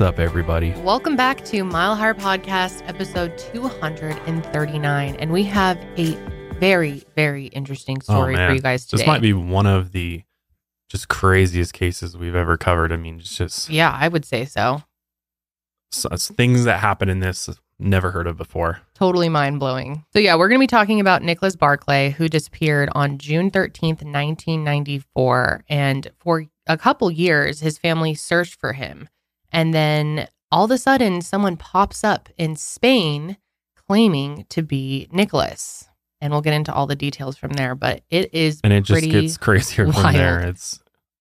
What's 0.00 0.14
up, 0.14 0.18
everybody? 0.18 0.70
Welcome 0.80 1.14
back 1.14 1.44
to 1.44 1.62
Mile 1.62 1.94
Higher 1.94 2.14
Podcast, 2.14 2.88
episode 2.88 3.36
239. 3.36 5.14
And 5.16 5.30
we 5.30 5.42
have 5.42 5.76
a 5.98 6.14
very, 6.58 7.04
very 7.16 7.48
interesting 7.48 7.98
oh, 8.08 8.14
story 8.14 8.34
for 8.34 8.40
Oh, 8.40 8.46
man. 8.46 8.54
you 8.54 8.62
guys 8.62 8.86
today. 8.86 9.02
This 9.02 9.06
might 9.06 9.20
be 9.20 9.34
one 9.34 9.66
of 9.66 9.92
the 9.92 10.22
just 10.88 11.08
craziest 11.08 11.74
cases 11.74 12.16
we've 12.16 12.34
ever 12.34 12.56
covered. 12.56 12.92
I 12.92 12.96
mean, 12.96 13.18
it's 13.18 13.36
just 13.36 13.68
Yeah, 13.68 13.94
I 13.94 14.08
would 14.08 14.24
say 14.24 14.46
so. 14.46 14.84
s- 15.92 16.06
s- 16.10 16.28
things 16.28 16.64
that 16.64 16.80
happen 16.80 17.10
in 17.10 17.20
this 17.20 17.50
never 17.78 18.10
heard 18.10 18.26
of 18.26 18.38
before. 18.38 18.80
Totally 18.94 19.28
mind 19.28 19.60
blowing. 19.60 20.06
So, 20.14 20.18
yeah, 20.18 20.34
we're 20.34 20.48
going 20.48 20.60
to 20.60 20.62
be 20.62 20.66
talking 20.66 21.00
about 21.00 21.22
Nicholas 21.22 21.56
Barclay, 21.56 22.12
who 22.12 22.26
disappeared 22.26 22.88
on 22.94 23.18
June 23.18 23.50
13th, 23.50 24.02
1994. 24.02 25.64
And 25.68 26.10
for 26.18 26.46
a 26.66 26.78
couple 26.78 27.10
years, 27.10 27.60
his 27.60 27.76
family 27.76 28.14
searched 28.14 28.58
for 28.58 28.72
him. 28.72 29.06
And 29.52 29.74
then 29.74 30.28
all 30.50 30.64
of 30.64 30.70
a 30.70 30.78
sudden, 30.78 31.20
someone 31.22 31.56
pops 31.56 32.04
up 32.04 32.28
in 32.36 32.56
Spain 32.56 33.36
claiming 33.88 34.46
to 34.50 34.62
be 34.62 35.08
Nicholas. 35.10 35.88
And 36.20 36.32
we'll 36.32 36.42
get 36.42 36.52
into 36.52 36.72
all 36.72 36.86
the 36.86 36.96
details 36.96 37.36
from 37.36 37.52
there. 37.52 37.74
But 37.74 38.02
it 38.10 38.34
is 38.34 38.60
And 38.62 38.72
it 38.72 38.82
just 38.82 39.08
gets 39.08 39.36
crazier 39.36 39.90
from 39.90 40.12
there. 40.12 40.40
It's 40.40 40.80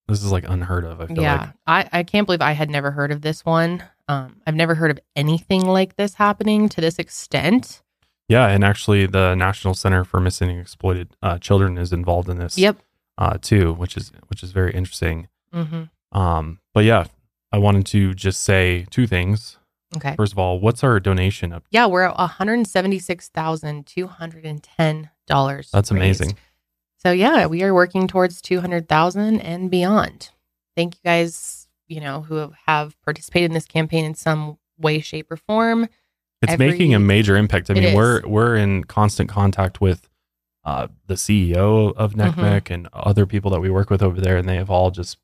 this 0.10 0.24
is 0.24 0.32
like 0.32 0.50
unheard 0.50 0.86
of. 0.86 1.00
I 1.00 1.06
feel 1.06 1.22
yeah, 1.22 1.52
like. 1.68 1.90
I, 1.94 2.00
I 2.00 2.04
can't 2.04 2.26
believe 2.26 2.42
I 2.42 2.54
had 2.54 2.70
never 2.70 2.92
heard 2.92 3.12
of 3.12 3.22
this 3.22 3.46
one. 3.46 3.84
Um, 4.08 4.42
I've 4.46 4.56
never 4.56 4.74
heard 4.74 4.90
of 4.90 5.00
anything 5.16 5.66
like 5.66 5.96
this 5.96 6.16
happening 6.16 6.68
to 6.70 6.82
this 6.82 6.98
extent. 6.98 7.84
Yeah, 8.28 8.48
and 8.48 8.64
actually, 8.64 9.06
the 9.06 9.36
National 9.36 9.74
Center 9.74 10.04
for 10.04 10.20
Missing 10.20 10.50
and 10.50 10.60
Exploited 10.60 11.16
uh, 11.22 11.38
Children 11.38 11.78
is 11.78 11.94
involved 11.94 12.28
in 12.28 12.38
this. 12.38 12.58
Yep. 12.58 12.78
Uh, 13.18 13.38
too, 13.40 13.74
which 13.74 13.96
is 13.98 14.12
which 14.28 14.44
is 14.44 14.52
very 14.52 14.74
interesting. 14.74 15.28
hmm 15.54 15.84
Um, 16.12 16.60
but 16.74 16.86
yeah, 16.86 17.06
I 17.52 17.58
wanted 17.58 17.86
to 17.88 18.14
just 18.14 18.42
say 18.42 18.86
two 18.90 19.08
things. 19.08 19.58
Okay. 19.98 20.16
First 20.16 20.34
of 20.34 20.40
all, 20.40 20.60
what's 20.60 20.84
our 20.84 21.00
donation 21.00 21.52
up? 21.52 21.64
Yeah, 21.72 21.88
we're 21.88 22.04
at 22.04 22.18
one 22.18 22.30
hundred 22.30 22.68
seventy-six 22.68 23.30
thousand 23.30 23.88
two 23.88 24.08
hundred 24.08 24.46
and 24.46 24.62
ten 24.62 25.10
dollars. 25.26 25.72
That's 25.72 25.92
amazing. 25.92 26.38
So 26.98 27.12
yeah, 27.12 27.48
we 27.48 27.64
are 27.64 27.74
working 27.74 28.08
towards 28.08 28.42
two 28.42 28.62
hundred 28.62 28.88
thousand 28.88 29.42
and 29.42 29.72
beyond. 29.72 30.30
Thank 30.76 30.96
you 30.96 31.02
guys, 31.04 31.68
you 31.88 32.02
know, 32.02 32.22
who 32.22 32.54
have 32.68 32.96
participated 33.04 33.50
in 33.50 33.54
this 33.54 33.66
campaign 33.66 34.06
in 34.06 34.14
some 34.14 34.60
way, 34.78 35.00
shape, 35.00 35.32
or 35.32 35.38
form. 35.38 35.88
It's 36.42 36.54
every- 36.54 36.70
making 36.70 36.94
a 36.94 37.00
major 37.00 37.36
impact. 37.36 37.72
I 37.72 37.74
mean, 37.74 37.84
is. 37.84 37.96
we're 37.96 38.22
we're 38.28 38.56
in 38.56 38.84
constant 38.84 39.28
contact 39.30 39.82
with 39.82 40.08
uh, 40.64 40.88
the 41.08 41.16
CEO 41.16 41.94
of 41.96 42.14
Mm-hmm. 42.14 42.74
And 42.74 42.90
other 42.94 43.26
people 43.26 43.50
that 43.52 43.60
we 43.60 43.70
work 43.72 43.90
with 43.90 44.04
over 44.04 44.22
there, 44.22 44.38
and 44.38 44.48
they 44.48 44.58
have 44.58 44.70
all 44.70 44.92
just 44.92 45.18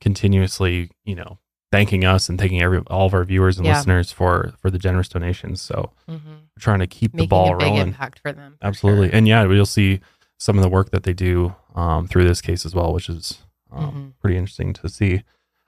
continuously, 0.00 0.90
you 1.04 1.14
know, 1.14 1.38
thanking 1.72 2.04
us 2.04 2.28
and 2.28 2.38
thanking 2.38 2.62
every 2.62 2.78
all 2.88 3.06
of 3.06 3.14
our 3.14 3.24
viewers 3.24 3.56
and 3.58 3.66
Yeah. 3.66 3.76
listeners 3.78 4.12
for 4.12 4.52
for 4.60 4.70
the 4.70 4.78
generous 4.78 5.08
donations. 5.08 5.60
So 5.60 5.90
Mm-hmm. 6.08 6.28
we're 6.30 6.60
trying 6.60 6.78
to 6.80 6.86
keep 6.86 7.14
Making 7.14 7.24
the 7.24 7.28
ball 7.28 7.54
a 7.54 7.56
big 7.58 7.66
rolling. 7.68 7.80
impact 7.88 8.20
for 8.20 8.30
them. 8.32 8.56
for 8.60 8.66
Absolutely, 8.68 9.08
sure. 9.08 9.16
and 9.16 9.26
yeah, 9.26 9.44
we'll 9.44 9.66
see 9.66 10.00
some 10.38 10.56
of 10.56 10.62
the 10.62 10.68
work 10.68 10.90
that 10.90 11.02
they 11.02 11.12
do 11.12 11.54
um, 11.74 12.06
through 12.06 12.24
this 12.28 12.40
case 12.40 12.64
as 12.66 12.74
well, 12.74 12.92
which 12.92 13.08
is 13.08 13.42
um, 13.72 13.90
Mhm. 14.16 14.20
pretty 14.20 14.36
interesting 14.36 14.72
to 14.74 14.88
see. 14.88 15.22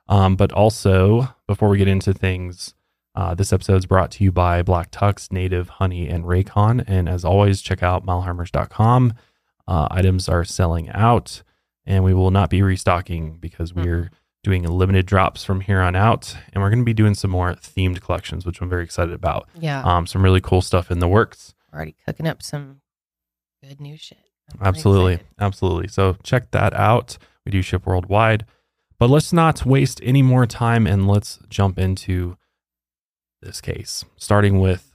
Um, 0.09 0.37
but 0.37 0.53
also, 0.53 1.35
before 1.47 1.71
we 1.71 1.79
get 1.79 1.89
into 1.89 2.13
things, 2.13 2.75
uh, 3.15 3.35
this 3.35 3.53
episode 3.53 3.77
is 3.77 3.87
brought 3.87 4.11
to 4.11 4.25
you 4.25 4.31
by 4.33 4.61
Black 4.63 4.91
Tux, 4.91 5.33
Native 5.33 5.69
Honey, 5.71 6.09
and 6.09 6.25
Raycon. 6.25 6.85
And 6.87 7.09
as 7.09 7.25
always, 7.25 7.63
check 7.63 7.83
out 7.83 8.05
milehighermerch.com. 8.05 9.15
Uh, 9.67 9.89
items 9.91 10.29
are 10.29 10.45
selling 10.45 10.91
out, 10.91 11.43
and 11.87 12.05
we 12.05 12.13
will 12.13 12.31
not 12.31 12.51
be 12.51 12.61
restocking 12.61 13.39
because 13.41 13.73
we're 13.75 14.11
doing 14.45 14.63
limited 14.63 15.07
drops 15.07 15.43
from 15.43 15.61
here 15.63 15.81
on 15.81 15.97
out. 15.97 16.37
And 16.53 16.63
we're 16.63 16.71
going 16.71 16.79
to 16.79 16.85
be 16.85 16.95
doing 16.95 17.15
some 17.15 17.31
more 17.33 17.55
themed 17.55 18.01
collections, 18.01 18.47
which 18.47 18.61
I'm 18.61 18.69
very 18.69 18.85
excited 18.85 19.13
about. 19.15 19.49
Yeah, 19.59 19.83
Um, 19.83 20.07
some 20.07 20.23
really 20.23 20.41
cool 20.41 20.61
stuff 20.61 20.91
in 20.93 21.01
the 21.01 21.09
works. 21.09 21.55
already 21.75 21.97
cooking 22.07 22.29
up 22.29 22.41
some 22.43 22.81
good 23.67 23.81
new 23.81 23.97
shit. 23.97 24.19
I'm 24.61 24.67
Absolutely. 24.69 25.19
Absolutely. 25.41 25.89
So 25.89 26.17
check 26.23 26.51
that 26.53 26.73
out. 26.75 27.19
We 27.45 27.51
do 27.51 27.63
ship 27.63 27.87
worldwide. 27.87 28.45
But 28.99 29.11
let's 29.11 29.33
not 29.33 29.67
waste 29.67 30.01
any 30.05 30.23
more 30.23 30.47
time 30.47 30.87
and 30.87 31.09
let's 31.09 31.41
jump 31.49 31.79
into 31.79 32.37
this 33.43 33.61
case, 33.61 34.05
starting 34.17 34.61
with 34.61 34.93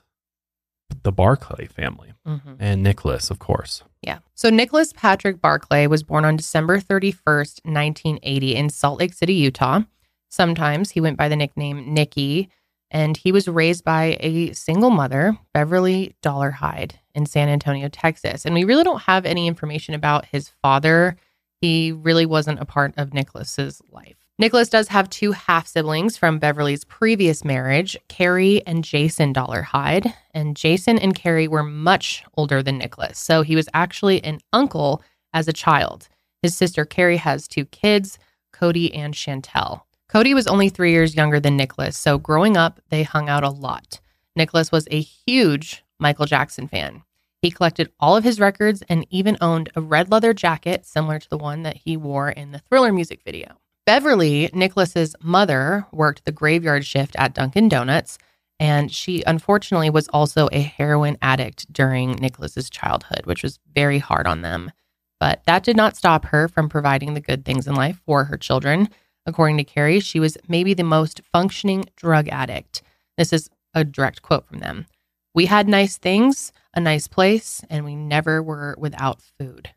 the 1.04 1.12
Barclay 1.12 1.66
family 1.68 2.14
Mhm. 2.26 2.56
and 2.60 2.82
Nicholas, 2.82 3.30
of 3.30 3.40
course. 3.40 3.84
Yeah. 4.02 4.20
So 4.34 4.50
Nicholas 4.50 4.94
Patrick 4.94 5.42
Barclay 5.42 5.88
was 5.88 6.04
born 6.04 6.26
on 6.26 6.38
December 6.38 6.80
31st, 6.80 7.66
1980, 7.66 8.56
in 8.56 8.70
Salt 8.70 9.00
Lake 9.00 9.14
City, 9.14 9.34
Utah. 9.34 9.82
Sometimes 10.30 10.92
he 10.92 11.02
went 11.02 11.18
by 11.18 11.28
the 11.28 11.36
nickname 11.36 11.94
Nicky, 11.94 12.50
and 12.92 13.18
he 13.18 13.32
was 13.32 13.48
raised 13.48 13.84
by 13.84 14.18
a 14.20 14.54
single 14.54 14.90
mother, 14.90 15.38
Beverly 15.54 16.16
Dollarhide, 16.24 16.94
in 17.14 17.26
San 17.26 17.50
Antonio, 17.50 17.90
Texas. 17.90 18.46
And 18.46 18.56
we 18.56 18.64
really 18.64 18.84
don't 18.84 19.02
have 19.02 19.26
any 19.26 19.48
information 19.48 19.94
about 19.94 20.26
his 20.26 20.50
father. 20.62 21.18
He 21.62 21.92
really 21.92 22.26
wasn't 22.26 22.62
a 22.62 22.66
part 22.66 22.94
of 22.98 23.14
Nicholas's 23.14 23.82
life. 23.92 24.19
Nicholas 24.40 24.70
does 24.70 24.88
have 24.88 25.10
two 25.10 25.34
half 25.34 25.68
siblings 25.68 26.16
from 26.16 26.40
Beverly's 26.40 26.86
previous 26.86 27.44
marriage, 27.44 27.98
Carrie 28.08 28.66
and 28.66 28.86
Jason 28.86 29.34
Dollarhide. 29.34 30.14
And 30.34 30.56
Jason 30.56 30.98
and 30.98 31.14
Carrie 31.14 31.50
were 31.50 31.62
much 31.62 32.24
older 32.38 32.64
than 32.64 32.78
Nicholas. 32.78 33.20
So 33.20 33.42
he 33.42 33.58
was 33.58 33.68
actually 33.74 34.24
an 34.24 34.40
uncle 34.54 35.04
as 35.34 35.50
a 35.50 35.54
child. 35.54 36.08
His 36.42 36.56
sister 36.56 36.86
Carrie 36.86 37.18
has 37.18 37.50
two 37.50 37.66
kids, 37.66 38.18
Cody 38.54 38.94
and 38.94 39.14
Chantel. 39.14 39.82
Cody 40.08 40.34
was 40.34 40.48
only 40.48 40.70
three 40.70 40.94
years 40.94 41.18
younger 41.18 41.42
than 41.42 41.58
Nicholas. 41.58 41.98
So 41.98 42.18
growing 42.18 42.56
up, 42.56 42.80
they 42.88 43.04
hung 43.04 43.28
out 43.28 43.44
a 43.44 43.50
lot. 43.50 44.00
Nicholas 44.38 44.72
was 44.72 44.88
a 44.90 45.02
huge 45.02 45.84
Michael 46.00 46.26
Jackson 46.26 46.70
fan. 46.70 47.04
He 47.42 47.52
collected 47.52 47.92
all 48.00 48.16
of 48.16 48.24
his 48.24 48.40
records 48.40 48.84
and 48.88 49.06
even 49.10 49.36
owned 49.42 49.70
a 49.76 49.82
red 49.82 50.10
leather 50.10 50.34
jacket 50.34 50.86
similar 50.86 51.20
to 51.20 51.30
the 51.30 51.38
one 51.38 51.64
that 51.64 51.76
he 51.76 51.98
wore 51.98 52.30
in 52.30 52.52
the 52.52 52.60
Thriller 52.60 52.94
music 52.94 53.22
video. 53.26 53.58
Beverly, 53.90 54.52
Nicholas's 54.54 55.16
mother, 55.20 55.88
worked 55.92 56.24
the 56.24 56.32
graveyard 56.32 56.86
shift 56.86 57.16
at 57.18 57.34
Dunkin' 57.34 57.70
Donuts, 57.70 58.20
and 58.60 58.92
she 58.92 59.24
unfortunately 59.26 59.90
was 59.90 60.08
also 60.10 60.48
a 60.52 60.62
heroin 60.62 61.18
addict 61.24 61.74
during 61.74 62.12
Nicholas's 62.12 62.70
childhood, 62.70 63.26
which 63.26 63.42
was 63.42 63.58
very 63.74 63.98
hard 63.98 64.28
on 64.28 64.44
them. 64.44 64.72
But 65.20 65.42
that 65.48 65.64
did 65.64 65.76
not 65.76 65.98
stop 65.98 66.26
her 66.26 66.48
from 66.48 66.70
providing 66.70 67.16
the 67.16 67.20
good 67.20 67.44
things 67.44 67.66
in 67.66 67.74
life 67.74 68.00
for 68.06 68.26
her 68.26 68.38
children. 68.38 68.90
According 69.26 69.58
to 69.58 69.64
Carrie, 69.64 70.02
she 70.02 70.20
was 70.20 70.38
maybe 70.48 70.76
the 70.76 70.84
most 70.84 71.22
functioning 71.34 71.86
drug 71.96 72.28
addict. 72.28 72.84
This 73.18 73.34
is 73.34 73.50
a 73.74 73.84
direct 73.84 74.22
quote 74.22 74.46
from 74.46 74.60
them. 74.60 74.86
We 75.34 75.48
had 75.48 75.68
nice 75.68 75.98
things, 75.98 76.52
a 76.76 76.80
nice 76.80 77.08
place, 77.08 77.64
and 77.72 77.86
we 77.86 77.96
never 77.96 78.44
were 78.44 78.76
without 78.78 79.24
food. 79.40 79.72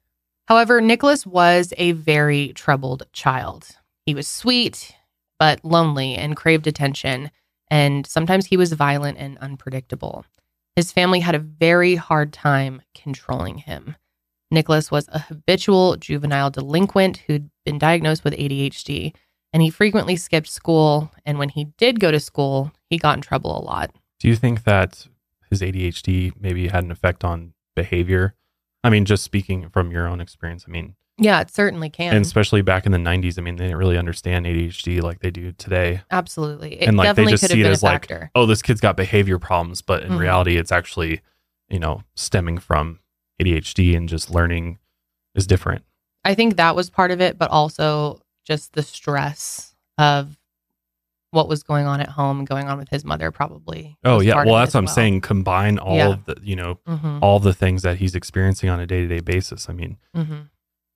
However, 0.49 0.83
Nicholas 0.83 1.27
was 1.27 1.73
a 1.79 1.93
very 1.93 2.53
troubled 2.53 3.05
child. 3.15 3.79
He 4.07 4.15
was 4.15 4.27
sweet, 4.27 4.95
but 5.39 5.65
lonely 5.65 6.15
and 6.15 6.37
craved 6.37 6.67
attention, 6.67 7.31
and 7.71 8.07
sometimes 8.07 8.47
he 8.47 8.57
was 8.57 8.73
violent 8.73 9.19
and 9.19 9.39
unpredictable. 9.39 10.25
His 10.77 10.93
family 10.93 11.21
had 11.21 11.35
a 11.35 11.39
very 11.39 11.97
hard 11.97 12.33
time 12.33 12.83
controlling 12.95 13.59
him. 13.59 13.97
Nicholas 14.51 14.91
was 14.91 15.09
a 15.09 15.19
habitual 15.19 15.97
juvenile 15.97 16.50
delinquent 16.50 17.19
who'd 17.26 17.50
been 17.65 17.79
diagnosed 17.79 18.25
with 18.25 18.35
ADHD, 18.35 19.15
and 19.53 19.62
he 19.62 19.71
frequently 19.71 20.17
skipped 20.17 20.49
school. 20.49 21.11
And 21.25 21.38
when 21.38 21.49
he 21.49 21.65
did 21.79 22.00
go 22.00 22.11
to 22.11 22.21
school, 22.21 22.73
he 22.91 22.99
got 22.99 23.17
in 23.17 23.23
trouble 23.23 23.59
a 23.59 23.65
lot. 23.65 23.91
Do 24.21 24.29
you 24.29 24.37
think 24.37 24.65
that 24.65 25.06
his 25.50 25.61
ADHD 25.61 26.32
maybe 26.38 26.69
had 26.69 26.85
an 26.85 26.91
effect 26.91 27.25
on 27.25 27.55
behavior? 27.75 28.35
I 28.85 28.91
mean, 28.91 29.05
just 29.05 29.25
speaking 29.25 29.69
from 29.69 29.91
your 29.91 30.06
own 30.06 30.21
experience, 30.21 30.65
I 30.67 30.71
mean, 30.71 30.97
Yeah, 31.19 31.41
it 31.41 31.50
certainly 31.50 31.91
can. 31.91 32.14
and 32.17 32.25
especially 32.25 32.62
back 32.62 32.87
in 32.87 32.93
the 32.93 32.99
90s, 32.99 33.38
I 33.38 33.43
mean, 33.43 33.56
they 33.56 33.64
didn't 33.64 33.76
really 33.79 33.99
understand 33.99 34.47
ADHD 34.47 35.03
like 35.03 35.20
they 35.20 35.31
do 35.31 35.53
today. 35.53 36.00
Absolutely. 36.11 36.81
It 36.81 36.88
and 36.88 36.97
like 36.97 37.14
they 37.17 37.26
just 37.26 37.47
see 37.47 37.61
it 37.61 37.67
as 37.67 37.82
like 37.82 38.11
oh 38.35 38.47
this 38.47 38.62
kid's 38.62 38.81
got 38.81 38.97
behavior 38.97 39.38
problems 39.38 39.82
but 39.82 40.03
in 40.03 40.12
Mhm. 40.12 40.19
reality 40.19 40.56
it's 40.56 40.73
actually 40.73 41.20
you 41.69 41.79
know 41.79 42.03
stemming 42.14 42.59
from 42.59 42.99
adhd 43.41 43.97
and 43.97 44.09
just 44.09 44.31
learning 44.31 44.79
is 45.35 45.47
different 45.47 45.85
I 46.25 46.35
think 46.35 46.56
that 46.56 46.76
was 46.76 46.88
part 46.88 47.11
of 47.11 47.20
it, 47.20 47.37
but 47.37 47.50
also 47.50 48.20
just 48.44 48.75
the 48.75 48.82
stress 48.82 49.75
of 49.99 50.38
what 51.32 51.49
was 51.49 51.62
going 51.62 51.87
on 51.87 52.00
at 52.00 52.11
home 52.11 52.44
going 52.44 52.69
on 52.69 52.79
with 52.79 52.88
his 52.91 53.05
mother 53.05 53.31
probably. 53.31 53.97
oh 54.05 54.20
yeah 54.20 54.44
well 54.44 54.56
that's 54.56 54.75
what 54.75 54.81
i'm 54.81 54.87
saying 54.87 55.20
combine 55.20 55.79
all 55.79 55.97
Yeah. 55.97 56.09
of 56.11 56.25
the 56.26 56.37
you 56.43 56.56
know 56.56 56.79
Mhm, 56.87 57.19
all 57.23 57.38
the 57.38 57.55
things 57.55 57.82
that 57.82 57.99
he's 57.99 58.14
experiencing 58.14 58.69
on 58.70 58.81
a 58.81 58.87
day-to-day 58.87 59.20
basis 59.20 59.69
i 59.69 59.73
mean 59.73 59.97
mhm. 60.17 60.49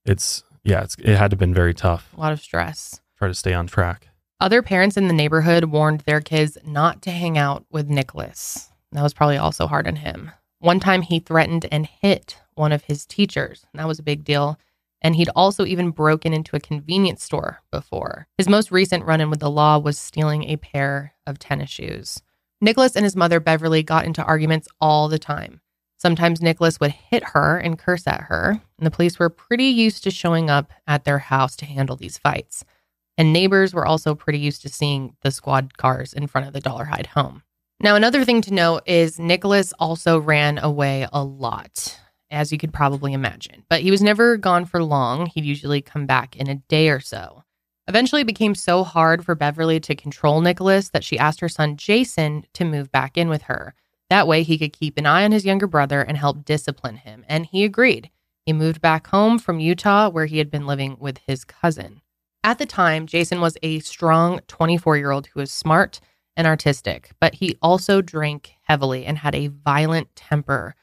It's 0.06 0.42
yeah 0.64 0.82
it's, 0.82 0.96
it 0.98 1.16
had 1.16 1.30
to 1.30 1.34
have 1.34 1.38
been 1.38 1.54
very 1.54 1.74
tough 1.74 2.08
A 2.16 2.20
lot 2.20 2.32
of 2.32 2.40
stress. 2.40 3.00
try 3.18 3.28
to 3.28 3.34
stay 3.34 3.52
on 3.54 3.66
track 3.66 4.08
Other 4.40 4.62
parents 4.62 4.96
in 4.96 5.08
the 5.08 5.14
neighborhood 5.14 5.64
warned 5.64 6.00
their 6.00 6.20
kids 6.20 6.58
not 6.64 7.02
to 7.02 7.10
hang 7.10 7.38
out 7.38 7.64
with 7.70 7.88
Nicholas. 7.88 8.70
That 8.92 9.02
was 9.02 9.14
probably 9.14 9.36
also 9.38 9.66
hard 9.66 9.86
on 9.86 9.96
him. 9.96 10.30
One 10.58 10.80
time 10.80 11.02
he 11.02 11.20
threatened 11.20 11.66
and 11.72 11.86
hit 11.86 12.38
one 12.54 12.72
of 12.72 12.84
his 12.84 13.06
teachers. 13.06 13.64
and 13.72 13.80
That 13.80 13.88
was 13.88 13.98
a 13.98 14.02
big 14.02 14.24
deal. 14.24 14.58
And 15.02 15.14
he'd 15.16 15.28
also 15.36 15.64
even 15.66 15.90
broken 15.90 16.32
into 16.32 16.56
a 16.56 16.60
convenience 16.60 17.22
store 17.22 17.62
before. 17.70 18.26
His 18.38 18.48
most 18.48 18.70
recent 18.70 19.04
run 19.04 19.20
in 19.20 19.28
with 19.30 19.40
the 19.40 19.50
law 19.50 19.78
was 19.78 19.98
stealing 19.98 20.44
a 20.44 20.56
pair 20.56 21.12
of 21.26 21.38
tennis 21.38 21.70
shoes. 21.70 22.22
Nicholas 22.60 22.96
and 22.96 23.04
his 23.04 23.16
mother, 23.16 23.38
Beverly, 23.40 23.82
got 23.82 24.06
into 24.06 24.24
arguments 24.24 24.68
all 24.80 25.08
the 25.08 25.18
time. 25.18 25.60
Sometimes 25.98 26.42
Nicholas 26.42 26.78
would 26.78 26.90
hit 26.90 27.24
her 27.24 27.56
and 27.58 27.78
curse 27.78 28.06
at 28.06 28.22
her, 28.22 28.60
and 28.78 28.86
the 28.86 28.90
police 28.90 29.18
were 29.18 29.30
pretty 29.30 29.64
used 29.64 30.04
to 30.04 30.10
showing 30.10 30.50
up 30.50 30.72
at 30.86 31.04
their 31.04 31.18
house 31.18 31.56
to 31.56 31.66
handle 31.66 31.96
these 31.96 32.18
fights. 32.18 32.64
And 33.16 33.32
neighbors 33.32 33.72
were 33.72 33.86
also 33.86 34.14
pretty 34.14 34.38
used 34.38 34.62
to 34.62 34.68
seeing 34.68 35.16
the 35.22 35.30
squad 35.30 35.78
cars 35.78 36.12
in 36.12 36.26
front 36.26 36.46
of 36.46 36.52
the 36.52 36.60
Dollar 36.60 36.84
Dollarhide 36.84 37.06
home. 37.06 37.42
Now, 37.80 37.94
another 37.94 38.24
thing 38.24 38.42
to 38.42 38.54
note 38.54 38.82
is 38.86 39.18
Nicholas 39.18 39.72
also 39.78 40.18
ran 40.18 40.58
away 40.58 41.06
a 41.12 41.22
lot, 41.22 41.98
as 42.30 42.52
you 42.52 42.58
could 42.58 42.72
probably 42.72 43.12
imagine, 43.12 43.64
but 43.68 43.80
he 43.80 43.90
was 43.90 44.02
never 44.02 44.36
gone 44.36 44.64
for 44.66 44.82
long. 44.82 45.26
He'd 45.26 45.44
usually 45.44 45.80
come 45.80 46.06
back 46.06 46.36
in 46.36 46.48
a 46.48 46.56
day 46.56 46.90
or 46.90 47.00
so. 47.00 47.42
Eventually, 47.88 48.22
it 48.22 48.26
became 48.26 48.54
so 48.54 48.82
hard 48.82 49.24
for 49.24 49.34
Beverly 49.34 49.78
to 49.80 49.94
control 49.94 50.40
Nicholas 50.40 50.90
that 50.90 51.04
she 51.04 51.18
asked 51.18 51.40
her 51.40 51.48
son 51.48 51.76
Jason 51.76 52.44
to 52.54 52.64
move 52.64 52.90
back 52.90 53.16
in 53.16 53.28
with 53.28 53.42
her. 53.42 53.74
That 54.10 54.28
way, 54.28 54.42
he 54.42 54.58
could 54.58 54.72
keep 54.72 54.98
an 54.98 55.06
eye 55.06 55.24
on 55.24 55.32
his 55.32 55.44
younger 55.44 55.66
brother 55.66 56.00
and 56.00 56.16
help 56.16 56.44
discipline 56.44 56.96
him. 56.96 57.24
And 57.28 57.46
he 57.46 57.64
agreed. 57.64 58.10
He 58.44 58.52
moved 58.52 58.80
back 58.80 59.08
home 59.08 59.38
from 59.38 59.58
Utah, 59.58 60.08
where 60.08 60.26
he 60.26 60.38
had 60.38 60.50
been 60.50 60.66
living 60.66 60.96
with 61.00 61.18
his 61.26 61.44
cousin. 61.44 62.02
At 62.44 62.58
the 62.58 62.66
time, 62.66 63.06
Jason 63.06 63.40
was 63.40 63.58
a 63.62 63.80
strong 63.80 64.40
24 64.46 64.96
year 64.96 65.10
old 65.10 65.26
who 65.28 65.40
was 65.40 65.50
smart 65.50 66.00
and 66.36 66.46
artistic, 66.46 67.10
but 67.20 67.34
he 67.34 67.56
also 67.60 68.00
drank 68.00 68.52
heavily 68.62 69.04
and 69.04 69.18
had 69.18 69.34
a 69.34 69.48
violent 69.48 70.14
temper 70.14 70.76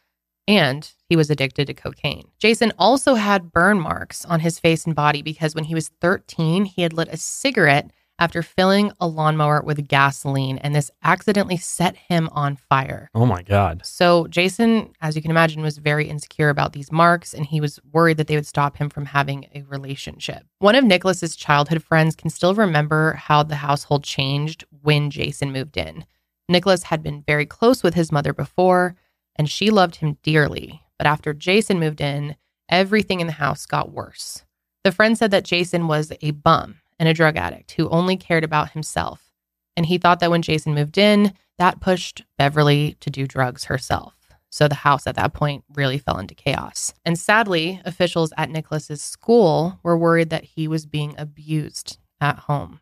and 0.47 0.91
he 1.07 1.15
was 1.15 1.29
addicted 1.29 1.67
to 1.67 1.73
cocaine. 1.73 2.27
Jason 2.37 2.73
also 2.77 3.15
had 3.15 3.51
burn 3.51 3.79
marks 3.79 4.25
on 4.25 4.41
his 4.41 4.59
face 4.59 4.85
and 4.85 4.95
body 4.95 5.21
because 5.21 5.55
when 5.55 5.63
he 5.65 5.75
was 5.75 5.89
13, 6.01 6.65
he 6.65 6.81
had 6.81 6.93
lit 6.93 7.07
a 7.09 7.17
cigarette 7.17 7.91
after 8.19 8.43
filling 8.43 8.91
a 8.99 9.07
lawnmower 9.07 9.61
with 9.63 9.87
gasoline, 9.87 10.57
and 10.59 10.75
this 10.75 10.91
accidentally 11.03 11.57
set 11.57 11.95
him 11.95 12.29
on 12.31 12.55
fire. 12.55 13.09
Oh 13.13 13.25
my 13.25 13.41
God. 13.41 13.81
So, 13.85 14.27
Jason, 14.27 14.93
as 15.01 15.15
you 15.15 15.21
can 15.21 15.31
imagine, 15.31 15.61
was 15.61 15.77
very 15.77 16.07
insecure 16.07 16.49
about 16.49 16.73
these 16.73 16.91
marks, 16.91 17.33
and 17.33 17.45
he 17.45 17.59
was 17.59 17.79
worried 17.91 18.17
that 18.17 18.27
they 18.27 18.35
would 18.35 18.45
stop 18.45 18.77
him 18.77 18.89
from 18.89 19.05
having 19.05 19.47
a 19.55 19.63
relationship. 19.63 20.43
One 20.59 20.75
of 20.75 20.83
Nicholas's 20.83 21.35
childhood 21.35 21.83
friends 21.83 22.15
can 22.15 22.29
still 22.29 22.53
remember 22.53 23.13
how 23.13 23.43
the 23.43 23.55
household 23.55 24.03
changed 24.03 24.63
when 24.81 25.09
Jason 25.09 25.51
moved 25.51 25.77
in. 25.77 26.05
Nicholas 26.47 26.83
had 26.83 27.01
been 27.01 27.23
very 27.25 27.45
close 27.45 27.83
with 27.83 27.93
his 27.93 28.11
mother 28.11 28.33
before, 28.33 28.95
and 29.35 29.49
she 29.49 29.69
loved 29.69 29.97
him 29.97 30.17
dearly. 30.21 30.81
But 30.97 31.07
after 31.07 31.33
Jason 31.33 31.79
moved 31.79 32.01
in, 32.01 32.35
everything 32.69 33.19
in 33.19 33.27
the 33.27 33.33
house 33.33 33.65
got 33.65 33.91
worse. 33.91 34.43
The 34.83 34.91
friend 34.91 35.17
said 35.17 35.31
that 35.31 35.45
Jason 35.45 35.87
was 35.87 36.11
a 36.21 36.31
bum 36.31 36.75
and 36.99 37.09
a 37.09 37.13
drug 37.13 37.37
addict 37.37 37.71
who 37.73 37.89
only 37.89 38.17
cared 38.17 38.43
about 38.43 38.71
himself. 38.71 39.31
And 39.75 39.85
he 39.85 39.97
thought 39.97 40.19
that 40.19 40.31
when 40.31 40.41
Jason 40.41 40.73
moved 40.73 40.97
in, 40.97 41.33
that 41.57 41.79
pushed 41.79 42.23
Beverly 42.37 42.95
to 42.99 43.09
do 43.09 43.27
drugs 43.27 43.65
herself. 43.65 44.15
So 44.49 44.67
the 44.67 44.75
house 44.75 45.07
at 45.07 45.15
that 45.15 45.33
point 45.33 45.63
really 45.73 45.97
fell 45.97 46.19
into 46.19 46.35
chaos. 46.35 46.93
And 47.03 47.17
sadly, 47.17 47.81
officials 47.85 48.31
at 48.37 48.51
Nicholas's 48.51 49.01
school 49.01 49.79
were 49.81 49.97
worried 49.97 50.29
that 50.29 50.43
he 50.43 50.67
was 50.67 50.85
being 50.85 51.15
abused 51.17 51.97
at 52.21 52.37
home. 52.37 52.79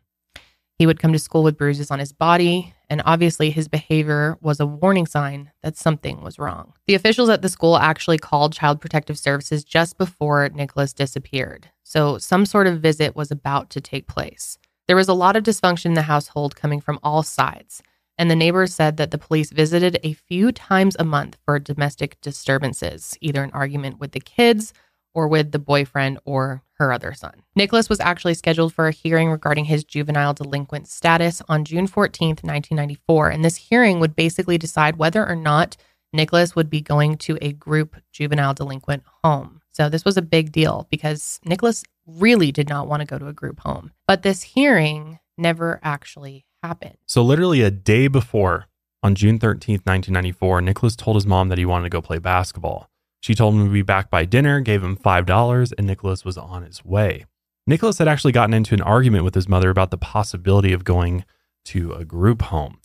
He 0.82 0.86
would 0.86 0.98
come 0.98 1.12
to 1.12 1.18
school 1.20 1.44
with 1.44 1.56
bruises 1.56 1.92
on 1.92 2.00
his 2.00 2.12
body, 2.12 2.74
and 2.90 3.02
obviously 3.06 3.52
his 3.52 3.68
behavior 3.68 4.36
was 4.40 4.58
a 4.58 4.66
warning 4.66 5.06
sign 5.06 5.52
that 5.62 5.76
something 5.76 6.22
was 6.22 6.40
wrong. 6.40 6.72
The 6.88 6.96
officials 6.96 7.28
at 7.28 7.40
the 7.40 7.48
school 7.48 7.76
actually 7.76 8.18
called 8.18 8.52
Child 8.52 8.80
Protective 8.80 9.16
Services 9.16 9.62
just 9.62 9.96
before 9.96 10.48
Nicholas 10.48 10.92
disappeared. 10.92 11.68
So 11.84 12.18
some 12.18 12.44
sort 12.44 12.66
of 12.66 12.80
visit 12.80 13.14
was 13.14 13.30
about 13.30 13.70
to 13.70 13.80
take 13.80 14.08
place. 14.08 14.58
There 14.88 14.96
was 14.96 15.06
a 15.06 15.14
lot 15.14 15.36
of 15.36 15.44
dysfunction 15.44 15.84
in 15.84 15.94
the 15.94 16.02
household 16.02 16.56
coming 16.56 16.80
from 16.80 16.98
all 17.04 17.22
sides, 17.22 17.80
and 18.18 18.28
the 18.28 18.34
neighbors 18.34 18.74
said 18.74 18.96
that 18.96 19.12
the 19.12 19.18
police 19.18 19.52
visited 19.52 20.00
a 20.02 20.14
few 20.14 20.50
times 20.50 20.96
a 20.98 21.04
month 21.04 21.38
for 21.44 21.60
domestic 21.60 22.20
disturbances, 22.20 23.16
either 23.20 23.44
an 23.44 23.52
argument 23.52 24.00
with 24.00 24.10
the 24.10 24.20
kids 24.20 24.72
or 25.14 25.28
with 25.28 25.52
the 25.52 25.58
boyfriend 25.58 26.18
or 26.24 26.62
her 26.74 26.92
other 26.92 27.12
son. 27.12 27.42
Nicholas 27.54 27.88
was 27.88 28.00
actually 28.00 28.34
scheduled 28.34 28.72
for 28.72 28.88
a 28.88 28.92
hearing 28.92 29.30
regarding 29.30 29.66
his 29.66 29.84
juvenile 29.84 30.34
delinquent 30.34 30.88
status 30.88 31.42
on 31.48 31.64
June 31.64 31.86
14th, 31.86 32.42
1994, 32.42 33.30
and 33.30 33.44
this 33.44 33.56
hearing 33.56 34.00
would 34.00 34.16
basically 34.16 34.58
decide 34.58 34.96
whether 34.96 35.26
or 35.26 35.36
not 35.36 35.76
Nicholas 36.12 36.54
would 36.56 36.68
be 36.68 36.80
going 36.80 37.16
to 37.16 37.38
a 37.40 37.52
group 37.52 37.96
juvenile 38.12 38.54
delinquent 38.54 39.02
home. 39.22 39.60
So 39.70 39.88
this 39.88 40.04
was 40.04 40.16
a 40.16 40.22
big 40.22 40.52
deal 40.52 40.86
because 40.90 41.40
Nicholas 41.44 41.82
really 42.06 42.52
did 42.52 42.68
not 42.68 42.88
want 42.88 43.00
to 43.00 43.06
go 43.06 43.18
to 43.18 43.28
a 43.28 43.32
group 43.32 43.60
home. 43.60 43.92
But 44.06 44.22
this 44.22 44.42
hearing 44.42 45.18
never 45.38 45.80
actually 45.82 46.44
happened. 46.62 46.96
So, 47.06 47.22
literally 47.22 47.62
a 47.62 47.70
day 47.70 48.08
before, 48.08 48.66
on 49.02 49.14
June 49.14 49.38
13th, 49.38 49.84
1994, 49.84 50.60
Nicholas 50.60 50.96
told 50.96 51.16
his 51.16 51.26
mom 51.26 51.48
that 51.48 51.58
he 51.58 51.64
wanted 51.64 51.84
to 51.84 51.90
go 51.90 52.00
play 52.00 52.18
basketball. 52.18 52.88
She 53.22 53.36
told 53.36 53.54
him 53.54 53.64
to 53.64 53.72
be 53.72 53.82
back 53.82 54.10
by 54.10 54.24
dinner, 54.24 54.60
gave 54.60 54.82
him 54.82 54.96
$5, 54.96 55.72
and 55.78 55.86
Nicholas 55.86 56.24
was 56.24 56.36
on 56.36 56.64
his 56.64 56.84
way. 56.84 57.24
Nicholas 57.68 57.98
had 57.98 58.08
actually 58.08 58.32
gotten 58.32 58.52
into 58.52 58.74
an 58.74 58.82
argument 58.82 59.24
with 59.24 59.36
his 59.36 59.48
mother 59.48 59.70
about 59.70 59.92
the 59.92 59.96
possibility 59.96 60.72
of 60.72 60.82
going 60.82 61.24
to 61.66 61.92
a 61.92 62.04
group 62.04 62.42
home 62.42 62.80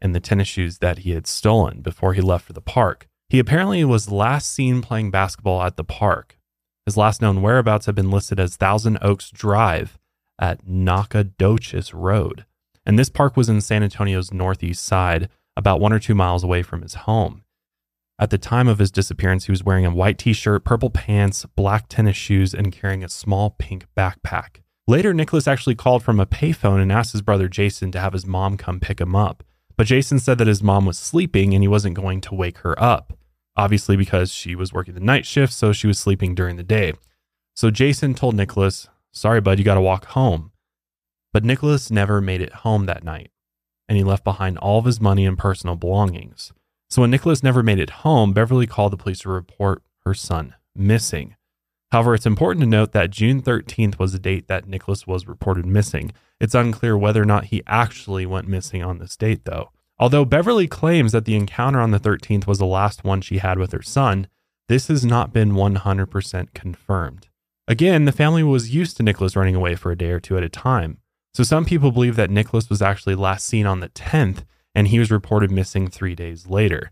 and 0.00 0.12
the 0.12 0.20
tennis 0.20 0.48
shoes 0.48 0.78
that 0.78 0.98
he 0.98 1.12
had 1.12 1.28
stolen 1.28 1.82
before 1.82 2.14
he 2.14 2.20
left 2.20 2.44
for 2.44 2.52
the 2.52 2.60
park. 2.60 3.06
He 3.28 3.38
apparently 3.38 3.84
was 3.84 4.10
last 4.10 4.52
seen 4.52 4.82
playing 4.82 5.12
basketball 5.12 5.62
at 5.62 5.76
the 5.76 5.84
park. 5.84 6.36
His 6.84 6.96
last 6.96 7.22
known 7.22 7.40
whereabouts 7.40 7.86
have 7.86 7.94
been 7.94 8.10
listed 8.10 8.40
as 8.40 8.56
Thousand 8.56 8.98
Oaks 9.00 9.30
Drive 9.30 9.98
at 10.36 10.66
Nacogdoches 10.66 11.94
Road. 11.94 12.44
And 12.84 12.98
this 12.98 13.08
park 13.08 13.36
was 13.36 13.48
in 13.48 13.60
San 13.60 13.84
Antonio's 13.84 14.32
northeast 14.32 14.84
side, 14.84 15.28
about 15.56 15.80
one 15.80 15.92
or 15.92 15.98
two 16.00 16.14
miles 16.14 16.44
away 16.44 16.62
from 16.62 16.82
his 16.82 16.94
home. 16.94 17.42
At 18.18 18.30
the 18.30 18.38
time 18.38 18.66
of 18.66 18.78
his 18.78 18.90
disappearance, 18.90 19.44
he 19.44 19.52
was 19.52 19.62
wearing 19.62 19.84
a 19.84 19.94
white 19.94 20.16
t 20.16 20.32
shirt, 20.32 20.64
purple 20.64 20.88
pants, 20.88 21.44
black 21.54 21.88
tennis 21.88 22.16
shoes, 22.16 22.54
and 22.54 22.72
carrying 22.72 23.04
a 23.04 23.10
small 23.10 23.50
pink 23.58 23.86
backpack. 23.94 24.62
Later, 24.88 25.12
Nicholas 25.12 25.46
actually 25.46 25.74
called 25.74 26.02
from 26.02 26.18
a 26.18 26.26
payphone 26.26 26.80
and 26.80 26.90
asked 26.90 27.12
his 27.12 27.20
brother 27.20 27.48
Jason 27.48 27.90
to 27.92 28.00
have 28.00 28.14
his 28.14 28.24
mom 28.24 28.56
come 28.56 28.80
pick 28.80 29.00
him 29.00 29.14
up. 29.14 29.42
But 29.76 29.88
Jason 29.88 30.18
said 30.18 30.38
that 30.38 30.46
his 30.46 30.62
mom 30.62 30.86
was 30.86 30.96
sleeping 30.96 31.52
and 31.52 31.62
he 31.62 31.68
wasn't 31.68 31.96
going 31.96 32.22
to 32.22 32.34
wake 32.34 32.58
her 32.58 32.80
up, 32.82 33.12
obviously 33.56 33.96
because 33.96 34.32
she 34.32 34.54
was 34.54 34.72
working 34.72 34.94
the 34.94 35.00
night 35.00 35.26
shift, 35.26 35.52
so 35.52 35.72
she 35.72 35.86
was 35.86 35.98
sleeping 35.98 36.34
during 36.34 36.56
the 36.56 36.62
day. 36.62 36.94
So 37.54 37.70
Jason 37.70 38.14
told 38.14 38.34
Nicholas, 38.34 38.88
Sorry, 39.12 39.40
bud, 39.42 39.58
you 39.58 39.64
got 39.64 39.74
to 39.74 39.80
walk 39.80 40.06
home. 40.06 40.52
But 41.34 41.44
Nicholas 41.44 41.90
never 41.90 42.22
made 42.22 42.40
it 42.40 42.52
home 42.52 42.86
that 42.86 43.04
night, 43.04 43.30
and 43.88 43.98
he 43.98 44.04
left 44.04 44.24
behind 44.24 44.56
all 44.56 44.78
of 44.78 44.86
his 44.86 45.02
money 45.02 45.26
and 45.26 45.36
personal 45.36 45.76
belongings. 45.76 46.52
So 46.88 47.02
when 47.02 47.10
Nicholas 47.10 47.42
never 47.42 47.62
made 47.62 47.78
it 47.78 47.90
home, 47.90 48.32
Beverly 48.32 48.66
called 48.66 48.92
the 48.92 48.96
police 48.96 49.20
to 49.20 49.28
report 49.28 49.82
her 50.04 50.14
son 50.14 50.54
missing. 50.74 51.34
However, 51.90 52.14
it's 52.14 52.26
important 52.26 52.62
to 52.62 52.68
note 52.68 52.92
that 52.92 53.10
June 53.10 53.40
13th 53.42 53.98
was 53.98 54.12
the 54.12 54.18
date 54.18 54.48
that 54.48 54.68
Nicholas 54.68 55.06
was 55.06 55.26
reported 55.26 55.66
missing. 55.66 56.12
It's 56.40 56.54
unclear 56.54 56.96
whether 56.96 57.22
or 57.22 57.26
not 57.26 57.46
he 57.46 57.62
actually 57.66 58.26
went 58.26 58.48
missing 58.48 58.82
on 58.82 58.98
this 58.98 59.16
date, 59.16 59.44
though. 59.44 59.70
Although 59.98 60.24
Beverly 60.24 60.66
claims 60.66 61.12
that 61.12 61.24
the 61.24 61.36
encounter 61.36 61.80
on 61.80 61.92
the 61.92 62.00
13th 62.00 62.46
was 62.46 62.58
the 62.58 62.66
last 62.66 63.04
one 63.04 63.20
she 63.20 63.38
had 63.38 63.58
with 63.58 63.72
her 63.72 63.82
son, 63.82 64.28
this 64.68 64.88
has 64.88 65.04
not 65.04 65.32
been 65.32 65.52
100% 65.52 66.54
confirmed. 66.54 67.28
Again, 67.68 68.04
the 68.04 68.12
family 68.12 68.42
was 68.42 68.74
used 68.74 68.96
to 68.96 69.02
Nicholas 69.02 69.36
running 69.36 69.54
away 69.54 69.74
for 69.74 69.90
a 69.90 69.96
day 69.96 70.10
or 70.10 70.20
two 70.20 70.36
at 70.36 70.42
a 70.42 70.48
time. 70.48 70.98
So 71.34 71.42
some 71.42 71.64
people 71.64 71.92
believe 71.92 72.16
that 72.16 72.30
Nicholas 72.30 72.68
was 72.68 72.82
actually 72.82 73.14
last 73.14 73.46
seen 73.46 73.66
on 73.66 73.80
the 73.80 73.88
10th 73.88 74.44
and 74.76 74.88
he 74.88 74.98
was 74.98 75.10
reported 75.10 75.50
missing 75.50 75.88
three 75.88 76.14
days 76.14 76.46
later, 76.46 76.90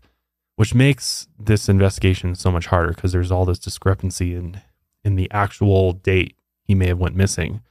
which 0.55 0.73
makes 0.73 1.27
this 1.37 1.69
investigation 1.69 2.33
so 2.33 2.49
much 2.49 2.65
harder 2.65 2.91
because 2.91 3.11
there's 3.11 3.31
all 3.31 3.45
this 3.45 3.59
discrepancy 3.59 4.33
in, 4.33 4.59
in 5.03 5.15
the 5.15 5.29
actual 5.29 5.93
date 5.93 6.35
he 6.63 6.73
may 6.73 6.87
have 6.87 6.97
went 6.97 7.15
missing. 7.15 7.61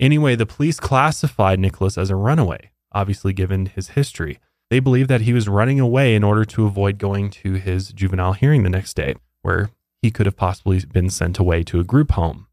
Anyway, 0.00 0.34
the 0.34 0.44
police 0.44 0.80
classified 0.80 1.60
Nicholas 1.60 1.96
as 1.96 2.10
a 2.10 2.16
runaway, 2.16 2.72
obviously 2.90 3.32
given 3.32 3.66
his 3.66 3.90
history. 3.90 4.40
They 4.70 4.80
believe 4.80 5.06
that 5.06 5.20
he 5.20 5.32
was 5.32 5.48
running 5.48 5.78
away 5.78 6.16
in 6.16 6.24
order 6.24 6.44
to 6.46 6.66
avoid 6.66 6.98
going 6.98 7.30
to 7.30 7.52
his 7.52 7.92
juvenile 7.92 8.32
hearing 8.32 8.64
the 8.64 8.70
next 8.70 8.94
day, 8.94 9.14
where 9.42 9.70
he 10.02 10.10
could 10.10 10.26
have 10.26 10.36
possibly 10.36 10.84
been 10.84 11.10
sent 11.10 11.38
away 11.38 11.62
to 11.62 11.78
a 11.78 11.84
group 11.84 12.10
home. 12.12 12.48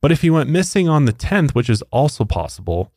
But 0.00 0.12
if 0.12 0.22
he 0.22 0.30
went 0.30 0.48
missing 0.48 0.88
on 0.88 1.06
the 1.06 1.12
10th, 1.12 1.56
which 1.56 1.68
is 1.68 1.82
also 1.90 2.24
possible, 2.24 2.92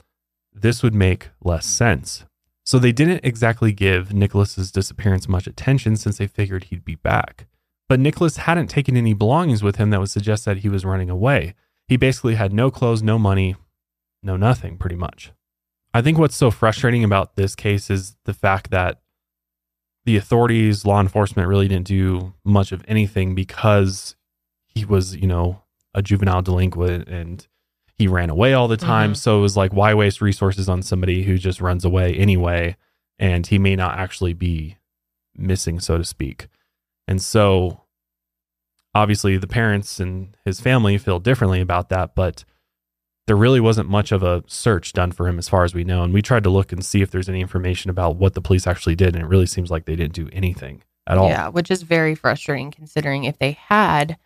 this 0.53 0.83
would 0.83 0.93
make 0.93 1.29
less 1.41 1.65
sense. 1.65 2.25
So 2.69 2.77
they 2.77 2.91
didn't 2.91 3.25
exactly 3.25 3.71
give 3.71 4.13
Nicholas's 4.13 4.71
disappearance 4.71 5.27
much 5.27 5.47
attention 5.47 5.95
since 5.95 6.19
they 6.19 6.27
figured 6.27 6.65
he'd 6.65 6.85
be 6.85 6.93
back. 6.93 7.47
But 7.87 7.99
Nicholas 7.99 8.37
hadn't 8.37 8.67
taken 8.67 8.95
any 8.95 9.15
belongings 9.15 9.63
with 9.63 9.77
him 9.77 9.89
that 9.89 9.99
would 9.99 10.11
suggest 10.11 10.45
that 10.45 10.57
he 10.57 10.69
was 10.69 10.85
running 10.85 11.09
away. 11.09 11.55
He 11.87 11.97
basically 11.97 12.35
had 12.35 12.53
no 12.53 12.69
clothes, 12.69 13.01
no 13.01 13.17
money, 13.17 13.55
no 14.21 14.37
nothing, 14.37 14.77
pretty 14.77 14.95
much. 14.95 15.31
I 15.95 16.03
think 16.03 16.19
what's 16.19 16.35
so 16.35 16.51
frustrating 16.51 17.03
about 17.03 17.35
this 17.37 17.55
case 17.55 17.89
is 17.89 18.17
the 18.25 18.35
fact 18.35 18.69
that 18.69 19.01
the 20.05 20.15
authorities, 20.15 20.85
law 20.85 21.01
enforcement 21.01 21.47
really 21.47 21.67
didn't 21.67 21.87
do 21.87 22.35
much 22.45 22.71
of 22.71 22.85
anything 22.87 23.33
because 23.33 24.15
he 24.67 24.85
was, 24.85 25.15
you 25.15 25.25
know, 25.25 25.63
a 25.95 26.03
juvenile 26.03 26.43
delinquent 26.43 27.07
and 27.07 27.47
he 27.99 28.07
ran 28.07 28.31
away 28.31 28.53
all 28.53 28.67
the 28.67 28.77
time. 28.77 29.11
Mm-hmm. 29.11 29.17
So 29.17 29.37
it 29.37 29.41
was 29.41 29.55
like, 29.55 29.73
why 29.73 29.93
waste 29.93 30.21
resources 30.21 30.67
on 30.67 30.81
somebody 30.81 31.21
who 31.21 31.37
just 31.37 31.61
runs 31.61 31.85
away 31.85 32.15
anyway? 32.15 32.75
and 33.19 33.45
he 33.45 33.59
may 33.59 33.75
not 33.75 33.99
actually 33.99 34.33
be 34.33 34.77
missing, 35.35 35.79
so 35.79 35.97
to 35.97 36.05
speak. 36.05 36.47
And 37.07 37.21
so 37.21 37.81
obviously 38.95 39.37
the 39.37 39.47
parents 39.47 39.99
and 39.99 40.35
his 40.45 40.61
family 40.61 40.97
feel 40.97 41.19
differently 41.19 41.59
about 41.59 41.89
that, 41.89 42.15
but 42.15 42.45
there 43.27 43.35
really 43.35 43.59
wasn't 43.59 43.89
much 43.89 44.11
of 44.11 44.23
a 44.23 44.43
search 44.47 44.93
done 44.93 45.11
for 45.11 45.27
him 45.27 45.37
as 45.37 45.49
far 45.49 45.63
as 45.63 45.75
we 45.75 45.83
know. 45.83 46.03
And 46.03 46.13
we 46.13 46.21
tried 46.21 46.43
to 46.45 46.49
look 46.49 46.71
and 46.71 46.83
see 46.83 47.01
if 47.01 47.11
there's 47.11 47.29
any 47.29 47.41
information 47.41 47.91
about 47.91 48.15
what 48.15 48.33
the 48.33 48.41
police 48.41 48.65
actually 48.65 48.95
did, 48.95 49.15
and 49.15 49.23
it 49.23 49.27
really 49.27 49.45
seems 49.45 49.69
like 49.69 49.85
they 49.85 49.95
didn't 49.95 50.15
do 50.15 50.29
anything 50.31 50.81
at 51.05 51.17
all. 51.17 51.29
Yeah, 51.29 51.49
which 51.49 51.69
is 51.69 51.83
very 51.83 52.15
frustrating 52.15 52.71
considering 52.71 53.25
if 53.25 53.37
they 53.37 53.51
had, 53.51 54.17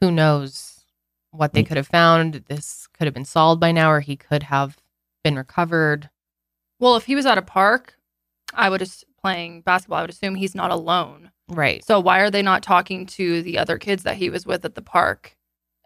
who 0.00 0.12
knows 0.12 0.75
what 1.36 1.52
they 1.52 1.62
Mm. 1.62 1.66
could 1.68 1.76
have 1.76 1.86
found. 1.88 2.44
This 2.48 2.86
could 2.96 3.06
have 3.06 3.14
been 3.14 3.24
solved 3.24 3.60
by 3.60 3.72
now, 3.72 3.90
or 3.90 4.00
he 4.00 4.16
could 4.16 4.44
have 4.44 4.76
been 5.24 5.36
recovered. 5.36 6.10
Well, 6.78 6.96
if 6.96 7.06
he 7.06 7.14
was 7.14 7.26
at 7.26 7.38
a 7.38 7.42
park, 7.42 7.94
I 8.54 8.68
would 8.70 8.82
as- 8.82 9.04
playing 9.20 9.62
basketball. 9.62 9.98
I 9.98 10.02
would 10.02 10.10
assume 10.10 10.34
he's 10.36 10.54
not 10.54 10.70
alone. 10.70 11.30
Right. 11.48 11.84
So 11.84 11.98
why 12.00 12.20
are 12.20 12.30
they 12.30 12.42
not 12.42 12.62
talking 12.62 13.06
to 13.06 13.42
the 13.42 13.58
other 13.58 13.78
kids 13.78 14.02
that 14.04 14.16
he 14.16 14.30
was 14.30 14.46
with 14.46 14.64
at 14.64 14.74
the 14.74 14.82
park, 14.82 15.36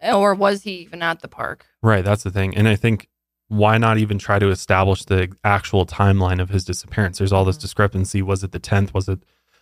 or 0.03 0.35
was 0.35 0.63
he 0.63 0.73
even 0.81 1.03
at 1.03 1.21
the 1.21 1.29
park? 1.29 1.67
Right, 1.83 2.05
that's 2.05 2.23
the 2.23 2.31
thing. 2.31 2.55
And 2.57 2.69
I 2.69 2.77
think 2.77 3.09
why 3.49 3.79
not 3.79 3.99
even 3.99 4.19
try 4.19 4.39
to 4.39 4.51
establish 4.51 5.05
the 5.05 5.35
actual 5.43 5.85
timeline 5.87 6.41
of 6.41 6.51
his 6.51 6.65
disappearance? 6.65 7.19
There's 7.19 7.33
all 7.33 7.45
this 7.45 7.57
Mhm. 7.57 7.63
discrepancy. 7.63 8.23
Was 8.23 8.45
it 8.45 8.53
the 8.53 8.61
10th? 8.61 8.93
Was 8.95 9.09
it 9.09 9.21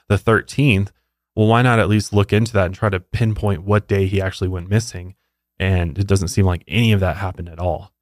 the 0.09 0.19
13th? 0.19 0.91
Well, 1.37 1.47
why 1.47 1.63
not 1.63 1.79
at 1.79 1.89
least 1.89 2.13
look 2.13 2.33
into 2.33 2.53
that 2.55 2.67
and 2.67 2.75
try 2.75 2.89
to 2.91 2.99
pinpoint 3.01 3.63
what 3.63 3.87
day 3.87 4.07
he 4.07 4.21
actually 4.21 4.49
went 4.49 4.69
missing? 4.69 5.15
And 5.59 5.99
it 5.99 6.07
doesn't 6.07 6.29
seem 6.29 6.47
like 6.47 6.63
any 6.69 6.93
of 6.93 7.01
that 7.01 7.17
happened 7.17 7.49
at 7.49 7.59
all. 7.59 7.93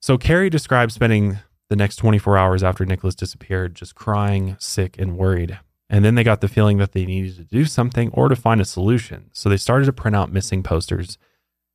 So 0.00 0.18
Carrie 0.18 0.50
described 0.50 0.92
spending 0.92 1.38
the 1.68 1.76
next 1.76 1.96
24 1.96 2.36
hours 2.36 2.62
after 2.62 2.84
Nicholas 2.84 3.14
disappeared 3.14 3.74
just 3.74 3.94
crying, 3.94 4.56
sick, 4.58 4.98
and 4.98 5.16
worried. 5.16 5.58
And 5.88 6.04
then 6.04 6.14
they 6.14 6.24
got 6.24 6.40
the 6.40 6.48
feeling 6.48 6.78
that 6.78 6.92
they 6.92 7.04
needed 7.04 7.36
to 7.36 7.44
do 7.44 7.64
something 7.64 8.10
or 8.12 8.28
to 8.28 8.36
find 8.36 8.60
a 8.60 8.64
solution. 8.64 9.30
So 9.32 9.48
they 9.48 9.56
started 9.56 9.86
to 9.86 9.92
print 9.92 10.16
out 10.16 10.32
missing 10.32 10.62
posters 10.62 11.18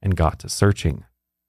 and 0.01 0.15
got 0.15 0.39
to 0.39 0.49
searching. 0.49 1.05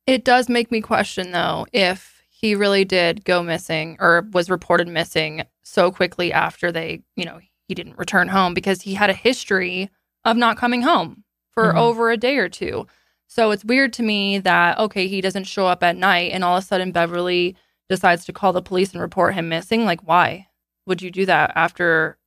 It 0.06 0.24
does 0.24 0.48
make 0.48 0.70
me 0.70 0.80
question 0.80 1.32
though 1.32 1.66
if 1.72 2.22
he 2.28 2.54
really 2.54 2.84
did 2.84 3.24
go 3.24 3.42
missing 3.42 3.96
or 4.00 4.26
was 4.32 4.48
reported 4.48 4.86
missing 4.86 5.42
so 5.64 5.90
quickly 5.90 6.32
after 6.32 6.70
they, 6.70 7.02
you 7.16 7.24
know, 7.24 7.40
he 7.66 7.74
didn't 7.74 7.98
return 7.98 8.28
home 8.28 8.54
because 8.54 8.82
he 8.82 8.94
had 8.94 9.10
a 9.10 9.14
history 9.14 9.90
of 10.24 10.36
not 10.36 10.56
coming 10.56 10.82
home 10.82 11.24
for 11.58 11.72
Mhm. 11.72 11.76
over 11.78 12.10
a 12.10 12.16
day 12.16 12.36
or 12.38 12.48
two. 12.48 12.86
So 13.26 13.50
it's 13.50 13.64
weird 13.64 13.92
to 13.94 14.02
me 14.02 14.38
that 14.38 14.78
okay, 14.78 15.06
he 15.08 15.20
doesn't 15.20 15.44
show 15.44 15.66
up 15.66 15.82
at 15.82 15.96
night 15.96 16.32
and 16.32 16.44
all 16.44 16.56
of 16.56 16.64
a 16.64 16.66
sudden 16.66 16.92
Beverly 16.92 17.56
decides 17.88 18.24
to 18.26 18.32
call 18.32 18.52
the 18.52 18.62
police 18.62 18.92
and 18.92 19.00
report 19.02 19.34
him 19.34 19.48
missing. 19.48 19.84
Like 19.84 20.00
why 20.06 20.48
would 20.86 21.02
you 21.02 21.10
do 21.10 21.26
that 21.26 21.52
after 21.54 22.18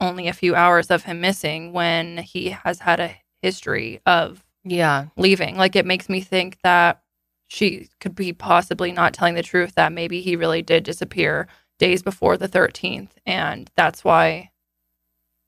only 0.00 0.28
a 0.28 0.32
few 0.32 0.54
hours 0.54 0.90
of 0.90 1.04
him 1.04 1.20
missing 1.20 1.72
when 1.72 2.18
he 2.18 2.50
has 2.50 2.80
had 2.80 3.00
a 3.00 3.16
history 3.42 4.00
of 4.06 4.44
Yeah. 4.64 5.06
leaving. 5.16 5.56
Like 5.56 5.76
it 5.76 5.86
makes 5.86 6.08
me 6.08 6.20
think 6.20 6.58
that 6.62 7.02
she 7.48 7.88
could 8.00 8.14
be 8.14 8.32
possibly 8.32 8.92
not 8.92 9.12
telling 9.12 9.34
the 9.34 9.42
truth 9.42 9.74
that 9.74 9.92
maybe 9.92 10.20
he 10.22 10.36
really 10.36 10.62
did 10.62 10.84
disappear 10.84 11.48
days 11.78 12.02
before 12.02 12.36
the 12.36 12.48
13th 12.48 13.12
and 13.26 13.70
that's 13.76 14.04
why 14.04 14.50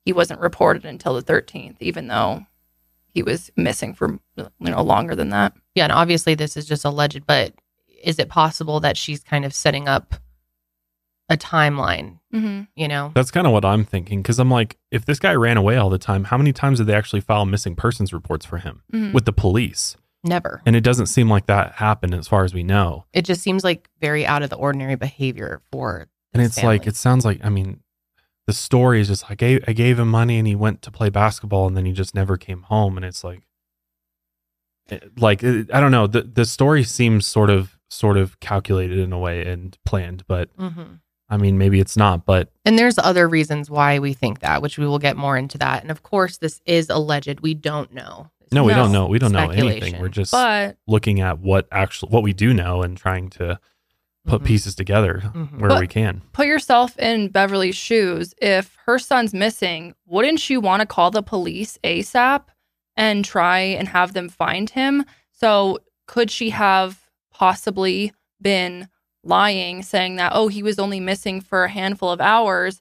he 0.05 0.11
wasn't 0.13 0.39
reported 0.39 0.85
until 0.85 1.13
the 1.13 1.21
13th 1.21 1.77
even 1.81 2.07
though 2.07 2.45
he 3.13 3.23
was 3.23 3.51
missing 3.55 3.93
for 3.93 4.19
you 4.37 4.49
know 4.59 4.81
longer 4.83 5.15
than 5.15 5.29
that. 5.29 5.53
Yeah. 5.75 5.83
And 5.85 5.91
obviously, 5.93 6.35
this 6.35 6.57
is 6.57 6.65
just 6.65 6.83
alleged, 6.85 7.25
but 7.27 7.53
is 8.03 8.19
it 8.19 8.29
possible 8.29 8.79
that 8.81 8.97
she's 8.97 9.23
kind 9.23 9.45
of 9.45 9.53
setting 9.53 9.87
up 9.87 10.15
a 11.29 11.37
timeline? 11.37 12.19
Mhm. 12.33 12.67
You 12.75 12.87
know? 12.87 13.11
That's 13.15 13.31
kind 13.31 13.47
of 13.47 13.53
what 13.53 13.63
I'm 13.65 13.85
thinking 13.85 14.21
because 14.21 14.39
I'm 14.39 14.51
like, 14.51 14.77
if 14.91 15.05
this 15.05 15.19
guy 15.19 15.33
ran 15.33 15.57
away 15.57 15.77
all 15.77 15.89
the 15.89 15.97
time, 15.97 16.25
how 16.25 16.37
many 16.37 16.51
times 16.53 16.79
did 16.79 16.87
they 16.87 16.95
actually 16.95 17.21
file 17.21 17.45
missing 17.45 17.75
persons 17.75 18.11
reports 18.13 18.45
for 18.45 18.57
him 18.57 18.81
Mhm. 18.93 19.13
with 19.13 19.25
the 19.25 19.33
police? 19.33 19.95
Never. 20.25 20.61
And 20.65 20.75
it 20.75 20.81
doesn't 20.81 21.07
seem 21.07 21.29
like 21.29 21.47
that 21.47 21.73
happened 21.73 22.13
as 22.13 22.27
far 22.27 22.43
as 22.45 22.53
we 22.53 22.63
know. 22.63 23.05
It 23.13 23.23
just 23.25 23.41
seems 23.41 23.63
like 23.63 23.89
very 24.01 24.25
out 24.25 24.41
of 24.41 24.49
the 24.49 24.55
ordinary 24.55 24.95
behavior 24.95 25.61
for. 25.71 26.07
And 26.33 26.41
this 26.41 26.57
it's 26.57 26.63
like, 26.63 26.87
it 26.87 26.95
sounds 26.95 27.25
like, 27.25 27.39
I 27.43 27.49
mean, 27.49 27.79
the 28.47 28.53
story 28.53 28.99
is 29.01 29.07
just, 29.07 29.29
I 29.29 29.35
gave, 29.35 29.63
I 29.67 29.73
gave 29.73 29.99
him 29.99 30.09
money 30.09 30.37
and 30.37 30.47
he 30.47 30.55
went 30.55 30.81
to 30.83 30.91
play 30.91 31.09
basketball 31.09 31.67
and 31.67 31.75
then 31.77 31.85
he 31.85 31.93
just 31.93 32.13
never 32.13 32.35
came 32.37 32.63
home. 32.63 32.97
And 32.97 33.05
it's 33.05 33.23
like, 33.23 33.41
it- 34.89 35.19
like, 35.19 35.43
it, 35.43 35.73
I 35.73 35.79
don't 35.79 35.91
know. 35.91 36.07
The, 36.07 36.21
the 36.23 36.45
story 36.45 36.83
seems 36.83 37.25
sort 37.25 37.49
of, 37.49 37.77
sort 37.89 38.17
of 38.17 38.39
calculated 38.39 38.97
in 38.99 39.13
a 39.13 39.19
way 39.19 39.45
and 39.45 39.77
planned, 39.85 40.23
but 40.27 40.55
Mhm. 40.57 40.99
I 41.29 41.37
mean, 41.37 41.57
maybe 41.57 41.79
it's 41.79 41.95
not, 41.95 42.25
but 42.25 42.51
And 42.65 42.77
there's 42.77 42.97
other 42.99 43.27
reasons 43.27 43.69
why 43.69 43.97
we 43.99 44.13
think 44.13 44.39
that, 44.39 44.61
which 44.61 44.77
we 44.77 44.85
will 44.85 44.99
get 44.99 45.15
more 45.15 45.37
into 45.37 45.57
that. 45.59 45.81
And 45.81 45.89
of 45.89 46.03
course, 46.03 46.37
this 46.37 46.59
is 46.65 46.89
alleged. 46.89 47.39
We 47.39 47.53
don't 47.53 47.91
know. 47.93 48.29
This 48.41 48.51
no, 48.51 48.63
we 48.65 48.73
don't 48.73 48.91
know. 48.91 49.07
We 49.07 49.19
don't 49.19 49.31
know 49.31 49.49
anything. 49.49 49.99
We're 50.01 50.09
just 50.09 50.31
But 50.31 50.77
looking 50.85 51.21
at 51.21 51.39
what 51.39 51.67
actually, 51.71 52.09
what 52.11 52.23
we 52.23 52.33
do 52.33 52.53
know 52.53 52.81
and 52.83 52.97
trying 52.97 53.29
to 53.31 53.59
put 54.25 54.41
Mhm. 54.41 54.45
pieces 54.45 54.75
together 54.75 55.21
Mhm. 55.33 55.59
where 55.59 55.69
But- 55.69 55.81
we 55.81 55.87
can. 55.87 56.21
put 56.31 56.47
yourself 56.47 56.97
in 56.97 57.27
Beverly's 57.29 57.75
shoes. 57.75 58.33
If 58.41 58.77
her 58.85 58.97
son's 58.99 59.33
missing, 59.33 59.93
wouldn't 60.05 60.49
you 60.49 60.61
want 60.61 60.79
to 60.81 60.85
call 60.85 61.11
the 61.11 61.21
police 61.23 61.77
ASAP 61.83 62.45
and 62.95 63.25
try 63.25 63.59
and 63.59 63.87
have 63.89 64.13
them 64.13 64.29
find 64.29 64.69
him? 64.69 65.03
So, 65.31 65.79
could 66.07 66.31
she 66.31 66.51
have 66.51 66.99
possibly 67.31 68.13
been 68.41 68.87
lying, 69.23 69.81
saying 69.83 70.15
that, 70.17 70.31
oh, 70.35 70.47
he 70.47 70.63
was 70.63 70.79
only 70.79 70.99
missing 70.99 71.41
for 71.41 71.63
a 71.65 71.69
handful 71.69 72.09
of 72.09 72.21
hours? 72.21 72.79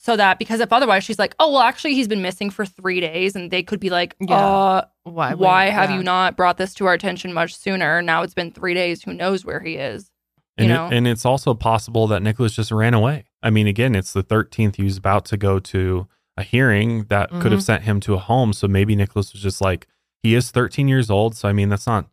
So 0.00 0.14
that 0.16 0.38
because 0.38 0.60
if 0.60 0.72
otherwise 0.72 1.02
she's 1.02 1.18
like, 1.18 1.34
oh, 1.40 1.50
well, 1.52 1.62
actually, 1.62 1.94
he's 1.94 2.06
been 2.06 2.22
missing 2.22 2.50
for 2.50 2.64
three 2.64 3.00
days, 3.00 3.34
and 3.34 3.50
they 3.50 3.64
could 3.64 3.80
be 3.80 3.90
like, 3.90 4.14
Yeah. 4.20 4.36
uh, 4.36 4.82
Why? 5.02 5.34
why, 5.34 5.64
have 5.70 5.90
yeah. 5.90 5.96
you 5.96 6.02
not 6.04 6.36
brought 6.36 6.56
this 6.56 6.72
to 6.74 6.86
our 6.86 6.92
attention 6.92 7.32
much 7.32 7.56
sooner? 7.56 8.00
Now 8.00 8.22
it's 8.22 8.34
been 8.34 8.52
three 8.52 8.74
days. 8.74 9.02
Who 9.02 9.12
knows 9.12 9.44
where 9.44 9.58
he 9.60 9.74
is? 9.74 10.08
And, 10.58 10.70
it, 10.72 10.96
and 10.96 11.06
it's 11.08 11.24
also 11.24 11.54
possible 11.54 12.06
that 12.08 12.22
Nicholas 12.22 12.54
just 12.54 12.70
ran 12.72 12.94
away. 12.94 13.24
I 13.42 13.50
mean, 13.50 13.66
again, 13.66 13.94
it's 13.94 14.12
the 14.12 14.22
13th. 14.24 14.76
He 14.76 14.84
was 14.84 14.96
about 14.96 15.24
to 15.26 15.36
go 15.36 15.58
to 15.60 16.08
a 16.36 16.42
hearing 16.42 17.04
that 17.04 17.30
could 17.30 17.52
have 17.52 17.60
Mhm. 17.60 17.64
sent 17.64 17.82
him 17.84 18.00
to 18.00 18.14
a 18.14 18.18
home. 18.18 18.52
So 18.52 18.66
maybe 18.68 18.94
Nicholas 18.96 19.32
was 19.32 19.42
just 19.42 19.60
like, 19.60 19.86
he 20.22 20.34
is 20.34 20.50
13 20.50 20.88
years 20.88 21.10
old. 21.10 21.36
So 21.36 21.48
I 21.48 21.52
mean, 21.52 21.68
that's 21.68 21.86
not 21.86 22.06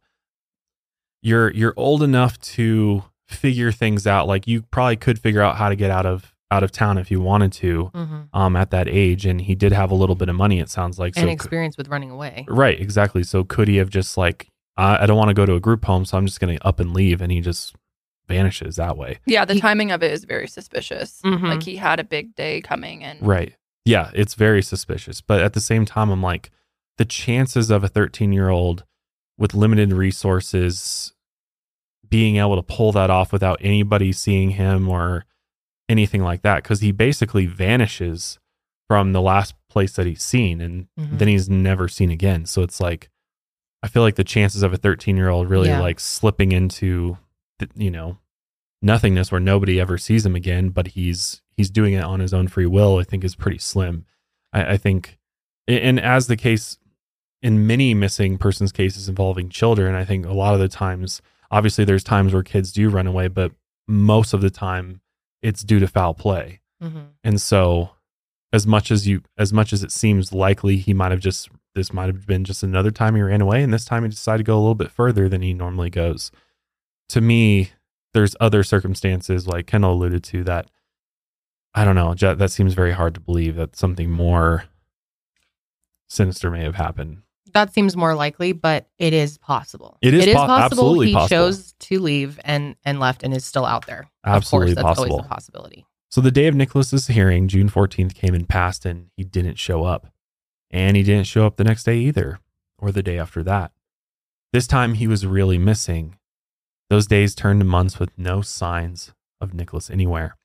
you're 1.22 1.52
you're 1.52 1.74
old 1.76 2.04
enough 2.04 2.40
to 2.40 3.04
figure 3.28 3.72
things 3.72 4.06
out. 4.06 4.28
Like 4.28 4.48
you 4.48 4.62
probably 4.64 4.96
could 4.98 5.18
figure 5.20 5.42
out 5.42 5.56
how 5.58 5.70
to 5.70 5.76
get 5.76 5.90
out 5.92 6.06
of 6.06 6.34
out 6.52 6.62
of 6.64 6.72
town 6.72 6.98
if 7.00 7.10
you 7.10 7.20
wanted 7.20 7.52
to 7.54 7.90
Mhm. 7.96 8.28
um 8.34 8.56
at 8.56 8.70
that 8.72 8.88
age. 8.88 9.26
And 9.26 9.42
he 9.42 9.56
did 9.56 9.72
have 9.72 9.90
a 9.92 9.96
little 9.96 10.16
bit 10.16 10.30
of 10.30 10.36
money, 10.36 10.60
it 10.60 10.70
sounds 10.70 11.00
like. 11.00 11.14
And 11.18 11.26
so 11.26 11.30
experience 11.32 11.78
with 11.78 11.88
running 11.88 12.12
away. 12.12 12.46
Right, 12.48 12.80
exactly. 12.80 13.24
So 13.24 13.44
could 13.44 13.68
he 13.68 13.78
have 13.78 13.90
just 13.90 14.18
like, 14.18 14.50
I, 14.78 15.04
I 15.04 15.06
don't 15.08 15.18
want 15.18 15.30
to 15.30 15.34
go 15.34 15.46
to 15.46 15.56
a 15.56 15.60
group 15.60 15.86
home, 15.86 16.06
so 16.06 16.18
I'm 16.18 16.26
just 16.28 16.40
going 16.40 16.56
to 16.58 16.68
up 16.68 16.80
and 16.80 16.94
leave, 16.94 17.20
and 17.22 17.32
he 17.32 17.42
just 17.42 17.76
vanishes 18.28 18.76
that 18.78 18.98
way. 18.98 19.20
Yeah, 19.26 19.46
the 19.46 19.56
He- 19.56 19.60
timing 19.62 19.92
of 19.92 20.02
it 20.04 20.12
is 20.12 20.24
very 20.26 20.48
suspicious. 20.48 21.22
Mhm. 21.24 21.42
Like 21.44 21.64
he 21.64 21.76
had 21.78 22.00
a 22.00 22.04
big 22.04 22.36
day 22.36 22.62
coming 22.62 23.04
and 23.04 23.22
Right. 23.26 23.54
Yeah, 23.86 24.10
it's 24.14 24.34
very 24.34 24.62
suspicious. 24.64 25.22
But 25.22 25.42
at 25.42 25.54
the 25.54 25.60
same 25.60 25.86
time, 25.86 26.10
I'm 26.10 26.24
like, 26.24 26.50
the 26.98 27.06
chances 27.06 27.70
of 27.70 27.84
a 27.84 27.88
13 27.88 28.34
year 28.34 28.50
old 28.50 28.84
with 29.38 29.54
limited 29.54 29.92
resources 29.94 31.14
being 32.08 32.38
able 32.38 32.56
to 32.56 32.64
pull 32.64 32.92
that 32.94 33.10
off 33.10 33.32
without 33.34 33.60
anybody 33.62 34.12
seeing 34.12 34.52
him 34.52 34.88
or 34.88 35.26
anything 35.90 36.22
like 36.24 36.42
that, 36.44 36.64
because 36.64 36.82
he 36.82 36.92
basically 36.92 37.46
vanishes 37.46 38.40
from 38.88 39.12
the 39.14 39.22
last 39.22 39.54
place 39.70 39.94
that 39.94 40.06
he's 40.06 40.22
seen 40.24 40.62
and 40.62 40.88
Mhm. 41.00 41.18
then 41.20 41.28
he's 41.28 41.50
never 41.50 41.88
seen 41.88 42.10
again. 42.12 42.46
So 42.46 42.62
it's 42.62 42.80
like, 42.80 43.10
I 43.84 43.88
feel 43.88 44.02
like 44.04 44.16
the 44.16 44.24
chances 44.24 44.64
of 44.64 44.74
a 44.74 44.78
13 44.78 45.18
year 45.18 45.30
old 45.30 45.50
really 45.50 45.68
Yeah. 45.70 45.80
like 45.82 46.00
slipping 46.00 46.52
into, 46.52 47.18
the, 47.18 47.18
you 47.76 47.92
know, 47.92 48.18
nothingness 48.82 49.32
where 49.32 49.42
nobody 49.42 49.80
ever 49.80 49.98
sees 49.98 50.26
him 50.26 50.36
again, 50.36 50.70
but 50.70 50.88
he's 50.90 51.42
he's 51.56 51.70
doing 51.70 51.94
it 51.94 52.04
on 52.04 52.20
his 52.20 52.34
own 52.34 52.48
free 52.48 52.66
will. 52.66 52.98
I 52.98 53.04
think 53.04 53.24
is 53.24 53.36
pretty 53.36 53.58
slim. 53.58 54.06
I, 54.54 54.74
I 54.74 54.78
think, 54.78 55.18
and 55.68 56.00
as 56.00 56.28
the 56.28 56.38
case 56.38 56.78
in 57.42 57.68
many 57.68 57.94
missing 57.94 58.38
persons 58.38 58.72
cases 58.72 59.08
involving 59.10 59.50
children, 59.50 59.96
I 59.96 60.06
think 60.06 60.26
a 60.26 60.34
lot 60.34 60.54
of 60.54 60.60
the 60.60 60.68
times, 60.68 61.22
obviously, 61.52 61.86
there's 61.86 62.04
times 62.04 62.34
where 62.34 62.44
kids 62.44 62.72
do 62.72 62.90
run 62.90 63.08
away, 63.08 63.28
but 63.28 63.52
most 63.88 64.34
of 64.34 64.42
the 64.42 64.50
time, 64.50 65.02
it's 65.42 65.64
due 65.64 65.80
to 65.80 65.88
foul 65.88 66.14
play. 66.14 66.60
Mhm. 66.84 67.10
And 67.24 67.40
so 67.42 67.92
as 68.52 68.66
much 68.66 68.90
as 68.92 69.08
you 69.08 69.22
as 69.38 69.52
much 69.54 69.74
as 69.74 69.84
it 69.84 69.92
seems 69.92 70.32
likely 70.32 70.78
he 70.78 70.94
might 70.94 71.12
have 71.12 71.20
just 71.20 71.50
this 71.74 71.92
might 71.92 72.08
have 72.08 72.26
been 72.26 72.44
just 72.46 72.64
another 72.64 72.90
time 72.90 73.16
he 73.16 73.22
ran 73.22 73.42
away 73.42 73.62
and 73.62 73.74
this 73.74 73.84
time 73.86 74.04
he 74.04 74.10
decided 74.10 74.38
to 74.40 74.44
go 74.48 74.56
a 74.56 74.62
little 74.62 74.76
bit 74.76 74.90
further 74.92 75.28
than 75.28 75.42
he 75.42 75.54
normally 75.54 75.90
goes. 75.90 76.32
To 77.10 77.22
me, 77.22 77.72
there's 78.14 78.36
other 78.40 78.64
circumstances 78.64 79.48
like 79.48 79.68
Kendall 79.68 79.94
alluded 79.94 80.24
to 80.26 80.44
that 80.46 80.70
I 81.78 81.84
don't 81.84 81.96
know, 81.96 82.14
that 82.14 82.52
seems 82.52 82.74
very 82.74 82.94
hard 82.94 83.16
to 83.16 83.20
believe 83.20 83.58
that 83.58 83.76
something 83.76 84.10
more 84.10 84.64
sinister 86.08 86.50
may 86.50 86.64
have 86.64 86.76
happened. 86.76 87.24
That 87.54 87.74
seems 87.74 87.98
more 87.98 88.16
likely, 88.16 88.54
but 88.54 88.88
it 88.98 89.14
is 89.14 89.38
possible. 89.38 89.98
It 90.02 90.14
is 90.14 90.26
po- 90.26 90.46
possible. 90.46 91.00
he 91.02 91.14
possible. 91.14 91.28
chose 91.28 91.74
to 91.80 92.00
leave 92.00 92.40
and 92.44 92.76
and 92.86 93.00
left 93.00 93.24
and 93.24 93.34
is 93.34 93.46
still 93.46 93.66
out 93.66 93.88
there. 93.88 94.10
Absolutely 94.26 94.72
of 94.72 94.78
course, 94.78 94.86
that's 94.86 95.00
possible. 95.00 95.16
always 95.16 95.26
a 95.26 95.30
possibility. 95.30 95.86
So 96.10 96.22
the 96.22 96.32
day 96.32 96.48
of 96.48 96.56
Nicholas's 96.56 97.08
hearing, 97.08 97.50
June 97.50 97.70
14th, 97.70 98.14
came 98.16 98.34
and 98.34 98.48
passed, 98.48 98.86
and 98.86 99.10
he 99.18 99.26
didn't 99.26 99.58
show 99.58 99.84
up. 99.84 100.08
And 100.72 100.96
he 100.96 101.04
didn't 101.04 101.28
show 101.28 101.46
up 101.46 101.58
the 101.58 101.64
next 101.66 101.84
day 101.84 101.98
either, 101.98 102.40
or 102.78 102.92
the 102.92 103.04
day 103.04 103.20
after 103.20 103.44
that. 103.44 103.74
This 104.54 104.66
time 104.66 104.94
he 104.94 105.08
was 105.08 105.26
really 105.26 105.58
missing. 105.58 106.18
Those 106.90 107.08
days 107.08 107.34
turned 107.34 107.62
to 107.62 107.66
months 107.66 108.00
with 108.00 108.18
no 108.18 108.42
signs 108.42 109.14
of 109.42 109.54
Nicholas 109.54 109.90
anywhere. 109.90 110.38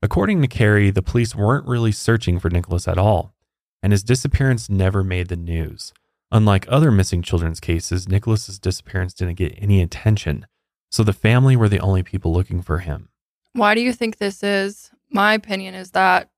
According 0.00 0.40
to 0.42 0.48
Carrie, 0.48 0.90
the 0.90 1.02
police 1.02 1.34
weren't 1.34 1.66
really 1.66 1.92
searching 1.92 2.38
for 2.38 2.48
Nicholas 2.50 2.88
at 2.88 2.98
all, 2.98 3.34
and 3.82 3.92
his 3.92 4.02
disappearance 4.02 4.70
never 4.70 5.04
made 5.04 5.28
the 5.28 5.36
news. 5.36 5.92
Unlike 6.30 6.66
other 6.68 6.90
missing 6.90 7.22
children's 7.22 7.60
cases, 7.60 8.08
Nicholas's 8.08 8.58
disappearance 8.58 9.12
didn't 9.12 9.36
get 9.36 9.54
any 9.58 9.82
attention, 9.82 10.46
so 10.90 11.02
the 11.02 11.12
family 11.12 11.56
were 11.56 11.68
the 11.68 11.80
only 11.80 12.02
people 12.02 12.32
looking 12.32 12.62
for 12.62 12.78
him. 12.78 13.08
Why 13.52 13.74
do 13.74 13.80
you 13.80 13.92
think 13.92 14.18
this 14.18 14.42
is? 14.42 14.90
My 15.10 15.34
opinion 15.34 15.74
is 15.74 15.90
that 15.92 16.30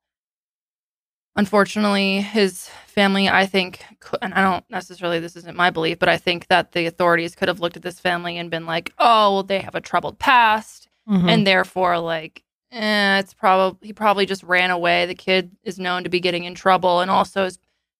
unfortunately 1.36 2.20
his 2.20 2.68
family 2.86 3.28
i 3.28 3.46
think 3.46 3.84
and 4.20 4.34
i 4.34 4.42
don't 4.42 4.64
necessarily 4.68 5.20
this 5.20 5.36
isn't 5.36 5.56
my 5.56 5.70
belief 5.70 5.98
but 5.98 6.08
i 6.08 6.16
think 6.16 6.46
that 6.48 6.72
the 6.72 6.86
authorities 6.86 7.34
could 7.36 7.48
have 7.48 7.60
looked 7.60 7.76
at 7.76 7.82
this 7.82 8.00
family 8.00 8.36
and 8.36 8.50
been 8.50 8.66
like 8.66 8.92
oh 8.98 9.34
well 9.34 9.42
they 9.42 9.60
have 9.60 9.74
a 9.74 9.80
troubled 9.80 10.18
past 10.18 10.88
Mhm. 11.08 11.28
and 11.30 11.46
therefore 11.46 11.98
like 11.98 12.42
eh, 12.72 13.18
it's 13.18 13.32
probably 13.34 13.86
he 13.88 13.92
probably 13.92 14.26
just 14.26 14.42
ran 14.42 14.70
away 14.70 15.06
the 15.06 15.14
kid 15.14 15.50
is 15.64 15.78
known 15.78 16.04
to 16.04 16.10
be 16.10 16.20
getting 16.20 16.44
in 16.44 16.54
trouble 16.54 17.00
and 17.00 17.10
also 17.10 17.44
his, 17.44 17.58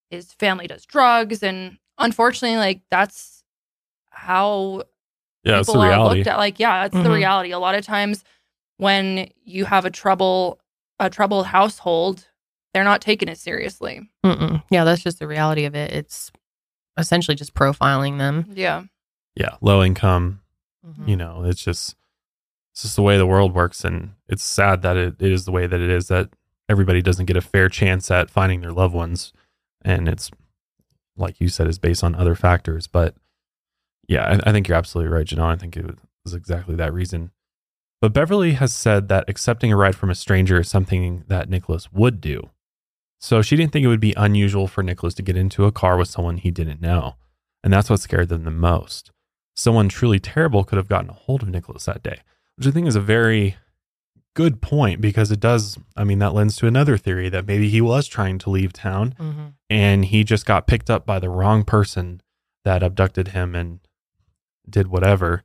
his 0.09 0.33
family 0.33 0.67
does 0.67 0.85
drugs 0.85 1.41
and 1.43 1.77
unfortunately 1.97 2.57
like 2.57 2.81
that's 2.89 3.43
how 4.11 4.83
Yeah, 5.43 5.53
that's 5.57 5.67
the 5.67 5.73
people 5.73 5.81
are 5.83 5.89
looked 6.03 6.27
at 6.27 6.37
like 6.37 6.59
yeah 6.59 6.83
that's 6.87 7.01
the 7.03 7.09
Mhm. 7.09 7.15
reality 7.15 7.51
a 7.51 7.59
lot 7.59 7.75
of 7.75 7.85
times 7.85 8.23
when 8.77 9.29
you 9.43 9.65
have 9.65 9.85
a 9.85 9.89
trouble 9.91 10.59
a 10.99 11.09
troubled 11.09 11.47
household 11.47 12.27
they're 12.73 12.83
not 12.83 13.01
taking 13.01 13.27
it 13.29 13.37
seriously 13.37 14.09
Mm-mm. 14.25 14.63
yeah, 14.69 14.83
that's 14.83 15.03
just 15.03 15.19
the 15.19 15.27
reality 15.27 15.65
of 15.65 15.75
it. 15.75 15.91
It's 15.91 16.31
essentially 16.97 17.35
just 17.35 17.53
profiling 17.53 18.17
them. 18.17 18.45
yeah 18.53 18.83
Yeah, 19.35 19.55
low 19.61 19.83
income, 19.83 20.41
Mhm. 20.85 21.07
you 21.07 21.15
know, 21.15 21.43
it's 21.45 21.63
just 21.63 21.95
it's 22.71 22.83
just 22.83 22.95
the 22.95 23.01
way 23.01 23.17
the 23.17 23.27
world 23.27 23.53
works 23.53 23.83
and 23.83 24.11
it's 24.29 24.43
sad 24.43 24.81
that 24.83 24.95
it, 24.97 25.15
it 25.19 25.31
is 25.31 25.45
the 25.45 25.51
way 25.51 25.67
that 25.67 25.79
it 25.81 25.89
is 25.89 26.07
that 26.07 26.29
everybody 26.69 27.01
doesn't 27.01 27.25
get 27.25 27.35
a 27.37 27.41
fair 27.41 27.67
chance 27.69 28.09
at 28.09 28.29
finding 28.29 28.61
their 28.61 28.71
loved 28.71 28.93
ones 28.93 29.33
and 29.83 30.07
it's 30.07 30.31
like 31.17 31.41
you 31.41 31.49
said 31.49 31.67
is 31.67 31.77
based 31.79 32.03
on 32.03 32.15
other 32.15 32.33
factors 32.35 32.87
but 32.87 33.13
yeah 34.07 34.23
I, 34.45 34.49
I 34.49 34.53
think 34.53 34.67
you're 34.69 34.77
absolutely 34.77 35.11
right 35.13 35.25
Janelle 35.27 35.47
I 35.51 35.57
think 35.57 35.75
it 35.75 35.85
was 36.23 36.33
exactly 36.33 36.75
that 36.75 36.93
reason 36.93 37.31
but 37.99 38.13
Beverly 38.13 38.53
has 38.53 38.73
said 38.73 39.09
that 39.09 39.25
accepting 39.27 39.71
a 39.73 39.75
ride 39.77 39.95
from 39.95 40.09
a 40.09 40.15
stranger 40.15 40.61
is 40.61 40.69
something 40.69 41.25
that 41.27 41.49
Nicholas 41.49 41.91
would 41.91 42.21
do 42.21 42.49
so 43.23 43.41
she 43.41 43.55
didn't 43.55 43.71
think 43.71 43.83
it 43.85 43.87
would 43.87 43.99
be 43.99 44.13
unusual 44.17 44.67
for 44.67 44.81
Nicholas 44.83 45.13
to 45.13 45.21
get 45.21 45.37
into 45.37 45.65
a 45.65 45.71
car 45.71 45.95
with 45.97 46.09
someone 46.09 46.37
he 46.37 46.51
didn't 46.51 46.81
know 46.81 47.15
and 47.63 47.71
that's 47.71 47.89
what 47.89 47.99
scared 47.99 48.29
them 48.29 48.43
the 48.43 48.51
most 48.51 49.11
someone 49.55 49.89
truly 49.89 50.19
terrible 50.19 50.63
could 50.63 50.77
have 50.77 50.87
gotten 50.87 51.09
a 51.09 51.13
hold 51.13 51.43
of 51.43 51.49
Nicholas 51.49 51.83
that 51.85 52.01
day, 52.01 52.17
which 52.55 52.65
I 52.65 52.71
think 52.71 52.87
is 52.87 52.95
a 52.95 53.01
very 53.01 53.57
good 54.33 54.61
point 54.61 55.01
because 55.01 55.29
it 55.29 55.41
does. 55.41 55.77
I 55.97 56.05
mean, 56.05 56.19
that 56.19 56.33
lends 56.33 56.55
to 56.55 56.67
another 56.67 56.97
theory 56.97 57.27
that 57.29 57.45
maybe 57.45 57.67
he 57.69 57.81
was 57.81 58.07
trying 58.07 58.39
to 58.39 58.49
leave 58.49 58.71
town 58.71 59.13
Mhm. 59.19 59.53
and 59.69 60.05
he 60.05 60.23
just 60.23 60.45
got 60.45 60.67
picked 60.67 60.89
up 60.89 61.05
by 61.05 61.19
the 61.19 61.29
wrong 61.29 61.65
person 61.65 62.21
that 62.63 62.81
abducted 62.81 63.29
him 63.29 63.53
and 63.55 63.81
did 64.67 64.87
whatever. 64.87 65.43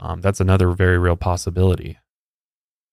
Um, 0.00 0.22
that's 0.22 0.40
another 0.40 0.70
very 0.70 0.98
real 0.98 1.16
possibility. 1.16 1.98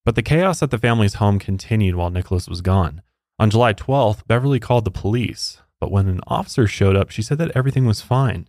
But 0.04 0.16
the 0.16 0.22
chaos 0.22 0.62
at 0.62 0.70
the 0.70 0.78
family's 0.78 1.14
home 1.14 1.38
continued 1.38 1.94
while 1.94 2.10
Nicholas 2.10 2.46
was 2.46 2.60
gone. 2.60 3.00
On 3.42 3.50
July 3.50 3.74
12th, 3.74 4.24
Beverly 4.28 4.60
called 4.60 4.84
the 4.84 4.92
police, 4.92 5.60
but 5.80 5.90
when 5.90 6.06
an 6.06 6.20
officer 6.28 6.68
showed 6.68 6.94
up, 6.94 7.10
she 7.10 7.22
said 7.22 7.38
that 7.38 7.50
everything 7.56 7.86
was 7.86 8.00
fine. 8.00 8.48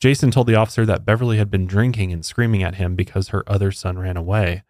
Jason 0.00 0.30
told 0.30 0.46
the 0.46 0.54
officer 0.54 0.86
that 0.86 1.04
Beverly 1.04 1.36
had 1.36 1.50
been 1.50 1.66
drinking 1.66 2.10
and 2.10 2.24
screaming 2.24 2.62
at 2.62 2.76
him 2.76 2.96
because 2.96 3.28
her 3.28 3.44
other 3.46 3.70
son 3.70 3.98
ran 3.98 4.16
away. 4.16 4.62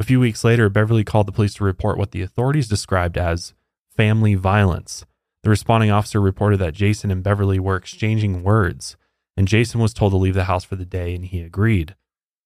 A 0.00 0.02
few 0.02 0.18
weeks 0.18 0.42
later, 0.42 0.68
Beverly 0.68 1.04
called 1.04 1.28
the 1.28 1.32
police 1.32 1.54
to 1.54 1.64
report 1.64 1.96
what 1.96 2.10
the 2.10 2.22
authorities 2.22 2.66
described 2.66 3.16
as 3.16 3.54
family 3.96 4.34
violence. 4.34 5.06
The 5.44 5.50
responding 5.50 5.92
officer 5.92 6.20
reported 6.20 6.56
that 6.56 6.74
Jason 6.74 7.12
and 7.12 7.22
Beverly 7.22 7.60
were 7.60 7.76
exchanging 7.76 8.42
words, 8.42 8.96
and 9.36 9.46
Jason 9.46 9.80
was 9.80 9.94
told 9.94 10.10
to 10.10 10.16
leave 10.16 10.34
the 10.34 10.46
house 10.46 10.64
for 10.64 10.74
the 10.74 10.84
day, 10.84 11.14
and 11.14 11.24
he 11.24 11.40
agreed. 11.40 11.94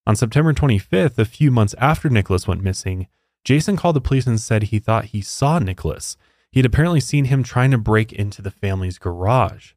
On 0.06 0.14
September 0.14 0.52
25th, 0.52 1.16
a 1.18 1.24
few 1.24 1.50
months 1.50 1.74
after 1.78 2.10
Nicholas 2.10 2.46
went 2.46 2.62
missing, 2.62 3.06
Jason 3.42 3.78
called 3.78 3.96
the 3.96 4.02
police 4.02 4.26
and 4.26 4.38
said 4.38 4.64
he 4.64 4.78
thought 4.78 5.06
he 5.06 5.22
saw 5.22 5.58
Nicholas. 5.58 6.18
He 6.50 6.60
had 6.60 6.66
apparently 6.66 7.00
seen 7.00 7.26
him 7.26 7.42
trying 7.42 7.70
to 7.72 7.78
break 7.78 8.12
into 8.12 8.42
the 8.42 8.50
family's 8.50 8.98
garage. 8.98 9.72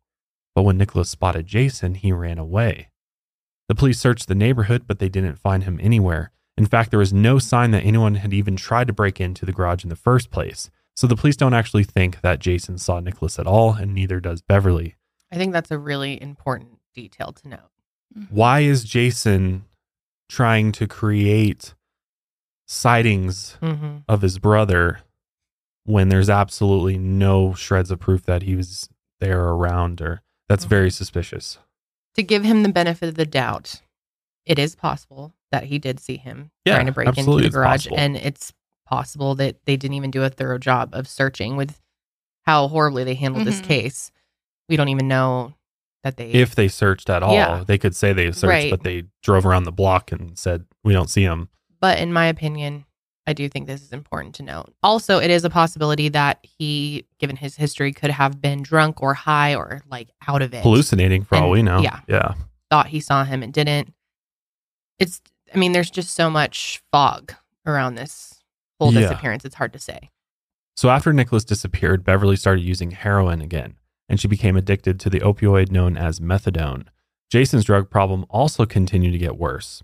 But 0.55 0.63
when 0.63 0.77
Nicholas 0.77 1.09
spotted 1.09 1.45
Jason, 1.47 1.95
he 1.95 2.11
ran 2.11 2.37
away. 2.37 2.89
The 3.67 3.75
police 3.75 3.99
searched 3.99 4.27
the 4.27 4.35
neighborhood, 4.35 4.83
but 4.87 4.99
they 4.99 5.09
didn't 5.09 5.39
find 5.39 5.63
him 5.63 5.79
anywhere. 5.81 6.31
In 6.57 6.65
fact, 6.65 6.89
there 6.89 6.99
was 6.99 7.13
no 7.13 7.39
sign 7.39 7.71
that 7.71 7.83
anyone 7.85 8.15
had 8.15 8.33
even 8.33 8.55
tried 8.57 8.87
to 8.87 8.93
break 8.93 9.21
into 9.21 9.45
the 9.45 9.53
garage 9.53 9.83
in 9.83 9.89
the 9.89 9.95
first 9.95 10.29
place. 10.29 10.69
So 10.95 11.07
the 11.07 11.15
police 11.15 11.37
don't 11.37 11.53
actually 11.53 11.85
think 11.85 12.19
that 12.21 12.39
Jason 12.39 12.77
saw 12.77 12.99
Nicholas 12.99 13.39
at 13.39 13.47
all, 13.47 13.73
and 13.73 13.93
neither 13.95 14.19
does 14.19 14.41
Beverly. 14.41 14.95
I 15.31 15.37
think 15.37 15.53
that's 15.53 15.71
a 15.71 15.77
really 15.77 16.21
important 16.21 16.79
detail 16.93 17.31
to 17.31 17.47
note. 17.47 17.69
Why 18.29 18.59
is 18.61 18.83
Jason 18.83 19.63
trying 20.27 20.73
to 20.73 20.87
create 20.87 21.73
sightings 22.67 23.57
Mm-hmm. 23.61 23.97
of 24.07 24.21
his 24.21 24.37
brother 24.39 24.99
when 25.85 26.09
there's 26.09 26.29
absolutely 26.29 26.97
no 26.97 27.53
shreds 27.53 27.91
of 27.91 27.99
proof 27.99 28.23
that 28.25 28.43
he 28.43 28.55
was 28.55 28.89
there 29.19 29.39
or 29.41 29.55
around 29.55 30.01
or 30.01 30.21
that's 30.49 30.65
Mhm. 30.65 30.69
very 30.69 30.91
suspicious. 30.91 31.57
To 32.15 32.23
give 32.23 32.43
him 32.43 32.63
the 32.63 32.69
benefit 32.69 33.07
of 33.09 33.15
the 33.15 33.25
doubt, 33.25 33.81
it 34.45 34.59
is 34.59 34.75
possible 34.75 35.33
that 35.51 35.65
he 35.65 35.79
did 35.79 35.99
see 35.99 36.17
him 36.17 36.51
Yeah, 36.65 36.75
trying 36.75 36.85
to 36.87 36.91
break 36.91 37.07
into 37.17 37.39
the 37.41 37.49
garage, 37.49 37.85
possible. 37.85 37.97
and 37.99 38.17
it's 38.17 38.53
possible 38.85 39.35
that 39.35 39.63
they 39.65 39.77
didn't 39.77 39.95
even 39.95 40.11
do 40.11 40.23
a 40.23 40.29
thorough 40.29 40.57
job 40.57 40.89
of 40.93 41.07
searching 41.07 41.55
with 41.55 41.79
how 42.45 42.67
horribly 42.67 43.03
they 43.03 43.13
handled 43.15 43.45
this 43.45 43.61
Mhm. 43.61 43.65
case. 43.65 44.11
We 44.67 44.75
don't 44.75 44.89
even 44.89 45.07
know 45.07 45.53
that 46.03 46.17
they. 46.17 46.31
If 46.31 46.55
they 46.55 46.67
searched 46.67 47.09
at 47.09 47.23
all, 47.23 47.33
Yeah. 47.33 47.63
they 47.65 47.77
could 47.77 47.95
say 47.95 48.11
they 48.13 48.31
searched, 48.31 48.43
Right. 48.49 48.71
but 48.71 48.83
they 48.83 49.03
drove 49.23 49.45
around 49.45 49.63
the 49.63 49.71
block 49.71 50.11
and 50.11 50.37
said, 50.37 50.65
We 50.83 50.93
don't 50.93 51.09
see 51.09 51.23
him. 51.23 51.49
but 51.79 51.99
in 51.99 52.11
my 52.11 52.25
opinion, 52.25 52.85
I 53.31 53.33
do 53.33 53.47
think 53.47 53.65
this 53.65 53.81
is 53.81 53.93
important 53.93 54.35
to 54.35 54.43
note. 54.43 54.73
Also, 54.83 55.17
it 55.19 55.31
is 55.31 55.45
a 55.45 55.49
possibility 55.49 56.09
that 56.09 56.39
he, 56.43 57.05
given 57.17 57.37
his 57.37 57.55
history, 57.55 57.93
could 57.93 58.11
have 58.11 58.41
been 58.41 58.61
drunk 58.61 59.01
or 59.01 59.13
high 59.13 59.55
or 59.55 59.81
like 59.89 60.09
out 60.27 60.41
of 60.41 60.53
it. 60.53 60.63
Hallucinating 60.63 61.23
for 61.23 61.37
all 61.37 61.49
we 61.49 61.63
know. 61.63 61.79
yeah. 61.79 62.01
Yeah. 62.09 62.33
thought 62.69 62.87
he 62.87 62.99
saw 62.99 63.23
him 63.23 63.41
and 63.41 63.53
didn't. 63.53 63.93
It's, 64.99 65.21
I 65.55 65.57
mean, 65.57 65.71
there's 65.71 65.89
just 65.89 66.13
so 66.13 66.29
much 66.29 66.81
fog 66.91 67.33
around 67.65 67.95
this 67.95 68.43
whole 68.79 68.93
Yeah. 68.93 69.01
disappearance. 69.01 69.45
It's 69.45 69.55
hard 69.55 69.71
to 69.73 69.79
say. 69.79 70.09
So 70.75 70.89
after 70.89 71.13
Nicholas 71.13 71.45
disappeared, 71.45 72.03
Beverly 72.03 72.35
started 72.35 72.63
using 72.65 72.91
heroin 72.91 73.39
again, 73.41 73.75
and 74.09 74.19
she 74.19 74.27
became 74.27 74.57
addicted 74.57 74.99
to 74.99 75.09
the 75.09 75.21
opioid 75.21 75.71
known 75.71 75.95
as 75.95 76.19
methadone. 76.19 76.87
Jason's 77.29 77.63
drug 77.63 77.89
problem 77.89 78.25
also 78.29 78.65
continued 78.65 79.11
to 79.13 79.17
get 79.17 79.37
worse. 79.37 79.83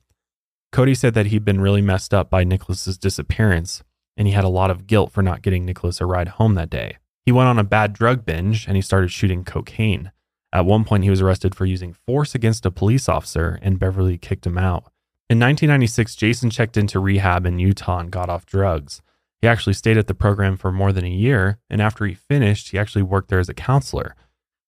Cody 0.71 0.95
said 0.95 1.13
that 1.13 1.27
he'd 1.27 1.45
been 1.45 1.61
really 1.61 1.81
messed 1.81 2.13
up 2.13 2.29
by 2.29 2.43
Nicholas's 2.43 2.97
disappearance, 2.97 3.83
and 4.15 4.27
he 4.27 4.33
had 4.33 4.43
a 4.43 4.49
lot 4.49 4.71
of 4.71 4.87
guilt 4.87 5.11
for 5.11 5.21
not 5.21 5.41
getting 5.41 5.65
Nicholas 5.65 6.01
a 6.01 6.05
ride 6.05 6.27
home 6.29 6.55
that 6.55 6.69
day. 6.69 6.97
He 7.25 7.31
went 7.31 7.49
on 7.49 7.59
a 7.59 7.63
bad 7.63 7.93
drug 7.93 8.25
binge 8.25 8.67
and 8.67 8.77
he 8.77 8.81
started 8.81 9.11
shooting 9.11 9.43
cocaine. 9.43 10.11
At 10.53 10.65
one 10.65 10.85
point, 10.85 11.03
he 11.03 11.09
was 11.09 11.21
arrested 11.21 11.53
for 11.53 11.65
using 11.65 11.91
force 11.93 12.33
against 12.33 12.65
a 12.65 12.71
police 12.71 13.09
officer, 13.09 13.59
and 13.61 13.79
Beverly 13.79 14.17
kicked 14.17 14.45
him 14.45 14.57
out. 14.57 14.85
In 15.29 15.39
1996, 15.39 16.15
Jason 16.15 16.49
checked 16.49 16.77
into 16.77 17.01
rehab 17.01 17.45
in 17.45 17.59
Utah 17.59 17.99
and 17.99 18.09
got 18.09 18.29
off 18.29 18.45
drugs. 18.45 19.01
He 19.41 19.47
actually 19.47 19.73
stayed 19.73 19.97
at 19.97 20.07
the 20.07 20.13
program 20.13 20.55
for 20.55 20.71
more 20.71 20.93
than 20.93 21.03
a 21.03 21.09
year, 21.09 21.59
and 21.69 21.81
after 21.81 22.05
he 22.05 22.13
finished, 22.13 22.69
he 22.69 22.79
actually 22.79 23.03
worked 23.03 23.27
there 23.27 23.39
as 23.39 23.49
a 23.49 23.53
counselor. 23.53 24.15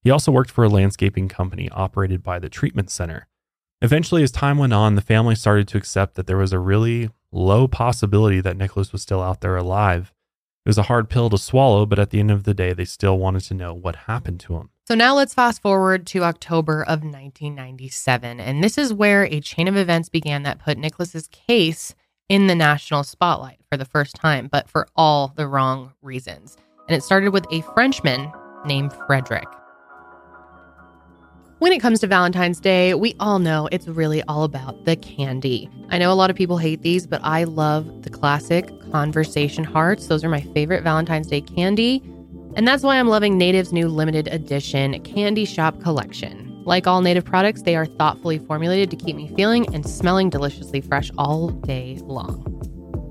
He 0.03 0.11
also 0.11 0.33
worked 0.33 0.51
for 0.51 0.65
a 0.65 0.69
landscaping 0.69 1.29
company 1.29 1.69
operated 1.69 2.21
by 2.21 2.39
the 2.39 2.49
treatment 2.49 2.89
center. 2.89 3.28
Eventually, 3.81 4.23
as 4.23 4.31
time 4.31 4.57
went 4.57 4.73
on, 4.73 4.95
the 4.95 5.01
family 5.01 5.35
started 5.35 5.67
to 5.69 5.77
accept 5.77 6.15
that 6.15 6.27
there 6.27 6.37
was 6.37 6.51
a 6.51 6.59
really 6.59 7.09
low 7.31 7.67
possibility 7.67 8.41
that 8.41 8.57
Nicholas 8.57 8.91
was 8.91 9.01
still 9.01 9.21
out 9.21 9.39
there 9.39 9.55
alive. 9.55 10.13
It 10.65 10.69
was 10.69 10.77
a 10.77 10.83
hard 10.83 11.09
pill 11.09 11.29
to 11.29 11.37
swallow, 11.37 11.85
but 11.85 11.97
at 11.97 12.09
the 12.09 12.19
end 12.19 12.29
of 12.29 12.43
the 12.43 12.53
day, 12.53 12.73
they 12.73 12.83
still 12.83 13.17
wanted 13.17 13.43
to 13.43 13.53
know 13.53 13.73
what 13.73 13.95
happened 13.95 14.41
to 14.41 14.57
him. 14.57 14.69
So 14.85 14.95
now 14.95 15.15
let's 15.15 15.33
fast 15.33 15.61
forward 15.61 16.05
to 16.07 16.23
October 16.23 16.81
of 16.81 17.03
1997. 17.03 18.39
And 18.39 18.63
this 18.63 18.77
is 18.77 18.93
where 18.93 19.23
a 19.23 19.39
chain 19.39 19.67
of 19.67 19.77
events 19.77 20.09
began 20.09 20.43
that 20.43 20.59
put 20.59 20.77
Nicholas's 20.77 21.27
case 21.29 21.95
in 22.27 22.47
the 22.47 22.55
national 22.55 23.03
spotlight 23.03 23.59
for 23.71 23.77
the 23.77 23.85
first 23.85 24.15
time, 24.15 24.47
but 24.51 24.67
for 24.67 24.87
all 24.95 25.31
the 25.35 25.47
wrong 25.47 25.93
reasons. 26.01 26.57
And 26.87 26.97
it 26.97 27.03
started 27.03 27.29
with 27.29 27.45
a 27.51 27.61
Frenchman 27.61 28.31
named 28.65 28.91
Frederick. 29.07 29.47
When 31.59 31.73
it 31.73 31.79
comes 31.79 31.99
to 31.99 32.07
Valentine's 32.07 32.61
Day, 32.61 32.93
we 32.93 33.15
all 33.19 33.37
know 33.37 33.67
it's 33.69 33.85
really 33.85 34.23
all 34.29 34.45
about 34.45 34.85
the 34.85 34.95
candy. 34.95 35.69
I 35.89 35.97
know 35.97 36.09
a 36.09 36.15
lot 36.15 36.29
of 36.29 36.37
people 36.37 36.57
hate 36.57 36.83
these, 36.83 37.05
but 37.05 37.19
I 37.21 37.43
love 37.43 38.03
the 38.03 38.09
classic 38.09 38.71
conversation 38.93 39.65
hearts. 39.65 40.07
Those 40.07 40.23
are 40.23 40.29
my 40.29 40.39
favorite 40.39 40.83
Valentine's 40.83 41.27
Day 41.27 41.41
candy. 41.41 42.01
And 42.55 42.65
that's 42.65 42.81
why 42.81 42.97
I'm 42.97 43.09
loving 43.09 43.37
Native's 43.37 43.73
new 43.73 43.89
limited 43.89 44.29
edition 44.29 45.03
Candy 45.03 45.43
Shop 45.43 45.81
collection. 45.81 46.63
Like 46.63 46.87
all 46.87 47.01
Native 47.01 47.25
products, 47.25 47.63
they 47.63 47.75
are 47.75 47.85
thoughtfully 47.85 48.39
formulated 48.39 48.89
to 48.91 48.95
keep 48.95 49.17
me 49.17 49.27
feeling 49.35 49.67
and 49.75 49.85
smelling 49.85 50.29
deliciously 50.29 50.79
fresh 50.79 51.11
all 51.17 51.49
day 51.49 51.99
long. 52.03 52.58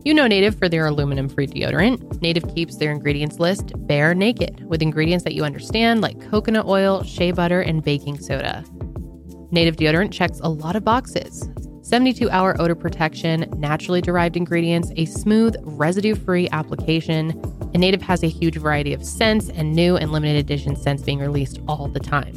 You 0.05 0.15
know 0.15 0.27
Native 0.27 0.57
for 0.57 0.69
their 0.69 0.87
aluminum 0.87 1.29
free 1.29 1.47
deodorant. 1.47 2.23
Native 2.23 2.55
keeps 2.55 2.77
their 2.77 2.93
ingredients 2.93 3.39
list 3.39 3.73
bare 3.87 4.15
naked 4.15 4.65
with 4.65 4.81
ingredients 4.81 5.25
that 5.25 5.35
you 5.35 5.45
understand 5.45 6.01
like 6.01 6.31
coconut 6.31 6.67
oil, 6.67 7.03
shea 7.03 7.33
butter, 7.33 7.61
and 7.61 7.83
baking 7.83 8.19
soda. 8.21 8.65
Native 9.51 9.77
deodorant 9.77 10.13
checks 10.13 10.41
a 10.41 10.49
lot 10.49 10.77
of 10.77 10.85
boxes 10.85 11.49
72 11.83 12.31
hour 12.31 12.55
odor 12.61 12.75
protection, 12.75 13.47
naturally 13.57 14.03
derived 14.03 14.37
ingredients, 14.37 14.93
a 14.97 15.07
smooth, 15.07 15.57
residue 15.63 16.15
free 16.15 16.49
application. 16.53 17.31
And 17.73 17.81
Native 17.81 18.03
has 18.03 18.23
a 18.23 18.29
huge 18.29 18.57
variety 18.57 18.93
of 18.93 19.05
scents 19.05 19.49
and 19.49 19.75
new 19.75 19.97
and 19.97 20.13
limited 20.13 20.37
edition 20.37 20.77
scents 20.77 21.03
being 21.03 21.19
released 21.19 21.61
all 21.67 21.89
the 21.89 22.01
time. 22.01 22.37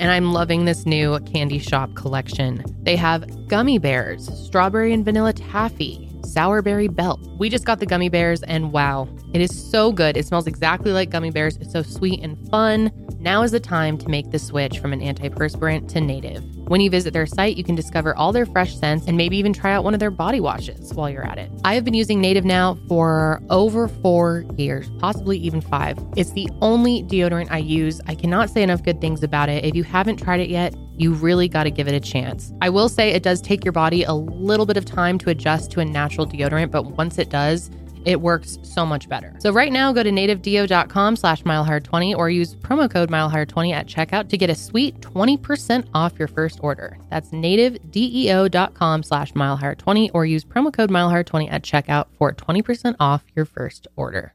And 0.00 0.10
I'm 0.10 0.32
loving 0.32 0.64
this 0.64 0.86
new 0.86 1.18
candy 1.20 1.58
shop 1.58 1.94
collection. 1.94 2.64
They 2.82 2.96
have 2.96 3.48
gummy 3.48 3.78
bears, 3.78 4.26
strawberry 4.46 4.92
and 4.92 5.04
vanilla 5.04 5.32
taffy, 5.32 6.08
sourberry 6.24 6.94
belt. 6.94 7.20
We 7.38 7.48
just 7.48 7.64
got 7.64 7.80
the 7.80 7.86
gummy 7.86 8.08
bears 8.08 8.42
and 8.42 8.72
wow, 8.72 9.08
it 9.32 9.40
is 9.40 9.70
so 9.70 9.92
good. 9.92 10.16
It 10.16 10.26
smells 10.26 10.46
exactly 10.46 10.92
like 10.92 11.10
gummy 11.10 11.30
bears. 11.30 11.56
It's 11.58 11.72
so 11.72 11.82
sweet 11.82 12.20
and 12.22 12.36
fun. 12.50 12.90
Now 13.20 13.42
is 13.42 13.52
the 13.52 13.60
time 13.60 13.98
to 13.98 14.08
make 14.08 14.30
the 14.30 14.38
switch 14.38 14.78
from 14.78 14.92
an 14.92 15.00
antiperspirant 15.00 15.88
to 15.88 16.00
native. 16.00 16.42
When 16.66 16.80
you 16.80 16.88
visit 16.88 17.12
their 17.12 17.26
site, 17.26 17.58
you 17.58 17.64
can 17.64 17.74
discover 17.74 18.16
all 18.16 18.32
their 18.32 18.46
fresh 18.46 18.74
scents 18.74 19.06
and 19.06 19.18
maybe 19.18 19.36
even 19.36 19.52
try 19.52 19.72
out 19.72 19.84
one 19.84 19.92
of 19.92 20.00
their 20.00 20.10
body 20.10 20.40
washes 20.40 20.94
while 20.94 21.10
you're 21.10 21.26
at 21.26 21.36
it. 21.36 21.50
I 21.62 21.74
have 21.74 21.84
been 21.84 21.92
using 21.92 22.22
Native 22.22 22.46
now 22.46 22.78
for 22.88 23.42
over 23.50 23.86
four 23.86 24.46
years, 24.56 24.90
possibly 24.98 25.36
even 25.36 25.60
five. 25.60 25.98
It's 26.16 26.32
the 26.32 26.48
only 26.62 27.02
deodorant 27.02 27.50
I 27.50 27.58
use. 27.58 28.00
I 28.06 28.14
cannot 28.14 28.48
say 28.48 28.62
enough 28.62 28.82
good 28.82 28.98
things 29.02 29.22
about 29.22 29.50
it. 29.50 29.62
If 29.62 29.74
you 29.74 29.84
haven't 29.84 30.16
tried 30.16 30.40
it 30.40 30.48
yet, 30.48 30.74
you 30.96 31.12
really 31.12 31.48
got 31.48 31.64
to 31.64 31.70
give 31.70 31.86
it 31.86 31.94
a 31.94 32.00
chance. 32.00 32.50
I 32.62 32.70
will 32.70 32.88
say 32.88 33.10
it 33.10 33.22
does 33.22 33.42
take 33.42 33.62
your 33.62 33.72
body 33.72 34.04
a 34.04 34.14
little 34.14 34.64
bit 34.64 34.78
of 34.78 34.86
time 34.86 35.18
to 35.18 35.30
adjust 35.30 35.70
to 35.72 35.80
a 35.80 35.84
natural 35.84 36.26
deodorant, 36.26 36.70
but 36.70 36.86
once 36.96 37.18
it 37.18 37.28
does, 37.28 37.70
it 38.04 38.20
works 38.20 38.58
so 38.62 38.84
much 38.84 39.08
better. 39.08 39.34
So 39.38 39.52
right 39.52 39.72
now, 39.72 39.92
go 39.92 40.02
to 40.02 40.10
nativedeo.com 40.10 41.16
slash 41.16 41.42
milehigher20 41.42 42.16
or 42.16 42.30
use 42.30 42.54
promo 42.54 42.90
code 42.90 43.10
milehigher20 43.10 43.72
at 43.72 43.86
checkout 43.86 44.28
to 44.28 44.36
get 44.36 44.50
a 44.50 44.54
sweet 44.54 45.00
20% 45.00 45.88
off 45.94 46.18
your 46.18 46.28
first 46.28 46.60
order. 46.62 46.98
That's 47.10 47.30
nativedeo.com 47.30 49.02
slash 49.02 49.32
milehigher20 49.32 50.10
or 50.14 50.26
use 50.26 50.44
promo 50.44 50.72
code 50.72 50.90
milehigher20 50.90 51.50
at 51.50 51.62
checkout 51.62 52.06
for 52.18 52.32
20% 52.32 52.96
off 53.00 53.24
your 53.34 53.44
first 53.44 53.86
order. 53.96 54.34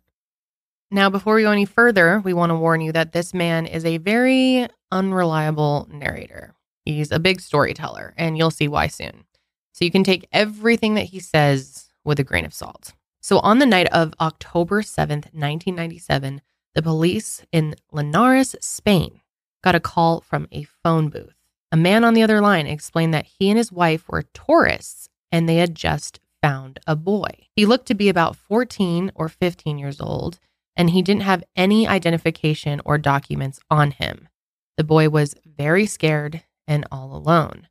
Now, 0.92 1.10
before 1.10 1.36
we 1.36 1.44
go 1.44 1.52
any 1.52 1.66
further, 1.66 2.20
we 2.20 2.34
want 2.34 2.50
to 2.50 2.56
warn 2.56 2.82
you 2.82 2.92
that 2.94 3.12
this 3.12 3.34
man 3.34 3.68
is 3.68 3.86
a 3.86 3.98
very 3.98 4.68
unreliable 4.92 5.88
narrator. 5.92 6.56
He's 6.84 7.12
a 7.12 7.20
big 7.20 7.42
storyteller, 7.42 8.16
and 8.18 8.38
you'll 8.38 8.50
see 8.50 8.68
why 8.68 8.88
soon. 8.88 9.26
So 9.74 9.86
you 9.86 9.92
can 9.92 10.04
take 10.04 10.28
everything 10.32 10.96
that 10.96 11.06
he 11.06 11.20
says 11.20 11.90
with 12.04 12.20
a 12.20 12.24
grain 12.24 12.44
of 12.44 12.56
salt. 12.56 12.94
So 13.22 13.40
on 13.40 13.60
the 13.60 13.66
night 13.66 13.88
of 13.88 14.14
October 14.20 14.82
7th, 14.82 15.34
1997, 15.34 16.42
the 16.76 16.82
police 16.82 17.44
in 17.52 17.76
Linares, 17.92 18.56
Spain, 18.62 19.22
got 19.64 19.76
a 19.76 19.80
call 19.80 20.22
from 20.22 20.48
a 20.52 20.64
phone 20.64 21.10
booth. 21.10 21.36
A 21.72 21.78
man 21.78 22.04
on 22.04 22.14
the 22.14 22.24
other 22.24 22.42
line 22.42 22.66
explained 22.66 23.14
that 23.14 23.28
he 23.40 23.50
and 23.50 23.58
his 23.58 23.72
wife 23.72 24.08
were 24.08 24.24
tourists 24.34 25.10
and 25.32 25.48
they 25.48 25.58
had 25.58 25.76
just 25.76 26.20
found 26.42 26.80
a 26.88 26.96
boy. 26.96 27.30
He 27.56 27.66
looked 27.66 27.88
to 27.88 27.94
be 27.94 28.10
about 28.10 28.36
14 28.36 29.12
or 29.14 29.30
15 29.30 29.78
years 29.78 30.00
old, 30.00 30.40
and 30.76 30.92
he 30.92 31.02
didn't 31.02 31.24
have 31.24 31.44
any 31.56 31.88
identification 31.88 32.82
or 32.86 32.98
documents 32.98 33.60
on 33.70 33.92
him. 33.92 34.30
The 34.78 34.84
boy 34.84 35.10
was 35.10 35.36
very 35.46 35.86
scared 35.86 36.44
and 36.68 36.88
all 36.92 37.16
alone. 37.16 37.68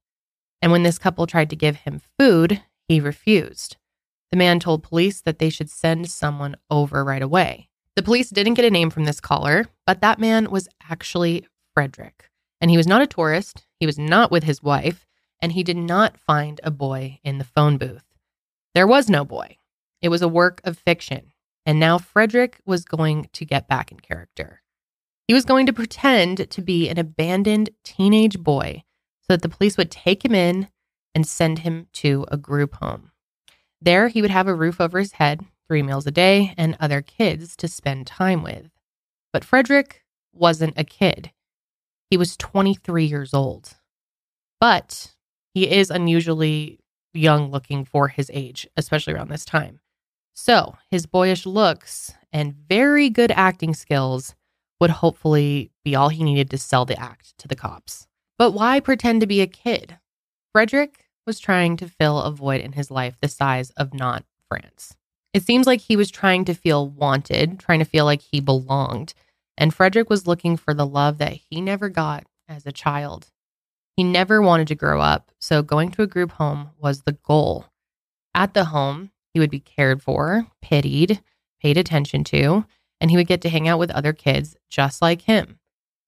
And 0.61 0.71
when 0.71 0.83
this 0.83 0.99
couple 0.99 1.27
tried 1.27 1.51
to 1.51 1.57
give 1.57 1.77
him 1.77 2.03
food, 2.19 2.63
he 2.87 3.01
refused. 3.01 3.77
The 4.31 4.37
man 4.37 4.61
told 4.61 4.83
police 4.83 5.21
that 5.23 5.38
they 5.38 5.51
should 5.51 5.71
send 5.71 6.11
someone 6.11 6.57
over 6.71 7.05
right 7.05 7.23
away. 7.23 7.69
The 7.97 8.03
police 8.03 8.31
didn't 8.31 8.55
get 8.55 8.64
a 8.64 8.71
name 8.71 8.91
from 8.91 9.05
this 9.05 9.21
caller, 9.21 9.67
but 9.87 10.01
that 10.03 10.19
man 10.19 10.51
was 10.51 10.69
actually 10.88 11.47
Frederick. 11.75 12.31
And 12.61 12.71
he 12.71 12.77
was 12.77 12.87
not 12.87 13.03
a 13.03 13.07
tourist, 13.07 13.67
he 13.81 13.87
was 13.87 13.99
not 13.99 14.31
with 14.31 14.45
his 14.45 14.62
wife, 14.62 15.07
and 15.41 15.53
he 15.53 15.62
did 15.62 15.77
not 15.77 16.19
find 16.19 16.61
a 16.62 16.71
boy 16.71 17.21
in 17.25 17.38
the 17.38 17.45
phone 17.45 17.79
booth. 17.79 18.05
There 18.75 18.87
was 18.87 19.09
no 19.09 19.25
boy. 19.25 19.57
It 20.03 20.09
was 20.09 20.23
a 20.23 20.29
work 20.29 20.61
of 20.64 20.79
fiction. 20.79 21.33
And 21.64 21.81
now 21.81 21.99
Frederick 21.99 22.61
was 22.64 22.85
going 22.85 23.29
to 23.33 23.45
get 23.45 23.69
back 23.69 23.91
in 23.91 24.01
character. 24.01 24.62
He 25.27 25.35
was 25.35 25.45
going 25.45 25.67
to 25.67 25.73
pretend 25.73 26.51
to 26.51 26.62
be 26.62 26.88
an 26.88 26.99
abandoned 26.99 27.71
teenage 27.85 28.38
boy 28.38 28.85
so 29.21 29.35
that 29.35 29.43
the 29.43 29.49
police 29.49 29.77
would 29.77 29.91
take 29.91 30.25
him 30.25 30.35
in 30.35 30.69
and 31.14 31.27
send 31.27 31.61
him 31.61 31.87
to 31.95 32.25
a 32.29 32.37
group 32.37 32.77
home. 32.77 33.11
There, 33.81 34.09
he 34.09 34.23
would 34.23 34.31
have 34.31 34.49
a 34.49 34.55
roof 34.55 34.81
over 34.81 34.99
his 34.99 35.12
head, 35.12 35.45
three 35.67 35.83
meals 35.83 36.07
a 36.07 36.11
day, 36.11 36.55
and 36.57 36.77
other 36.81 37.03
kids 37.03 37.57
to 37.57 37.69
spend 37.69 38.07
time 38.07 38.43
with. 38.43 38.71
But 39.33 39.45
Frederick 39.45 40.03
wasn't 40.33 40.79
a 40.79 40.85
kid. 40.85 41.33
He 42.11 42.17
was 42.17 42.37
23 42.37 43.05
years 43.05 43.35
old. 43.35 43.75
But 44.61 45.14
he 45.55 45.71
is 45.71 45.91
unusually 45.91 46.81
young 47.14 47.51
looking 47.51 47.85
for 47.85 48.09
his 48.09 48.31
age, 48.33 48.67
especially 48.77 49.14
around 49.14 49.29
this 49.29 49.45
time. 49.45 49.81
So 50.35 50.77
his 50.91 51.07
boyish 51.07 51.47
looks 51.47 52.12
and 52.33 52.55
very 52.55 53.11
good 53.11 53.31
acting 53.33 53.75
skills 53.75 54.35
would 54.81 54.91
hopefully 54.91 55.73
be 55.85 55.97
all 55.97 56.09
he 56.09 56.23
needed 56.23 56.51
to 56.51 56.59
sell 56.59 56.85
the 56.85 56.99
act 56.99 57.37
to 57.38 57.49
the 57.49 57.57
cops. 57.57 58.07
But 58.38 58.53
why 58.53 58.79
pretend 58.81 59.21
to 59.21 59.27
be 59.27 59.41
a 59.41 59.47
kid? 59.47 59.99
Frederick 60.53 61.08
was 61.29 61.38
trying 61.38 61.77
to 61.77 61.87
fill 61.87 62.23
a 62.23 62.33
void 62.33 62.62
in 62.62 62.73
his 62.73 62.91
life 62.91 63.19
the 63.21 63.29
size 63.29 63.69
of 63.77 63.93
not 63.93 64.25
France. 64.49 64.97
It 65.35 65.43
seems 65.43 65.67
like 65.67 65.83
he 65.83 65.95
was 65.95 66.11
trying 66.11 66.47
to 66.47 66.55
feel 66.55 66.88
wanted, 66.88 67.61
trying 67.61 67.81
to 67.81 67.85
feel 67.85 68.07
like 68.07 68.23
he 68.23 68.41
belonged. 68.41 69.12
And 69.59 69.75
Frederick 69.75 70.09
was 70.09 70.27
looking 70.27 70.57
for 70.57 70.73
the 70.73 70.87
love 70.87 71.19
that 71.19 71.35
he 71.35 71.61
never 71.61 71.91
got 71.91 72.25
as 72.49 72.64
a 72.64 72.73
child. 72.73 73.31
He 73.95 74.05
never 74.05 74.41
wanted 74.41 74.69
to 74.69 74.75
grow 74.75 75.03
up, 75.03 75.31
so 75.38 75.62
going 75.62 75.91
to 75.93 76.03
a 76.03 76.07
group 76.07 76.33
home 76.33 76.71
was 76.79 77.03
the 77.03 77.12
goal. 77.12 77.67
At 78.35 78.55
the 78.55 78.64
home, 78.64 79.11
he 79.35 79.38
would 79.38 79.51
be 79.51 79.61
cared 79.61 80.03
for, 80.03 80.47
pitied, 80.62 81.21
paid 81.61 81.77
attention 81.77 82.25
to, 82.25 82.64
and 83.03 83.11
he 83.11 83.19
would 83.19 83.27
get 83.27 83.43
to 83.43 83.51
hang 83.51 83.69
out 83.69 83.79
with 83.79 83.91
other 83.91 84.14
kids 84.14 84.57
just 84.71 85.03
like 85.03 85.23
him. 85.23 85.59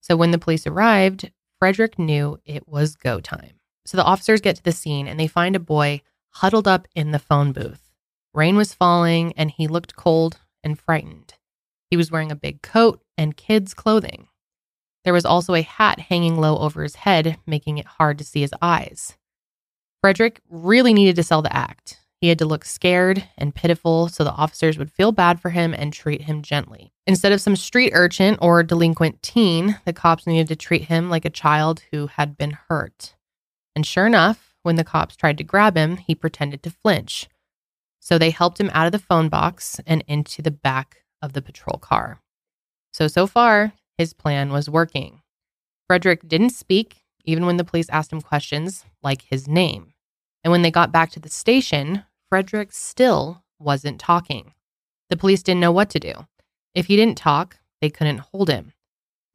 So 0.00 0.16
when 0.16 0.30
the 0.30 0.38
police 0.38 0.66
arrived, 0.66 1.30
Frederick 1.58 1.98
knew 1.98 2.40
it 2.46 2.66
was 2.66 2.96
go 2.96 3.20
time. 3.20 3.59
So 3.86 3.96
the 3.96 4.04
officers 4.04 4.40
get 4.40 4.56
to 4.56 4.62
the 4.62 4.72
scene 4.72 5.06
and 5.06 5.18
they 5.18 5.26
find 5.26 5.56
a 5.56 5.60
boy 5.60 6.02
huddled 6.30 6.68
up 6.68 6.86
in 6.94 7.10
the 7.10 7.18
phone 7.18 7.52
booth. 7.52 7.90
Rain 8.32 8.56
was 8.56 8.74
falling 8.74 9.32
and 9.36 9.50
he 9.50 9.66
looked 9.66 9.96
cold 9.96 10.38
and 10.62 10.78
frightened. 10.78 11.34
He 11.90 11.96
was 11.96 12.10
wearing 12.10 12.30
a 12.30 12.36
big 12.36 12.62
coat 12.62 13.02
and 13.18 13.36
kids' 13.36 13.74
clothing. 13.74 14.28
There 15.04 15.12
was 15.12 15.24
also 15.24 15.54
a 15.54 15.62
hat 15.62 15.98
hanging 15.98 16.36
low 16.40 16.58
over 16.58 16.82
his 16.82 16.94
head, 16.94 17.38
making 17.46 17.78
it 17.78 17.86
hard 17.86 18.18
to 18.18 18.24
see 18.24 18.42
his 18.42 18.54
eyes. 18.60 19.16
Frederick 20.00 20.40
really 20.48 20.94
needed 20.94 21.16
to 21.16 21.22
sell 21.22 21.42
the 21.42 21.54
act. 21.54 21.98
He 22.20 22.28
had 22.28 22.38
to 22.40 22.44
look 22.44 22.66
scared 22.66 23.24
and 23.38 23.54
pitiful 23.54 24.08
so 24.08 24.24
the 24.24 24.32
officers 24.32 24.78
would 24.78 24.92
feel 24.92 25.10
bad 25.10 25.40
for 25.40 25.50
him 25.50 25.72
and 25.72 25.92
treat 25.92 26.22
him 26.22 26.42
gently. 26.42 26.92
Instead 27.06 27.32
of 27.32 27.40
some 27.40 27.56
street 27.56 27.92
urchin 27.94 28.36
or 28.42 28.62
delinquent 28.62 29.22
teen, 29.22 29.80
the 29.86 29.94
cops 29.94 30.26
needed 30.26 30.48
to 30.48 30.56
treat 30.56 30.84
him 30.84 31.08
like 31.08 31.24
a 31.24 31.30
child 31.30 31.82
who 31.90 32.08
had 32.08 32.36
been 32.36 32.58
hurt. 32.68 33.14
And 33.80 33.86
sure 33.86 34.06
enough, 34.06 34.52
when 34.62 34.76
the 34.76 34.84
cops 34.84 35.16
tried 35.16 35.38
to 35.38 35.42
grab 35.42 35.74
him, 35.74 35.96
he 35.96 36.14
pretended 36.14 36.62
to 36.64 36.70
flinch. 36.70 37.30
So 37.98 38.18
they 38.18 38.28
helped 38.28 38.60
him 38.60 38.70
out 38.74 38.84
of 38.84 38.92
the 38.92 38.98
phone 38.98 39.30
box 39.30 39.80
and 39.86 40.04
into 40.06 40.42
the 40.42 40.50
back 40.50 40.98
of 41.22 41.32
the 41.32 41.40
patrol 41.40 41.78
car. 41.78 42.20
So, 42.92 43.08
so 43.08 43.26
far, 43.26 43.72
his 43.96 44.12
plan 44.12 44.52
was 44.52 44.68
working. 44.68 45.22
Frederick 45.86 46.28
didn't 46.28 46.50
speak, 46.50 47.04
even 47.24 47.46
when 47.46 47.56
the 47.56 47.64
police 47.64 47.88
asked 47.88 48.12
him 48.12 48.20
questions 48.20 48.84
like 49.02 49.22
his 49.22 49.48
name. 49.48 49.94
And 50.44 50.52
when 50.52 50.60
they 50.60 50.70
got 50.70 50.92
back 50.92 51.10
to 51.12 51.20
the 51.20 51.30
station, 51.30 52.04
Frederick 52.28 52.72
still 52.72 53.42
wasn't 53.58 53.98
talking. 53.98 54.52
The 55.08 55.16
police 55.16 55.42
didn't 55.42 55.60
know 55.62 55.72
what 55.72 55.88
to 55.88 55.98
do. 55.98 56.26
If 56.74 56.84
he 56.88 56.96
didn't 56.96 57.16
talk, 57.16 57.56
they 57.80 57.88
couldn't 57.88 58.18
hold 58.18 58.50
him. 58.50 58.74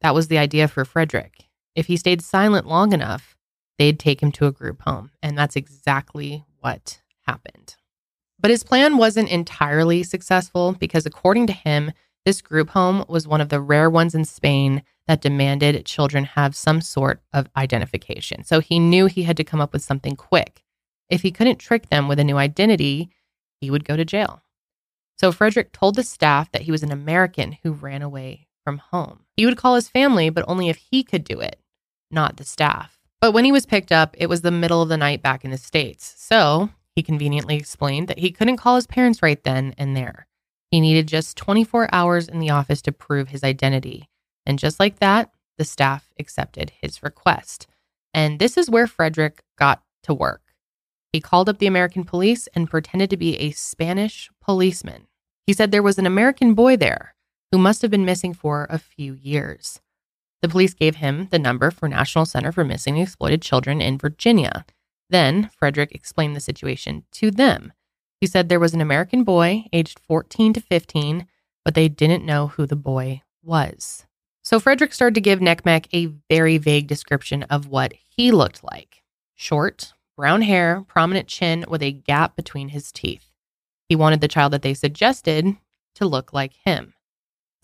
That 0.02 0.14
was 0.14 0.28
the 0.28 0.38
idea 0.38 0.68
for 0.68 0.84
Frederick. 0.84 1.48
If 1.74 1.88
he 1.88 1.96
stayed 1.96 2.22
silent 2.22 2.68
long 2.68 2.92
enough, 2.92 3.35
they'd 3.78 3.98
take 3.98 4.22
him 4.22 4.32
to 4.32 4.46
a 4.46 4.52
group 4.52 4.82
home. 4.82 5.10
And 5.22 5.36
that's 5.36 5.56
exactly 5.56 6.44
what 6.60 7.00
happened. 7.26 7.76
But 8.38 8.50
his 8.50 8.64
plan 8.64 8.96
wasn't 8.96 9.30
entirely 9.30 10.02
successful 10.02 10.72
because, 10.72 11.06
according 11.06 11.46
to 11.48 11.52
him, 11.52 11.92
This 12.26 12.42
group 12.42 12.70
home 12.70 13.04
was 13.08 13.28
one 13.28 13.40
of 13.40 13.50
the 13.50 13.60
rare 13.60 13.88
ones 13.88 14.12
in 14.12 14.24
Spain 14.24 14.82
that 15.06 15.20
demanded 15.20 15.86
children 15.86 16.24
have 16.24 16.56
some 16.56 16.80
sort 16.80 17.22
of 17.32 17.48
identification. 17.56 18.42
So 18.42 18.58
he 18.58 18.80
knew 18.80 19.06
he 19.06 19.22
had 19.22 19.36
to 19.36 19.44
come 19.44 19.60
up 19.60 19.72
with 19.72 19.84
something 19.84 20.16
quick. 20.16 20.64
If 21.08 21.22
he 21.22 21.30
couldn't 21.30 21.60
trick 21.60 21.88
them 21.88 22.08
with 22.08 22.18
a 22.18 22.24
new 22.24 22.36
identity, 22.36 23.10
he 23.60 23.70
would 23.70 23.84
go 23.84 23.96
to 23.96 24.04
jail. 24.04 24.42
So 25.16 25.30
Frederick 25.30 25.70
told 25.70 25.94
the 25.94 26.02
staff 26.02 26.50
that 26.50 26.62
he 26.62 26.72
was 26.72 26.82
an 26.82 26.90
American 26.90 27.58
who 27.62 27.70
ran 27.70 28.02
away 28.02 28.48
from 28.64 28.78
home. 28.78 29.20
He 29.36 29.46
would 29.46 29.56
call 29.56 29.76
his 29.76 29.88
family, 29.88 30.28
but 30.28 30.44
only 30.48 30.68
if 30.68 30.78
he 30.90 31.04
could 31.04 31.22
do 31.22 31.38
it, 31.38 31.60
not 32.10 32.38
the 32.38 32.44
staff. 32.44 32.95
But 33.20 33.32
when 33.32 33.44
he 33.44 33.52
was 33.52 33.66
picked 33.66 33.92
up, 33.92 34.14
it 34.18 34.28
was 34.28 34.42
the 34.42 34.50
middle 34.50 34.82
of 34.82 34.88
the 34.88 34.96
night 34.96 35.22
back 35.22 35.44
in 35.44 35.50
the 35.50 35.58
States. 35.58 36.14
So 36.18 36.70
he 36.94 37.02
conveniently 37.02 37.56
explained 37.56 38.08
that 38.08 38.18
he 38.18 38.30
couldn't 38.30 38.58
call 38.58 38.76
his 38.76 38.86
parents 38.86 39.22
right 39.22 39.42
then 39.42 39.74
and 39.78 39.96
there. 39.96 40.26
He 40.70 40.80
needed 40.80 41.06
just 41.06 41.36
24 41.36 41.88
hours 41.92 42.28
in 42.28 42.38
the 42.38 42.50
office 42.50 42.82
to 42.82 42.92
prove 42.92 43.28
his 43.28 43.44
identity. 43.44 44.08
And 44.44 44.58
just 44.58 44.78
like 44.78 44.98
that, 44.98 45.30
the 45.58 45.64
staff 45.64 46.12
accepted 46.18 46.72
his 46.80 47.02
request. 47.02 47.66
And 48.12 48.38
this 48.38 48.56
is 48.56 48.70
where 48.70 48.86
Frederick 48.86 49.42
got 49.58 49.82
to 50.02 50.14
work. 50.14 50.42
He 51.12 51.20
called 51.20 51.48
up 51.48 51.58
the 51.58 51.66
American 51.66 52.04
police 52.04 52.46
and 52.54 52.68
pretended 52.68 53.10
to 53.10 53.16
be 53.16 53.36
a 53.38 53.52
Spanish 53.52 54.30
policeman. 54.40 55.06
He 55.46 55.52
said 55.52 55.70
there 55.70 55.82
was 55.82 55.98
an 55.98 56.06
American 56.06 56.54
boy 56.54 56.76
there 56.76 57.14
who 57.52 57.58
must 57.58 57.82
have 57.82 57.90
been 57.90 58.04
missing 58.04 58.34
for 58.34 58.66
a 58.68 58.78
few 58.78 59.14
years. 59.14 59.80
The 60.42 60.48
police 60.48 60.74
gave 60.74 60.96
him 60.96 61.28
the 61.30 61.38
number 61.38 61.70
for 61.70 61.88
National 61.88 62.26
Center 62.26 62.52
for 62.52 62.64
Missing 62.64 62.98
and 62.98 63.02
Exploited 63.02 63.42
Children 63.42 63.80
in 63.80 63.98
Virginia. 63.98 64.64
Then 65.08 65.50
Frederick 65.56 65.92
explained 65.92 66.36
the 66.36 66.40
situation 66.40 67.04
to 67.12 67.30
them. 67.30 67.72
He 68.20 68.26
said 68.26 68.48
there 68.48 68.60
was 68.60 68.74
an 68.74 68.80
American 68.80 69.24
boy 69.24 69.64
aged 69.72 70.00
14 70.00 70.52
to 70.54 70.60
15, 70.60 71.26
but 71.64 71.74
they 71.74 71.88
didn't 71.88 72.24
know 72.24 72.48
who 72.48 72.66
the 72.66 72.76
boy 72.76 73.22
was. 73.42 74.06
So 74.42 74.60
Frederick 74.60 74.92
started 74.92 75.14
to 75.16 75.20
give 75.20 75.40
NCMEC 75.40 75.86
a 75.92 76.14
very 76.32 76.58
vague 76.58 76.86
description 76.86 77.42
of 77.44 77.68
what 77.68 77.94
he 78.16 78.30
looked 78.30 78.62
like 78.62 79.02
short, 79.34 79.92
brown 80.16 80.42
hair, 80.42 80.82
prominent 80.88 81.28
chin 81.28 81.64
with 81.68 81.82
a 81.82 81.92
gap 81.92 82.36
between 82.36 82.70
his 82.70 82.90
teeth. 82.90 83.30
He 83.88 83.96
wanted 83.96 84.20
the 84.20 84.28
child 84.28 84.52
that 84.52 84.62
they 84.62 84.74
suggested 84.74 85.56
to 85.94 86.06
look 86.06 86.32
like 86.32 86.54
him. 86.64 86.94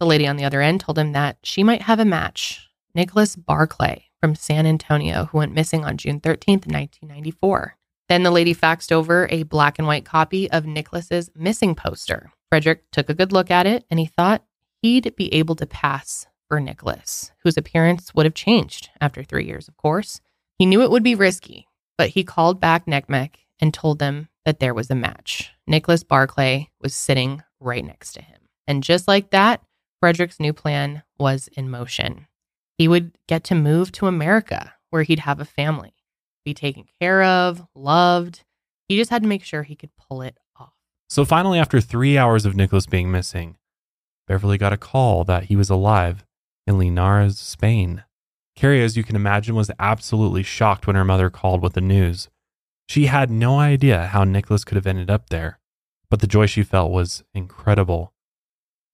The 0.03 0.07
lady 0.07 0.27
on 0.27 0.35
the 0.35 0.45
other 0.45 0.61
end 0.61 0.81
told 0.81 0.99
him 0.99 1.13
that 1.13 1.39
she 1.45 1.63
might 1.63 1.83
have 1.83 2.01
a 2.01 2.05
match 2.05 2.69
Nicholas 2.93 3.37
Barclay 3.37 4.07
from 4.21 4.35
San 4.35 4.67
Antonio, 4.67 5.27
who 5.27 5.39
went 5.39 5.55
missing 5.55 5.85
on 5.85 5.97
June 5.97 6.19
13th, 6.19 6.67
1994. 6.67 7.77
Then 8.09 8.25
the 8.25 8.33
lady 8.33 8.53
faxed 8.53 8.91
over 8.91 9.29
a 9.31 9.45
black 9.45 9.79
and 9.79 9.87
white 9.87 10.05
copy 10.05 10.51
of 10.51 10.67
Nicholas's 10.67 11.31
missing 11.37 11.77
poster. 11.77 12.33
Frederick 12.49 12.91
took 12.91 13.09
a 13.09 13.15
good 13.15 13.31
look 13.31 13.49
at 13.49 13.65
it 13.69 13.85
and 13.91 14.01
he 14.01 14.07
thought 14.07 14.45
he'd 14.81 15.15
be 15.15 15.33
able 15.33 15.55
to 15.55 15.67
pass 15.67 16.27
for 16.49 16.59
Nicholas, 16.59 17.31
whose 17.45 17.57
appearance 17.57 18.13
would 18.13 18.27
have 18.27 18.35
changed 18.35 18.91
after 19.01 19.23
three 19.23 19.47
years, 19.47 19.69
of 19.69 19.77
course. 19.77 20.21
He 20.59 20.67
knew 20.67 20.83
it 20.83 20.91
would 20.91 21.05
be 21.05 21.15
risky, 21.15 21.69
but 21.97 22.09
he 22.09 22.25
called 22.25 22.59
back 22.59 22.87
NCMEC 22.87 23.35
and 23.61 23.73
told 23.73 24.01
them 24.01 24.31
that 24.47 24.59
there 24.59 24.75
was 24.75 24.91
a 24.91 24.97
match. 24.97 25.53
Nicholas 25.69 26.03
Barclay 26.03 26.71
was 26.81 26.93
sitting 26.93 27.45
right 27.61 27.85
next 27.85 28.15
to 28.15 28.21
him. 28.21 28.41
And 28.67 28.83
just 28.83 29.07
like 29.07 29.31
that, 29.31 29.63
Frederick's 30.03 30.41
new 30.41 30.53
plan 30.53 31.05
was 31.17 31.49
in 31.53 31.71
motion. 31.71 32.27
He 32.77 32.89
would 32.89 33.17
get 33.29 33.45
to 33.45 33.55
move 33.55 33.93
to 33.93 34.09
America 34.09 34.75
where 34.91 35.05
he'd 35.05 35.21
have 35.21 35.39
a 35.39 35.45
family, 35.45 35.95
be 36.45 36.53
taken 36.53 36.87
care 37.01 37.23
of, 37.23 37.65
loved. 37.77 38.43
He 38.89 38.97
just 38.97 39.13
had 39.13 39.23
to 39.23 39.29
make 39.29 39.45
sure 39.45 39.63
he 39.63 39.77
could 39.77 39.95
pull 39.95 40.21
it 40.23 40.37
off. 40.59 40.73
So 41.09 41.25
finally, 41.25 41.61
after 41.61 41.81
three 41.81 42.19
hours 42.19 42.45
of 42.45 42.57
Nicholas 42.57 42.85
being 42.85 43.13
missing, 43.13 43.59
Beverly 44.27 44.59
got 44.59 44.73
a 44.73 44.77
call 44.77 45.23
that 45.23 45.45
he 45.45 45.55
was 45.55 45.71
alive 45.71 46.25
in 46.67 46.79
Linares, 46.79 47.39
Spain. 47.39 48.03
Carrie, 48.57 48.83
as 48.83 48.97
you 48.97 49.05
can 49.05 49.15
imagine, 49.15 49.55
was 49.55 49.71
absolutely 49.79 50.43
shocked 50.43 50.89
when 50.89 50.97
her 50.97 51.05
mother 51.05 51.31
called 51.31 51.63
with 51.63 51.75
the 51.75 51.81
news. 51.81 52.29
She 52.89 53.07
had 53.07 53.31
no 53.31 53.61
idea 53.61 54.09
how 54.09 54.25
Nicholas 54.25 54.65
could 54.65 54.75
have 54.75 54.87
ended 54.89 55.13
up 55.13 55.31
there, 55.31 55.61
but 56.11 56.19
the 56.19 56.27
joy 56.27 56.47
she 56.47 56.65
felt 56.65 56.91
was 56.91 57.23
incredible. 57.35 58.12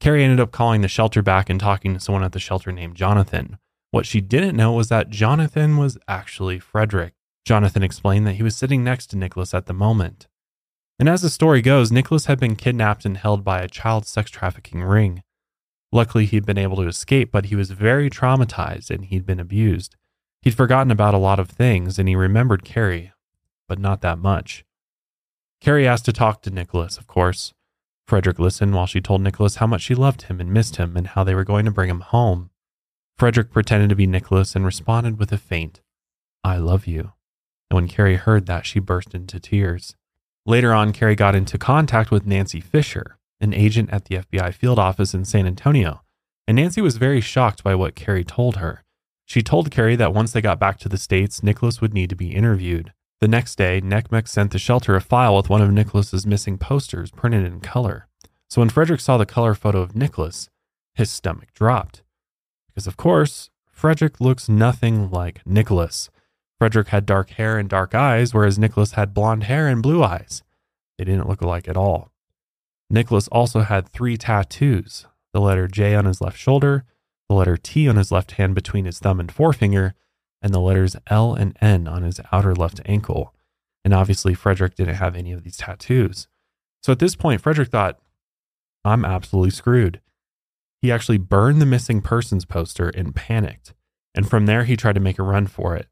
Carrie 0.00 0.22
ended 0.22 0.40
up 0.40 0.52
calling 0.52 0.80
the 0.80 0.88
shelter 0.88 1.22
back 1.22 1.50
and 1.50 1.58
talking 1.58 1.92
to 1.94 2.00
someone 2.00 2.22
at 2.22 2.32
the 2.32 2.38
shelter 2.38 2.70
named 2.70 2.96
Jonathan. 2.96 3.58
What 3.90 4.06
she 4.06 4.20
didn't 4.20 4.56
know 4.56 4.72
was 4.72 4.88
that 4.88 5.10
Jonathan 5.10 5.76
was 5.76 5.98
actually 6.06 6.58
Frederick. 6.58 7.14
Jonathan 7.44 7.82
explained 7.82 8.26
that 8.26 8.34
he 8.34 8.42
was 8.42 8.56
sitting 8.56 8.84
next 8.84 9.06
to 9.08 9.16
Nicholas 9.16 9.54
at 9.54 9.66
the 9.66 9.72
moment. 9.72 10.28
And 10.98 11.08
as 11.08 11.22
the 11.22 11.30
story 11.30 11.62
goes, 11.62 11.90
Nicholas 11.90 12.26
had 12.26 12.38
been 12.38 12.56
kidnapped 12.56 13.04
and 13.04 13.16
held 13.16 13.44
by 13.44 13.60
a 13.60 13.68
child 13.68 14.06
sex 14.06 14.30
trafficking 14.30 14.82
ring. 14.82 15.22
Luckily, 15.90 16.26
he'd 16.26 16.44
been 16.44 16.58
able 16.58 16.76
to 16.76 16.86
escape, 16.86 17.32
but 17.32 17.46
he 17.46 17.56
was 17.56 17.70
very 17.70 18.10
traumatized 18.10 18.90
and 18.90 19.06
he'd 19.06 19.24
been 19.24 19.40
abused. 19.40 19.96
He'd 20.42 20.54
forgotten 20.56 20.90
about 20.90 21.14
a 21.14 21.18
lot 21.18 21.40
of 21.40 21.48
things 21.48 21.98
and 21.98 22.08
he 22.08 22.14
remembered 22.14 22.64
Carrie, 22.64 23.12
but 23.68 23.78
not 23.78 24.02
that 24.02 24.18
much. 24.18 24.64
Carrie 25.60 25.88
asked 25.88 26.04
to 26.04 26.12
talk 26.12 26.42
to 26.42 26.50
Nicholas, 26.50 26.98
of 26.98 27.06
course. 27.06 27.54
Frederick 28.08 28.38
listened 28.38 28.72
while 28.72 28.86
she 28.86 29.02
told 29.02 29.20
Nicholas 29.20 29.56
how 29.56 29.66
much 29.66 29.82
she 29.82 29.94
loved 29.94 30.22
him 30.22 30.40
and 30.40 30.50
missed 30.50 30.76
him 30.76 30.96
and 30.96 31.08
how 31.08 31.24
they 31.24 31.34
were 31.34 31.44
going 31.44 31.66
to 31.66 31.70
bring 31.70 31.90
him 31.90 32.00
home. 32.00 32.48
Frederick 33.18 33.52
pretended 33.52 33.90
to 33.90 33.96
be 33.96 34.06
Nicholas 34.06 34.56
and 34.56 34.64
responded 34.64 35.18
with 35.18 35.30
a 35.30 35.36
faint, 35.36 35.82
I 36.42 36.56
love 36.56 36.86
you. 36.86 37.12
And 37.70 37.76
when 37.76 37.88
Carrie 37.88 38.16
heard 38.16 38.46
that, 38.46 38.64
she 38.64 38.78
burst 38.78 39.14
into 39.14 39.38
tears. 39.38 39.94
Later 40.46 40.72
on, 40.72 40.94
Carrie 40.94 41.16
got 41.16 41.34
into 41.34 41.58
contact 41.58 42.10
with 42.10 42.24
Nancy 42.24 42.60
Fisher, 42.60 43.18
an 43.42 43.52
agent 43.52 43.90
at 43.92 44.06
the 44.06 44.16
FBI 44.16 44.54
field 44.54 44.78
office 44.78 45.12
in 45.12 45.26
San 45.26 45.46
Antonio, 45.46 46.00
and 46.46 46.56
Nancy 46.56 46.80
was 46.80 46.96
very 46.96 47.20
shocked 47.20 47.62
by 47.62 47.74
what 47.74 47.94
Carrie 47.94 48.24
told 48.24 48.56
her. 48.56 48.84
She 49.26 49.42
told 49.42 49.70
Carrie 49.70 49.96
that 49.96 50.14
once 50.14 50.32
they 50.32 50.40
got 50.40 50.58
back 50.58 50.78
to 50.78 50.88
the 50.88 50.96
States, 50.96 51.42
Nicholas 51.42 51.82
would 51.82 51.92
need 51.92 52.08
to 52.08 52.16
be 52.16 52.34
interviewed. 52.34 52.94
The 53.20 53.28
next 53.28 53.56
day, 53.56 53.80
NCMEC 53.80 54.28
sent 54.28 54.52
the 54.52 54.58
shelter 54.58 54.94
a 54.94 55.00
file 55.00 55.36
with 55.36 55.50
one 55.50 55.60
of 55.60 55.72
Nicholas's 55.72 56.24
missing 56.24 56.56
posters 56.56 57.10
printed 57.10 57.44
in 57.44 57.60
color. 57.60 58.06
So 58.48 58.60
when 58.60 58.68
Frederick 58.68 59.00
saw 59.00 59.16
the 59.16 59.26
color 59.26 59.54
photo 59.54 59.80
of 59.80 59.96
Nicholas, 59.96 60.48
his 60.94 61.10
stomach 61.10 61.52
dropped. 61.52 62.02
Because, 62.68 62.86
of 62.86 62.96
course, 62.96 63.50
Frederick 63.72 64.20
looks 64.20 64.48
nothing 64.48 65.10
like 65.10 65.44
Nicholas. 65.44 66.10
Frederick 66.58 66.88
had 66.88 67.06
dark 67.06 67.30
hair 67.30 67.58
and 67.58 67.68
dark 67.68 67.94
eyes, 67.94 68.32
whereas 68.32 68.58
Nicholas 68.58 68.92
had 68.92 69.14
blonde 69.14 69.44
hair 69.44 69.66
and 69.66 69.82
blue 69.82 70.02
eyes. 70.02 70.42
They 70.96 71.04
didn't 71.04 71.28
look 71.28 71.40
alike 71.40 71.68
at 71.68 71.76
all. 71.76 72.12
Nicholas 72.90 73.28
also 73.28 73.60
had 73.60 73.88
three 73.88 74.16
tattoos 74.16 75.06
the 75.34 75.40
letter 75.40 75.68
J 75.68 75.94
on 75.94 76.06
his 76.06 76.20
left 76.20 76.38
shoulder, 76.38 76.84
the 77.28 77.34
letter 77.34 77.56
T 77.56 77.86
on 77.88 77.96
his 77.96 78.10
left 78.10 78.32
hand 78.32 78.54
between 78.54 78.86
his 78.86 78.98
thumb 78.98 79.20
and 79.20 79.30
forefinger, 79.30 79.94
and 80.42 80.54
the 80.54 80.60
letters 80.60 80.96
L 81.08 81.34
and 81.34 81.56
N 81.60 81.88
on 81.88 82.02
his 82.02 82.20
outer 82.32 82.54
left 82.54 82.80
ankle. 82.86 83.34
And 83.84 83.94
obviously, 83.94 84.34
Frederick 84.34 84.74
didn't 84.74 84.96
have 84.96 85.16
any 85.16 85.32
of 85.32 85.44
these 85.44 85.56
tattoos. 85.56 86.28
So 86.82 86.92
at 86.92 86.98
this 86.98 87.16
point, 87.16 87.40
Frederick 87.40 87.70
thought, 87.70 87.98
I'm 88.84 89.04
absolutely 89.04 89.50
screwed. 89.50 90.00
He 90.80 90.92
actually 90.92 91.18
burned 91.18 91.60
the 91.60 91.66
missing 91.66 92.00
persons 92.00 92.44
poster 92.44 92.88
and 92.88 93.14
panicked. 93.14 93.74
And 94.14 94.28
from 94.28 94.46
there, 94.46 94.64
he 94.64 94.76
tried 94.76 94.94
to 94.94 95.00
make 95.00 95.18
a 95.18 95.24
run 95.24 95.46
for 95.46 95.74
it. 95.76 95.88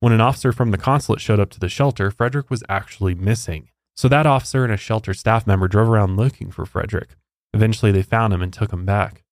When 0.00 0.12
an 0.12 0.20
officer 0.20 0.52
from 0.52 0.70
the 0.70 0.78
consulate 0.78 1.20
showed 1.20 1.40
up 1.40 1.50
to 1.50 1.60
the 1.60 1.68
shelter, 1.68 2.10
Frederick 2.10 2.50
was 2.50 2.62
actually 2.68 3.14
missing. 3.14 3.70
So 3.96 4.08
that 4.08 4.26
officer 4.26 4.62
and 4.62 4.72
a 4.72 4.76
shelter 4.76 5.12
staff 5.12 5.46
member 5.46 5.66
drove 5.66 5.88
around 5.88 6.16
looking 6.16 6.52
for 6.52 6.64
Frederick. 6.64 7.16
Eventually, 7.52 7.90
they 7.90 8.02
found 8.02 8.32
him 8.32 8.42
and 8.42 8.52
took 8.52 8.72
him 8.72 8.84
back. 8.84 9.24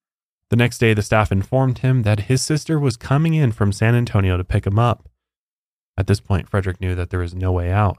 The 0.51 0.57
next 0.57 0.79
day, 0.79 0.95
the 0.95 1.03
staff 1.03 1.33
informed 1.33 1.79
him 1.79 2.03
that 2.03 2.21
his 2.21 2.43
sister 2.43 2.79
was 2.79 2.97
coming 2.97 3.35
in 3.35 3.53
from 3.53 3.73
San 3.73 3.95
Antonio 3.95 4.37
to 4.37 4.45
pick 4.45 4.67
him 4.67 4.79
up. 4.79 5.09
At 5.97 6.07
this 6.07 6.21
point, 6.21 6.49
Frederick 6.49 6.81
knew 6.81 6.95
that 6.95 7.11
there 7.11 7.21
was 7.21 7.35
no 7.35 7.53
way 7.53 7.71
out 7.71 7.99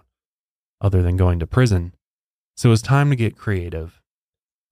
other 0.80 1.02
than 1.02 1.18
going 1.18 1.40
to 1.40 1.48
prison. 1.48 1.94
So 2.56 2.70
it 2.70 2.72
was 2.72 2.82
time 2.82 3.10
to 3.10 3.16
get 3.16 3.38
creative. 3.38 4.02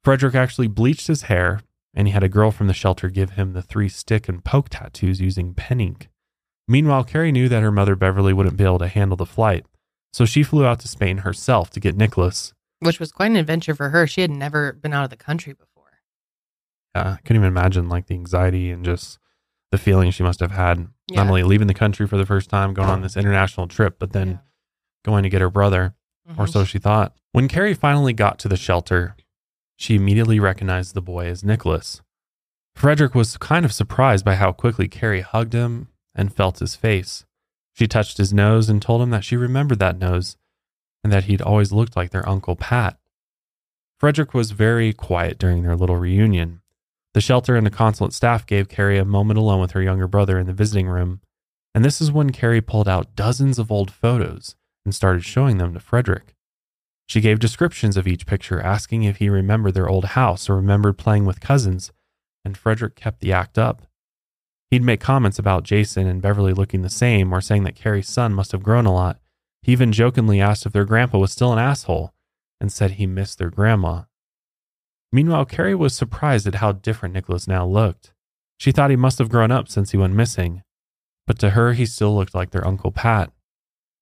Frederick 0.04 0.36
actually 0.36 0.68
bleached 0.68 1.08
his 1.08 1.24
hair, 1.24 1.62
and 1.94 2.08
he 2.08 2.14
had 2.14 2.24
a 2.24 2.30
girl 2.30 2.52
from 2.52 2.68
the 2.68 2.74
shelter 2.74 3.10
give 3.10 3.32
him 3.32 3.54
the 3.54 3.62
three 3.62 3.90
stick 3.90 4.30
and 4.30 4.44
poke 4.44 4.70
tattoos 4.70 5.20
using 5.20 5.54
pen 5.54 5.82
ink. 5.82 6.10
Meanwhile, 6.68 7.06
Carrie 7.06 7.32
knew 7.32 7.50
that 7.50 7.64
her 7.64 7.72
mother 7.72 7.96
Beverly 7.96 8.34
wouldn't 8.34 8.58
be 8.58 8.64
able 8.64 8.80
to 8.80 8.88
handle 8.88 9.18
the 9.18 9.26
flight, 9.26 9.66
so 10.14 10.26
she 10.26 10.44
flew 10.44 10.66
out 10.66 10.80
to 10.82 10.88
Spain 10.88 11.18
herself 11.20 11.70
to 11.72 11.80
get 11.80 11.98
Nicholas. 11.98 12.54
Which 12.80 13.00
was 13.00 13.12
quite 13.12 13.32
an 13.32 13.38
adventure 13.38 13.76
for 13.76 13.90
her. 13.90 14.06
She 14.08 14.22
had 14.22 14.32
never 14.32 14.74
been 14.74 14.94
out 14.94 15.06
of 15.06 15.10
the 15.10 15.16
country 15.16 15.54
before. 15.54 15.75
Yeah, 16.96 17.14
I 17.14 17.22
couldn't 17.24 17.42
even 17.42 17.48
imagine 17.50 17.90
like 17.90 18.08
the 18.08 18.16
anxiety 18.16 18.72
and 18.72 18.86
just 18.86 19.20
the 19.72 19.78
feeling 19.78 20.12
she 20.12 20.24
must 20.24 20.40
have 20.40 20.52
had. 20.52 20.88
Yeah. 21.10 21.18
Not 21.24 21.28
only 21.28 21.44
leaving 21.44 21.68
the 21.68 21.74
country 21.74 22.08
for 22.08 22.18
the 22.18 22.26
first 22.26 22.50
time, 22.50 22.74
going 22.74 22.90
on 22.90 23.02
this 23.02 23.18
international 23.18 23.68
trip, 23.68 23.98
but 24.00 24.14
then 24.14 24.30
Yeah. 24.30 24.38
going 25.04 25.24
to 25.24 25.30
get 25.30 25.42
her 25.42 25.50
brother, 25.50 25.94
or 26.38 26.46
Mhm. 26.46 26.50
so 26.52 26.64
she 26.64 26.80
thought. 26.80 27.14
When 27.34 27.48
Carrie 27.48 27.74
finally 27.74 28.14
got 28.14 28.40
to 28.40 28.48
the 28.48 28.56
shelter, 28.56 29.16
she 29.76 29.96
immediately 29.96 30.40
recognized 30.40 30.94
the 30.96 31.02
boy 31.02 31.26
as 31.28 31.44
Nicholas. 31.44 32.02
Frederick 32.74 33.14
was 33.14 33.38
kind 33.38 33.66
of 33.66 33.74
surprised 33.74 34.24
by 34.26 34.36
how 34.36 34.52
quickly 34.54 34.88
Carrie 34.88 35.22
hugged 35.22 35.54
him 35.54 35.90
and 36.14 36.34
felt 36.34 36.60
his 36.60 36.76
face. 36.76 37.26
She 37.74 37.88
touched 37.88 38.18
his 38.18 38.34
nose 38.34 38.70
and 38.70 38.82
told 38.82 39.02
him 39.02 39.10
that 39.10 39.26
she 39.26 39.36
remembered 39.36 39.80
that 39.80 40.00
nose 40.00 40.38
and 41.04 41.12
that 41.12 41.26
he'd 41.26 41.42
always 41.42 41.72
looked 41.74 41.96
like 41.98 42.12
their 42.12 42.28
Uncle 42.28 42.56
Pat. 42.56 42.98
Frederick 44.00 44.34
was 44.34 44.52
very 44.52 44.94
quiet 44.94 45.38
during 45.38 45.64
their 45.64 45.76
little 45.76 45.98
reunion, 45.98 46.62
The 47.16 47.22
shelter 47.22 47.56
and 47.56 47.66
the 47.66 47.72
consulate 47.72 48.12
staff 48.12 48.46
gave 48.46 48.68
Carrie 48.68 48.98
a 48.98 49.06
moment 49.06 49.40
alone 49.40 49.62
with 49.62 49.72
her 49.72 49.82
younger 49.82 50.06
brother 50.06 50.38
in 50.38 50.48
the 50.48 50.54
visiting 50.54 50.90
room, 50.90 51.22
and 51.74 51.84
this 51.84 52.02
is 52.02 52.12
when 52.12 52.34
Carrie 52.34 52.60
pulled 52.60 52.90
out 52.90 53.16
dozens 53.16 53.58
of 53.58 53.72
old 53.72 53.90
photos 53.90 54.58
and 54.84 54.94
started 54.94 55.24
showing 55.24 55.58
them 55.58 55.74
to 55.74 55.80
Frederick. 55.80 56.36
She 57.08 57.22
gave 57.22 57.40
descriptions 57.40 57.96
of 57.96 58.06
each 58.06 58.26
picture, 58.26 58.60
asking 58.60 59.04
if 59.04 59.16
he 59.20 59.30
remembered 59.30 59.76
their 59.76 59.88
old 59.88 60.04
house 60.04 60.50
or 60.50 60.58
remembered 60.58 60.98
playing 60.98 61.24
with 61.24 61.40
cousins, 61.40 61.90
and 62.44 62.58
Frederick 62.58 62.96
kept 62.96 63.22
the 63.22 63.32
act 63.32 63.58
up. 63.58 63.84
He'd 64.70 64.84
make 64.84 65.00
comments 65.00 65.40
about 65.40 65.64
Jason 65.64 66.08
and 66.08 66.22
Beverly 66.22 66.52
looking 66.52 66.82
the 66.82 66.90
same 66.90 67.32
or 67.32 67.40
saying 67.40 67.64
that 67.64 67.76
Carrie's 67.76 68.10
son 68.10 68.34
must 68.34 68.52
have 68.52 68.62
grown 68.62 68.86
a 68.86 68.94
lot. 68.94 69.22
He 69.62 69.72
even 69.72 69.94
jokingly 69.94 70.42
asked 70.42 70.66
if 70.66 70.74
their 70.74 70.84
grandpa 70.84 71.20
was 71.20 71.32
still 71.32 71.54
an 71.54 71.60
asshole 71.60 72.14
and 72.60 72.74
said 72.74 72.92
he 72.92 73.06
missed 73.06 73.38
their 73.38 73.50
grandma. 73.50 74.02
Meanwhile, 75.16 75.46
Carrie 75.46 75.76
was 75.76 75.96
surprised 75.96 76.46
at 76.46 76.56
how 76.56 76.74
different 76.74 77.14
Nicholas 77.14 77.48
now 77.48 77.66
looked. 77.66 78.12
She 78.58 78.74
thought 78.74 78.90
he 78.90 78.98
must 78.98 79.18
have 79.20 79.30
grown 79.30 79.50
up 79.50 79.70
since 79.70 79.92
he 79.92 79.98
went 79.98 80.14
missing, 80.14 80.62
but 81.26 81.40
to 81.40 81.52
her, 81.52 81.72
he 81.72 81.86
still 81.86 82.14
looked 82.14 82.36
like 82.36 82.52
their 82.52 82.68
Uncle 82.68 82.92
Pat, 82.92 83.32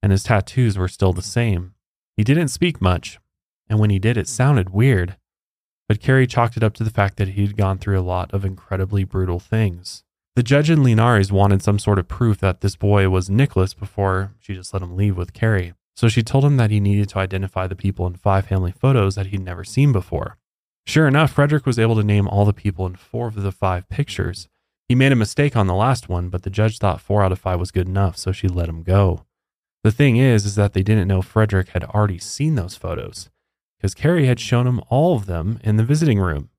and 0.02 0.12
his 0.12 0.24
tattoos 0.24 0.76
were 0.76 0.88
still 0.88 1.14
the 1.14 1.22
same. 1.22 1.76
He 2.18 2.24
didn't 2.24 2.48
speak 2.48 2.82
much, 2.82 3.20
and 3.70 3.78
when 3.78 3.92
he 3.92 4.00
did, 4.00 4.18
it 4.18 4.28
sounded 4.28 4.72
weird. 4.72 5.18
But 5.88 6.02
Carrie 6.02 6.26
chalked 6.26 6.58
it 6.58 6.64
up 6.64 6.74
to 6.78 6.84
the 6.84 6.90
fact 6.90 7.18
that 7.18 7.28
he'd 7.28 7.58
gone 7.58 7.78
through 7.78 8.00
a 8.00 8.02
lot 8.02 8.34
of 8.34 8.44
incredibly 8.44 9.04
brutal 9.04 9.40
things. 9.40 10.04
The 10.36 10.42
judge 10.42 10.72
and 10.72 10.84
Linares 10.84 11.32
wanted 11.32 11.62
some 11.62 11.78
sort 11.78 12.00
of 12.00 12.08
proof 12.08 12.40
that 12.40 12.62
this 12.62 12.76
boy 12.76 13.08
was 13.08 13.30
Nicholas 13.30 13.76
before 13.76 14.34
she 14.40 14.56
just 14.56 14.74
let 14.74 14.82
him 14.82 14.96
leave 14.96 15.16
with 15.16 15.34
Carrie. 15.34 15.76
So 15.96 16.08
she 16.08 16.24
told 16.24 16.44
him 16.44 16.58
that 16.58 16.72
he 16.72 16.80
needed 16.80 17.10
to 17.10 17.20
identify 17.20 17.68
the 17.68 17.76
people 17.76 18.08
in 18.08 18.16
five 18.16 18.48
family 18.48 18.72
photos 18.72 19.14
that 19.14 19.28
he'd 19.28 19.42
never 19.42 19.64
seen 19.64 19.92
before. 19.92 20.40
Sure 20.86 21.08
enough, 21.08 21.32
Frederick 21.32 21.66
was 21.66 21.80
able 21.80 21.96
to 21.96 22.04
name 22.04 22.28
all 22.28 22.46
the 22.46 22.54
people 22.54 22.86
in 22.86 22.96
four 22.96 23.28
of 23.28 23.36
the 23.36 23.52
five 23.52 23.88
pictures. 23.90 24.50
He 24.90 24.96
made 24.96 25.12
a 25.12 25.16
mistake 25.16 25.56
on 25.56 25.68
the 25.68 25.74
last 25.74 26.10
one, 26.10 26.30
but 26.30 26.44
the 26.44 26.50
judge 26.50 26.78
thought 26.78 27.02
four 27.02 27.24
out 27.24 27.32
of 27.32 27.40
five 27.40 27.60
was 27.60 27.72
good 27.72 27.88
enough, 27.88 28.18
so 28.18 28.32
she 28.32 28.48
let 28.48 28.70
him 28.70 28.84
go. 28.84 29.26
The 29.84 29.92
thing 29.92 30.18
is, 30.18 30.46
is 30.46 30.56
that 30.56 30.74
they 30.74 30.84
didn't 30.84 31.08
know 31.08 31.22
Frederick 31.22 31.70
had 31.70 31.84
already 31.84 32.20
seen 32.20 32.56
those 32.56 32.76
photos, 32.76 33.30
because 33.78 33.94
Carrie 33.94 34.28
had 34.28 34.40
shown 34.40 34.68
him 34.68 34.82
all 34.90 35.16
of 35.16 35.26
them 35.26 35.60
in 35.64 35.78
the 35.78 35.84
visiting 35.84 36.20
room. 36.20 36.50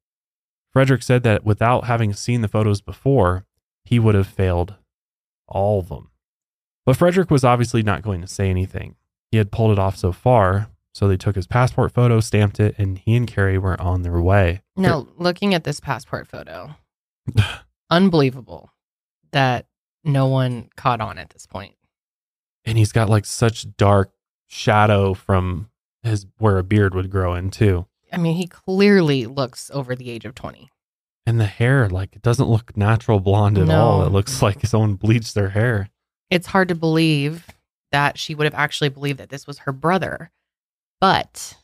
Frederick 0.72 1.02
said 1.02 1.22
that 1.22 1.44
without 1.44 1.84
having 1.84 2.12
seen 2.12 2.40
the 2.40 2.48
photos 2.48 2.80
before, 2.80 3.44
he 3.84 3.98
would 3.98 4.14
have 4.14 4.26
failed 4.26 4.74
all 5.46 5.78
of 5.78 5.88
them. 5.88 6.10
But 6.86 6.96
Frederick 6.96 7.30
was 7.30 7.44
obviously 7.44 7.82
not 7.82 8.02
going 8.02 8.20
to 8.22 8.26
say 8.26 8.50
anything. 8.50 8.96
He 9.30 9.38
had 9.38 9.52
pulled 9.52 9.72
it 9.72 9.78
off 9.78 9.96
so 9.96 10.12
far, 10.12 10.68
so 10.94 11.08
they 11.08 11.16
took 11.16 11.34
his 11.36 11.46
passport 11.46 11.92
photo, 11.92 12.20
stamped 12.20 12.60
it, 12.60 12.74
and 12.78 12.96
he 12.98 13.16
and 13.16 13.26
Carrie 13.26 13.58
were 13.58 13.78
on 13.80 14.02
their 14.02 14.20
way. 14.20 14.62
Now, 14.76 15.06
looking 15.16 15.52
at 15.52 15.64
this 15.64 15.80
passport 15.80 16.26
photo, 16.28 16.70
unbelievable 17.90 18.70
that 19.32 19.66
no 20.04 20.26
one 20.26 20.68
caught 20.76 21.00
on 21.00 21.18
at 21.18 21.30
this 21.30 21.46
point. 21.46 21.74
And 22.64 22.78
he's 22.78 22.92
got 22.92 23.08
like 23.08 23.24
such 23.26 23.76
dark 23.76 24.12
shadow 24.46 25.14
from 25.14 25.70
his 26.02 26.26
where 26.38 26.58
a 26.58 26.62
beard 26.64 26.94
would 26.94 27.10
grow 27.10 27.34
in 27.34 27.50
too. 27.50 27.86
I 28.12 28.16
mean, 28.16 28.36
he 28.36 28.46
clearly 28.46 29.26
looks 29.26 29.70
over 29.74 29.96
the 29.96 30.10
age 30.10 30.24
of 30.24 30.34
20. 30.34 30.70
And 31.26 31.40
the 31.40 31.46
hair, 31.46 31.88
like 31.88 32.14
it 32.14 32.22
doesn't 32.22 32.48
look 32.48 32.76
natural 32.76 33.18
blonde 33.18 33.58
at 33.58 33.66
No. 33.68 33.80
all. 33.80 34.06
It 34.06 34.10
looks 34.12 34.40
like 34.42 34.64
someone 34.66 34.94
bleached 34.94 35.34
their 35.34 35.48
hair. 35.50 35.88
It's 36.30 36.46
hard 36.48 36.68
to 36.68 36.74
believe 36.74 37.46
that 37.92 38.18
she 38.18 38.34
would 38.34 38.44
have 38.44 38.54
actually 38.54 38.90
believed 38.90 39.18
that 39.18 39.30
this 39.30 39.46
was 39.46 39.58
her 39.60 39.72
brother, 39.72 40.30
but 41.00 41.56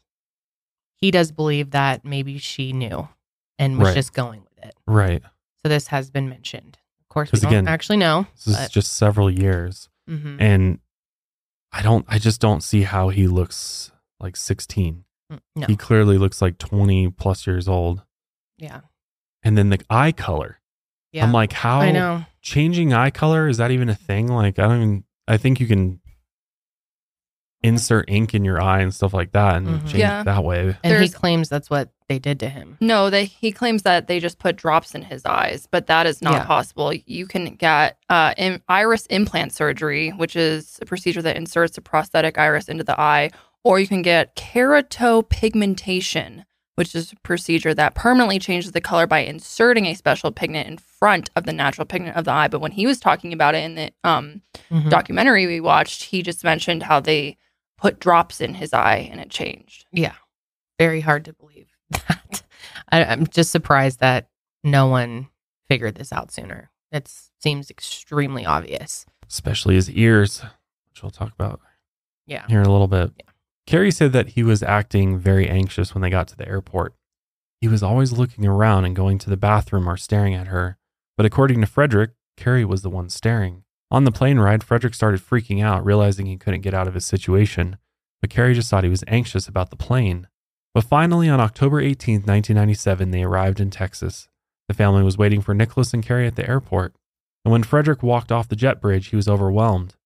he 0.97 1.11
does 1.11 1.33
believe 1.33 1.71
that 1.71 2.05
maybe 2.05 2.38
she 2.38 2.73
knew 2.73 3.09
and 3.59 3.79
was 3.79 3.88
Right. 3.88 3.95
just 3.95 4.12
going 4.12 4.43
with 4.43 4.64
it. 4.64 4.75
Right. 4.87 5.23
So 5.62 5.69
this 5.69 5.88
has 5.88 6.11
been 6.11 6.29
mentioned. 6.29 6.79
Of 7.03 7.09
course, 7.09 7.33
we 7.33 7.40
don't 7.40 7.51
again, 7.53 7.69
actually 7.69 7.97
know. 7.99 8.27
This 8.45 8.59
is 8.59 8.69
just 8.71 8.93
several 8.93 9.31
years. 9.31 9.88
Mhm. 10.09 10.37
And 10.40 10.79
I 11.73 11.83
don't 11.83 12.05
I 12.09 12.19
just 12.19 12.40
don't 12.40 12.62
see 12.62 12.83
how 12.83 13.09
he 13.11 13.27
looks 13.27 13.93
like 14.19 14.37
16. 14.37 15.05
Mm, 15.33 15.40
No, 15.57 15.66
He 15.66 15.77
clearly 15.77 16.19
looks 16.19 16.43
like 16.43 16.59
20 16.59 17.11
plus 17.11 17.47
years 17.47 17.69
old. 17.69 18.03
yeah, 18.59 18.81
And 19.43 19.57
then 19.57 19.71
the 19.71 19.81
eye 19.88 20.12
color. 20.12 20.61
yeah. 21.12 21.25
I'm 21.25 21.33
like, 21.33 21.53
how 21.53 21.81
I 21.81 21.93
know. 21.93 22.27
changing 22.43 22.93
eye 22.93 23.11
color 23.11 23.49
is 23.49 23.57
that 23.59 23.71
even 23.71 23.88
a 23.88 23.95
thing? 23.95 24.27
Like, 24.29 24.59
I 24.59 24.62
don't 24.69 24.77
even. 24.83 25.05
I 25.29 25.37
think 25.37 25.61
you 25.61 25.66
can 25.66 26.01
insert 27.62 28.07
ink 28.09 28.35
in 28.35 28.42
your 28.44 28.59
eye 28.61 28.81
and 28.81 28.94
stuff 28.94 29.12
like 29.12 29.33
that 29.33 29.57
and 29.57 29.66
Mhm. 29.68 29.81
change 29.83 29.94
Yeah. 29.96 30.23
it 30.23 30.25
that 30.25 30.42
way. 30.44 30.77
And 30.83 31.03
he 31.03 31.09
claims 31.11 31.49
that's 31.51 31.68
what 31.68 31.90
they 32.09 32.18
did 32.18 32.40
to 32.40 32.49
him. 32.49 32.79
No, 32.81 33.11
they 33.11 33.27
he 33.27 33.53
claims 33.53 33.83
that 33.83 34.07
they 34.07 34.18
just 34.18 34.38
put 34.38 34.57
drops 34.57 34.94
in 34.94 35.03
his 35.03 35.27
eyes, 35.27 35.68
but 35.70 35.87
that 35.88 36.07
is 36.07 36.23
not 36.23 36.33
Yeah. 36.35 36.44
possible. 36.44 36.92
You 36.94 37.27
can 37.27 37.55
get 37.57 37.99
uh, 38.09 38.33
im- 38.38 38.62
iris 38.68 39.07
implant 39.07 39.53
surgery, 39.53 40.11
which 40.11 40.35
is 40.37 40.79
a 40.83 40.87
procedure 40.87 41.23
that 41.23 41.37
inserts 41.37 41.77
a 41.79 41.81
prosthetic 41.81 42.38
iris 42.38 42.68
into 42.68 42.83
the 42.83 42.99
eye, 43.01 43.31
or 43.62 43.79
you 43.79 43.87
can 43.87 44.03
get 44.03 44.35
keratopigmentation, 44.37 46.44
which 46.77 46.94
is 46.94 47.12
a 47.12 47.16
procedure 47.16 47.75
that 47.75 47.94
permanently 47.94 48.38
changes 48.38 48.73
the 48.73 48.81
color 48.81 49.07
by 49.07 49.18
inserting 49.20 49.87
a 49.87 49.94
special 49.94 50.33
pigment 50.33 50.66
in 50.68 50.79
front 50.79 51.31
of 51.37 51.44
the 51.44 51.53
natural 51.53 51.85
pigment 51.85 52.16
of 52.16 52.25
the 52.25 52.33
eye. 52.33 52.49
But 52.49 52.61
when 52.61 52.73
he 52.73 52.87
was 52.87 52.99
talking 52.99 53.33
about 53.33 53.55
it 53.55 53.64
in 53.64 53.75
the 53.75 53.92
um, 54.03 54.40
Mhm. 54.73 54.88
documentary 54.90 55.46
we 55.46 55.61
watched, 55.61 56.05
he 56.05 56.23
just 56.23 56.42
mentioned 56.42 56.85
how 56.85 57.01
they 57.01 57.37
put 57.81 57.99
drops 58.01 58.40
in 58.40 58.55
his 58.55 58.73
eye 58.73 59.09
and 59.11 59.21
it 59.21 59.31
changed. 59.31 59.87
Yeah, 59.93 60.14
very 60.79 61.01
hard 61.01 61.25
to 61.27 61.33
believe 61.33 61.69
that. 61.90 62.43
I, 62.90 63.05
I'm 63.05 63.27
just 63.27 63.51
surprised 63.51 64.01
that 64.01 64.29
no 64.62 64.87
one 64.87 65.29
figured 65.69 65.95
this 65.95 66.12
out 66.12 66.31
sooner. 66.33 66.71
It 66.93 67.11
seems 67.40 67.71
extremely 67.71 68.45
obvious. 68.45 69.07
Especially 69.29 69.77
his 69.77 69.88
ears, 69.90 70.40
which 70.90 71.03
we'll 71.03 71.11
talk 71.11 71.33
about 71.33 71.61
Yeah. 72.27 72.45
here 72.49 72.61
in 72.61 72.66
a 72.66 72.73
little 72.73 72.88
bit. 72.88 73.12
Yeah. 73.16 73.25
Carrie 73.66 73.93
said 73.93 74.12
that 74.12 74.31
he 74.31 74.43
was 74.43 74.62
acting 74.62 75.16
very 75.19 75.49
anxious 75.49 75.95
when 75.95 76.03
they 76.03 76.11
got 76.11 76.27
to 76.29 76.37
the 76.37 76.49
airport. 76.49 76.95
He 77.61 77.69
was 77.69 77.83
always 77.83 78.11
looking 78.12 78.45
around 78.47 78.85
and 78.87 78.97
going 78.97 79.19
to 79.19 79.31
the 79.31 79.37
bathroom 79.37 79.88
or 79.88 79.97
staring 79.97 80.35
at 80.35 80.49
her. 80.49 80.77
But 81.16 81.27
according 81.27 81.61
to 81.61 81.66
Frederick, 81.66 82.11
Carrie 82.37 82.64
was 82.64 82.83
the 82.83 82.90
one 82.90 83.09
staring. 83.11 83.62
On 83.90 84.05
the 84.05 84.12
plane 84.12 84.38
ride, 84.38 84.62
Frederick 84.62 84.94
started 84.94 85.20
freaking 85.20 85.62
out, 85.62 85.85
realizing 85.85 86.26
he 86.26 86.37
couldn't 86.37 86.61
get 86.61 86.74
out 86.74 86.87
of 86.87 86.94
his 86.94 87.05
situation. 87.05 87.76
But 88.20 88.31
Carrie 88.31 88.55
just 88.55 88.70
thought 88.70 88.85
he 88.85 88.90
was 88.90 89.05
anxious 89.09 89.48
about 89.48 89.70
the 89.70 89.76
plane. 89.76 90.29
But 90.74 90.85
finally, 90.85 91.29
on 91.29 91.40
October 91.40 91.83
18th, 91.83 92.26
1997, 92.26 93.11
they 93.11 93.22
arrived 93.24 93.59
in 93.59 93.70
Texas. 93.70 94.29
The 94.68 94.74
family 94.74 95.03
was 95.03 95.18
waiting 95.18 95.40
for 95.40 95.55
Nicholas 95.55 95.92
and 95.92 96.05
Carrie 96.05 96.29
at 96.29 96.37
the 96.37 96.48
airport. 96.48 96.94
And 97.44 97.50
when 97.50 97.64
Frederick 97.64 98.03
walked 98.03 98.31
off 98.31 98.48
the 98.48 98.55
jet 98.55 98.81
bridge, 98.81 99.09
he 99.09 99.16
was 99.16 99.26
overwhelmed. 99.26 99.96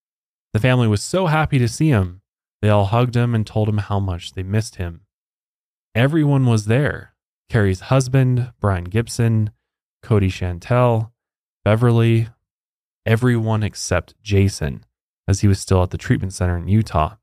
The 0.55 0.61
family 0.61 0.89
was 0.89 1.03
so 1.03 1.27
happy 1.27 1.59
to 1.59 1.69
see 1.69 1.89
him. 1.89 2.23
They 2.63 2.71
all 2.71 2.87
hugged 2.87 3.17
him 3.17 3.35
and 3.35 3.47
told 3.47 3.69
him 3.69 3.79
how 3.79 4.01
much 4.01 4.33
they 4.33 4.43
missed 4.43 4.77
him. 4.77 5.03
Everyone 5.95 6.47
was 6.47 6.65
there 6.67 7.15
Carrie's 7.51 7.81
husband, 7.81 8.53
Brian 8.61 8.85
Gibson, 8.85 9.51
Cody 10.03 10.29
Chantel, 10.29 11.11
Beverly, 11.65 12.29
everyone 13.07 13.63
except 13.63 14.15
Jason, 14.23 14.85
as 15.29 15.41
he 15.41 15.49
was 15.49 15.61
still 15.61 15.83
at 15.83 15.91
the 15.91 15.99
treatment 15.99 16.33
center 16.33 16.57
in 16.57 16.69
Utah. 16.69 17.17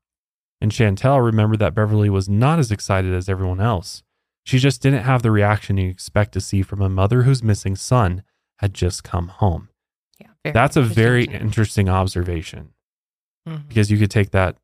And 0.60 0.70
Chantel 0.70 1.24
remembered 1.24 1.58
that 1.58 1.74
Beverly 1.74 2.08
was 2.08 2.28
not 2.28 2.58
as 2.58 2.70
excited 2.70 3.12
as 3.12 3.28
everyone 3.28 3.60
else. 3.60 4.02
She 4.44 4.58
just 4.58 4.80
didn't 4.82 5.02
have 5.04 5.22
the 5.22 5.30
reaction 5.30 5.76
you 5.76 5.88
expect 5.88 6.32
to 6.32 6.40
see 6.40 6.62
from 6.62 6.80
a 6.82 6.88
mother 6.88 7.22
whose 7.22 7.42
missing 7.42 7.76
son 7.76 8.22
had 8.58 8.74
just 8.74 9.02
come 9.04 9.28
home. 9.28 9.68
Yeah. 10.20 10.52
That's 10.52 10.76
a 10.76 10.82
very 10.82 11.24
interesting 11.24 11.88
observation 11.88 12.74
Mhm. 13.48 13.66
because 13.68 13.90
you 13.90 13.98
could 13.98 14.10
take 14.10 14.30
that 14.30 14.56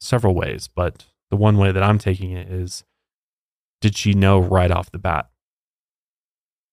several 0.00 0.34
ways, 0.34 0.68
but 0.68 1.06
the 1.30 1.36
one 1.36 1.56
way 1.56 1.72
that 1.72 1.82
I'm 1.82 1.98
taking 1.98 2.32
it 2.32 2.48
is 2.50 2.84
did 3.80 3.96
she 3.96 4.12
know 4.14 4.38
right 4.38 4.70
off 4.70 4.90
the 4.90 4.98
bat? 4.98 5.30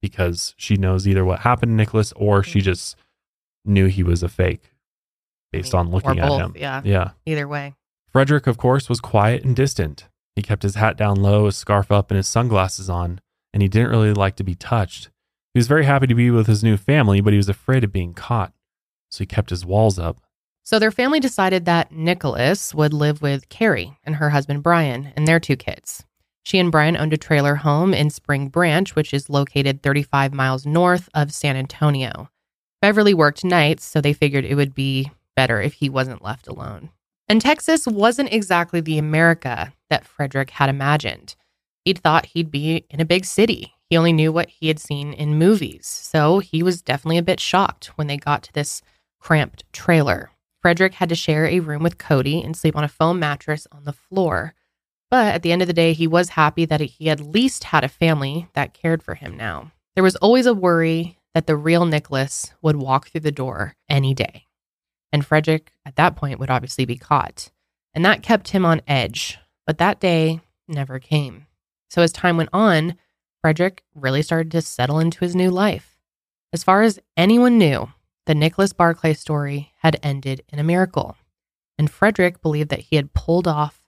Because 0.01 0.53
she 0.57 0.75
knows 0.75 1.07
either 1.07 1.23
what 1.23 1.39
happened 1.39 1.71
to 1.71 1.75
Nicholas 1.75 2.11
or 2.13 2.43
she 2.43 2.59
Mhm. 2.59 2.63
just 2.63 2.95
knew 3.65 3.87
he 3.87 4.03
was 4.03 4.23
a 4.23 4.29
fake 4.29 4.71
based 5.51 5.73
on 5.73 5.91
looking 5.91 6.19
or 6.19 6.23
at 6.23 6.31
him. 6.31 6.53
Yeah. 6.57 6.81
Yeah. 6.83 7.11
Either 7.25 7.47
way. 7.47 7.75
Frederick, 8.11 8.47
of 8.47 8.57
course, 8.57 8.89
was 8.89 8.99
quiet 8.99 9.43
and 9.43 9.55
distant. 9.55 10.07
He 10.35 10.41
kept 10.41 10.63
his 10.63 10.75
hat 10.75 10.97
down 10.97 11.21
low, 11.21 11.45
his 11.45 11.55
scarf 11.55 11.91
up, 11.91 12.09
and 12.09 12.17
his 12.17 12.27
sunglasses 12.27 12.89
on, 12.89 13.21
and 13.53 13.61
he 13.61 13.69
didn't 13.69 13.91
really 13.91 14.13
like 14.13 14.35
to 14.37 14.43
be 14.43 14.55
touched. 14.55 15.09
He 15.53 15.59
was 15.59 15.67
very 15.67 15.85
happy 15.85 16.07
to 16.07 16.15
be 16.15 16.31
with 16.31 16.47
his 16.47 16.63
new 16.63 16.77
family, 16.77 17.21
but 17.21 17.33
he 17.33 17.37
was 17.37 17.49
afraid 17.49 17.83
of 17.83 17.91
being 17.91 18.13
caught. 18.13 18.53
So 19.11 19.19
he 19.19 19.27
kept 19.27 19.51
his 19.51 19.65
walls 19.65 19.99
up. 19.99 20.19
So 20.63 20.79
their 20.79 20.91
family 20.91 21.19
decided 21.19 21.65
that 21.65 21.91
Nicholas 21.91 22.73
would 22.73 22.93
live 22.93 23.21
with 23.21 23.49
Carrie 23.49 23.97
and 24.03 24.15
her 24.15 24.31
husband 24.31 24.63
Brian 24.63 25.13
and 25.15 25.27
their 25.27 25.39
two 25.39 25.55
kids. 25.55 26.03
She 26.43 26.57
and 26.57 26.71
Brian 26.71 26.97
owned 26.97 27.13
a 27.13 27.17
trailer 27.17 27.55
home 27.55 27.93
in 27.93 28.09
Spring 28.09 28.47
Branch, 28.47 28.95
which 28.95 29.13
is 29.13 29.29
located 29.29 29.83
35 29.83 30.33
miles 30.33 30.65
north 30.65 31.09
of 31.13 31.33
San 31.33 31.55
Antonio. 31.55 32.29
Beverly 32.83 33.13
worked 33.13 33.45
nights, 33.45 33.85
so 33.85 34.01
they 34.01 34.11
figured 34.11 34.43
it 34.43 34.55
would 34.55 34.75
be 34.75 35.09
better 35.37 35.61
if 35.61 35.75
he 35.75 35.87
wasn't 35.87 36.21
left 36.21 36.47
alone. 36.47 36.89
And 37.29 37.39
Texas 37.39 37.87
wasn't 37.87 38.33
exactly 38.33 38.81
the 38.81 38.97
America 38.97 39.71
that 39.89 40.05
Frederick 40.05 40.49
had 40.49 40.69
imagined. 40.69 41.37
He'd 41.85 41.99
thought 41.99 42.25
he'd 42.25 42.51
be 42.51 42.83
in 42.89 42.99
a 42.99 43.05
big 43.05 43.23
city. 43.23 43.73
He 43.89 43.95
only 43.95 44.11
knew 44.11 44.33
what 44.33 44.49
he 44.49 44.67
had 44.67 44.79
seen 44.79 45.13
in 45.13 45.37
movies. 45.37 45.87
So 45.87 46.39
he 46.39 46.61
was 46.61 46.81
definitely 46.81 47.19
a 47.19 47.23
bit 47.23 47.39
shocked 47.39 47.85
when 47.95 48.07
they 48.07 48.17
got 48.17 48.43
to 48.43 48.53
this 48.53 48.81
cramped 49.17 49.63
trailer. 49.71 50.31
Frederick 50.61 50.95
had 50.95 51.07
to 51.07 51.15
share 51.15 51.45
a 51.45 51.61
room 51.61 51.83
with 51.83 51.97
Cody 51.97 52.41
and 52.41 52.53
sleep 52.53 52.75
on 52.75 52.83
a 52.83 52.89
foam 52.89 53.17
mattress 53.17 53.65
on 53.71 53.85
the 53.85 53.93
floor. 53.93 54.55
But 55.09 55.35
at 55.35 55.41
the 55.41 55.53
end 55.53 55.61
of 55.61 55.69
the 55.69 55.73
day, 55.73 55.93
he 55.93 56.05
was 56.05 56.27
happy 56.27 56.65
that 56.65 56.81
he 56.81 57.09
at 57.09 57.21
least 57.21 57.63
had 57.63 57.85
a 57.85 57.87
family 57.87 58.49
that 58.55 58.73
cared 58.73 59.01
for 59.01 59.15
him 59.15 59.37
now. 59.37 59.71
There 59.95 60.03
was 60.03 60.17
always 60.17 60.45
a 60.45 60.53
worry 60.53 61.17
that 61.33 61.47
the 61.47 61.55
real 61.55 61.85
Nicholas 61.85 62.53
would 62.61 62.75
walk 62.75 63.09
through 63.09 63.21
the 63.21 63.31
door 63.31 63.75
any 63.89 64.13
day. 64.13 64.47
And 65.11 65.25
Frederick, 65.25 65.73
at 65.85 65.95
that 65.95 66.15
point, 66.15 66.39
would 66.39 66.49
obviously 66.49 66.85
be 66.85 66.97
caught. 66.97 67.51
And 67.93 68.03
that 68.05 68.23
kept 68.23 68.49
him 68.49 68.65
on 68.65 68.81
edge. 68.87 69.37
But 69.65 69.77
that 69.77 69.99
day 69.99 70.41
never 70.67 70.99
came. 70.99 71.47
So 71.89 72.01
as 72.01 72.11
time 72.11 72.37
went 72.37 72.49
on, 72.51 72.95
Frederick 73.41 73.83
really 73.93 74.21
started 74.21 74.51
to 74.51 74.61
settle 74.61 74.99
into 74.99 75.19
his 75.19 75.35
new 75.35 75.51
life. 75.51 75.97
As 76.51 76.63
far 76.63 76.81
as 76.81 76.99
anyone 77.17 77.57
knew, 77.57 77.89
the 78.25 78.35
Nicholas 78.35 78.73
Barclay 78.73 79.13
story 79.13 79.73
had 79.79 79.99
ended 80.01 80.43
in 80.49 80.59
a 80.59 80.63
miracle. 80.63 81.17
And 81.77 81.89
Frederick 81.89 82.41
believed 82.41 82.69
that 82.69 82.79
he 82.79 82.95
had 82.95 83.13
pulled 83.13 83.47
off 83.47 83.82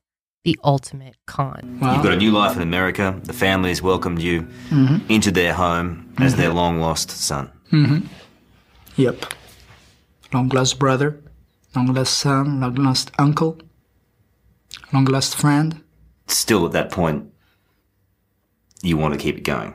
the 0.46 0.58
ultimate 0.64 1.16
con. 1.26 1.80
You've 1.82 2.04
got 2.04 2.14
a 2.14 2.18
new 2.18 2.32
life 2.32 2.56
in 2.56 2.62
America. 2.62 3.20
The 3.24 3.34
family 3.34 3.70
has 3.70 3.82
welcomed 3.82 4.22
you 4.22 4.44
mm-hmm. 4.70 5.12
into 5.12 5.32
their 5.32 5.54
home 5.54 6.14
as 6.20 6.36
their 6.36 6.50
mm-hmm. 6.50 6.58
long 6.58 6.80
lost 6.80 7.10
son. 7.10 7.52
Mm-hmm. 7.72 8.06
Yep. 8.96 9.26
Long 10.32 10.50
lost 10.50 10.78
brother, 10.78 11.20
long 11.76 11.88
lost 11.88 12.20
son, 12.20 12.62
long 12.62 12.76
lost 12.76 13.12
uncle, 13.18 13.58
long 14.94 15.06
lost 15.06 15.36
friend. 15.36 15.82
Still, 16.28 16.66
at 16.66 16.72
that 16.74 16.92
point, 16.92 17.32
you 18.84 18.98
want 18.98 19.16
to 19.16 19.20
keep 19.20 19.38
it 19.38 19.44
going. 19.44 19.74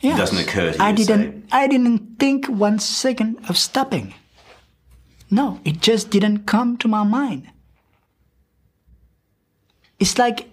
Yes. 0.00 0.18
doesn't 0.18 0.38
occur 0.38 0.72
to 0.72 0.82
I 0.82 0.90
you 0.90 0.96
to 0.96 1.04
didn't. 1.04 1.48
I 1.50 1.66
didn't 1.66 2.18
think 2.18 2.46
one 2.46 2.78
second 2.78 3.38
of 3.48 3.56
stopping. 3.56 4.14
No, 5.30 5.60
it 5.64 5.80
just 5.80 6.10
didn't 6.10 6.46
come 6.46 6.76
to 6.78 6.88
my 6.88 7.04
mind. 7.04 7.50
It's 9.98 10.18
like 10.18 10.48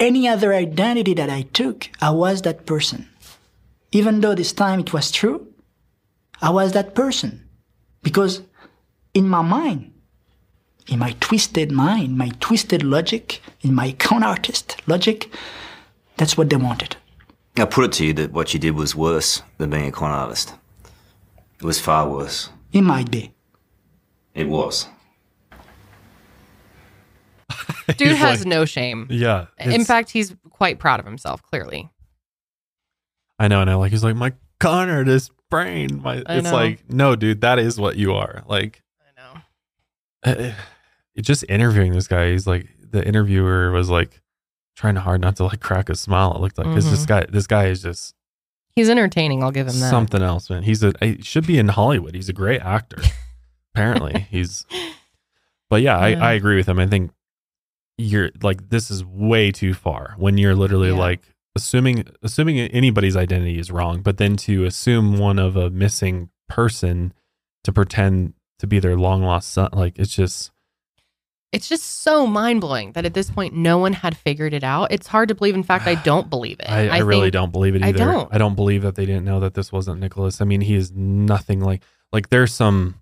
any 0.00 0.28
other 0.28 0.54
identity 0.54 1.14
that 1.14 1.30
I 1.30 1.42
took. 1.42 1.90
I 2.00 2.10
was 2.10 2.42
that 2.42 2.66
person. 2.66 3.08
Even 3.92 4.20
though 4.20 4.34
this 4.34 4.52
time 4.52 4.80
it 4.80 4.92
was 4.92 5.10
true, 5.10 5.46
I 6.40 6.50
was 6.50 6.72
that 6.72 6.94
person. 6.94 7.48
Because 8.02 8.42
in 9.12 9.28
my 9.28 9.42
mind, 9.42 9.92
in 10.88 10.98
my 10.98 11.14
twisted 11.20 11.72
mind, 11.72 12.16
my 12.16 12.30
twisted 12.40 12.82
logic, 12.82 13.40
in 13.62 13.74
my 13.74 13.92
con 13.92 14.22
artist 14.22 14.76
logic, 14.86 15.30
that's 16.16 16.36
what 16.36 16.50
they 16.50 16.56
wanted. 16.56 16.96
I 17.56 17.64
put 17.64 17.84
it 17.84 17.92
to 17.92 18.06
you 18.06 18.12
that 18.14 18.32
what 18.32 18.52
you 18.52 18.60
did 18.60 18.72
was 18.72 18.96
worse 18.96 19.42
than 19.58 19.70
being 19.70 19.86
a 19.86 19.92
con 19.92 20.10
artist. 20.10 20.54
It 21.58 21.64
was 21.64 21.80
far 21.80 22.08
worse. 22.08 22.50
It 22.72 22.82
might 22.82 23.10
be. 23.10 23.33
It 24.34 24.48
was. 24.48 24.88
Dude 27.96 28.08
He's 28.08 28.16
has 28.18 28.40
like- 28.40 28.48
no 28.48 28.64
shame. 28.64 29.06
Yeah. 29.10 29.46
In 29.58 29.84
fact, 29.84 30.10
he's 30.10 30.34
quite 30.50 30.78
proud 30.78 31.00
of 31.00 31.06
himself, 31.06 31.42
clearly. 31.42 31.90
I 33.38 33.48
know, 33.48 33.60
and 33.60 33.70
I 33.70 33.74
know. 33.74 33.80
Like 33.80 33.90
he's 33.92 34.04
like 34.04 34.16
my 34.16 34.32
con 34.60 34.88
artist 34.88 35.30
brain. 35.50 36.00
My, 36.02 36.22
it's 36.28 36.52
like 36.52 36.88
no, 36.90 37.16
dude, 37.16 37.40
that 37.42 37.58
is 37.58 37.78
what 37.78 37.96
you 37.96 38.14
are. 38.14 38.42
Like 38.46 38.82
I 40.24 40.32
know. 40.34 40.42
uh, 40.48 40.52
just 41.20 41.44
interviewing 41.48 41.92
this 41.92 42.08
guy. 42.08 42.30
He's 42.30 42.46
like 42.46 42.68
the 42.90 43.06
interviewer 43.06 43.70
was 43.72 43.90
like 43.90 44.20
trying 44.76 44.96
hard 44.96 45.20
not 45.20 45.36
to 45.36 45.44
like 45.44 45.60
crack 45.60 45.88
a 45.88 45.94
smile. 45.94 46.34
It 46.34 46.40
looked 46.40 46.58
like 46.58 46.68
because 46.68 46.88
this 46.90 47.04
Mhm. 47.04 47.08
guy, 47.08 47.26
this 47.28 47.46
guy 47.46 47.66
is 47.66 47.82
just 47.82 48.14
He's 48.76 48.88
entertaining, 48.88 49.42
I'll 49.42 49.52
give 49.52 49.66
him 49.68 49.78
that. 49.80 49.90
something 49.90 50.22
else, 50.22 50.48
man. 50.50 50.62
He's 50.62 50.82
a 50.82 50.92
he 51.00 51.20
should 51.22 51.46
be 51.46 51.58
in 51.58 51.68
Hollywood. 51.68 52.14
He's 52.14 52.28
a 52.28 52.32
great 52.32 52.60
actor. 52.62 52.98
Apparently, 53.74 54.20
he's. 54.30 54.66
But 55.70 55.82
yeah, 55.82 55.98
I, 55.98 56.08
Yeah. 56.08 56.24
I 56.24 56.32
agree 56.34 56.56
with 56.56 56.68
him. 56.68 56.78
I 56.78 56.86
think 56.86 57.10
you're 57.96 58.30
like 58.42 58.68
this 58.70 58.90
is 58.90 59.04
way 59.04 59.52
too 59.52 59.72
far 59.74 60.14
when 60.18 60.36
you're 60.36 60.54
literally 60.54 60.88
Yeah. 60.88 60.98
like 60.98 61.20
assuming 61.56 62.04
assuming 62.22 62.58
anybody's 62.58 63.16
identity 63.16 63.58
is 63.58 63.70
wrong, 63.70 64.02
but 64.02 64.18
then 64.18 64.36
to 64.38 64.64
assume 64.64 65.18
one 65.18 65.38
of 65.38 65.56
a 65.56 65.70
missing 65.70 66.30
person 66.48 67.12
to 67.64 67.72
pretend 67.72 68.34
to 68.58 68.66
be 68.66 68.78
their 68.78 68.96
long 68.96 69.22
lost 69.22 69.52
son, 69.52 69.70
like 69.72 69.98
it's 69.98 70.14
just 70.14 70.50
It's 71.52 71.68
just 71.68 72.02
so 72.02 72.26
mind 72.26 72.60
blowing 72.60 72.92
that 72.92 73.04
at 73.04 73.14
this 73.14 73.30
point 73.30 73.54
no 73.54 73.78
one 73.78 73.92
had 73.92 74.16
figured 74.16 74.52
it 74.54 74.64
out. 74.64 74.88
It's 74.90 75.06
hard 75.06 75.28
to 75.28 75.34
believe. 75.34 75.54
In 75.54 75.62
fact, 75.62 75.86
I 75.86 75.94
don't 75.94 76.28
believe 76.28 76.58
it. 76.60 76.66
I, 76.70 76.88
I, 76.88 76.98
really 76.98 77.30
don't 77.30 77.52
believe 77.52 77.74
it 77.76 77.82
either. 77.82 78.02
I 78.02 78.12
don't. 78.12 78.34
I 78.34 78.38
don't 78.38 78.56
believe 78.56 78.82
that 78.82 78.96
they 78.96 79.06
didn't 79.06 79.24
know 79.24 79.38
that 79.40 79.54
this 79.54 79.70
wasn't 79.72 80.00
Nicholas. 80.00 80.40
I 80.40 80.44
mean, 80.44 80.60
he 80.60 80.74
is 80.74 80.90
nothing 80.92 81.60
like 81.60 81.82
like 82.12 82.28
there's 82.30 82.52
some 82.52 82.96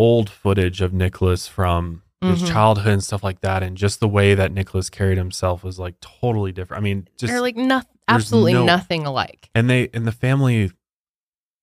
old 0.00 0.30
footage 0.30 0.80
of 0.80 0.92
Nicholas 0.92 1.46
from 1.46 2.02
his 2.22 2.42
Mhm. 2.42 2.48
childhood 2.52 2.92
and 2.92 3.02
stuff 3.04 3.22
like 3.22 3.40
that, 3.40 3.62
and 3.62 3.76
just 3.76 3.98
the 4.00 4.08
way 4.08 4.34
that 4.34 4.52
Nicholas 4.52 4.90
carried 4.90 5.16
himself 5.18 5.62
was 5.64 5.78
like 5.78 5.94
totally 6.00 6.52
different. 6.52 6.80
I 6.80 6.84
mean, 6.84 7.08
just 7.18 7.30
They're 7.32 7.40
like 7.40 7.56
nothing, 7.56 7.96
absolutely 8.08 8.52
no- 8.54 8.64
nothing 8.66 9.06
alike. 9.06 9.48
and 9.54 9.68
they 9.70 9.88
and 9.94 10.06
the 10.06 10.12
family 10.12 10.70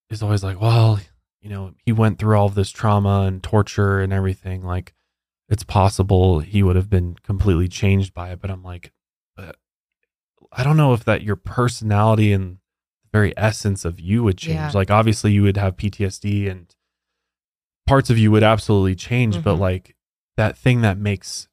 is 0.09 0.23
always 0.23 0.43
like, 0.43 0.59
well, 0.59 0.99
you 1.41 1.49
know, 1.49 1.73
he 1.85 1.91
went 1.91 2.17
through 2.19 2.35
all 2.37 2.47
of 2.47 2.55
this 2.55 2.69
trauma 2.71 3.21
and 3.27 3.43
torture 3.43 3.99
and 3.99 4.11
everything. 4.13 4.63
Like, 4.63 4.93
it's 5.49 5.63
possible 5.63 6.39
he 6.39 6.63
would 6.63 6.75
have 6.75 6.89
been 6.89 7.15
completely 7.23 7.67
changed 7.67 8.13
by 8.13 8.31
it. 8.31 8.39
But 8.41 8.49
I'm 8.51 8.63
like, 8.63 8.91
I 10.53 10.63
don't 10.63 10.77
know 10.77 10.93
if 10.93 11.03
that 11.05 11.23
your 11.23 11.35
personality 11.35 12.31
and 12.31 12.57
the 13.03 13.09
very 13.11 13.33
essence 13.37 13.85
of 13.85 13.99
you 13.99 14.23
would 14.23 14.37
change. 14.37 14.55
Yeah. 14.55 14.71
Like, 14.73 14.89
obviously, 14.89 15.31
you 15.33 15.43
would 15.43 15.57
have 15.57 15.77
PTSD 15.77 16.49
and 16.49 16.73
parts 17.87 18.09
of 18.09 18.17
you 18.17 18.29
would 18.31 18.43
absolutely 18.43 18.95
change, 18.95 19.43
but 19.43 19.55
Mhm. 19.55 19.59
like 19.59 19.95
that 20.35 20.57
thing 20.57 20.81
that 20.81 20.97
makes 20.99 21.47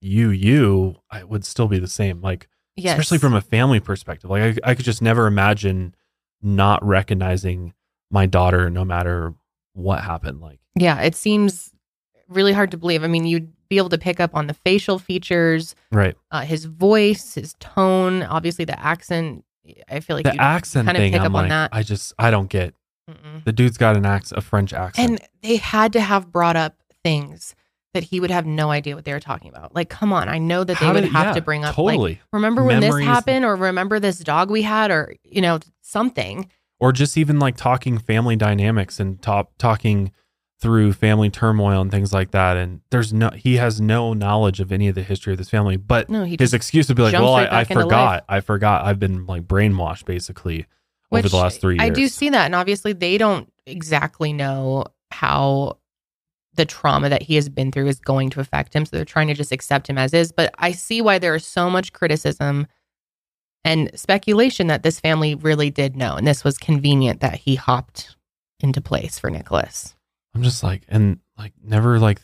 you 0.00 0.28
you, 0.30 0.96
I 1.10 1.24
would 1.24 1.44
still 1.44 1.68
be 1.68 1.78
the 1.78 1.88
same. 1.88 2.20
Like, 2.20 2.48
Yes. 2.76 2.98
especially 2.98 3.18
from 3.18 3.32
a 3.34 3.40
family 3.40 3.80
perspective. 3.80 4.28
Like 4.28 4.58
I, 4.64 4.70
I 4.70 4.74
could 4.74 4.84
just 4.84 5.00
never 5.00 5.26
imagine 5.26 5.94
not 6.42 6.84
recognizing 6.84 7.72
my 8.10 8.26
daughter 8.26 8.68
no 8.68 8.84
matter 8.84 9.34
what 9.72 10.02
happened. 10.04 10.40
Like 10.40 10.60
yeah, 10.78 11.00
it 11.00 11.14
seems 11.14 11.72
really 12.28 12.52
hard 12.52 12.70
to 12.72 12.76
believe. 12.76 13.02
I 13.02 13.06
mean, 13.06 13.24
you'd 13.24 13.50
be 13.68 13.78
able 13.78 13.88
to 13.88 13.98
pick 13.98 14.20
up 14.20 14.34
on 14.34 14.46
the 14.46 14.54
facial 14.54 14.98
features, 14.98 15.74
right. 15.90 16.14
uh, 16.30 16.42
his 16.42 16.66
voice, 16.66 17.34
his 17.34 17.54
tone, 17.60 18.22
obviously 18.24 18.64
the 18.66 18.78
accent. 18.78 19.44
I 19.88 20.00
feel 20.00 20.14
like 20.16 20.24
the 20.24 20.40
accent 20.40 20.86
kind 20.86 20.96
of 20.96 21.00
thing, 21.00 21.12
pick 21.12 21.20
I'm 21.22 21.26
up 21.28 21.32
like, 21.32 21.42
on 21.44 21.48
that. 21.48 21.70
I 21.72 21.82
just 21.82 22.12
I 22.18 22.30
don't 22.30 22.48
get. 22.48 22.74
Mm-mm. 23.10 23.44
The 23.44 23.52
dude's 23.52 23.76
got 23.78 23.96
an 23.96 24.04
accent, 24.06 24.38
a 24.38 24.40
French 24.42 24.72
accent. 24.72 25.10
And 25.10 25.20
they 25.42 25.56
had 25.56 25.92
to 25.94 26.00
have 26.00 26.32
brought 26.32 26.56
up 26.56 26.76
things 27.04 27.54
that 27.94 28.02
he 28.04 28.20
would 28.20 28.30
have 28.30 28.44
no 28.46 28.70
idea 28.70 28.94
what 28.94 29.04
they 29.04 29.12
were 29.12 29.20
talking 29.20 29.48
about. 29.48 29.74
Like, 29.74 29.88
come 29.88 30.12
on, 30.12 30.28
I 30.28 30.38
know 30.38 30.64
that 30.64 30.78
they 30.78 30.86
How 30.86 30.92
would 30.92 31.02
did- 31.02 31.12
have 31.12 31.26
yeah, 31.28 31.32
to 31.34 31.40
bring 31.40 31.64
up 31.64 31.78
like 31.78 31.94
totally, 31.94 32.20
remember 32.32 32.62
when 32.64 32.80
Memories. 32.80 33.06
this 33.06 33.14
happened 33.14 33.44
or 33.44 33.56
remember 33.56 33.98
this 34.00 34.18
dog 34.18 34.50
we 34.50 34.62
had 34.62 34.90
or 34.90 35.14
you 35.24 35.40
know 35.40 35.60
something 35.82 36.50
or 36.78 36.92
just 36.92 37.16
even 37.16 37.38
like 37.38 37.56
talking 37.56 37.96
family 37.98 38.36
dynamics 38.36 39.00
and 39.00 39.22
top 39.22 39.52
talking 39.56 40.12
through 40.60 40.92
family 40.92 41.30
turmoil 41.30 41.80
and 41.80 41.90
things 41.90 42.12
like 42.12 42.32
that. 42.32 42.56
And 42.56 42.80
there's 42.90 43.12
no, 43.12 43.30
he 43.30 43.56
has 43.56 43.80
no 43.80 44.12
knowledge 44.14 44.58
of 44.60 44.72
any 44.72 44.88
of 44.88 44.94
the 44.94 45.02
history 45.02 45.32
of 45.34 45.38
this 45.38 45.48
family. 45.50 45.76
But 45.76 46.08
no 46.10 46.24
he 46.24 46.32
his 46.32 46.50
just 46.50 46.54
excuse 46.54 46.88
would 46.88 46.96
be 46.96 47.02
like, 47.02 47.12
jumps 47.12 47.24
"Well, 47.24 47.34
right 47.34 47.50
I, 47.52 47.60
I 47.60 47.62
back 47.62 47.70
into 47.70 47.82
forgot. 47.84 48.24
I 48.28 48.40
forgot. 48.40 48.84
I've 48.84 48.98
been 48.98 49.26
like 49.26 49.42
brainwashed 49.44 50.04
basically 50.06 50.66
over 51.12 51.28
the 51.28 51.36
last 51.36 51.60
three 51.60 51.74
years." 51.74 51.84
i 51.84 51.88
do 51.88 52.08
see 52.08 52.30
that 52.30 52.46
and 52.46 52.54
obviously 52.54 52.92
they 52.92 53.18
don't 53.18 53.52
exactly 53.66 54.32
know 54.32 54.84
how 55.10 55.76
the 56.54 56.64
trauma 56.64 57.08
that 57.08 57.22
he 57.22 57.34
has 57.34 57.48
been 57.48 57.70
through 57.70 57.86
is 57.86 58.00
going 58.00 58.30
to 58.30 58.40
affect 58.40 58.74
him 58.74 58.84
so 58.84 58.96
they're 58.96 59.04
trying 59.04 59.28
to 59.28 59.34
just 59.34 59.52
accept 59.52 59.88
him 59.88 59.98
as 59.98 60.14
is 60.14 60.32
but 60.32 60.54
i 60.58 60.72
see 60.72 61.00
why 61.00 61.18
there 61.18 61.34
is 61.34 61.46
so 61.46 61.68
much 61.68 61.92
criticism 61.92 62.66
and 63.64 63.90
speculation 63.98 64.68
that 64.68 64.82
this 64.82 65.00
family 65.00 65.34
really 65.34 65.70
did 65.70 65.96
know 65.96 66.14
and 66.14 66.26
this 66.26 66.44
was 66.44 66.58
convenient 66.58 67.20
that 67.20 67.34
he 67.34 67.56
hopped 67.56 68.16
into 68.60 68.80
place 68.80 69.18
for 69.18 69.30
nicholas 69.30 69.96
I'm 70.36 70.42
just 70.42 70.62
like, 70.62 70.82
and 70.88 71.20
like 71.38 71.54
never 71.64 71.98
like, 71.98 72.20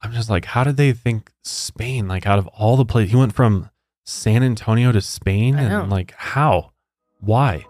I'm 0.00 0.12
just 0.12 0.30
like, 0.30 0.44
how 0.44 0.62
did 0.62 0.76
they 0.76 0.92
think 0.92 1.32
Spain? 1.42 2.06
Like 2.06 2.24
out 2.24 2.38
of 2.38 2.46
all 2.46 2.76
the 2.76 2.84
places, 2.84 3.10
he 3.10 3.16
went 3.16 3.34
from 3.34 3.68
San 4.04 4.44
Antonio 4.44 4.92
to 4.92 5.00
Spain, 5.00 5.56
and 5.56 5.90
like 5.90 6.14
how, 6.16 6.70
why? 7.18 7.66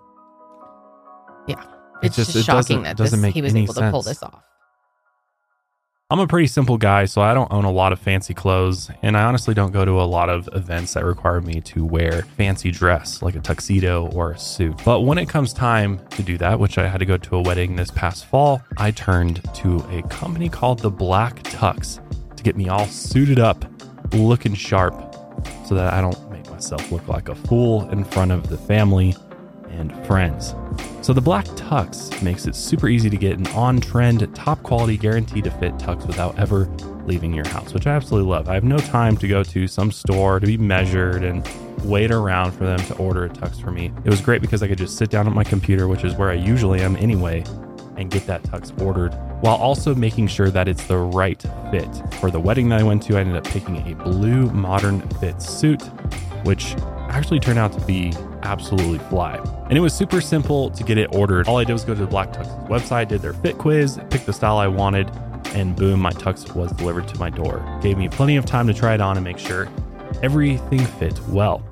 It 2.02 2.06
it's 2.08 2.16
just- 2.16 2.32
just, 2.32 2.36
it 2.36 2.42
shocking 2.44 2.60
doesn't- 2.60 2.82
that 2.84 2.96
doesn't 2.96 3.18
this, 3.18 3.22
make 3.22 3.34
he 3.34 3.42
was 3.42 3.52
any 3.52 3.64
able 3.64 3.74
to 3.74 3.90
pull 3.90 4.02
this 4.02 4.22
off. 4.22 4.42
I'm 6.08 6.20
a 6.20 6.26
pretty 6.28 6.46
simple 6.46 6.78
guy, 6.78 7.04
so 7.06 7.20
I 7.20 7.34
don't 7.34 7.52
own 7.52 7.64
a 7.64 7.70
lot 7.72 7.92
of 7.92 7.98
fancy 7.98 8.32
clothes, 8.32 8.88
and 9.02 9.16
I 9.16 9.24
honestly 9.24 9.54
don't 9.54 9.72
go 9.72 9.84
to 9.84 10.00
a 10.00 10.04
lot 10.06 10.28
of 10.28 10.48
events 10.52 10.94
that 10.94 11.04
require 11.04 11.40
me 11.40 11.60
to 11.62 11.84
wear 11.84 12.22
fancy 12.36 12.70
dress 12.70 13.22
like 13.22 13.34
a 13.34 13.40
tuxedo 13.40 14.06
or 14.14 14.30
a 14.30 14.38
suit. 14.38 14.80
But 14.84 15.00
when 15.00 15.18
it 15.18 15.28
comes 15.28 15.52
time 15.52 15.98
to 16.10 16.22
do 16.22 16.38
that, 16.38 16.60
which 16.60 16.78
I 16.78 16.86
had 16.86 16.98
to 16.98 17.06
go 17.06 17.16
to 17.16 17.36
a 17.36 17.42
wedding 17.42 17.74
this 17.74 17.90
past 17.90 18.26
fall, 18.26 18.62
I 18.78 18.92
turned 18.92 19.42
to 19.54 19.84
a 19.90 20.02
company 20.02 20.48
called 20.48 20.78
the 20.78 20.90
Black 20.90 21.42
Tux 21.42 21.98
to 22.36 22.42
get 22.44 22.56
me 22.56 22.68
all 22.68 22.86
suited 22.86 23.40
up, 23.40 23.64
looking 24.12 24.54
sharp, 24.54 24.94
so 25.66 25.74
that 25.74 25.92
I 25.92 26.00
don't 26.00 26.16
make 26.30 26.36
make 26.36 26.50
myself 26.52 26.92
look 26.92 27.08
like 27.08 27.28
a 27.30 27.34
fool 27.34 27.88
in 27.90 28.04
front 28.04 28.30
of 28.30 28.48
the 28.48 28.58
family 28.58 29.16
and 29.78 30.06
friends. 30.06 30.54
So 31.02 31.12
the 31.12 31.20
black 31.20 31.44
tux 31.46 32.22
makes 32.22 32.46
it 32.46 32.56
super 32.56 32.88
easy 32.88 33.08
to 33.08 33.16
get 33.16 33.38
an 33.38 33.46
on-trend, 33.48 34.34
top 34.34 34.62
quality, 34.62 34.96
guaranteed 34.96 35.44
to 35.44 35.50
fit 35.52 35.74
tux 35.74 36.06
without 36.06 36.38
ever 36.38 36.68
leaving 37.06 37.32
your 37.32 37.46
house, 37.48 37.72
which 37.72 37.86
I 37.86 37.92
absolutely 37.92 38.28
love. 38.28 38.48
I 38.48 38.54
have 38.54 38.64
no 38.64 38.78
time 38.78 39.16
to 39.18 39.28
go 39.28 39.44
to 39.44 39.68
some 39.68 39.92
store 39.92 40.40
to 40.40 40.46
be 40.46 40.56
measured 40.56 41.22
and 41.22 41.48
wait 41.84 42.10
around 42.10 42.52
for 42.52 42.64
them 42.64 42.80
to 42.80 42.96
order 42.96 43.24
a 43.24 43.28
tux 43.28 43.60
for 43.60 43.70
me. 43.70 43.92
It 44.04 44.10
was 44.10 44.20
great 44.20 44.40
because 44.40 44.62
I 44.62 44.68
could 44.68 44.78
just 44.78 44.96
sit 44.96 45.10
down 45.10 45.28
at 45.28 45.32
my 45.32 45.44
computer, 45.44 45.86
which 45.86 46.02
is 46.02 46.14
where 46.14 46.30
I 46.30 46.34
usually 46.34 46.80
am 46.80 46.96
anyway, 46.96 47.44
and 47.96 48.10
get 48.10 48.26
that 48.26 48.42
tux 48.42 48.78
ordered 48.82 49.14
while 49.40 49.56
also 49.56 49.94
making 49.94 50.26
sure 50.26 50.50
that 50.50 50.66
it's 50.66 50.84
the 50.86 50.98
right 50.98 51.40
fit. 51.70 51.88
For 52.20 52.30
the 52.30 52.40
wedding 52.40 52.68
that 52.70 52.80
I 52.80 52.82
went 52.82 53.02
to, 53.04 53.16
I 53.16 53.20
ended 53.20 53.36
up 53.36 53.44
picking 53.44 53.76
a 53.90 53.94
blue 53.94 54.50
modern 54.50 55.00
fit 55.20 55.40
suit, 55.40 55.82
which 56.44 56.74
actually 57.08 57.38
turned 57.38 57.58
out 57.58 57.72
to 57.72 57.80
be 57.86 58.12
absolutely 58.46 58.98
fly. 59.10 59.36
And 59.68 59.76
it 59.76 59.80
was 59.80 59.92
super 59.92 60.20
simple 60.20 60.70
to 60.70 60.84
get 60.84 60.96
it 60.96 61.14
ordered. 61.14 61.48
All 61.48 61.58
I 61.58 61.64
did 61.64 61.72
was 61.72 61.84
go 61.84 61.94
to 61.94 62.00
the 62.00 62.06
Black 62.06 62.32
Tux 62.32 62.68
website, 62.68 63.08
did 63.08 63.20
their 63.20 63.34
fit 63.34 63.58
quiz, 63.58 63.98
picked 64.10 64.26
the 64.26 64.32
style 64.32 64.58
I 64.58 64.68
wanted, 64.68 65.10
and 65.54 65.74
boom, 65.74 66.00
my 66.00 66.12
tux 66.12 66.54
was 66.54 66.70
delivered 66.72 67.08
to 67.08 67.18
my 67.18 67.30
door. 67.30 67.64
Gave 67.82 67.98
me 67.98 68.08
plenty 68.08 68.36
of 68.36 68.46
time 68.46 68.66
to 68.66 68.74
try 68.74 68.94
it 68.94 69.00
on 69.00 69.16
and 69.16 69.24
make 69.24 69.38
sure 69.38 69.68
everything 70.22 70.80
fit 70.80 71.18
well. 71.28 71.62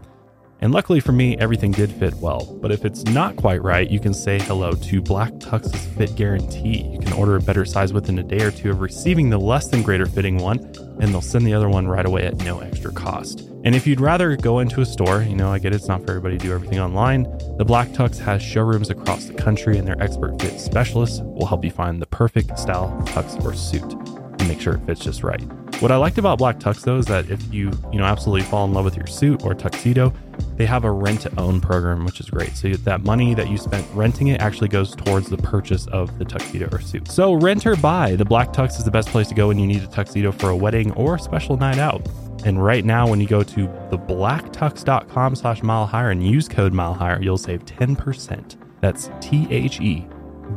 And 0.60 0.72
luckily 0.72 1.00
for 1.00 1.12
me, 1.12 1.36
everything 1.38 1.72
did 1.72 1.90
fit 1.90 2.14
well. 2.14 2.58
But 2.60 2.72
if 2.72 2.84
it's 2.84 3.04
not 3.04 3.36
quite 3.36 3.62
right, 3.62 3.90
you 3.90 4.00
can 4.00 4.14
say 4.14 4.38
hello 4.40 4.72
to 4.72 5.02
Black 5.02 5.32
Tux's 5.34 5.86
Fit 5.94 6.16
Guarantee. 6.16 6.84
You 6.84 6.98
can 7.00 7.12
order 7.12 7.36
a 7.36 7.40
better 7.40 7.64
size 7.64 7.92
within 7.92 8.18
a 8.18 8.22
day 8.22 8.42
or 8.42 8.50
two 8.50 8.70
of 8.70 8.80
receiving 8.80 9.30
the 9.30 9.38
less 9.38 9.68
than 9.68 9.82
greater 9.82 10.06
fitting 10.06 10.38
one, 10.38 10.58
and 11.00 11.08
they'll 11.08 11.20
send 11.20 11.46
the 11.46 11.54
other 11.54 11.68
one 11.68 11.86
right 11.86 12.06
away 12.06 12.26
at 12.26 12.36
no 12.38 12.60
extra 12.60 12.92
cost. 12.92 13.40
And 13.64 13.74
if 13.74 13.86
you'd 13.86 14.00
rather 14.00 14.36
go 14.36 14.58
into 14.58 14.80
a 14.80 14.86
store, 14.86 15.22
you 15.22 15.34
know, 15.34 15.50
I 15.50 15.58
get 15.58 15.74
it's 15.74 15.88
not 15.88 16.02
for 16.04 16.10
everybody 16.10 16.38
to 16.38 16.44
do 16.44 16.52
everything 16.52 16.80
online, 16.80 17.24
the 17.56 17.64
Black 17.64 17.88
Tux 17.88 18.18
has 18.18 18.42
showrooms 18.42 18.90
across 18.90 19.24
the 19.24 19.34
country, 19.34 19.78
and 19.78 19.88
their 19.88 20.00
expert 20.02 20.40
fit 20.40 20.60
specialists 20.60 21.20
will 21.22 21.46
help 21.46 21.64
you 21.64 21.70
find 21.70 22.00
the 22.00 22.06
perfect 22.06 22.58
style 22.58 22.90
tux 23.06 23.42
or 23.44 23.54
suit 23.54 23.92
and 24.38 24.48
make 24.48 24.60
sure 24.60 24.74
it 24.74 24.86
fits 24.86 25.00
just 25.00 25.22
right. 25.22 25.42
What 25.80 25.90
I 25.90 25.96
liked 25.96 26.18
about 26.18 26.38
Black 26.38 26.58
Tux 26.60 26.82
though 26.82 26.98
is 26.98 27.06
that 27.06 27.28
if 27.30 27.52
you, 27.52 27.70
you 27.92 27.98
know, 27.98 28.04
absolutely 28.04 28.42
fall 28.42 28.64
in 28.64 28.72
love 28.72 28.84
with 28.84 28.96
your 28.96 29.06
suit 29.06 29.44
or 29.44 29.54
tuxedo, 29.54 30.14
they 30.56 30.66
have 30.66 30.84
a 30.84 30.90
rent 30.90 31.22
to 31.22 31.40
own 31.40 31.60
program, 31.60 32.04
which 32.04 32.20
is 32.20 32.30
great. 32.30 32.56
So 32.56 32.68
that 32.68 33.02
money 33.02 33.34
that 33.34 33.50
you 33.50 33.58
spent 33.58 33.86
renting 33.92 34.28
it 34.28 34.40
actually 34.40 34.68
goes 34.68 34.94
towards 34.94 35.28
the 35.28 35.36
purchase 35.36 35.86
of 35.88 36.16
the 36.18 36.24
tuxedo 36.24 36.68
or 36.72 36.80
suit. 36.80 37.08
So 37.08 37.34
rent 37.34 37.66
or 37.66 37.76
buy, 37.76 38.16
the 38.16 38.24
Black 38.24 38.52
Tux 38.52 38.78
is 38.78 38.84
the 38.84 38.90
best 38.90 39.08
place 39.08 39.28
to 39.28 39.34
go 39.34 39.48
when 39.48 39.58
you 39.58 39.66
need 39.66 39.82
a 39.82 39.86
tuxedo 39.88 40.32
for 40.32 40.48
a 40.50 40.56
wedding 40.56 40.92
or 40.92 41.16
a 41.16 41.18
special 41.18 41.56
night 41.56 41.78
out. 41.78 42.06
And 42.44 42.62
right 42.62 42.84
now, 42.84 43.08
when 43.08 43.20
you 43.20 43.26
go 43.26 43.42
to 43.42 43.66
theblacktux.com 43.90 45.34
slash 45.34 45.62
mile 45.62 45.86
higher 45.86 46.10
and 46.10 46.26
use 46.26 46.48
code 46.48 46.72
mile 46.72 46.94
higher, 46.94 47.20
you'll 47.20 47.38
save 47.38 47.64
10%. 47.64 48.56
That's 48.80 49.10
T 49.20 49.48
H 49.50 49.80
E 49.80 50.06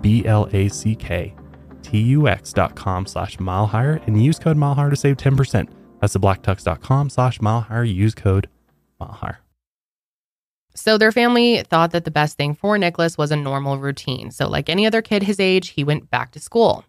B 0.02 0.26
L 0.26 0.48
A 0.54 0.68
C 0.68 0.96
K 0.96 1.34
tux.com 1.92 3.06
slash 3.06 3.40
mile 3.40 3.68
higher 3.68 4.02
and 4.06 4.24
use 4.24 4.40
code 4.40 4.58
mile 4.58 4.76
higher 4.76 4.90
to 4.90 4.96
save 4.96 5.18
10%. 5.18 5.70
That's 6.00 6.14
the 6.14 6.20
blacktux.com 6.20 7.10
slash 7.10 7.42
mile 7.42 7.62
higher. 7.62 7.84
Use 7.84 8.16
code 8.16 8.48
mile 9.00 9.12
higher. 9.12 9.40
So 10.76 10.98
their 10.98 11.12
family 11.12 11.64
thought 11.64 11.92
that 11.92 12.06
the 12.06 12.12
best 12.12 12.38
thing 12.38 12.54
for 12.54 12.78
Nicholas 12.78 13.18
was 13.18 13.32
a 13.32 13.36
normal 13.36 13.80
routine. 13.80 14.30
So, 14.30 14.48
like 14.48 14.70
any 14.70 14.86
other 14.86 15.02
kid 15.02 15.24
his 15.24 15.40
age, 15.40 15.70
he 15.70 15.84
went 15.84 16.12
back 16.12 16.32
to 16.34 16.40
school. 16.40 16.86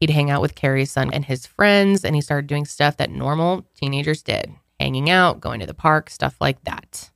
He'd 0.00 0.08
hang 0.08 0.30
out 0.30 0.40
with 0.40 0.54
Carrie's 0.54 0.90
son 0.90 1.12
and 1.12 1.24
his 1.24 1.44
friends, 1.44 2.02
and 2.02 2.14
he 2.14 2.22
started 2.22 2.46
doing 2.46 2.64
stuff 2.64 2.96
that 2.96 3.10
normal 3.10 3.66
teenagers 3.74 4.22
did 4.22 4.54
hanging 4.80 5.10
out, 5.10 5.40
going 5.40 5.60
to 5.60 5.66
the 5.66 5.74
park, 5.74 6.10
stuff 6.10 6.36
like 6.40 6.62
that. 6.64 7.10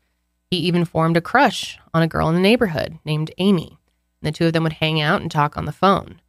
He 0.50 0.58
even 0.58 0.84
formed 0.84 1.16
a 1.16 1.20
crush 1.20 1.78
on 1.94 2.02
a 2.02 2.08
girl 2.08 2.28
in 2.28 2.34
the 2.34 2.40
neighborhood 2.40 2.98
named 3.04 3.30
Amy. 3.38 3.78
And 4.20 4.28
the 4.28 4.36
two 4.36 4.46
of 4.46 4.52
them 4.52 4.64
would 4.64 4.74
hang 4.74 5.00
out 5.00 5.20
and 5.20 5.30
talk 5.30 5.56
on 5.56 5.64
the 5.64 5.72
phone. 5.72 6.20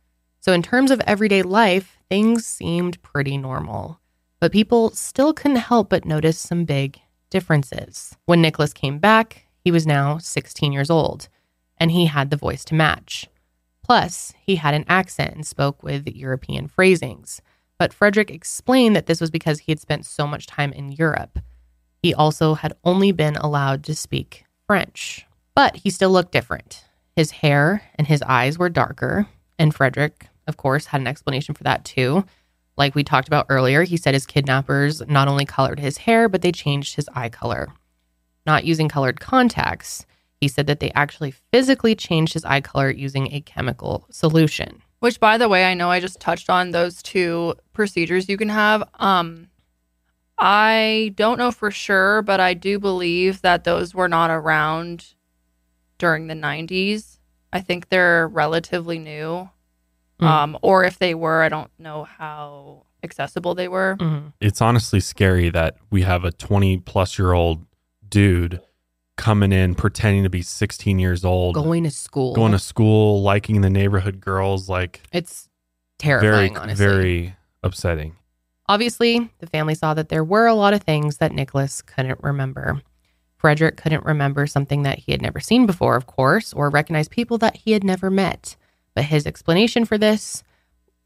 So, 0.41 0.53
in 0.53 0.63
terms 0.63 0.89
of 0.89 1.01
everyday 1.01 1.43
life, 1.43 1.97
things 2.09 2.45
seemed 2.45 3.01
pretty 3.03 3.37
normal. 3.37 3.99
But 4.39 4.51
people 4.51 4.89
still 4.89 5.33
couldn't 5.33 5.57
help 5.57 5.89
but 5.89 6.03
notice 6.03 6.39
some 6.39 6.65
big 6.65 6.99
differences. 7.29 8.17
When 8.25 8.41
Nicholas 8.41 8.73
came 8.73 8.97
back, 8.97 9.45
he 9.63 9.71
was 9.71 9.85
now 9.85 10.17
16 10.17 10.73
years 10.73 10.89
old, 10.89 11.29
and 11.77 11.91
he 11.91 12.07
had 12.07 12.31
the 12.31 12.37
voice 12.37 12.65
to 12.65 12.75
match. 12.75 13.27
Plus, 13.83 14.33
he 14.41 14.55
had 14.55 14.73
an 14.73 14.85
accent 14.87 15.35
and 15.35 15.45
spoke 15.45 15.83
with 15.83 16.07
European 16.07 16.67
phrasings. 16.67 17.41
But 17.77 17.93
Frederick 17.93 18.31
explained 18.31 18.95
that 18.95 19.05
this 19.05 19.21
was 19.21 19.29
because 19.29 19.59
he 19.59 19.71
had 19.71 19.79
spent 19.79 20.07
so 20.07 20.25
much 20.25 20.47
time 20.47 20.73
in 20.73 20.91
Europe. 20.91 21.37
He 22.01 22.15
also 22.15 22.55
had 22.55 22.73
only 22.83 23.11
been 23.11 23.35
allowed 23.35 23.83
to 23.83 23.95
speak 23.95 24.45
French. 24.65 25.27
But 25.55 25.77
he 25.77 25.91
still 25.91 26.09
looked 26.09 26.31
different. 26.31 26.83
His 27.15 27.29
hair 27.31 27.83
and 27.95 28.07
his 28.07 28.23
eyes 28.23 28.57
were 28.57 28.69
darker, 28.69 29.27
and 29.59 29.75
Frederick, 29.75 30.27
of 30.47 30.57
course, 30.57 30.87
had 30.87 31.01
an 31.01 31.07
explanation 31.07 31.55
for 31.55 31.63
that 31.63 31.85
too. 31.85 32.25
Like 32.77 32.95
we 32.95 33.03
talked 33.03 33.27
about 33.27 33.47
earlier, 33.49 33.83
he 33.83 33.97
said 33.97 34.13
his 34.13 34.25
kidnappers 34.25 35.01
not 35.07 35.27
only 35.27 35.45
colored 35.45 35.79
his 35.79 35.97
hair, 35.97 36.29
but 36.29 36.41
they 36.41 36.51
changed 36.51 36.95
his 36.95 37.09
eye 37.13 37.29
color 37.29 37.69
not 38.45 38.65
using 38.65 38.89
colored 38.89 39.19
contacts. 39.19 40.05
He 40.39 40.47
said 40.47 40.67
that 40.67 40.79
they 40.79 40.91
actually 40.91 41.31
physically 41.31 41.95
changed 41.95 42.33
his 42.33 42.45
eye 42.45 42.61
color 42.61 42.89
using 42.89 43.31
a 43.31 43.41
chemical 43.41 44.07
solution. 44.09 44.81
Which, 44.99 45.19
by 45.19 45.37
the 45.37 45.49
way, 45.49 45.65
I 45.65 45.73
know 45.73 45.89
I 45.89 45.99
just 45.99 46.19
touched 46.19 46.49
on 46.49 46.71
those 46.71 47.01
two 47.01 47.55
procedures 47.73 48.29
you 48.29 48.37
can 48.37 48.49
have. 48.49 48.83
Um, 48.95 49.47
I 50.37 51.13
don't 51.15 51.37
know 51.37 51.51
for 51.51 51.71
sure, 51.71 52.21
but 52.21 52.39
I 52.39 52.53
do 52.53 52.79
believe 52.79 53.41
that 53.41 53.63
those 53.63 53.93
were 53.93 54.07
not 54.07 54.31
around 54.31 55.13
during 55.97 56.27
the 56.27 56.35
90s. 56.35 57.19
I 57.53 57.61
think 57.61 57.89
they're 57.89 58.27
relatively 58.27 58.97
new. 58.97 59.49
Mm. 60.21 60.27
Um, 60.27 60.57
or 60.61 60.83
if 60.83 60.99
they 60.99 61.15
were, 61.15 61.41
I 61.41 61.49
don't 61.49 61.71
know 61.79 62.03
how 62.03 62.85
accessible 63.03 63.55
they 63.55 63.67
were. 63.67 63.97
Mm-hmm. 63.99 64.27
It's 64.39 64.61
honestly 64.61 64.99
scary 64.99 65.49
that 65.49 65.77
we 65.89 66.03
have 66.03 66.23
a 66.23 66.31
20 66.31 66.77
plus 66.79 67.17
year 67.17 67.33
old 67.33 67.65
dude 68.07 68.61
coming 69.17 69.51
in 69.51 69.75
pretending 69.75 70.23
to 70.23 70.29
be 70.29 70.41
16 70.41 70.97
years 70.97 71.23
old 71.23 71.53
going 71.53 71.83
to 71.83 71.91
school 71.91 72.33
going 72.33 72.53
to 72.53 72.59
school 72.59 73.21
liking 73.21 73.61
the 73.61 73.69
neighborhood 73.69 74.19
girls 74.19 74.67
like 74.67 75.01
it's 75.11 75.47
terrifying 75.99 76.53
very 76.53 76.63
honestly. 76.63 76.85
very 76.85 77.35
upsetting 77.61 78.15
obviously 78.67 79.29
the 79.37 79.45
family 79.45 79.75
saw 79.75 79.93
that 79.93 80.09
there 80.09 80.23
were 80.23 80.47
a 80.47 80.55
lot 80.55 80.73
of 80.73 80.81
things 80.81 81.17
that 81.17 81.31
nicholas 81.31 81.83
couldn't 81.83 82.17
remember 82.23 82.81
frederick 83.37 83.77
couldn't 83.77 84.03
remember 84.05 84.47
something 84.47 84.83
that 84.83 84.97
he 84.97 85.11
had 85.11 85.21
never 85.21 85.39
seen 85.39 85.67
before 85.67 85.95
of 85.95 86.07
course 86.07 86.51
or 86.53 86.69
recognize 86.69 87.07
people 87.07 87.37
that 87.37 87.57
he 87.57 87.73
had 87.73 87.83
never 87.83 88.09
met 88.09 88.55
but 88.95 89.05
his 89.05 89.25
explanation 89.25 89.85
for 89.85 89.97
this 89.97 90.43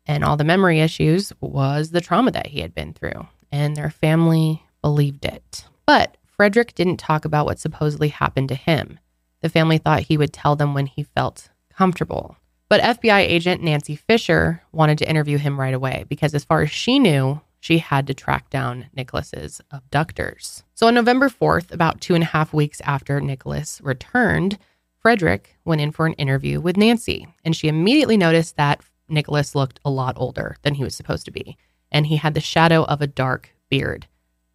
and 0.06 0.24
all 0.24 0.38
the 0.38 0.44
memory 0.44 0.80
issues 0.80 1.34
was 1.42 1.92
the 1.92 2.02
trauma 2.02 2.32
that 2.32 2.48
he 2.48 2.62
had 2.62 2.74
been 2.74 2.94
through 2.94 3.28
and 3.52 3.76
their 3.76 3.90
family 3.90 4.64
believed 4.82 5.26
it 5.26 5.66
but 5.86 6.18
Frederick 6.26 6.76
didn't 6.76 6.98
talk 6.98 7.26
about 7.26 7.46
what 7.46 7.60
supposedly 7.60 8.10
happened 8.10 8.50
to 8.50 8.56
him. 8.56 9.00
The 9.42 9.50
family 9.50 9.78
thought 9.78 10.02
he 10.02 10.18
would 10.18 10.34
tell 10.34 10.56
them 10.56 10.74
when 10.74 10.88
he 10.88 11.04
felt 11.04 11.50
comfortable. 11.74 12.36
But 12.68 12.82
FBI 12.82 13.20
agent 13.20 13.62
Nancy 13.62 13.96
Fisher 13.96 14.64
wanted 14.72 14.98
to 14.98 15.10
interview 15.10 15.38
him 15.38 15.60
right 15.60 15.74
away 15.74 16.06
because, 16.10 16.34
as 16.34 16.44
far 16.44 16.64
as 16.64 16.72
she 16.72 17.00
knew, 17.00 17.42
she 17.60 17.78
had 17.78 18.08
to 18.08 18.14
track 18.14 18.50
down 18.50 18.88
Nicholas's 18.96 19.62
abductors. 19.72 20.64
So 20.74 20.88
on 20.88 20.96
November 20.96 21.30
4th, 21.30 21.72
about 21.72 22.02
two 22.02 22.16
and 22.16 22.24
a 22.24 22.28
half 22.28 22.54
weeks 22.54 22.82
after 22.82 23.22
Nicholas 23.22 23.80
returned, 23.84 24.58
Frederick 25.06 25.56
went 25.66 25.82
in 25.82 25.92
for 25.92 26.08
an 26.08 26.14
interview 26.14 26.60
with 26.60 26.78
Nancy, 26.78 27.28
and 27.44 27.56
she 27.56 27.68
immediately 27.68 28.18
noticed 28.18 28.58
that 28.58 28.82
Nicholas 29.08 29.54
looked 29.54 29.80
a 29.86 29.92
lot 29.92 30.16
older 30.18 30.58
than 30.64 30.74
he 30.74 30.84
was 30.84 30.96
supposed 30.96 31.26
to 31.26 31.32
be, 31.32 31.58
and 31.92 32.08
he 32.08 32.16
had 32.16 32.34
the 32.34 32.42
shadow 32.42 32.86
of 32.86 33.04
a 33.04 33.06
dark 33.06 33.52
beard. 33.70 34.08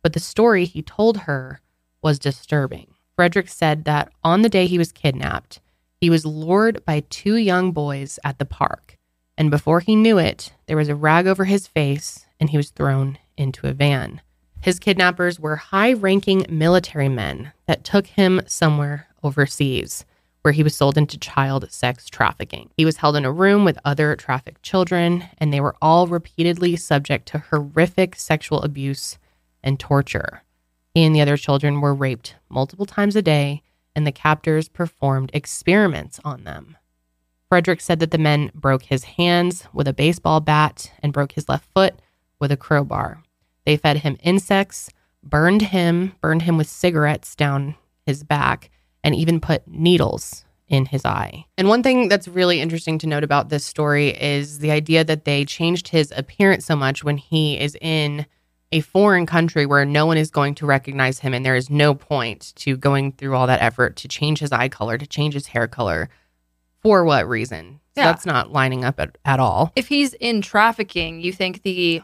But 0.02 0.12
the 0.12 0.18
story 0.18 0.64
he 0.64 0.82
told 0.82 1.18
her 1.18 1.60
was 2.02 2.18
disturbing. 2.18 2.88
Frederick 3.14 3.48
said 3.48 3.84
that 3.84 4.10
on 4.24 4.42
the 4.42 4.48
day 4.48 4.66
he 4.66 4.76
was 4.76 4.90
kidnapped, 4.90 5.60
he 6.00 6.10
was 6.10 6.26
lured 6.26 6.84
by 6.84 7.04
two 7.08 7.36
young 7.36 7.70
boys 7.70 8.18
at 8.24 8.40
the 8.40 8.44
park. 8.44 8.96
And 9.38 9.52
before 9.52 9.78
he 9.78 9.94
knew 9.94 10.18
it, 10.18 10.52
there 10.66 10.76
was 10.76 10.88
a 10.88 10.96
rag 10.96 11.28
over 11.28 11.44
his 11.44 11.68
face 11.68 12.26
and 12.40 12.50
he 12.50 12.56
was 12.56 12.70
thrown 12.70 13.18
into 13.36 13.68
a 13.68 13.72
van. 13.72 14.20
His 14.60 14.80
kidnappers 14.80 15.38
were 15.38 15.54
high 15.54 15.92
ranking 15.92 16.44
military 16.48 17.08
men 17.08 17.52
that 17.66 17.84
took 17.84 18.08
him 18.08 18.40
somewhere 18.48 19.06
overseas 19.22 20.04
where 20.42 20.52
he 20.52 20.62
was 20.62 20.74
sold 20.74 20.96
into 20.96 21.18
child 21.18 21.70
sex 21.70 22.08
trafficking. 22.08 22.70
He 22.76 22.84
was 22.84 22.98
held 22.98 23.16
in 23.16 23.24
a 23.24 23.32
room 23.32 23.64
with 23.64 23.78
other 23.84 24.16
trafficked 24.16 24.62
children, 24.62 25.24
and 25.38 25.52
they 25.52 25.60
were 25.60 25.76
all 25.82 26.06
repeatedly 26.06 26.76
subject 26.76 27.26
to 27.28 27.38
horrific 27.38 28.16
sexual 28.16 28.62
abuse 28.62 29.18
and 29.62 29.78
torture. 29.78 30.42
He 30.94 31.04
and 31.04 31.14
the 31.14 31.20
other 31.20 31.36
children 31.36 31.80
were 31.80 31.94
raped 31.94 32.36
multiple 32.48 32.86
times 32.86 33.16
a 33.16 33.22
day, 33.22 33.62
and 33.94 34.06
the 34.06 34.12
captors 34.12 34.68
performed 34.68 35.30
experiments 35.34 36.20
on 36.24 36.44
them. 36.44 36.76
Frederick 37.48 37.80
said 37.80 37.98
that 37.98 38.12
the 38.12 38.18
men 38.18 38.50
broke 38.54 38.84
his 38.84 39.04
hands 39.04 39.64
with 39.72 39.88
a 39.88 39.92
baseball 39.92 40.40
bat 40.40 40.92
and 41.02 41.12
broke 41.12 41.32
his 41.32 41.48
left 41.48 41.68
foot 41.74 42.00
with 42.38 42.52
a 42.52 42.56
crowbar. 42.56 43.22
They 43.66 43.76
fed 43.76 43.98
him 43.98 44.16
insects, 44.22 44.90
burned 45.22 45.62
him, 45.62 46.12
burned 46.20 46.42
him 46.42 46.56
with 46.56 46.68
cigarettes 46.68 47.34
down 47.34 47.74
his 48.06 48.22
back, 48.22 48.70
and 49.02 49.14
even 49.14 49.40
put 49.40 49.66
needles 49.66 50.44
in 50.68 50.86
his 50.86 51.04
eye. 51.04 51.44
And 51.58 51.68
one 51.68 51.82
thing 51.82 52.08
that's 52.08 52.28
really 52.28 52.60
interesting 52.60 52.98
to 52.98 53.06
note 53.06 53.24
about 53.24 53.48
this 53.48 53.64
story 53.64 54.10
is 54.10 54.60
the 54.60 54.70
idea 54.70 55.02
that 55.04 55.24
they 55.24 55.44
changed 55.44 55.88
his 55.88 56.12
appearance 56.16 56.64
so 56.64 56.76
much 56.76 57.02
when 57.02 57.16
he 57.16 57.58
is 57.58 57.76
in 57.80 58.24
a 58.72 58.80
foreign 58.80 59.26
country 59.26 59.66
where 59.66 59.84
no 59.84 60.06
one 60.06 60.16
is 60.16 60.30
going 60.30 60.54
to 60.54 60.66
recognize 60.66 61.18
him 61.18 61.34
and 61.34 61.44
there 61.44 61.56
is 61.56 61.68
no 61.70 61.92
point 61.92 62.52
to 62.54 62.76
going 62.76 63.10
through 63.10 63.34
all 63.34 63.48
that 63.48 63.60
effort 63.60 63.96
to 63.96 64.06
change 64.06 64.38
his 64.38 64.52
eye 64.52 64.68
color, 64.68 64.96
to 64.96 65.06
change 65.08 65.34
his 65.34 65.48
hair 65.48 65.66
color. 65.66 66.08
For 66.78 67.04
what 67.04 67.28
reason? 67.28 67.80
So 67.96 68.02
Yeah. 68.02 68.12
That's 68.12 68.24
not 68.24 68.52
lining 68.52 68.84
up 68.84 69.00
at, 69.00 69.18
at 69.24 69.40
all. 69.40 69.72
If 69.74 69.88
he's 69.88 70.14
in 70.14 70.40
trafficking, 70.40 71.20
you 71.20 71.32
think 71.32 71.62
the 71.62 72.02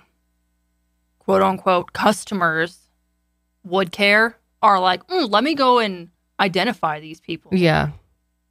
quote 1.20 1.42
unquote 1.42 1.92
customers 1.92 2.88
would 3.62 3.92
care? 3.92 4.36
Are 4.62 4.80
like, 4.80 5.06
"Mm, 5.06 5.30
let 5.30 5.44
me 5.44 5.54
go 5.54 5.78
and 5.78 6.08
identify 6.38 7.00
these 7.00 7.20
people. 7.20 7.52
Yeah. 7.54 7.90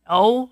No, 0.10 0.52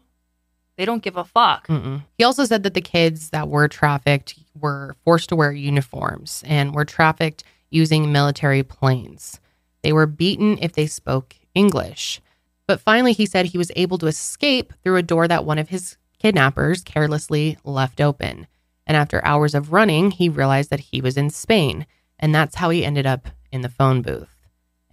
they 0.77 0.85
don't 0.85 1.03
give 1.03 1.17
a 1.17 1.23
fuck. 1.23 1.67
Mm-mm. 1.67 2.03
He 2.17 2.23
also 2.23 2.45
said 2.45 2.63
that 2.63 2.73
the 2.73 2.81
kids 2.81 3.29
that 3.29 3.47
were 3.47 3.67
trafficked 3.67 4.35
were 4.59 4.95
forced 5.03 5.29
to 5.29 5.35
wear 5.35 5.51
uniforms 5.51 6.43
and 6.45 6.73
were 6.73 6.85
trafficked 6.85 7.43
using 7.69 8.11
military 8.11 8.63
planes. 8.63 9.39
They 9.83 9.93
were 9.93 10.05
beaten 10.05 10.57
if 10.61 10.73
they 10.73 10.87
spoke 10.87 11.35
English. 11.53 12.21
But 12.67 12.79
finally, 12.79 13.13
he 13.13 13.25
said 13.25 13.47
he 13.47 13.57
was 13.57 13.71
able 13.75 13.97
to 13.97 14.07
escape 14.07 14.73
through 14.83 14.95
a 14.95 15.03
door 15.03 15.27
that 15.27 15.45
one 15.45 15.59
of 15.59 15.69
his 15.69 15.97
kidnappers 16.17 16.81
carelessly 16.81 17.57
left 17.63 17.99
open. 17.99 18.47
And 18.87 18.95
after 18.95 19.23
hours 19.25 19.53
of 19.53 19.73
running, 19.73 20.11
he 20.11 20.29
realized 20.29 20.69
that 20.69 20.79
he 20.79 21.01
was 21.01 21.17
in 21.17 21.29
Spain. 21.29 21.85
And 22.17 22.33
that's 22.33 22.55
how 22.55 22.69
he 22.69 22.85
ended 22.85 23.05
up 23.05 23.27
in 23.51 23.61
the 23.61 23.69
phone 23.69 24.01
booth. 24.01 24.32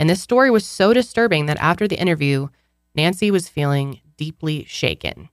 And 0.01 0.09
this 0.09 0.23
story 0.23 0.51
was 0.51 0.65
so 0.65 0.95
disturbing 0.95 1.45
that 1.47 1.59
after 1.61 1.87
the 1.87 2.01
interview, 2.01 2.49
Nancy 2.95 3.31
was 3.31 3.51
feeling 3.51 4.01
deeply 4.17 4.65
shaken. 4.65 5.29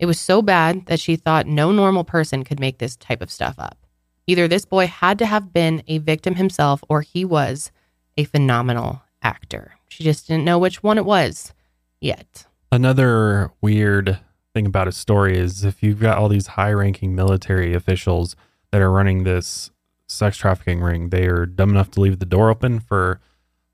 It 0.00 0.06
was 0.06 0.18
so 0.18 0.42
bad 0.42 0.86
that 0.86 0.98
she 0.98 1.14
thought 1.14 1.46
no 1.46 1.70
normal 1.70 2.02
person 2.02 2.42
could 2.42 2.58
make 2.58 2.78
this 2.78 2.96
type 2.96 3.22
of 3.22 3.30
stuff 3.30 3.54
up. 3.56 3.78
Either 4.26 4.48
this 4.48 4.64
boy 4.64 4.88
had 4.88 5.16
to 5.20 5.26
have 5.26 5.52
been 5.52 5.84
a 5.86 5.98
victim 5.98 6.34
himself 6.34 6.82
or 6.88 7.02
he 7.02 7.24
was 7.24 7.70
a 8.16 8.24
phenomenal 8.24 9.02
actor. 9.22 9.74
She 9.88 10.02
just 10.02 10.26
didn't 10.26 10.44
know 10.44 10.58
which 10.58 10.82
one 10.82 10.98
it 10.98 11.04
was 11.04 11.54
yet. 12.00 12.46
Another 12.72 13.52
weird 13.60 14.18
thing 14.54 14.66
about 14.66 14.88
his 14.88 14.96
story 14.96 15.38
is 15.38 15.64
if 15.64 15.84
you've 15.84 16.00
got 16.00 16.18
all 16.18 16.28
these 16.28 16.48
high 16.48 16.72
ranking 16.72 17.14
military 17.14 17.74
officials 17.74 18.34
that 18.72 18.80
are 18.80 18.90
running 18.90 19.22
this 19.22 19.70
sex 20.08 20.36
trafficking 20.36 20.80
ring, 20.80 21.10
they 21.10 21.26
are 21.26 21.46
dumb 21.46 21.70
enough 21.70 21.92
to 21.92 22.00
leave 22.00 22.18
the 22.18 22.26
door 22.26 22.50
open 22.50 22.80
for 22.80 23.20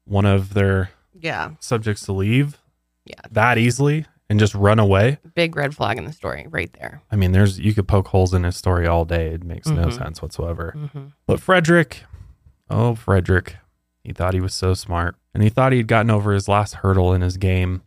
one 0.06 0.24
of 0.26 0.54
their 0.54 0.90
Yeah. 1.18 1.50
subjects 1.60 2.04
to 2.06 2.12
leave 2.12 2.58
Yeah. 3.04 3.20
that 3.30 3.58
easily 3.58 4.06
and 4.28 4.38
just 4.40 4.54
run 4.54 4.78
away. 4.78 5.18
Big 5.34 5.54
red 5.56 5.74
flag 5.74 5.98
in 5.98 6.04
the 6.04 6.12
story 6.12 6.46
right 6.50 6.72
there. 6.80 7.02
I 7.12 7.16
mean, 7.16 7.32
there's 7.32 7.58
you 7.58 7.74
could 7.74 7.86
poke 7.88 8.08
holes 8.08 8.34
in 8.34 8.44
his 8.44 8.56
story 8.56 8.86
all 8.86 9.04
day. 9.04 9.28
It 9.34 9.44
makes 9.44 9.68
no 9.68 9.86
Mhm. 9.86 9.92
sense 9.98 10.22
whatsoever. 10.22 10.72
hmm 10.92 11.06
But 11.26 11.40
Frederick, 11.40 12.04
oh, 12.70 12.94
Frederick, 12.94 13.56
he 14.02 14.12
thought 14.12 14.34
he 14.34 14.40
was 14.40 14.54
so 14.54 14.74
smart 14.74 15.16
and 15.34 15.42
he 15.42 15.48
thought 15.48 15.72
he'd 15.72 15.86
gotten 15.88 16.10
over 16.10 16.32
his 16.32 16.48
last 16.48 16.76
hurdle 16.76 17.12
in 17.12 17.20
his 17.20 17.36
game. 17.36 17.82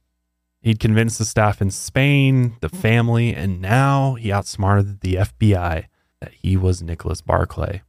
He'd 0.62 0.80
convinced 0.80 1.20
the 1.20 1.26
staff 1.26 1.62
in 1.62 1.72
Spain, 1.72 2.58
the 2.60 2.68
family, 2.70 3.34
and 3.34 3.62
now 3.62 4.16
he 4.16 4.32
outsmarted 4.32 5.00
the 5.02 5.16
FBI 5.18 5.88
that 6.20 6.34
he 6.34 6.58
was 6.58 6.82
Nicholas 6.84 7.22
Barclay. 7.22 7.82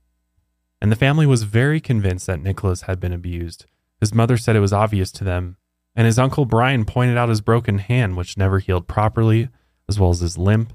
And 0.81 0.91
the 0.93 0.97
family 0.97 1.27
was 1.27 1.43
very 1.43 1.81
convinced 1.81 2.27
that 2.29 2.41
Nicholas 2.41 2.83
had 2.83 3.01
been 3.01 3.13
abused. 3.13 3.67
His 4.01 4.15
mother 4.15 4.37
said 4.37 4.57
it 4.57 4.61
was 4.61 4.73
obvious 4.73 5.13
to 5.13 5.25
them, 5.25 5.57
and 5.95 6.07
his 6.07 6.19
uncle 6.19 6.47
Brian 6.47 6.85
pointed 6.85 7.17
out 7.17 7.29
his 7.29 7.41
broken 7.41 7.79
hand, 7.79 8.17
which 8.17 8.37
never 8.37 8.59
healed 8.59 8.89
properly, 8.89 9.49
as 9.89 9.99
well 9.99 10.11
as 10.11 10.21
his 10.21 10.39
limp 10.39 10.73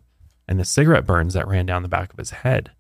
and 0.48 0.60
the 0.60 0.66
cigarette 0.66 1.06
burns 1.06 1.34
that 1.34 1.48
ran 1.48 1.66
down 1.66 1.82
the 1.82 1.88
back 1.88 2.12
of 2.12 2.20
his 2.20 2.32
head. 2.32 2.72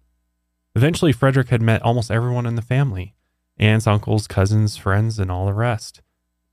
Eventually, 0.75 1.11
Frederick 1.11 1.49
had 1.49 1.61
met 1.61 1.81
almost 1.81 2.11
everyone 2.11 2.45
in 2.45 2.55
the 2.55 2.61
family 2.61 3.13
aunts, 3.57 3.87
uncles, 3.87 4.27
cousins, 4.27 4.75
friends, 4.75 5.17
and 5.17 5.31
all 5.31 5.45
the 5.45 5.53
rest. 5.53 6.01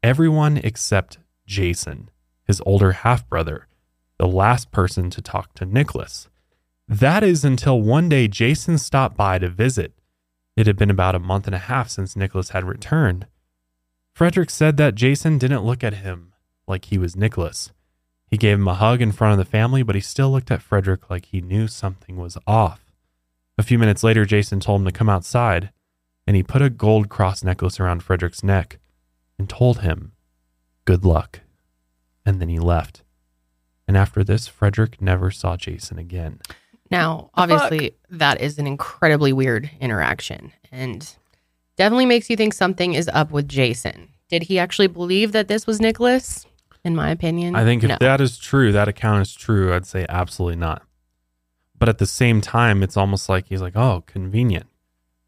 Everyone 0.05 0.59
except 0.59 1.19
Jason, 1.47 2.09
his 2.45 2.63
older 2.65 2.93
half 2.93 3.29
brother, 3.29 3.67
the 4.19 4.29
last 4.29 4.71
person 4.71 5.11
to 5.11 5.21
talk 5.21 5.53
to 5.55 5.67
Nicholas. 5.67 6.29
That 6.87 7.25
is 7.25 7.45
until 7.45 7.81
one 7.81 8.09
day 8.09 8.29
Jason 8.29 8.79
stopped 8.79 9.17
by 9.17 9.39
to 9.39 9.49
visit. 9.49 9.95
It 10.57 10.69
had 10.69 10.77
been 10.77 10.91
about 10.91 11.17
a 11.17 11.21
month 11.21 11.47
and 11.47 11.57
a 11.57 11.59
half 11.59 11.89
since 11.89 12.15
Nicholas 12.15 12.51
had 12.51 12.65
returned. 12.65 13.27
Frederick 14.15 14.51
said 14.51 14.77
that 14.77 14.95
Jason 14.95 15.39
didn't 15.39 15.65
look 15.65 15.83
at 15.83 15.95
him 15.95 16.33
like 16.67 16.87
he 16.87 16.99
was 16.99 17.17
Nicholas. 17.17 17.73
He 18.27 18.37
gave 18.37 18.59
him 18.59 18.69
a 18.69 18.75
hug 18.75 19.03
in 19.03 19.13
front 19.13 19.33
of 19.33 19.39
the 19.39 19.51
family, 19.51 19.83
but 19.83 19.95
he 19.95 20.01
still 20.01 20.31
looked 20.31 20.51
at 20.51 20.63
Frederick 20.63 21.11
like 21.11 21.27
he 21.27 21.41
knew 21.41 21.69
something 21.69 22.17
was 22.17 22.39
off. 22.47 22.93
A 23.59 23.63
few 23.63 23.79
minutes 23.79 24.03
later, 24.03 24.25
Jason 24.25 24.61
told 24.61 24.81
him 24.81 24.87
to 24.87 24.93
come 24.93 25.09
outside, 25.09 25.71
and 26.27 26.37
he 26.37 26.43
put 26.43 26.63
a 26.63 26.71
gold 26.71 27.09
cross 27.09 27.45
necklace 27.45 27.79
around 27.79 28.03
Frederick's 28.03 28.43
neck 28.43 28.79
and 29.39 29.49
told 29.49 29.81
him, 29.81 30.13
Good 30.85 31.05
luck. 31.05 31.41
And 32.25 32.41
then 32.41 32.49
he 32.49 32.59
left. 32.59 33.03
And 33.87 33.97
after 33.97 34.25
this, 34.25 34.49
Frederick 34.49 35.03
never 35.03 35.31
saw 35.31 35.57
Jason 35.57 35.99
again. 35.99 36.41
Now, 36.91 37.31
obviously, 37.35 37.97
that 38.11 38.41
is 38.41 38.59
an 38.59 38.67
incredibly 38.67 39.33
weird 39.33 39.71
interaction 39.81 40.53
and 40.71 41.17
definitely 41.77 42.07
makes 42.07 42.29
you 42.31 42.37
think 42.37 42.55
something 42.55 42.95
is 42.95 43.09
up 43.13 43.31
with 43.31 43.49
Jason. 43.49 44.09
Did 44.29 44.45
he 44.45 44.59
actually 44.59 44.87
believe 44.87 45.33
that 45.33 45.49
this 45.49 45.67
was 45.67 45.81
Nicholas? 45.81 46.47
In 46.85 46.97
my 46.97 47.11
opinion, 47.11 47.55
I 47.55 47.63
think 47.65 47.85
if 47.85 47.91
no. 47.91 47.97
that 48.01 48.21
is 48.21 48.39
true, 48.39 48.73
that 48.73 48.89
account 48.89 49.23
is 49.23 49.35
true, 49.35 49.73
I'd 49.73 49.87
say 49.87 50.05
absolutely 50.09 50.57
not. 50.57 50.83
But 51.79 51.89
at 51.89 51.99
the 51.99 52.07
same 52.07 52.41
time, 52.41 52.83
it's 52.83 52.97
almost 52.97 53.29
like 53.29 53.47
he's 53.47 53.61
like, 53.63 53.77
oh, 53.77 54.03
convenient. 54.07 54.67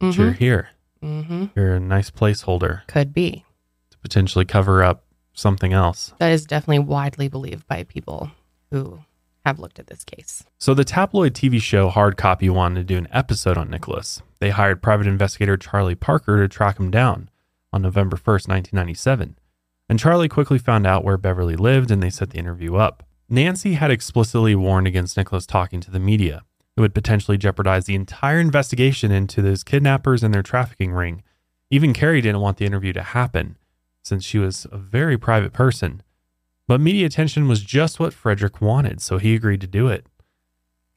that 0.00 0.16
You're 0.16 0.32
here. 0.32 0.70
Mhm. 1.02 1.50
You're 1.54 1.74
a 1.74 1.80
nice 1.80 2.10
placeholder 2.10 2.84
could 2.88 3.12
be. 3.12 3.44
to 3.90 3.98
potentially 3.98 4.44
cover 4.44 4.82
up 4.82 5.04
something 5.32 5.72
else. 5.72 6.12
That 6.18 6.32
is 6.32 6.44
definitely 6.44 6.80
widely 6.80 7.28
believed 7.28 7.68
by 7.68 7.84
people 7.84 8.30
who 8.70 9.00
have 9.44 9.58
looked 9.58 9.78
at 9.78 9.88
this 9.88 10.04
case. 10.04 10.44
So 10.58 10.74
the 10.74 10.84
tabloid 10.84 11.34
TV 11.34 11.60
show 11.60 11.88
Hard 11.88 12.16
Copy 12.16 12.48
wanted 12.48 12.80
to 12.80 12.94
do 12.94 12.98
an 12.98 13.08
episode 13.10 13.58
on 13.58 13.70
Nicholas. 13.70 14.22
They 14.40 14.50
hired 14.50 14.82
private 14.82 15.06
investigator 15.06 15.56
Charlie 15.56 15.94
Parker 15.94 16.38
to 16.38 16.48
track 16.48 16.78
him 16.78 16.90
down 16.90 17.28
on 17.72 17.82
November 17.82 18.16
1st, 18.16 18.48
1997. 18.48 19.38
And 19.88 19.98
Charlie 19.98 20.28
quickly 20.28 20.58
found 20.58 20.86
out 20.86 21.04
where 21.04 21.18
Beverly 21.18 21.56
lived 21.56 21.90
and 21.90 22.02
they 22.02 22.10
set 22.10 22.30
the 22.30 22.38
interview 22.38 22.76
up. 22.76 23.02
Nancy 23.28 23.74
had 23.74 23.90
explicitly 23.90 24.54
warned 24.54 24.86
against 24.86 25.16
Nicholas 25.16 25.46
talking 25.46 25.80
to 25.80 25.90
the 25.90 25.98
media. 25.98 26.42
It 26.76 26.80
would 26.80 26.94
potentially 26.94 27.38
jeopardize 27.38 27.84
the 27.84 27.94
entire 27.94 28.38
investigation 28.38 29.10
into 29.10 29.42
those 29.42 29.64
kidnappers 29.64 30.22
and 30.22 30.32
their 30.32 30.42
trafficking 30.42 30.92
ring. 30.92 31.22
Even 31.70 31.92
Carrie 31.92 32.20
didn't 32.20 32.40
want 32.40 32.58
the 32.58 32.66
interview 32.66 32.92
to 32.92 33.02
happen, 33.02 33.56
since 34.02 34.24
she 34.24 34.38
was 34.38 34.66
a 34.70 34.78
very 34.78 35.16
private 35.16 35.52
person. 35.52 36.02
But 36.66 36.80
media 36.80 37.06
attention 37.06 37.48
was 37.48 37.62
just 37.62 38.00
what 38.00 38.14
Frederick 38.14 38.60
wanted, 38.60 39.02
so 39.02 39.18
he 39.18 39.34
agreed 39.34 39.60
to 39.60 39.66
do 39.66 39.88
it. 39.88 40.06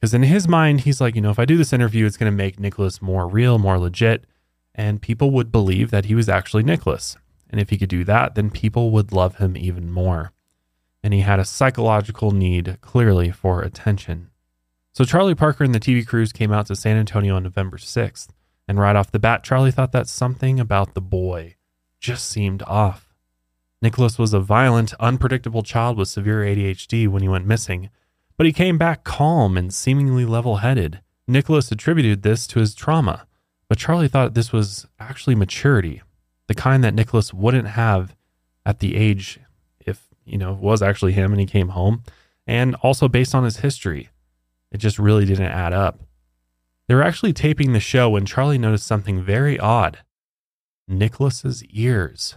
Because 0.00 0.14
in 0.14 0.22
his 0.22 0.48
mind, 0.48 0.82
he's 0.82 1.00
like, 1.00 1.14
you 1.14 1.20
know, 1.20 1.30
if 1.30 1.38
I 1.38 1.44
do 1.44 1.56
this 1.56 1.72
interview, 1.72 2.06
it's 2.06 2.16
going 2.16 2.30
to 2.30 2.36
make 2.36 2.58
Nicholas 2.58 3.02
more 3.02 3.26
real, 3.26 3.58
more 3.58 3.78
legit, 3.78 4.24
and 4.74 5.02
people 5.02 5.30
would 5.32 5.50
believe 5.50 5.90
that 5.90 6.04
he 6.04 6.14
was 6.14 6.28
actually 6.28 6.62
Nicholas. 6.62 7.16
And 7.50 7.60
if 7.60 7.70
he 7.70 7.78
could 7.78 7.88
do 7.88 8.04
that, 8.04 8.34
then 8.34 8.50
people 8.50 8.90
would 8.92 9.12
love 9.12 9.36
him 9.36 9.56
even 9.56 9.90
more. 9.90 10.32
And 11.02 11.12
he 11.12 11.20
had 11.20 11.40
a 11.40 11.44
psychological 11.44 12.30
need, 12.30 12.78
clearly, 12.80 13.30
for 13.30 13.62
attention. 13.62 14.30
So 14.92 15.04
Charlie 15.04 15.34
Parker 15.34 15.64
and 15.64 15.74
the 15.74 15.80
TV 15.80 16.06
crews 16.06 16.32
came 16.32 16.52
out 16.52 16.66
to 16.66 16.76
San 16.76 16.96
Antonio 16.96 17.36
on 17.36 17.42
November 17.42 17.76
6th. 17.76 18.28
And 18.66 18.78
right 18.78 18.96
off 18.96 19.10
the 19.10 19.18
bat, 19.18 19.44
Charlie 19.44 19.70
thought 19.70 19.92
that 19.92 20.08
something 20.08 20.60
about 20.60 20.94
the 20.94 21.00
boy 21.00 21.56
just 22.00 22.28
seemed 22.28 22.62
off. 22.64 23.07
Nicholas 23.80 24.18
was 24.18 24.32
a 24.32 24.40
violent, 24.40 24.92
unpredictable 24.98 25.62
child 25.62 25.96
with 25.96 26.08
severe 26.08 26.40
ADHD 26.40 27.06
when 27.06 27.22
he 27.22 27.28
went 27.28 27.46
missing, 27.46 27.90
but 28.36 28.46
he 28.46 28.52
came 28.52 28.78
back 28.78 29.04
calm 29.04 29.56
and 29.56 29.72
seemingly 29.72 30.24
level 30.24 30.56
headed. 30.56 31.00
Nicholas 31.26 31.70
attributed 31.70 32.22
this 32.22 32.46
to 32.48 32.58
his 32.58 32.74
trauma, 32.74 33.26
but 33.68 33.78
Charlie 33.78 34.08
thought 34.08 34.34
this 34.34 34.52
was 34.52 34.86
actually 34.98 35.34
maturity, 35.34 36.02
the 36.46 36.54
kind 36.54 36.82
that 36.82 36.94
Nicholas 36.94 37.32
wouldn't 37.32 37.68
have 37.68 38.16
at 38.66 38.80
the 38.80 38.96
age 38.96 39.38
if, 39.78 40.08
you 40.24 40.38
know, 40.38 40.54
it 40.54 40.58
was 40.58 40.82
actually 40.82 41.12
him 41.12 41.32
and 41.32 41.40
he 41.40 41.46
came 41.46 41.68
home, 41.68 42.02
and 42.46 42.74
also 42.76 43.08
based 43.08 43.34
on 43.34 43.44
his 43.44 43.58
history. 43.58 44.08
It 44.72 44.78
just 44.78 44.98
really 44.98 45.24
didn't 45.24 45.46
add 45.46 45.72
up. 45.72 46.00
They 46.88 46.94
were 46.94 47.02
actually 47.02 47.34
taping 47.34 47.74
the 47.74 47.80
show 47.80 48.10
when 48.10 48.26
Charlie 48.26 48.58
noticed 48.58 48.86
something 48.86 49.22
very 49.22 49.58
odd. 49.58 49.98
Nicholas's 50.88 51.62
ears. 51.64 52.36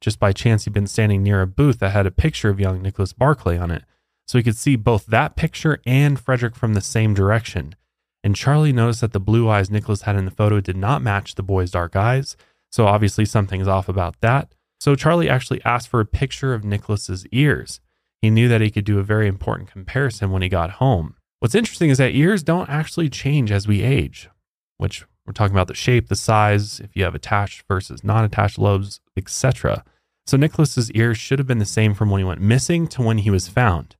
Just 0.00 0.20
by 0.20 0.32
chance, 0.32 0.64
he'd 0.64 0.72
been 0.72 0.86
standing 0.86 1.22
near 1.22 1.42
a 1.42 1.46
booth 1.46 1.80
that 1.80 1.90
had 1.90 2.06
a 2.06 2.10
picture 2.10 2.48
of 2.48 2.60
young 2.60 2.82
Nicholas 2.82 3.12
Barclay 3.12 3.58
on 3.58 3.70
it, 3.70 3.84
so 4.26 4.38
he 4.38 4.44
could 4.44 4.56
see 4.56 4.76
both 4.76 5.06
that 5.06 5.36
picture 5.36 5.80
and 5.86 6.20
Frederick 6.20 6.54
from 6.54 6.74
the 6.74 6.80
same 6.80 7.14
direction. 7.14 7.74
And 8.22 8.36
Charlie 8.36 8.72
noticed 8.72 9.00
that 9.00 9.12
the 9.12 9.20
blue 9.20 9.48
eyes 9.48 9.70
Nicholas 9.70 10.02
had 10.02 10.16
in 10.16 10.24
the 10.24 10.30
photo 10.30 10.60
did 10.60 10.76
not 10.76 11.02
match 11.02 11.34
the 11.34 11.42
boy's 11.42 11.70
dark 11.70 11.96
eyes, 11.96 12.36
So 12.70 12.86
obviously 12.86 13.24
something's 13.24 13.68
off 13.68 13.88
about 13.88 14.20
that. 14.20 14.54
So 14.80 14.94
Charlie 14.94 15.28
actually 15.28 15.62
asked 15.64 15.88
for 15.88 16.00
a 16.00 16.06
picture 16.06 16.54
of 16.54 16.64
Nicholas's 16.64 17.26
ears. 17.32 17.80
He 18.20 18.30
knew 18.30 18.48
that 18.48 18.60
he 18.60 18.70
could 18.70 18.84
do 18.84 18.98
a 18.98 19.04
very 19.04 19.26
important 19.26 19.70
comparison 19.70 20.30
when 20.30 20.42
he 20.42 20.48
got 20.48 20.72
home. 20.72 21.16
What's 21.40 21.54
interesting 21.54 21.90
is 21.90 21.98
that 21.98 22.14
ears 22.14 22.42
don't 22.42 22.68
actually 22.68 23.08
change 23.08 23.52
as 23.52 23.68
we 23.68 23.82
age, 23.82 24.28
which 24.76 25.04
we're 25.28 25.32
talking 25.32 25.54
about 25.54 25.68
the 25.68 25.74
shape, 25.74 26.08
the 26.08 26.16
size, 26.16 26.80
if 26.80 26.96
you 26.96 27.04
have 27.04 27.14
attached 27.14 27.64
versus 27.68 28.02
non-attached 28.02 28.58
lobes, 28.58 29.00
etc. 29.16 29.84
So 30.26 30.36
Nicholas's 30.38 30.90
ears 30.92 31.18
should 31.18 31.38
have 31.38 31.46
been 31.46 31.58
the 31.58 31.64
same 31.66 31.92
from 31.94 32.08
when 32.10 32.18
he 32.20 32.24
went 32.24 32.40
missing 32.40 32.86
to 32.88 33.02
when 33.02 33.18
he 33.18 33.30
was 33.30 33.46
found. 33.46 33.94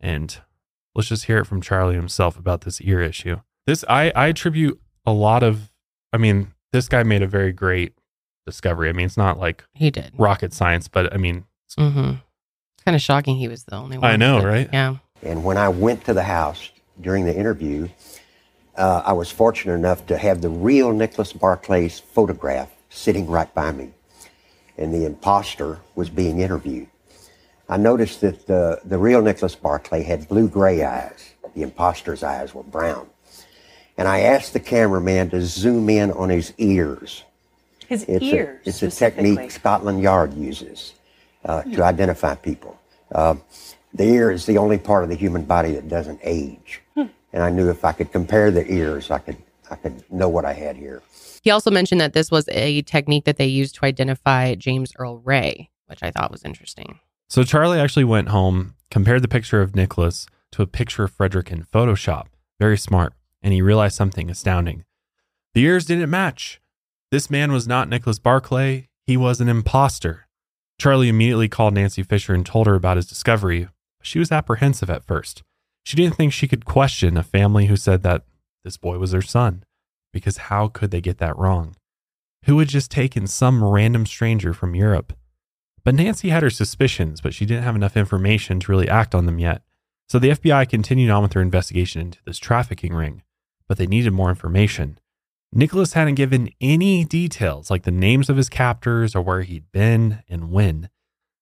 And 0.00 0.38
let's 0.94 1.08
just 1.08 1.26
hear 1.26 1.38
it 1.38 1.46
from 1.46 1.60
Charlie 1.60 1.94
himself 1.94 2.38
about 2.38 2.62
this 2.62 2.80
ear 2.80 3.00
issue. 3.02 3.40
This 3.66 3.84
I, 3.88 4.10
I 4.16 4.28
attribute 4.28 4.80
a 5.04 5.12
lot 5.12 5.42
of 5.42 5.70
I 6.12 6.16
mean, 6.16 6.52
this 6.72 6.88
guy 6.88 7.02
made 7.02 7.22
a 7.22 7.26
very 7.26 7.52
great 7.52 7.92
discovery. 8.46 8.88
I 8.88 8.92
mean, 8.92 9.04
it's 9.06 9.16
not 9.18 9.38
like 9.38 9.64
He 9.74 9.90
did. 9.90 10.12
rocket 10.16 10.52
science, 10.54 10.88
but 10.88 11.12
I 11.12 11.18
mean, 11.18 11.44
Mm-hmm. 11.78 12.10
It's 12.78 12.84
kind 12.84 12.94
of 12.94 13.02
shocking 13.02 13.36
he 13.36 13.48
was 13.48 13.64
the 13.64 13.74
only 13.74 13.98
one. 13.98 14.10
I 14.10 14.16
know, 14.16 14.38
but, 14.38 14.46
right? 14.46 14.70
Yeah. 14.72 14.96
And 15.22 15.44
when 15.44 15.58
I 15.58 15.68
went 15.68 16.04
to 16.06 16.14
the 16.14 16.22
house 16.22 16.70
during 17.00 17.26
the 17.26 17.36
interview, 17.36 17.88
uh, 18.76 19.02
I 19.04 19.12
was 19.12 19.30
fortunate 19.30 19.74
enough 19.74 20.06
to 20.06 20.16
have 20.16 20.40
the 20.40 20.48
real 20.48 20.92
Nicholas 20.92 21.32
Barclay's 21.32 22.00
photograph 22.00 22.70
sitting 22.90 23.26
right 23.26 23.52
by 23.54 23.72
me. 23.72 23.92
And 24.78 24.92
the 24.92 25.06
imposter 25.06 25.80
was 25.94 26.10
being 26.10 26.40
interviewed. 26.40 26.88
I 27.68 27.76
noticed 27.76 28.20
that 28.20 28.46
the, 28.46 28.80
the 28.84 28.98
real 28.98 29.22
Nicholas 29.22 29.54
Barclay 29.54 30.02
had 30.02 30.28
blue 30.28 30.48
gray 30.48 30.84
eyes. 30.84 31.32
The 31.54 31.62
imposter's 31.62 32.22
eyes 32.22 32.54
were 32.54 32.62
brown. 32.62 33.08
And 33.98 34.06
I 34.06 34.20
asked 34.20 34.52
the 34.52 34.60
cameraman 34.60 35.30
to 35.30 35.40
zoom 35.40 35.88
in 35.88 36.12
on 36.12 36.28
his 36.28 36.52
ears. 36.58 37.24
His 37.88 38.04
It's 38.04 38.22
ears. 38.22 38.60
A, 38.64 38.68
it's 38.68 38.82
a 38.82 38.90
technique 38.90 39.50
Scotland 39.50 40.02
Yard 40.02 40.34
uses 40.34 40.92
uh, 41.44 41.62
to 41.62 41.82
identify 41.82 42.34
people. 42.34 42.78
Uh, 43.10 43.36
the 43.94 44.04
ear 44.04 44.30
is 44.30 44.44
the 44.44 44.58
only 44.58 44.76
part 44.76 45.04
of 45.04 45.08
the 45.08 45.16
human 45.16 45.44
body 45.44 45.72
that 45.72 45.88
doesn't 45.88 46.20
age, 46.22 46.82
and 47.36 47.44
I 47.44 47.50
knew 47.50 47.68
if 47.68 47.84
I 47.84 47.92
could 47.92 48.10
compare 48.12 48.50
the 48.50 48.66
ears, 48.72 49.10
I 49.10 49.18
could 49.18 49.36
I 49.70 49.76
could 49.76 50.10
know 50.10 50.28
what 50.28 50.46
I 50.46 50.54
had 50.54 50.76
here. 50.76 51.02
He 51.42 51.50
also 51.50 51.70
mentioned 51.70 52.00
that 52.00 52.14
this 52.14 52.30
was 52.30 52.48
a 52.48 52.82
technique 52.82 53.24
that 53.24 53.36
they 53.36 53.46
used 53.46 53.74
to 53.76 53.84
identify 53.84 54.54
James 54.54 54.92
Earl 54.98 55.18
Ray, 55.18 55.70
which 55.86 56.02
I 56.02 56.10
thought 56.10 56.30
was 56.30 56.44
interesting. 56.44 56.98
So 57.28 57.42
Charlie 57.42 57.78
actually 57.78 58.04
went 58.04 58.28
home, 58.28 58.74
compared 58.90 59.22
the 59.22 59.28
picture 59.28 59.60
of 59.60 59.76
Nicholas 59.76 60.26
to 60.52 60.62
a 60.62 60.66
picture 60.66 61.04
of 61.04 61.12
Frederick 61.12 61.50
in 61.50 61.64
Photoshop. 61.64 62.26
Very 62.58 62.78
smart. 62.78 63.12
And 63.42 63.52
he 63.52 63.60
realized 63.60 63.96
something 63.96 64.30
astounding. 64.30 64.84
The 65.52 65.64
ears 65.64 65.84
didn't 65.84 66.08
match. 66.08 66.60
This 67.10 67.28
man 67.28 67.52
was 67.52 67.68
not 67.68 67.88
Nicholas 67.88 68.18
Barclay. 68.18 68.88
He 69.04 69.16
was 69.16 69.40
an 69.40 69.48
imposter. 69.48 70.26
Charlie 70.80 71.08
immediately 71.08 71.48
called 71.48 71.74
Nancy 71.74 72.02
Fisher 72.02 72.34
and 72.34 72.46
told 72.46 72.66
her 72.66 72.76
about 72.76 72.96
his 72.96 73.06
discovery. 73.06 73.68
She 74.00 74.18
was 74.18 74.32
apprehensive 74.32 74.88
at 74.88 75.04
first. 75.04 75.42
She 75.86 75.96
didn't 75.96 76.16
think 76.16 76.32
she 76.32 76.48
could 76.48 76.64
question 76.64 77.16
a 77.16 77.22
family 77.22 77.66
who 77.66 77.76
said 77.76 78.02
that 78.02 78.24
this 78.64 78.76
boy 78.76 78.98
was 78.98 79.12
their 79.12 79.22
son, 79.22 79.62
because 80.12 80.36
how 80.36 80.66
could 80.66 80.90
they 80.90 81.00
get 81.00 81.18
that 81.18 81.38
wrong? 81.38 81.76
Who 82.46 82.58
had 82.58 82.66
just 82.66 82.90
taken 82.90 83.28
some 83.28 83.62
random 83.62 84.04
stranger 84.04 84.52
from 84.52 84.74
Europe? 84.74 85.12
But 85.84 85.94
Nancy 85.94 86.30
had 86.30 86.42
her 86.42 86.50
suspicions, 86.50 87.20
but 87.20 87.34
she 87.34 87.46
didn't 87.46 87.62
have 87.62 87.76
enough 87.76 87.96
information 87.96 88.58
to 88.58 88.72
really 88.72 88.88
act 88.88 89.14
on 89.14 89.26
them 89.26 89.38
yet. 89.38 89.62
So 90.08 90.18
the 90.18 90.30
FBI 90.30 90.68
continued 90.68 91.10
on 91.10 91.22
with 91.22 91.30
their 91.30 91.42
investigation 91.42 92.00
into 92.00 92.18
this 92.26 92.38
trafficking 92.38 92.92
ring, 92.92 93.22
but 93.68 93.78
they 93.78 93.86
needed 93.86 94.12
more 94.12 94.30
information. 94.30 94.98
Nicholas 95.52 95.92
hadn't 95.92 96.16
given 96.16 96.50
any 96.60 97.04
details, 97.04 97.70
like 97.70 97.84
the 97.84 97.92
names 97.92 98.28
of 98.28 98.36
his 98.36 98.48
captors 98.48 99.14
or 99.14 99.22
where 99.22 99.42
he'd 99.42 99.70
been 99.70 100.24
and 100.28 100.50
when. 100.50 100.88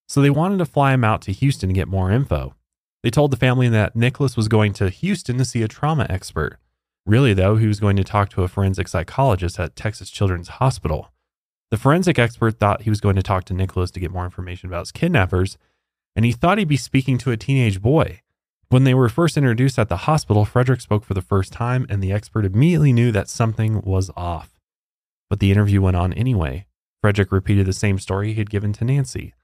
So 0.07 0.21
they 0.21 0.29
wanted 0.29 0.59
to 0.59 0.67
fly 0.67 0.93
him 0.93 1.03
out 1.03 1.23
to 1.23 1.33
Houston 1.33 1.71
to 1.71 1.75
get 1.75 1.89
more 1.89 2.13
info. 2.13 2.55
They 3.05 3.11
told 3.11 3.33
the 3.33 3.37
family 3.37 3.69
that 3.69 3.95
Nicholas 3.95 4.35
was 4.35 4.49
going 4.49 4.73
to 4.73 4.89
Houston 4.89 5.37
to 5.37 5.45
see 5.45 5.63
a 5.63 5.69
trauma 5.69 6.07
expert. 6.09 6.57
Really, 7.05 7.35
though, 7.35 7.57
he 7.57 7.67
was 7.67 7.79
going 7.79 7.97
to 7.97 8.03
talk 8.03 8.31
to 8.31 8.45
a 8.45 8.49
forensic 8.49 8.89
psychologist 8.89 9.61
at 9.61 9.77
Texas 9.77 10.09
Children's 10.09 10.49
Hospital. 10.49 11.13
The 11.71 11.77
forensic 11.77 12.19
expert 12.19 12.59
thought 12.59 12.83
he 12.83 12.89
was 12.91 13.03
going 13.03 13.17
to 13.17 13.23
talk 13.23 13.45
to 13.45 13.53
Nicholas 13.53 13.91
to 13.91 14.01
get 14.01 14.11
more 14.11 14.25
information 14.25 14.71
about 14.71 14.81
his 14.81 14.93
kidnappers, 14.93 15.59
and 16.17 16.25
he 16.25 16.33
thought 16.33 16.57
he'd 16.57 16.67
be 16.67 16.79
speaking 16.79 17.19
to 17.19 17.31
a 17.31 17.37
teenage 17.37 17.83
boy. 17.83 18.23
When 18.71 18.85
they 18.85 18.95
were 18.95 19.11
first 19.11 19.37
introduced 19.37 19.79
at 19.79 19.91
the 19.91 20.09
hospital, 20.09 20.47
Frederick 20.47 20.81
spoke 20.81 21.05
for 21.05 21.13
the 21.13 21.21
first 21.21 21.53
time, 21.53 21.85
and 21.91 22.03
the 22.03 22.11
expert 22.11 22.47
immediately 22.47 22.95
knew 22.95 23.13
that 23.13 23.29
something 23.29 23.83
was 23.83 24.11
off. 24.17 24.59
But 25.29 25.41
the 25.41 25.51
interview 25.53 25.83
went 25.83 25.99
on 25.99 26.15
anyway. 26.15 26.65
Frederick 27.03 27.31
repeated 27.31 27.67
the 27.67 27.75
same 27.75 27.99
story 27.99 28.29
he 28.29 28.39
had 28.39 28.49
given 28.49 28.73
to 28.73 28.85
Nancy. 28.87 29.35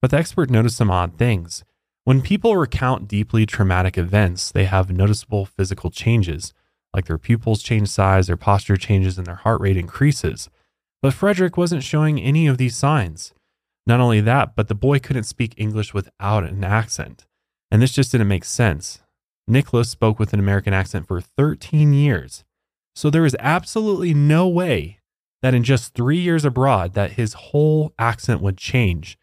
But 0.00 0.10
the 0.10 0.16
expert 0.16 0.48
noticed 0.48 0.78
some 0.78 0.90
odd 0.90 1.18
things. 1.18 1.64
When 2.04 2.22
people 2.22 2.56
recount 2.56 3.08
deeply 3.08 3.44
traumatic 3.44 3.98
events, 3.98 4.50
they 4.50 4.64
have 4.64 4.90
noticeable 4.90 5.44
physical 5.44 5.90
changes, 5.90 6.54
like 6.94 7.06
their 7.06 7.18
pupils 7.18 7.62
change 7.62 7.88
size, 7.88 8.26
their 8.26 8.38
posture 8.38 8.76
changes, 8.76 9.18
and 9.18 9.26
their 9.26 9.34
heart 9.36 9.60
rate 9.60 9.76
increases. 9.76 10.48
But 11.02 11.14
Frederick 11.14 11.56
wasn't 11.56 11.84
showing 11.84 12.18
any 12.18 12.46
of 12.46 12.58
these 12.58 12.76
signs. 12.76 13.34
Not 13.86 14.00
only 14.00 14.20
that, 14.22 14.56
but 14.56 14.68
the 14.68 14.74
boy 14.74 14.98
couldn't 14.98 15.24
speak 15.24 15.54
English 15.56 15.92
without 15.92 16.44
an 16.44 16.64
accent. 16.64 17.26
And 17.70 17.82
this 17.82 17.92
just 17.92 18.12
didn't 18.12 18.28
make 18.28 18.44
sense. 18.44 19.00
Nicholas 19.46 19.90
spoke 19.90 20.18
with 20.18 20.32
an 20.32 20.40
American 20.40 20.72
accent 20.72 21.06
for 21.06 21.20
13 21.20 21.92
years. 21.92 22.44
So 22.94 23.10
there 23.10 23.22
was 23.22 23.36
absolutely 23.38 24.14
no 24.14 24.48
way 24.48 24.98
that 25.42 25.54
in 25.54 25.64
just 25.64 25.94
three 25.94 26.18
years 26.18 26.44
abroad 26.44 26.94
that 26.94 27.12
his 27.12 27.34
whole 27.34 27.92
accent 27.98 28.40
would 28.40 28.56
change 28.56 29.18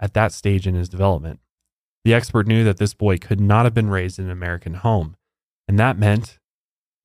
at 0.00 0.14
that 0.14 0.32
stage 0.32 0.66
in 0.66 0.74
his 0.74 0.88
development. 0.88 1.40
The 2.04 2.14
expert 2.14 2.46
knew 2.46 2.64
that 2.64 2.78
this 2.78 2.94
boy 2.94 3.18
could 3.18 3.40
not 3.40 3.64
have 3.64 3.74
been 3.74 3.90
raised 3.90 4.18
in 4.18 4.26
an 4.26 4.30
American 4.30 4.74
home. 4.74 5.16
And 5.68 5.78
that 5.78 5.98
meant 5.98 6.38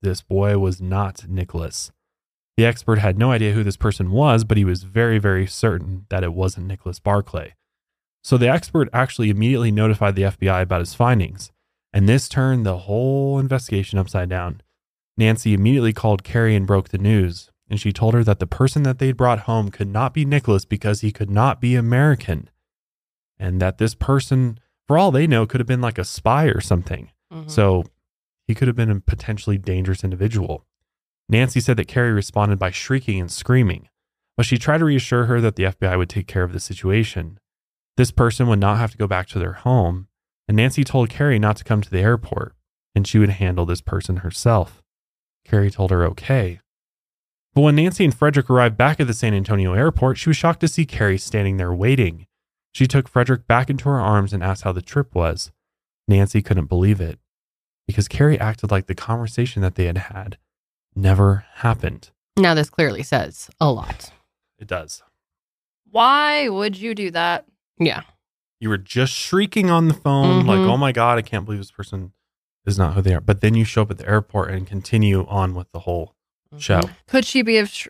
this 0.02 0.22
boy 0.22 0.58
was 0.58 0.82
not 0.82 1.28
Nicholas. 1.28 1.92
The 2.58 2.66
expert 2.66 3.00
had 3.00 3.18
no 3.18 3.32
idea 3.32 3.52
who 3.52 3.64
this 3.64 3.76
person 3.76 4.12
was, 4.12 4.46
but 4.46 4.58
he 4.58 4.64
was 4.64 4.84
very, 4.84 5.20
very 5.20 5.46
certain 5.46 6.06
that 6.10 6.24
it 6.24 6.34
wasn't 6.34 6.68
Nicholas 6.68 7.00
Barclay. 7.00 7.56
So 8.24 8.38
the 8.38 8.50
expert 8.50 8.90
actually 8.94 9.30
immediately 9.30 9.72
notified 9.72 10.16
the 10.16 10.24
FBI 10.24 10.62
about 10.62 10.80
his 10.80 10.94
findings, 10.94 11.52
and 11.94 12.08
this 12.08 12.30
turned 12.30 12.66
the 12.66 12.80
whole 12.80 13.38
investigation 13.40 14.00
upside 14.00 14.30
down. 14.30 14.62
Nancy 15.18 15.54
immediately 15.54 15.94
called 15.94 16.24
Carrie 16.24 16.56
and 16.56 16.66
broke 16.66 16.90
the 16.90 16.98
news, 16.98 17.52
and 17.70 17.80
she 17.80 17.92
told 17.92 18.14
her 18.14 18.24
that 18.24 18.40
the 18.40 18.48
person 18.48 18.84
that 18.84 19.00
they'd 19.00 19.18
brought 19.18 19.42
home 19.42 19.70
could 19.70 19.90
not 19.90 20.14
be 20.14 20.26
Nicholas 20.26 20.66
because 20.66 21.02
he 21.02 21.12
could 21.12 21.30
not 21.30 21.62
be 21.62 21.76
American, 21.76 22.50
and 23.38 23.62
that 23.62 23.78
this 23.78 23.96
person, 23.96 24.60
for 24.88 24.98
all 24.98 25.12
they 25.12 25.28
know, 25.28 25.46
could 25.46 25.60
have 25.60 25.68
been 25.68 25.82
like 25.82 25.98
a 25.98 26.04
spy 26.06 26.46
or 26.46 26.62
something. 26.62 27.12
Mhm. 27.34 27.50
So 27.50 27.86
he 28.48 28.54
could 28.56 28.68
have 28.68 28.78
been 28.78 28.92
a 28.92 29.00
potentially 29.00 29.58
dangerous 29.58 30.04
individual. 30.04 30.66
Nancy 31.28 31.60
said 31.60 31.78
that 31.78 31.88
Carrie 31.88 32.12
responded 32.12 32.60
by 32.60 32.70
shrieking 32.70 33.20
and 33.20 33.32
screaming, 33.32 33.90
but 34.38 34.46
she 34.46 34.58
tried 34.58 34.78
to 34.80 34.86
reassure 34.86 35.26
her 35.26 35.42
that 35.42 35.56
the 35.56 35.66
FBI 35.66 35.98
would 35.98 36.10
take 36.10 36.28
care 36.28 36.44
of 36.44 36.54
the 36.54 36.60
situation. 36.60 37.40
This 37.98 38.12
person 38.12 38.48
would 38.48 38.60
not 38.60 38.78
have 38.78 38.92
to 38.92 38.98
go 38.98 39.08
back 39.08 39.28
to 39.30 39.40
their 39.40 39.54
home, 39.54 40.08
and 40.48 40.58
Nancy 40.58 40.84
told 40.84 41.10
Carrie 41.10 41.40
not 41.40 41.56
to 41.58 41.64
come 41.64 41.82
to 41.82 41.90
the 41.90 42.02
airport, 42.02 42.56
and 42.94 43.08
she 43.08 43.18
would 43.18 43.30
handle 43.30 43.66
this 43.66 43.82
person 43.82 44.18
herself. 44.18 44.84
Carrie 45.46 45.72
told 45.72 45.90
her 45.92 46.04
okay. 46.06 46.60
But 47.56 47.62
when 47.62 47.76
Nancy 47.78 48.04
and 48.04 48.14
Frederick 48.14 48.50
arrived 48.50 48.78
back 48.78 49.00
at 49.00 49.08
the 49.08 49.14
San 49.14 49.34
Antonio 49.34 49.74
airport, 49.74 50.18
she 50.18 50.30
was 50.30 50.38
shocked 50.38 50.60
to 50.60 50.68
see 50.68 50.86
Carrie 50.86 51.18
standing 51.18 51.58
there 51.58 51.74
waiting. 51.74 52.28
She 52.76 52.88
took 52.88 53.08
Frederick 53.08 53.48
back 53.48 53.70
into 53.70 53.86
her 53.88 54.02
arms 54.02 54.34
and 54.34 54.44
asked 54.44 54.64
how 54.64 54.74
the 54.74 54.82
trip 54.82 55.16
was. 55.16 55.50
Nancy 56.10 56.42
couldn't 56.42 56.66
believe 56.66 57.00
it 57.00 57.20
because 57.88 58.10
Carrie 58.10 58.38
acted 58.38 58.70
like 58.70 58.88
the 58.88 58.94
conversation 58.96 59.62
that 59.62 59.76
they 59.76 59.86
had 59.86 59.98
had 59.98 60.38
never 60.94 61.46
happened. 61.54 62.12
Now, 62.36 62.54
this 62.54 62.70
clearly 62.70 63.02
says 63.02 63.50
a 63.62 63.72
lot. 63.72 64.12
It 64.60 64.68
does. 64.68 65.02
Why 65.90 66.50
would 66.50 66.78
you 66.78 66.94
do 66.94 67.12
that? 67.12 67.46
Yeah. 67.80 68.02
You 68.60 68.68
were 68.68 68.78
just 68.78 69.14
shrieking 69.14 69.70
on 69.70 69.88
the 69.88 69.94
phone, 69.94 70.46
like, 70.46 70.60
Mhm. 70.60 70.68
oh 70.70 70.76
my 70.78 70.92
God, 70.92 71.18
I 71.18 71.22
can't 71.22 71.46
believe 71.46 71.62
this 71.62 71.72
person 71.72 72.12
is 72.66 72.78
not 72.78 72.94
who 72.94 73.02
they 73.02 73.14
are. 73.16 73.22
But 73.22 73.40
then 73.40 73.56
you 73.56 73.64
show 73.64 73.84
up 73.84 73.92
at 73.92 74.00
the 74.00 74.08
airport 74.10 74.52
and 74.52 74.68
continue 74.68 75.26
on 75.28 75.54
with 75.56 75.72
the 75.72 75.80
whole 75.80 76.14
show. 76.58 76.82
Mhm. 76.82 76.96
Could 77.08 77.26
she 77.26 77.42
be 77.42 77.58
of 77.58 77.70
sh- 77.70 77.88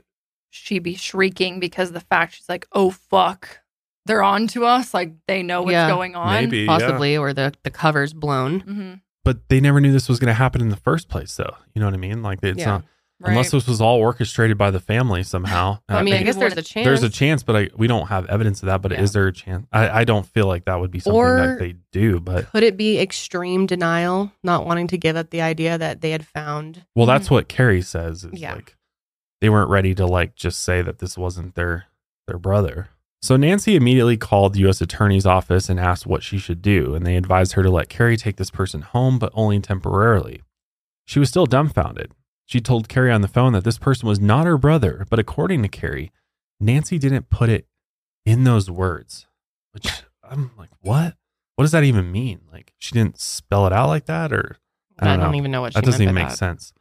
she 0.52 0.78
be 0.78 0.94
shrieking 0.94 1.60
because 1.60 1.88
of 1.88 1.96
the 1.96 2.00
fact 2.02 2.36
she's 2.36 2.48
like, 2.50 2.68
oh 2.72 2.92
fuck, 2.92 3.62
they're 4.06 4.24
on 4.24 4.48
to 4.48 4.66
us, 4.66 4.94
like 4.94 5.14
they 5.28 5.44
know 5.44 5.62
what's 5.64 5.72
Yeah. 5.74 5.90
going 5.90 6.16
on. 6.16 6.34
Maybe. 6.34 6.60
yeah. 6.60 6.68
Possibly, 6.68 7.18
or 7.18 7.34
the, 7.34 7.54
the 7.64 7.72
cover's 7.72 8.14
blown. 8.14 8.60
hmm 8.62 8.94
But 9.24 9.50
they 9.50 9.60
never 9.60 9.82
knew 9.82 9.92
this 9.92 10.08
was 10.10 10.20
going 10.20 10.28
to 10.28 10.34
happen 10.34 10.62
in 10.62 10.70
the 10.70 10.76
first 10.78 11.10
place, 11.10 11.36
though. 11.36 11.56
You 11.74 11.80
know 11.80 11.88
what 11.88 11.94
I 11.96 11.98
mean? 11.98 12.22
Like, 12.22 12.40
it's 12.44 12.60
Yeah. 12.60 12.66
not, 12.66 12.84
Right. 13.22 13.30
unless 13.30 13.52
this 13.52 13.66
was 13.66 13.80
all 13.80 13.98
orchestrated 13.98 14.58
by 14.58 14.72
the 14.72 14.80
family 14.82 15.24
somehow. 15.24 15.80
I 15.90 16.04
mean, 16.04 16.14
I 16.14 16.18
think 16.18 16.26
guess 16.28 16.36
it 16.36 16.40
there's 16.40 16.58
a 16.58 16.62
chance. 16.62 16.86
There's 16.86 17.04
a 17.04 17.10
chance, 17.10 17.44
but 17.44 17.56
I, 17.56 17.70
we 17.78 17.88
don't 17.88 18.08
have 18.08 18.26
evidence 18.26 18.62
of 18.62 18.66
that. 18.68 18.82
But 18.82 18.92
Yeah. 18.92 19.02
is 19.02 19.14
there 19.14 19.26
a 19.28 19.32
chance? 19.32 19.66
I, 19.72 20.02
I 20.02 20.04
don't 20.04 20.26
feel 20.28 20.48
like 20.48 20.66
that 20.66 20.82
would 20.82 20.92
be 20.92 21.00
something 21.00 21.18
Or- 21.18 21.38
that 21.38 21.60
they 21.60 21.76
do. 21.94 22.20
But 22.20 22.52
Could 22.52 22.64
it 22.64 22.76
be 22.76 23.00
extreme 23.00 23.66
denial, 23.68 24.34
not 24.44 24.66
wanting 24.66 24.88
to 24.88 24.98
give 24.98 25.16
up 25.16 25.30
the 25.30 25.42
idea 25.42 25.78
that 25.78 26.02
they 26.02 26.12
had 26.12 26.26
found? 26.28 26.84
well, 26.94 27.06
that's 27.06 27.32
what 27.32 27.48
Carrie 27.48 27.82
says. 27.82 28.26
Is 28.26 28.40
Yeah. 28.40 28.56
like 28.56 28.76
they 29.40 29.50
weren't 29.50 29.70
ready 29.70 29.96
to 29.96 30.06
like 30.06 30.36
just 30.36 30.60
say 30.62 30.82
that 30.82 31.00
this 31.00 31.18
wasn't 31.18 31.56
their 31.56 31.86
their 32.28 32.38
brother. 32.38 32.90
So 33.26 33.38
Nancy 33.38 33.76
immediately 33.76 34.18
called 34.18 34.54
the 34.54 34.60
U.S. 34.60 34.82
Attorney's 34.82 35.26
office 35.26 35.68
and 35.68 35.80
asked 35.80 36.06
what 36.06 36.22
she 36.22 36.38
should 36.38 36.62
do, 36.62 36.94
and 36.94 37.04
they 37.04 37.16
advised 37.16 37.54
her 37.54 37.64
to 37.64 37.72
let 37.72 37.90
Carrie 37.90 38.18
take 38.18 38.36
this 38.36 38.52
person 38.52 38.82
home, 38.82 39.18
but 39.18 39.32
only 39.34 39.60
temporarily. 39.60 40.44
She 41.06 41.18
was 41.18 41.28
still 41.28 41.48
dumbfounded. 41.48 42.12
She 42.46 42.62
told 42.62 42.88
Carrie 42.88 43.12
on 43.12 43.22
the 43.22 43.28
phone 43.28 43.54
that 43.54 43.64
this 43.64 43.80
person 43.80 44.08
was 44.08 44.20
not 44.20 44.46
her 44.46 44.60
brother, 44.60 45.08
but 45.10 45.18
according 45.18 45.64
to 45.64 45.68
Carrie, 45.68 46.12
Nancy 46.60 47.00
didn't 47.00 47.32
put 47.32 47.50
it 47.50 47.66
in 48.28 48.44
those 48.44 48.70
words, 48.70 49.26
which 49.72 50.04
I'm 50.24 50.52
like, 50.56 50.70
what? 50.82 51.16
What 51.56 51.64
does 51.64 51.72
that 51.72 51.84
even 51.84 52.12
mean? 52.12 52.42
Like, 52.54 52.74
she 52.78 52.94
didn't 52.94 53.20
spell 53.20 53.66
it 53.66 53.74
out 53.74 53.88
like 53.88 54.06
that, 54.06 54.34
or 54.34 54.58
I 55.00 55.18
don't, 55.18 55.34
even 55.34 55.50
know 55.50 55.62
what 55.62 55.74
she 55.74 55.80
that 55.80 55.86
doesn't 55.86 56.04
even 56.04 56.14
make 56.14 56.28
that. 56.28 56.38
sense. 56.38 56.74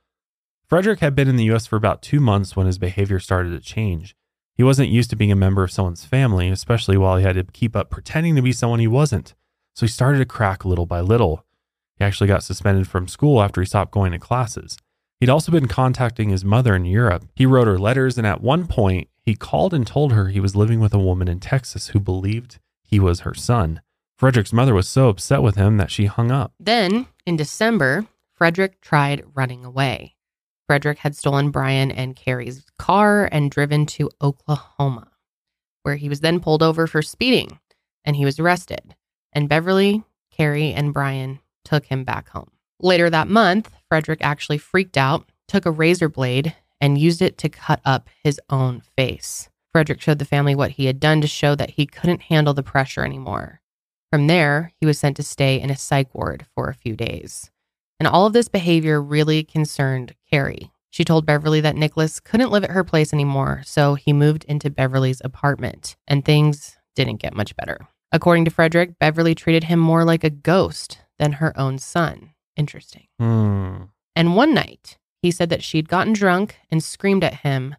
Frederick 0.68 1.00
had 1.00 1.14
been 1.14 1.26
in 1.26 1.36
the 1.36 1.44
U.S. 1.44 1.66
for 1.66 1.76
about 1.76 2.02
two 2.02 2.20
months 2.20 2.54
when 2.54 2.66
his 2.66 2.76
behavior 2.76 3.18
started 3.18 3.48
to 3.48 3.60
change. 3.60 4.14
He 4.54 4.62
wasn't 4.62 4.90
used 4.90 5.10
to 5.10 5.16
being 5.16 5.32
a 5.32 5.36
member 5.36 5.64
of 5.64 5.72
someone's 5.72 6.04
family, 6.04 6.48
especially 6.48 6.96
while 6.96 7.16
he 7.16 7.24
had 7.24 7.34
to 7.34 7.44
keep 7.44 7.74
up 7.74 7.90
pretending 7.90 8.36
to 8.36 8.42
be 8.42 8.52
someone 8.52 8.78
he 8.78 8.86
wasn't. 8.86 9.34
So 9.74 9.86
he 9.86 9.90
started 9.90 10.18
to 10.18 10.24
crack 10.24 10.64
little 10.64 10.86
by 10.86 11.00
little. 11.00 11.44
He 11.96 12.04
actually 12.04 12.28
got 12.28 12.44
suspended 12.44 12.86
from 12.86 13.08
school 13.08 13.42
after 13.42 13.60
he 13.60 13.66
stopped 13.66 13.92
going 13.92 14.12
to 14.12 14.18
classes. 14.18 14.78
He'd 15.20 15.30
also 15.30 15.50
been 15.50 15.68
contacting 15.68 16.28
his 16.28 16.44
mother 16.44 16.74
in 16.76 16.84
Europe. 16.84 17.24
He 17.34 17.46
wrote 17.46 17.66
her 17.66 17.78
letters, 17.78 18.16
and 18.16 18.26
at 18.26 18.40
one 18.42 18.66
point, 18.66 19.08
he 19.22 19.34
called 19.34 19.74
and 19.74 19.86
told 19.86 20.12
her 20.12 20.28
he 20.28 20.40
was 20.40 20.54
living 20.54 20.80
with 20.80 20.94
a 20.94 20.98
woman 20.98 21.28
in 21.28 21.40
Texas 21.40 21.88
who 21.88 22.00
believed 22.00 22.58
he 22.82 23.00
was 23.00 23.20
her 23.20 23.34
son. 23.34 23.80
Frederick's 24.16 24.52
mother 24.52 24.74
was 24.74 24.88
so 24.88 25.08
upset 25.08 25.42
with 25.42 25.56
him 25.56 25.76
that 25.78 25.90
she 25.90 26.06
hung 26.06 26.30
up. 26.30 26.52
Then, 26.60 27.06
in 27.26 27.36
December, 27.36 28.06
Frederick 28.34 28.80
tried 28.80 29.24
running 29.34 29.64
away. 29.64 30.14
Frederick 30.66 30.98
had 30.98 31.16
stolen 31.16 31.50
Brian 31.50 31.90
and 31.90 32.16
Carrie's 32.16 32.64
car 32.78 33.28
and 33.30 33.50
driven 33.50 33.86
to 33.86 34.10
Oklahoma, 34.22 35.08
where 35.82 35.96
he 35.96 36.08
was 36.08 36.20
then 36.20 36.40
pulled 36.40 36.62
over 36.62 36.86
for 36.86 37.02
speeding 37.02 37.58
and 38.04 38.16
he 38.16 38.24
was 38.24 38.38
arrested. 38.38 38.94
And 39.32 39.48
Beverly, 39.48 40.04
Carrie, 40.30 40.72
and 40.72 40.94
Brian 40.94 41.40
took 41.64 41.86
him 41.86 42.04
back 42.04 42.28
home. 42.28 42.50
Later 42.80 43.08
that 43.10 43.28
month, 43.28 43.70
Frederick 43.88 44.20
actually 44.22 44.58
freaked 44.58 44.96
out, 44.96 45.28
took 45.48 45.66
a 45.66 45.70
razor 45.70 46.08
blade, 46.08 46.54
and 46.80 46.98
used 46.98 47.22
it 47.22 47.38
to 47.38 47.48
cut 47.48 47.80
up 47.84 48.08
his 48.22 48.40
own 48.50 48.82
face. 48.96 49.48
Frederick 49.72 50.00
showed 50.00 50.18
the 50.18 50.24
family 50.24 50.54
what 50.54 50.72
he 50.72 50.86
had 50.86 51.00
done 51.00 51.20
to 51.20 51.26
show 51.26 51.54
that 51.54 51.70
he 51.70 51.86
couldn't 51.86 52.22
handle 52.22 52.54
the 52.54 52.62
pressure 52.62 53.04
anymore. 53.04 53.60
From 54.12 54.26
there, 54.26 54.72
he 54.78 54.86
was 54.86 54.98
sent 54.98 55.16
to 55.16 55.22
stay 55.22 55.60
in 55.60 55.70
a 55.70 55.76
psych 55.76 56.14
ward 56.14 56.46
for 56.54 56.68
a 56.68 56.74
few 56.74 56.94
days. 56.94 57.50
And 57.98 58.06
all 58.06 58.26
of 58.26 58.32
this 58.32 58.48
behavior 58.48 59.00
really 59.00 59.44
concerned 59.44 60.14
Carrie. 60.30 60.70
She 60.90 61.04
told 61.04 61.26
Beverly 61.26 61.60
that 61.60 61.76
Nicholas 61.76 62.20
couldn't 62.20 62.50
live 62.50 62.64
at 62.64 62.70
her 62.70 62.84
place 62.84 63.12
anymore, 63.12 63.62
so 63.64 63.94
he 63.94 64.12
moved 64.12 64.44
into 64.44 64.70
Beverly's 64.70 65.20
apartment, 65.24 65.96
and 66.06 66.24
things 66.24 66.76
didn't 66.94 67.20
get 67.20 67.34
much 67.34 67.56
better. 67.56 67.78
According 68.12 68.44
to 68.44 68.50
Frederick, 68.52 68.98
Beverly 69.00 69.34
treated 69.34 69.64
him 69.64 69.80
more 69.80 70.04
like 70.04 70.22
a 70.22 70.30
ghost 70.30 70.98
than 71.18 71.32
her 71.32 71.58
own 71.58 71.78
son. 71.78 72.30
Interesting. 72.56 73.06
Hmm. 73.18 73.84
And 74.14 74.36
one 74.36 74.54
night, 74.54 74.98
he 75.20 75.30
said 75.30 75.48
that 75.48 75.64
she'd 75.64 75.88
gotten 75.88 76.12
drunk 76.12 76.58
and 76.70 76.82
screamed 76.82 77.24
at 77.24 77.36
him, 77.36 77.74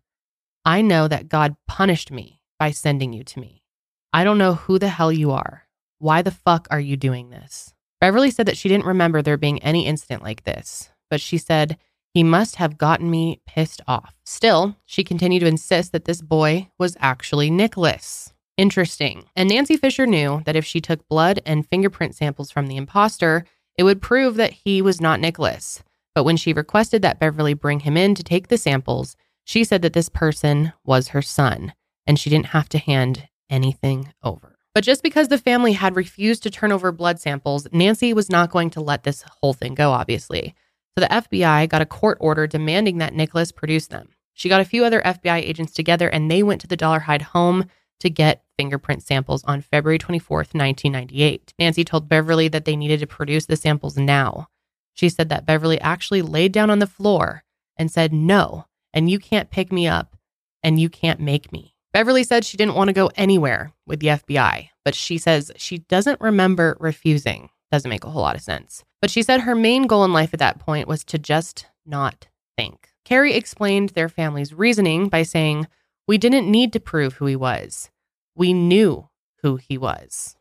I 0.66 0.82
know 0.82 1.08
that 1.08 1.30
God 1.30 1.56
punished 1.68 2.12
me 2.12 2.42
by 2.58 2.72
sending 2.72 3.14
you 3.14 3.24
to 3.24 3.40
me. 3.40 3.64
I 4.12 4.24
don't 4.24 4.38
know 4.38 4.56
who 4.56 4.80
the 4.80 4.90
hell 4.90 5.12
you 5.12 5.32
are. 5.32 5.68
Why 6.00 6.22
the 6.22 6.32
fuck 6.32 6.68
are 6.72 6.80
you 6.80 6.98
doing 6.98 7.30
this? 7.30 7.75
Beverly 8.00 8.32
said 8.32 8.46
that 8.46 8.58
she 8.58 8.70
didn't 8.70 8.86
remember 8.86 9.22
there 9.22 9.38
being 9.38 9.62
any 9.64 9.86
incident 9.86 10.24
like 10.24 10.44
this, 10.44 10.90
but 11.10 11.22
she 11.22 11.38
said, 11.38 11.78
he 12.14 12.24
must 12.24 12.56
have 12.56 12.78
gotten 12.78 13.10
me 13.12 13.42
pissed 13.46 13.82
off. 13.88 14.16
Still, 14.24 14.78
she 14.86 15.04
continued 15.04 15.42
to 15.42 15.48
insist 15.48 15.92
that 15.92 16.06
this 16.06 16.22
boy 16.22 16.70
was 16.80 16.96
actually 17.02 17.52
Nicholas. 17.52 18.34
Interesting. 18.58 19.26
And 19.36 19.50
Nancy 19.50 19.76
Fisher 19.76 20.06
knew 20.06 20.42
that 20.46 20.56
if 20.56 20.64
she 20.64 20.80
took 20.80 21.06
blood 21.10 21.42
and 21.46 21.68
fingerprint 21.68 22.16
samples 22.16 22.52
from 22.52 22.68
the 22.68 22.78
imposter, 22.78 23.46
it 23.78 23.84
would 23.84 24.02
prove 24.02 24.36
that 24.36 24.54
he 24.54 24.82
was 24.82 25.02
not 25.02 25.20
Nicholas. 25.20 25.84
But 26.14 26.24
when 26.24 26.38
she 26.38 26.54
requested 26.54 27.02
that 27.02 27.20
Beverly 27.20 27.54
bring 27.54 27.82
him 27.82 27.98
in 27.98 28.16
to 28.16 28.24
take 28.24 28.48
the 28.48 28.58
samples, 28.58 29.18
she 29.44 29.66
said 29.66 29.82
that 29.82 29.92
this 29.92 30.08
person 30.08 30.72
was 30.86 31.10
her 31.10 31.22
son 31.22 31.74
and 32.08 32.18
she 32.18 32.30
didn't 32.30 32.48
have 32.48 32.70
to 32.70 32.78
hand 32.78 33.28
anything 33.50 34.14
over. 34.24 34.55
But 34.76 34.84
just 34.84 35.02
because 35.02 35.30
the 35.30 35.38
family 35.38 35.72
had 35.72 35.96
refused 35.96 36.44
to 36.44 36.52
turn 36.52 36.74
over 36.74 36.92
blood 36.92 37.18
samples, 37.20 37.66
Nancy 37.72 38.14
was 38.14 38.30
not 38.30 38.52
going 38.52 38.70
to 38.72 38.82
let 38.82 39.04
this 39.04 39.24
whole 39.42 39.54
thing 39.54 39.74
go, 39.74 39.92
obviously. 39.92 40.54
So 40.98 41.06
the 41.06 41.14
FBI 41.14 41.70
got 41.70 41.82
a 41.82 41.86
court 41.86 42.18
order 42.20 42.46
demanding 42.46 42.98
that 42.98 43.14
Nicholas 43.14 43.54
produce 43.54 43.88
them. 43.88 44.10
She 44.34 44.50
got 44.50 44.60
a 44.60 44.66
few 44.66 44.84
other 44.84 45.02
FBI 45.02 45.38
agents 45.38 45.72
together 45.72 46.10
and 46.10 46.30
they 46.30 46.44
went 46.44 46.60
to 46.60 46.68
the 46.68 46.76
Dollarhide 46.76 47.22
home 47.22 47.68
to 48.02 48.10
get 48.10 48.44
fingerprint 48.58 49.02
samples 49.02 49.46
on 49.46 49.62
February 49.62 49.98
24th, 49.98 50.54
1998. 50.54 51.54
Nancy 51.58 51.86
told 51.86 52.10
Beverly 52.10 52.50
that 52.50 52.66
they 52.66 52.76
needed 52.76 53.00
to 53.00 53.08
produce 53.08 53.46
the 53.46 53.56
samples 53.56 53.96
now. 53.96 54.50
She 54.94 55.08
said 55.08 55.30
that 55.30 55.46
Beverly 55.46 55.80
actually 55.80 56.22
laid 56.22 56.52
down 56.52 56.70
on 56.70 56.80
the 56.80 56.88
floor 56.88 57.46
and 57.78 57.90
said, 57.90 58.12
No, 58.12 58.66
and 58.94 59.10
you 59.10 59.20
can't 59.20 59.50
pick 59.50 59.72
me 59.72 59.88
up 59.88 60.18
and 60.62 60.82
you 60.82 60.90
can't 60.90 61.22
make 61.22 61.54
me. 61.54 61.75
Beverly 61.96 62.26
said 62.26 62.44
she 62.44 62.58
didn't 62.58 62.76
want 62.76 62.90
to 62.90 62.94
go 62.94 63.10
anywhere 63.16 63.72
with 63.88 64.02
the 64.02 64.08
FBI, 64.08 64.68
but 64.84 64.94
she 64.94 65.18
says 65.18 65.50
she 65.56 65.78
doesn't 65.78 66.20
remember 66.20 66.76
refusing. 66.78 67.50
Doesn't 67.72 67.88
make 67.88 68.04
a 68.04 68.10
whole 68.10 68.22
lot 68.22 68.36
of 68.36 68.42
sense. 68.42 68.84
But 69.00 69.10
she 69.10 69.24
said 69.24 69.40
her 69.40 69.56
main 69.56 69.88
goal 69.88 70.04
in 70.04 70.12
life 70.12 70.34
at 70.34 70.40
that 70.40 70.60
point 70.60 70.90
was 70.90 71.06
to 71.06 71.18
just 71.18 71.68
not 71.86 72.28
think. 72.58 72.90
Carrie 73.06 73.34
explained 73.34 73.92
their 73.92 74.10
family's 74.10 74.54
reasoning 74.54 75.08
by 75.08 75.24
saying, 75.24 75.68
We 76.06 76.18
didn't 76.18 76.52
need 76.52 76.74
to 76.74 76.82
prove 76.82 77.14
who 77.14 77.28
he 77.28 77.38
was. 77.38 77.90
We 78.36 78.52
knew 78.52 79.08
who 79.42 79.56
he 79.56 79.78
was. 79.78 80.36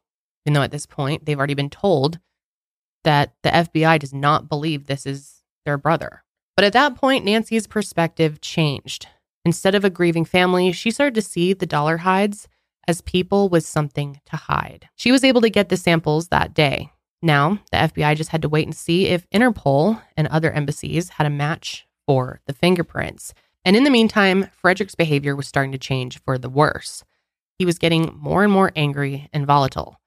Even 0.44 0.54
though 0.54 0.62
at 0.62 0.72
this 0.72 0.86
point 0.86 1.24
they've 1.24 1.38
already 1.38 1.54
been 1.54 1.70
told 1.70 2.18
that 3.04 3.32
the 3.44 3.50
FBI 3.50 4.00
does 4.00 4.12
not 4.12 4.48
believe 4.48 4.88
this 4.88 5.06
is 5.06 5.44
their 5.64 5.78
brother. 5.78 6.24
But 6.56 6.64
at 6.64 6.72
that 6.72 6.96
point, 6.96 7.24
Nancy's 7.24 7.68
perspective 7.68 8.40
changed. 8.40 9.06
Instead 9.44 9.74
of 9.74 9.84
a 9.84 9.90
grieving 9.90 10.24
family, 10.24 10.72
she 10.72 10.90
started 10.90 11.14
to 11.14 11.22
see 11.22 11.52
the 11.52 11.66
Dollarhides 11.66 12.46
as 12.88 13.00
people 13.02 13.48
with 13.48 13.64
something 13.64 14.20
to 14.26 14.36
hide. 14.36 14.88
She 14.94 15.12
was 15.12 15.24
able 15.24 15.40
to 15.42 15.50
get 15.50 15.68
the 15.68 15.76
samples 15.76 16.28
that 16.28 16.54
day. 16.54 16.90
Now, 17.22 17.58
the 17.70 17.78
FBI 17.78 18.16
just 18.16 18.30
had 18.30 18.42
to 18.42 18.48
wait 18.48 18.66
and 18.66 18.76
see 18.76 19.06
if 19.06 19.28
Interpol 19.30 20.02
and 20.16 20.28
other 20.28 20.50
embassies 20.50 21.10
had 21.10 21.26
a 21.26 21.30
match 21.30 21.86
for 22.06 22.40
the 22.46 22.52
fingerprints. 22.52 23.32
And 23.64 23.76
in 23.76 23.84
the 23.84 23.90
meantime, 23.90 24.50
Frederick's 24.52 24.94
behavior 24.94 25.34
was 25.34 25.48
starting 25.48 25.72
to 25.72 25.78
change 25.78 26.20
for 26.22 26.36
the 26.36 26.50
worse. 26.50 27.02
He 27.58 27.64
was 27.64 27.78
getting 27.78 28.14
more 28.20 28.44
and 28.44 28.52
more 28.52 28.72
angry 28.76 29.28
and 29.32 29.46
volatile. 29.46 30.00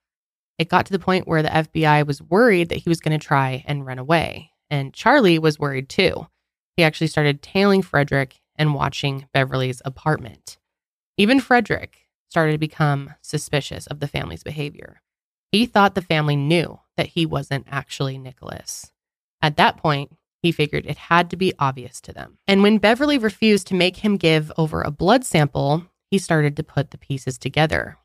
It 0.59 0.69
got 0.69 0.85
to 0.87 0.91
the 0.91 0.99
point 0.99 1.27
where 1.27 1.41
the 1.41 1.49
FBI 1.49 2.05
was 2.05 2.21
worried 2.21 2.69
that 2.69 2.79
he 2.79 2.89
was 2.89 2.99
going 2.99 3.17
to 3.17 3.25
try 3.25 3.63
and 3.67 3.85
run 3.85 3.99
away. 3.99 4.51
And 4.69 4.93
Charlie 4.93 5.39
was 5.39 5.59
worried 5.59 5.89
too. 5.89 6.27
He 6.75 6.83
actually 6.83 7.07
started 7.07 7.41
tailing 7.41 7.81
Frederick 7.81 8.35
and 8.57 8.73
watching 8.73 9.27
Beverly's 9.33 9.81
apartment. 9.85 10.57
Even 11.17 11.39
Frederick 11.39 12.07
started 12.29 12.53
to 12.53 12.57
become 12.57 13.13
suspicious 13.21 13.87
of 13.87 13.99
the 13.99 14.07
family's 14.07 14.43
behavior. 14.43 15.01
He 15.51 15.65
thought 15.65 15.95
the 15.95 16.01
family 16.01 16.35
knew 16.35 16.79
that 16.97 17.07
he 17.07 17.25
wasn't 17.25 17.67
actually 17.69 18.17
Nicholas. 18.17 18.91
At 19.41 19.57
that 19.57 19.77
point, 19.77 20.11
he 20.41 20.51
figured 20.51 20.85
it 20.85 20.97
had 20.97 21.29
to 21.29 21.37
be 21.37 21.53
obvious 21.57 22.01
to 22.01 22.13
them. 22.13 22.37
And 22.47 22.61
when 22.61 22.77
Beverly 22.77 23.17
refused 23.17 23.67
to 23.67 23.75
make 23.75 23.97
him 23.97 24.17
give 24.17 24.51
over 24.57 24.81
a 24.81 24.91
blood 24.91 25.25
sample, 25.25 25.85
he 26.11 26.17
started 26.17 26.55
to 26.57 26.63
put 26.63 26.91
the 26.91 26.97
pieces 26.97 27.37
together. 27.37 27.97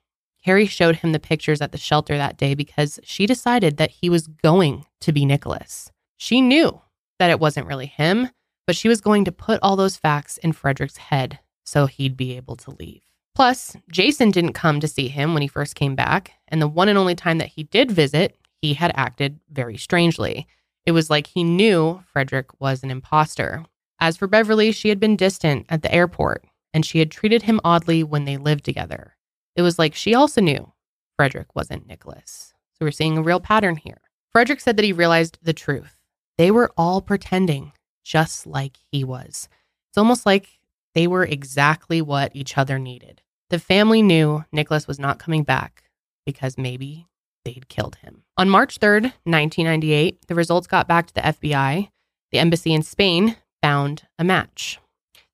Carrie 0.45 0.67
showed 0.67 0.97
him 0.97 1.13
the 1.13 1.21
pictures 1.21 1.61
at 1.61 1.73
the 1.73 1.79
shelter 1.79 2.17
that 2.17 2.37
day 2.37 2.55
because 2.55 2.99
she 3.05 3.27
decided 3.27 3.77
that 3.77 3.91
he 3.91 4.09
was 4.09 4.27
going 4.27 4.87
to 5.01 5.13
be 5.13 5.25
Nicholas. 5.25 5.93
She 6.17 6.41
knew 6.41 6.81
that 7.19 7.31
it 7.31 7.39
wasn't 7.39 7.67
really 7.69 7.87
him, 7.87 8.31
but 8.67 8.77
she 8.77 8.89
was 8.89 9.01
going 9.01 9.25
to 9.25 9.33
put 9.33 9.59
all 9.63 9.77
those 9.77 9.97
facts 9.97 10.39
in 10.39 10.53
Frederick's 10.53 10.97
head 10.97 11.41
so 11.65 11.87
he'd 11.87 12.17
be 12.17 12.37
able 12.37 12.57
to 12.57 12.71
leave. 12.73 13.03
Plus, 13.35 13.77
Jason 13.91 14.31
didn't 14.31 14.53
come 14.53 14.81
to 14.81 14.89
see 14.89 15.09
him 15.09 15.33
when 15.33 15.43
he 15.43 15.49
first 15.49 15.75
came 15.75 15.95
back, 15.95 16.33
and 16.49 16.61
the 16.61 16.69
one 16.69 16.89
and 16.89 16.99
only 16.99 17.15
time 17.15 17.39
that 17.39 17.49
he 17.49 17.63
did 17.63 17.91
visit, 17.91 18.37
he 18.61 18.75
had 18.75 18.93
acted 18.95 19.41
very 19.51 19.77
strangely. 19.79 20.47
It 20.85 20.93
was 20.93 21.09
like 21.09 21.29
he 21.29 21.45
knew 21.45 22.03
Frederick 22.13 22.61
was 22.61 22.83
an 22.83 22.91
imposter. 22.91 23.65
As 24.01 24.17
for 24.17 24.27
Beverly, 24.27 24.73
she 24.73 24.91
had 24.91 25.01
been 25.01 25.17
distant 25.17 25.67
at 25.69 25.83
the 25.83 25.95
airport, 25.95 26.45
and 26.75 26.85
she 26.85 26.99
had 26.99 27.11
treated 27.11 27.43
him 27.43 27.61
oddly 27.65 28.03
when 28.03 28.25
they 28.25 28.37
lived 28.37 28.65
together. 28.65 29.17
It 29.57 29.63
was 29.63 29.79
like 29.79 29.95
she 29.95 30.15
also 30.15 30.41
knew 30.41 30.73
Frederick 31.17 31.55
wasn't 31.55 31.87
Nicholas. 31.87 32.53
So 32.75 32.85
we're 32.85 32.91
seeing 32.91 33.17
a 33.17 33.23
real 33.23 33.41
pattern 33.41 33.77
here. 33.77 34.01
Frederick 34.31 34.61
said 34.61 34.77
that 34.77 34.85
he 34.85 34.93
realized 34.93 35.39
the 35.43 35.53
truth. 35.53 35.97
They 36.37 36.51
were 36.51 36.73
all 36.77 37.01
pretending, 37.01 37.73
just 38.03 38.47
like 38.47 38.79
he 38.91 39.05
was. 39.05 39.49
It's 39.91 39.99
almost 39.99 40.27
like 40.27 40.59
they 40.95 41.07
were 41.07 41.25
exactly 41.25 42.03
what 42.03 42.35
each 42.35 42.59
other 42.59 42.79
needed. 42.79 43.23
The 43.51 43.59
family 43.59 44.03
knew 44.03 44.45
Nicholas 44.53 44.87
was 44.87 44.99
not 44.99 45.19
coming 45.19 45.43
back 45.43 45.85
because 46.25 46.57
maybe 46.57 47.07
they'd 47.45 47.69
killed 47.69 47.97
him. 47.97 48.23
On 48.37 48.49
March 48.49 48.81
3rd, 48.81 49.13
1998, 49.25 50.27
the 50.27 50.35
results 50.35 50.67
got 50.67 50.89
back 50.89 51.07
to 51.07 51.15
the 51.15 51.21
FBI. 51.21 51.89
The 52.31 52.39
embassy 52.39 52.73
in 52.73 52.83
Spain 52.83 53.37
found 53.61 54.07
a 54.19 54.25
match. 54.25 54.79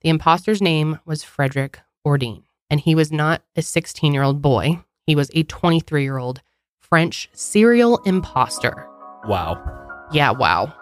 The 0.01 0.09
imposter's 0.09 0.63
name 0.63 0.99
was 1.05 1.23
Frederick 1.23 1.81
Bourdin. 2.05 2.45
And 2.71 2.81
he 2.81 2.95
was 2.95 3.11
not 3.11 3.43
a 3.57 3.63
16 3.63 4.13
year 4.13 4.23
old 4.23 4.43
boy, 4.43 4.83
he 5.07 5.15
was 5.15 5.31
a 5.33 5.43
23 5.43 6.03
year 6.03 6.19
old 6.19 6.43
French 6.81 7.31
serial 7.33 7.99
imposter. 8.05 8.87
Wow. 9.27 10.07
Yeah, 10.13 10.33
wow. 10.33 10.75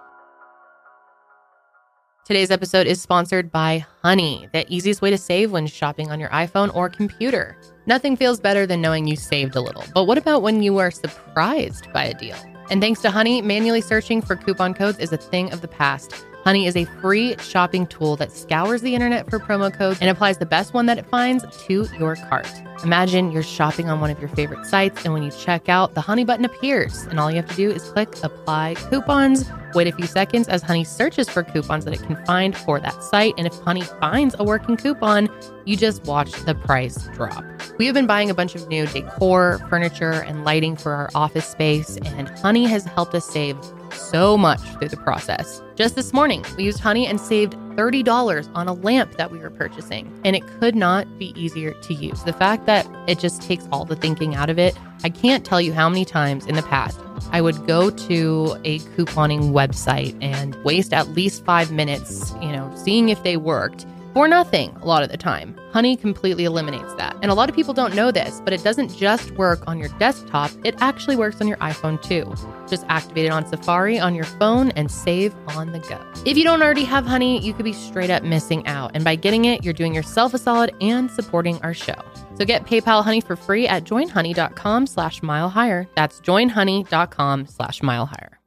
Today's 2.26 2.50
episode 2.50 2.88
is 2.88 3.00
sponsored 3.00 3.52
by 3.52 3.86
Honey, 4.02 4.48
the 4.52 4.66
easiest 4.68 5.00
way 5.00 5.10
to 5.10 5.16
save 5.16 5.52
when 5.52 5.68
shopping 5.68 6.10
on 6.10 6.18
your 6.18 6.28
iPhone 6.30 6.74
or 6.74 6.88
computer. 6.88 7.56
Nothing 7.86 8.16
feels 8.16 8.40
better 8.40 8.66
than 8.66 8.80
knowing 8.80 9.06
you 9.06 9.14
saved 9.14 9.54
a 9.54 9.60
little, 9.60 9.84
but 9.94 10.08
what 10.08 10.18
about 10.18 10.42
when 10.42 10.60
you 10.60 10.76
are 10.78 10.90
surprised 10.90 11.86
by 11.92 12.02
a 12.02 12.14
deal? 12.14 12.34
And 12.68 12.80
thanks 12.80 13.00
to 13.02 13.12
Honey, 13.12 13.42
manually 13.42 13.80
searching 13.80 14.20
for 14.20 14.34
coupon 14.34 14.74
codes 14.74 14.98
is 14.98 15.12
a 15.12 15.16
thing 15.16 15.52
of 15.52 15.60
the 15.60 15.68
past. 15.68 16.26
Honey 16.46 16.68
is 16.68 16.76
a 16.76 16.84
free 17.00 17.34
shopping 17.38 17.88
tool 17.88 18.14
that 18.14 18.30
scours 18.30 18.80
the 18.80 18.94
internet 18.94 19.28
for 19.28 19.40
promo 19.40 19.76
codes 19.76 19.98
and 20.00 20.08
applies 20.08 20.38
the 20.38 20.46
best 20.46 20.72
one 20.74 20.86
that 20.86 20.96
it 20.96 21.04
finds 21.06 21.44
to 21.66 21.88
your 21.98 22.14
cart. 22.14 22.46
Imagine 22.84 23.32
you're 23.32 23.42
shopping 23.42 23.90
on 23.90 23.98
one 23.98 24.10
of 24.10 24.20
your 24.20 24.28
favorite 24.28 24.64
sites, 24.64 25.04
and 25.04 25.12
when 25.12 25.24
you 25.24 25.32
check 25.32 25.68
out, 25.68 25.94
the 25.94 26.00
Honey 26.00 26.22
button 26.22 26.44
appears, 26.44 27.02
and 27.06 27.18
all 27.18 27.32
you 27.32 27.36
have 27.38 27.48
to 27.48 27.56
do 27.56 27.72
is 27.72 27.82
click 27.82 28.14
Apply 28.22 28.76
Coupons. 28.76 29.44
Wait 29.74 29.88
a 29.88 29.92
few 29.92 30.06
seconds 30.06 30.46
as 30.46 30.62
Honey 30.62 30.84
searches 30.84 31.28
for 31.28 31.42
coupons 31.42 31.84
that 31.84 31.92
it 31.92 32.02
can 32.04 32.14
find 32.24 32.56
for 32.56 32.78
that 32.78 33.02
site, 33.02 33.34
and 33.36 33.48
if 33.48 33.58
Honey 33.62 33.82
finds 33.82 34.36
a 34.38 34.44
working 34.44 34.76
coupon, 34.76 35.28
you 35.64 35.76
just 35.76 36.04
watch 36.04 36.30
the 36.44 36.54
price 36.54 37.08
drop. 37.08 37.44
We 37.78 37.86
have 37.86 37.94
been 37.94 38.06
buying 38.06 38.30
a 38.30 38.34
bunch 38.34 38.54
of 38.54 38.68
new 38.68 38.86
decor, 38.86 39.58
furniture, 39.68 40.12
and 40.12 40.44
lighting 40.44 40.76
for 40.76 40.92
our 40.92 41.10
office 41.12 41.48
space, 41.48 41.96
and 41.96 42.28
Honey 42.38 42.66
has 42.66 42.84
helped 42.84 43.16
us 43.16 43.24
save 43.28 43.58
so 43.92 44.36
much 44.36 44.60
through 44.60 44.88
the 44.88 44.96
process. 44.96 45.62
Just 45.74 45.94
this 45.94 46.12
morning, 46.12 46.44
we 46.56 46.64
used 46.64 46.80
Honey 46.80 47.06
and 47.06 47.20
saved 47.20 47.54
$30 47.76 48.50
on 48.54 48.68
a 48.68 48.72
lamp 48.72 49.16
that 49.16 49.30
we 49.30 49.38
were 49.38 49.50
purchasing, 49.50 50.12
and 50.24 50.34
it 50.34 50.46
could 50.46 50.74
not 50.74 51.06
be 51.18 51.38
easier 51.40 51.72
to 51.72 51.94
use. 51.94 52.22
The 52.24 52.32
fact 52.32 52.66
that 52.66 52.86
it 53.06 53.18
just 53.18 53.42
takes 53.42 53.66
all 53.70 53.84
the 53.84 53.96
thinking 53.96 54.34
out 54.34 54.50
of 54.50 54.58
it, 54.58 54.76
I 55.04 55.10
can't 55.10 55.44
tell 55.44 55.60
you 55.60 55.72
how 55.72 55.88
many 55.88 56.04
times 56.04 56.46
in 56.46 56.56
the 56.56 56.62
past 56.62 56.98
I 57.32 57.40
would 57.40 57.66
go 57.66 57.90
to 57.90 58.56
a 58.64 58.78
couponing 58.78 59.52
website 59.52 60.16
and 60.22 60.54
waste 60.64 60.92
at 60.92 61.08
least 61.08 61.44
five 61.44 61.70
minutes, 61.70 62.32
you 62.40 62.52
know, 62.52 62.72
seeing 62.76 63.08
if 63.08 63.22
they 63.22 63.36
worked 63.36 63.86
for 64.14 64.28
nothing 64.28 64.74
a 64.80 64.86
lot 64.86 65.02
of 65.02 65.10
the 65.10 65.16
time. 65.16 65.54
Honey 65.76 65.94
completely 65.94 66.46
eliminates 66.46 66.94
that. 66.94 67.14
And 67.20 67.30
a 67.30 67.34
lot 67.34 67.50
of 67.50 67.54
people 67.54 67.74
don't 67.74 67.94
know 67.94 68.10
this, 68.10 68.40
but 68.42 68.54
it 68.54 68.64
doesn't 68.64 68.96
just 68.96 69.32
work 69.32 69.62
on 69.66 69.78
your 69.78 69.90
desktop, 69.98 70.50
it 70.64 70.74
actually 70.78 71.16
works 71.16 71.38
on 71.42 71.46
your 71.46 71.58
iPhone 71.58 72.00
too. 72.02 72.34
Just 72.66 72.86
activate 72.88 73.26
it 73.26 73.28
on 73.28 73.46
Safari 73.46 73.98
on 73.98 74.14
your 74.14 74.24
phone 74.24 74.70
and 74.70 74.90
save 74.90 75.34
on 75.48 75.72
the 75.72 75.80
go. 75.80 76.00
If 76.24 76.38
you 76.38 76.44
don't 76.44 76.62
already 76.62 76.84
have 76.84 77.04
Honey, 77.04 77.44
you 77.44 77.52
could 77.52 77.66
be 77.66 77.74
straight 77.74 78.08
up 78.08 78.22
missing 78.22 78.66
out. 78.66 78.92
And 78.94 79.04
by 79.04 79.16
getting 79.16 79.44
it, 79.44 79.64
you're 79.64 79.74
doing 79.74 79.94
yourself 79.94 80.32
a 80.32 80.38
solid 80.38 80.74
and 80.80 81.10
supporting 81.10 81.60
our 81.60 81.74
show. 81.74 82.02
So 82.38 82.46
get 82.46 82.64
PayPal 82.64 83.04
Honey 83.04 83.20
for 83.20 83.36
free 83.36 83.68
at 83.68 83.84
joinhoney.com 83.84 84.86
slash 84.86 85.22
mile 85.22 85.50
higher. 85.50 85.86
That's 85.94 86.20
joinhoney.com 86.20 87.48
slash 87.48 87.82
mile 87.82 88.06
higher. 88.06 88.40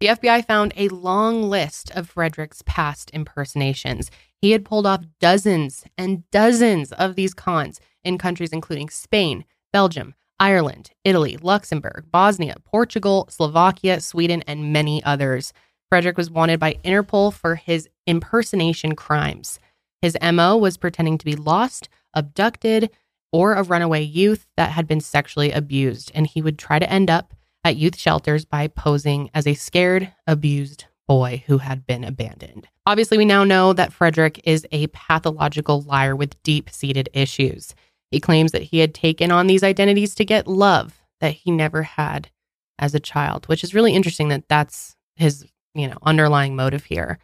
The 0.00 0.08
FBI 0.08 0.46
found 0.46 0.74
a 0.76 0.88
long 0.88 1.42
list 1.42 1.90
of 1.90 2.08
Frederick's 2.08 2.62
past 2.66 3.10
impersonations. 3.14 4.10
He 4.40 4.52
had 4.52 4.64
pulled 4.64 4.86
off 4.86 5.04
dozens 5.20 5.84
and 5.98 6.28
dozens 6.30 6.92
of 6.92 7.14
these 7.14 7.34
cons 7.34 7.80
in 8.02 8.16
countries 8.16 8.52
including 8.52 8.88
Spain, 8.88 9.44
Belgium, 9.72 10.14
Ireland, 10.38 10.90
Italy, 11.04 11.36
Luxembourg, 11.36 12.06
Bosnia, 12.10 12.56
Portugal, 12.64 13.28
Slovakia, 13.30 14.00
Sweden, 14.00 14.42
and 14.46 14.72
many 14.72 15.04
others. 15.04 15.52
Frederick 15.90 16.16
was 16.16 16.30
wanted 16.30 16.58
by 16.58 16.78
Interpol 16.84 17.32
for 17.32 17.56
his 17.56 17.88
impersonation 18.06 18.96
crimes. 18.96 19.58
His 20.00 20.16
MO 20.22 20.56
was 20.56 20.78
pretending 20.78 21.18
to 21.18 21.24
be 21.26 21.36
lost, 21.36 21.90
abducted, 22.14 22.90
or 23.32 23.54
a 23.54 23.62
runaway 23.62 24.02
youth 24.02 24.46
that 24.56 24.70
had 24.70 24.86
been 24.86 25.00
sexually 25.00 25.52
abused, 25.52 26.10
and 26.14 26.26
he 26.26 26.40
would 26.40 26.58
try 26.58 26.78
to 26.78 26.90
end 26.90 27.10
up 27.10 27.34
at 27.62 27.76
youth 27.76 27.98
shelters 27.98 28.46
by 28.46 28.66
posing 28.66 29.30
as 29.34 29.46
a 29.46 29.52
scared, 29.52 30.12
abused 30.26 30.86
boy 31.10 31.42
who 31.48 31.58
had 31.58 31.84
been 31.88 32.04
abandoned. 32.04 32.68
Obviously, 32.86 33.18
we 33.18 33.24
now 33.24 33.42
know 33.42 33.72
that 33.72 33.92
Frederick 33.92 34.40
is 34.44 34.64
a 34.70 34.86
pathological 34.86 35.82
liar 35.82 36.14
with 36.14 36.40
deep 36.44 36.70
seated 36.70 37.08
issues. 37.12 37.74
He 38.12 38.20
claims 38.20 38.52
that 38.52 38.62
he 38.62 38.78
had 38.78 38.94
taken 38.94 39.32
on 39.32 39.48
these 39.48 39.64
identities 39.64 40.14
to 40.14 40.24
get 40.24 40.46
love 40.46 41.02
that 41.20 41.32
he 41.32 41.50
never 41.50 41.82
had 41.82 42.30
as 42.78 42.94
a 42.94 43.00
child, 43.00 43.46
which 43.46 43.64
is 43.64 43.74
really 43.74 43.92
interesting 43.92 44.28
that 44.28 44.48
that's 44.48 44.94
his, 45.16 45.44
you 45.74 45.88
know, 45.88 45.98
underlying 46.02 46.54
motive 46.54 46.84
here 46.84 47.18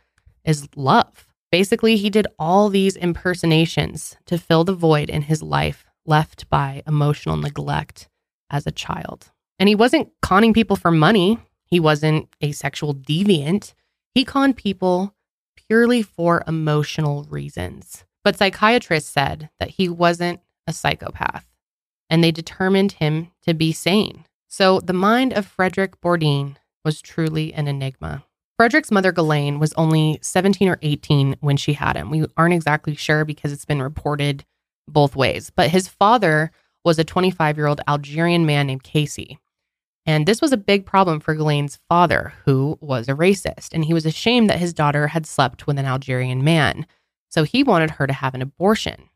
is 0.44 0.68
love. 0.74 1.28
Basically, 1.52 1.94
he 1.94 2.10
did 2.10 2.26
all 2.40 2.68
these 2.68 2.96
impersonations 2.96 4.16
to 4.26 4.36
fill 4.36 4.64
the 4.64 4.74
void 4.74 5.08
in 5.08 5.22
his 5.22 5.44
life 5.44 5.84
left 6.04 6.50
by 6.50 6.82
emotional 6.88 7.36
neglect 7.36 8.08
as 8.50 8.66
a 8.66 8.72
child. 8.72 9.30
And 9.60 9.68
he 9.68 9.76
wasn't 9.76 10.10
conning 10.22 10.52
people 10.52 10.74
for 10.74 10.90
money. 10.90 11.38
He 11.66 11.80
wasn't 11.80 12.28
a 12.40 12.52
sexual 12.52 12.94
deviant. 12.94 13.74
He 14.14 14.24
conned 14.24 14.56
people 14.56 15.14
purely 15.68 16.02
for 16.02 16.42
emotional 16.46 17.26
reasons. 17.28 18.04
But 18.24 18.38
psychiatrists 18.38 19.10
said 19.10 19.50
that 19.60 19.70
he 19.70 19.88
wasn't 19.88 20.40
a 20.66 20.72
psychopath, 20.72 21.46
and 22.10 22.22
they 22.24 22.32
determined 22.32 22.92
him 22.92 23.30
to 23.42 23.54
be 23.54 23.72
sane. 23.72 24.24
So 24.48 24.80
the 24.80 24.92
mind 24.92 25.32
of 25.32 25.46
Frederick 25.46 26.00
Bourdin 26.00 26.56
was 26.84 27.00
truly 27.00 27.52
an 27.52 27.68
enigma. 27.68 28.24
Frederick's 28.56 28.90
mother, 28.90 29.12
Ghislaine, 29.12 29.58
was 29.58 29.74
only 29.74 30.18
17 30.22 30.68
or 30.68 30.78
18 30.80 31.36
when 31.40 31.56
she 31.56 31.74
had 31.74 31.96
him. 31.96 32.10
We 32.10 32.24
aren't 32.36 32.54
exactly 32.54 32.94
sure 32.94 33.24
because 33.24 33.52
it's 33.52 33.66
been 33.66 33.82
reported 33.82 34.44
both 34.88 35.14
ways. 35.14 35.50
But 35.54 35.70
his 35.70 35.88
father 35.88 36.50
was 36.84 36.98
a 36.98 37.04
25 37.04 37.56
year 37.56 37.66
old 37.66 37.80
Algerian 37.86 38.46
man 38.46 38.68
named 38.68 38.82
Casey. 38.82 39.38
And 40.06 40.24
this 40.24 40.40
was 40.40 40.52
a 40.52 40.56
big 40.56 40.86
problem 40.86 41.18
for 41.18 41.34
Ghislaine's 41.34 41.80
father, 41.88 42.32
who 42.44 42.78
was 42.80 43.08
a 43.08 43.14
racist, 43.14 43.70
and 43.72 43.84
he 43.84 43.92
was 43.92 44.06
ashamed 44.06 44.48
that 44.48 44.60
his 44.60 44.72
daughter 44.72 45.08
had 45.08 45.26
slept 45.26 45.66
with 45.66 45.78
an 45.78 45.84
Algerian 45.84 46.44
man. 46.44 46.86
So 47.28 47.42
he 47.42 47.64
wanted 47.64 47.90
her 47.92 48.06
to 48.06 48.12
have 48.12 48.34
an 48.34 48.42
abortion. 48.42 49.08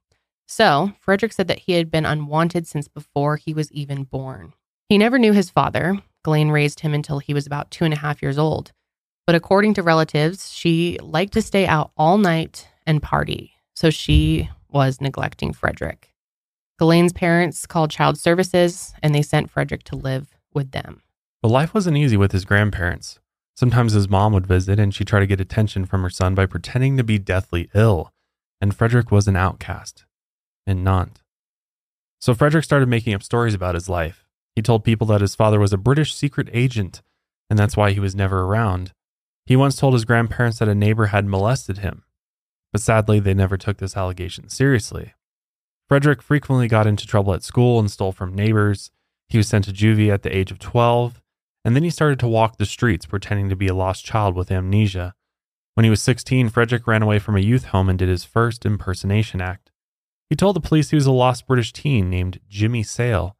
So 0.48 0.92
Frederick 0.98 1.32
said 1.32 1.46
that 1.46 1.60
he 1.60 1.72
had 1.74 1.92
been 1.92 2.04
unwanted 2.04 2.66
since 2.66 2.88
before 2.88 3.36
he 3.36 3.54
was 3.54 3.70
even 3.70 4.02
born. 4.02 4.52
He 4.88 4.98
never 4.98 5.16
knew 5.16 5.32
his 5.32 5.48
father. 5.48 6.00
Ghislaine 6.24 6.50
raised 6.50 6.80
him 6.80 6.92
until 6.92 7.20
he 7.20 7.32
was 7.32 7.46
about 7.46 7.70
two 7.70 7.84
and 7.84 7.94
a 7.94 7.98
half 7.98 8.20
years 8.20 8.36
old. 8.36 8.72
But 9.26 9.36
according 9.36 9.74
to 9.74 9.82
relatives, 9.82 10.52
she 10.52 10.98
liked 11.00 11.34
to 11.34 11.42
stay 11.42 11.66
out 11.66 11.92
all 11.96 12.18
night 12.18 12.66
and 12.84 13.00
party. 13.00 13.52
So 13.76 13.90
she 13.90 14.50
was 14.68 15.00
neglecting 15.00 15.52
Frederick. 15.52 16.12
Ghislaine's 16.80 17.12
parents 17.12 17.64
called 17.64 17.92
child 17.92 18.18
services 18.18 18.92
and 19.04 19.14
they 19.14 19.22
sent 19.22 19.50
Frederick 19.50 19.84
to 19.84 19.96
live 19.96 20.36
with 20.52 20.72
them. 20.72 21.02
But 21.42 21.48
life 21.48 21.74
wasn't 21.74 21.96
easy 21.96 22.16
with 22.16 22.32
his 22.32 22.44
grandparents. 22.44 23.18
Sometimes 23.56 23.92
his 23.92 24.08
mom 24.08 24.32
would 24.32 24.46
visit 24.46 24.78
and 24.78 24.94
she'd 24.94 25.06
try 25.06 25.20
to 25.20 25.26
get 25.26 25.40
attention 25.40 25.84
from 25.84 26.02
her 26.02 26.10
son 26.10 26.34
by 26.34 26.46
pretending 26.46 26.96
to 26.96 27.04
be 27.04 27.18
deathly 27.18 27.68
ill. 27.74 28.12
And 28.60 28.74
Frederick 28.74 29.10
was 29.10 29.28
an 29.28 29.36
outcast 29.36 30.04
in 30.66 30.84
Nantes. 30.84 31.22
So 32.20 32.34
Frederick 32.34 32.64
started 32.64 32.88
making 32.88 33.14
up 33.14 33.22
stories 33.22 33.54
about 33.54 33.74
his 33.74 33.88
life. 33.88 34.26
He 34.54 34.62
told 34.62 34.84
people 34.84 35.06
that 35.08 35.22
his 35.22 35.34
father 35.34 35.58
was 35.58 35.72
a 35.72 35.78
British 35.78 36.14
secret 36.14 36.48
agent, 36.52 37.02
and 37.48 37.58
that's 37.58 37.76
why 37.76 37.92
he 37.92 38.00
was 38.00 38.14
never 38.14 38.42
around. 38.42 38.92
He 39.46 39.56
once 39.56 39.76
told 39.76 39.94
his 39.94 40.04
grandparents 40.04 40.58
that 40.58 40.68
a 40.68 40.74
neighbor 40.74 41.06
had 41.06 41.26
molested 41.26 41.78
him, 41.78 42.04
but 42.72 42.82
sadly, 42.82 43.20
they 43.20 43.34
never 43.34 43.56
took 43.56 43.78
this 43.78 43.96
allegation 43.96 44.48
seriously. 44.48 45.14
Frederick 45.88 46.22
frequently 46.22 46.68
got 46.68 46.86
into 46.86 47.06
trouble 47.06 47.34
at 47.34 47.42
school 47.42 47.80
and 47.80 47.90
stole 47.90 48.12
from 48.12 48.34
neighbors. 48.34 48.90
He 49.30 49.38
was 49.38 49.48
sent 49.48 49.64
to 49.64 49.72
juvie 49.72 50.12
at 50.12 50.22
the 50.22 50.36
age 50.36 50.50
of 50.50 50.58
12, 50.58 51.22
and 51.64 51.76
then 51.76 51.84
he 51.84 51.90
started 51.90 52.18
to 52.18 52.28
walk 52.28 52.56
the 52.56 52.66
streets 52.66 53.06
pretending 53.06 53.48
to 53.48 53.56
be 53.56 53.68
a 53.68 53.74
lost 53.74 54.04
child 54.04 54.34
with 54.34 54.50
amnesia. 54.50 55.14
When 55.74 55.84
he 55.84 55.90
was 55.90 56.02
16, 56.02 56.48
Frederick 56.48 56.86
ran 56.86 57.02
away 57.02 57.20
from 57.20 57.36
a 57.36 57.40
youth 57.40 57.66
home 57.66 57.88
and 57.88 57.98
did 57.98 58.08
his 58.08 58.24
first 58.24 58.66
impersonation 58.66 59.40
act. 59.40 59.70
He 60.28 60.36
told 60.36 60.56
the 60.56 60.60
police 60.60 60.90
he 60.90 60.96
was 60.96 61.06
a 61.06 61.12
lost 61.12 61.46
British 61.46 61.72
teen 61.72 62.10
named 62.10 62.40
Jimmy 62.48 62.82
Sale. 62.82 63.36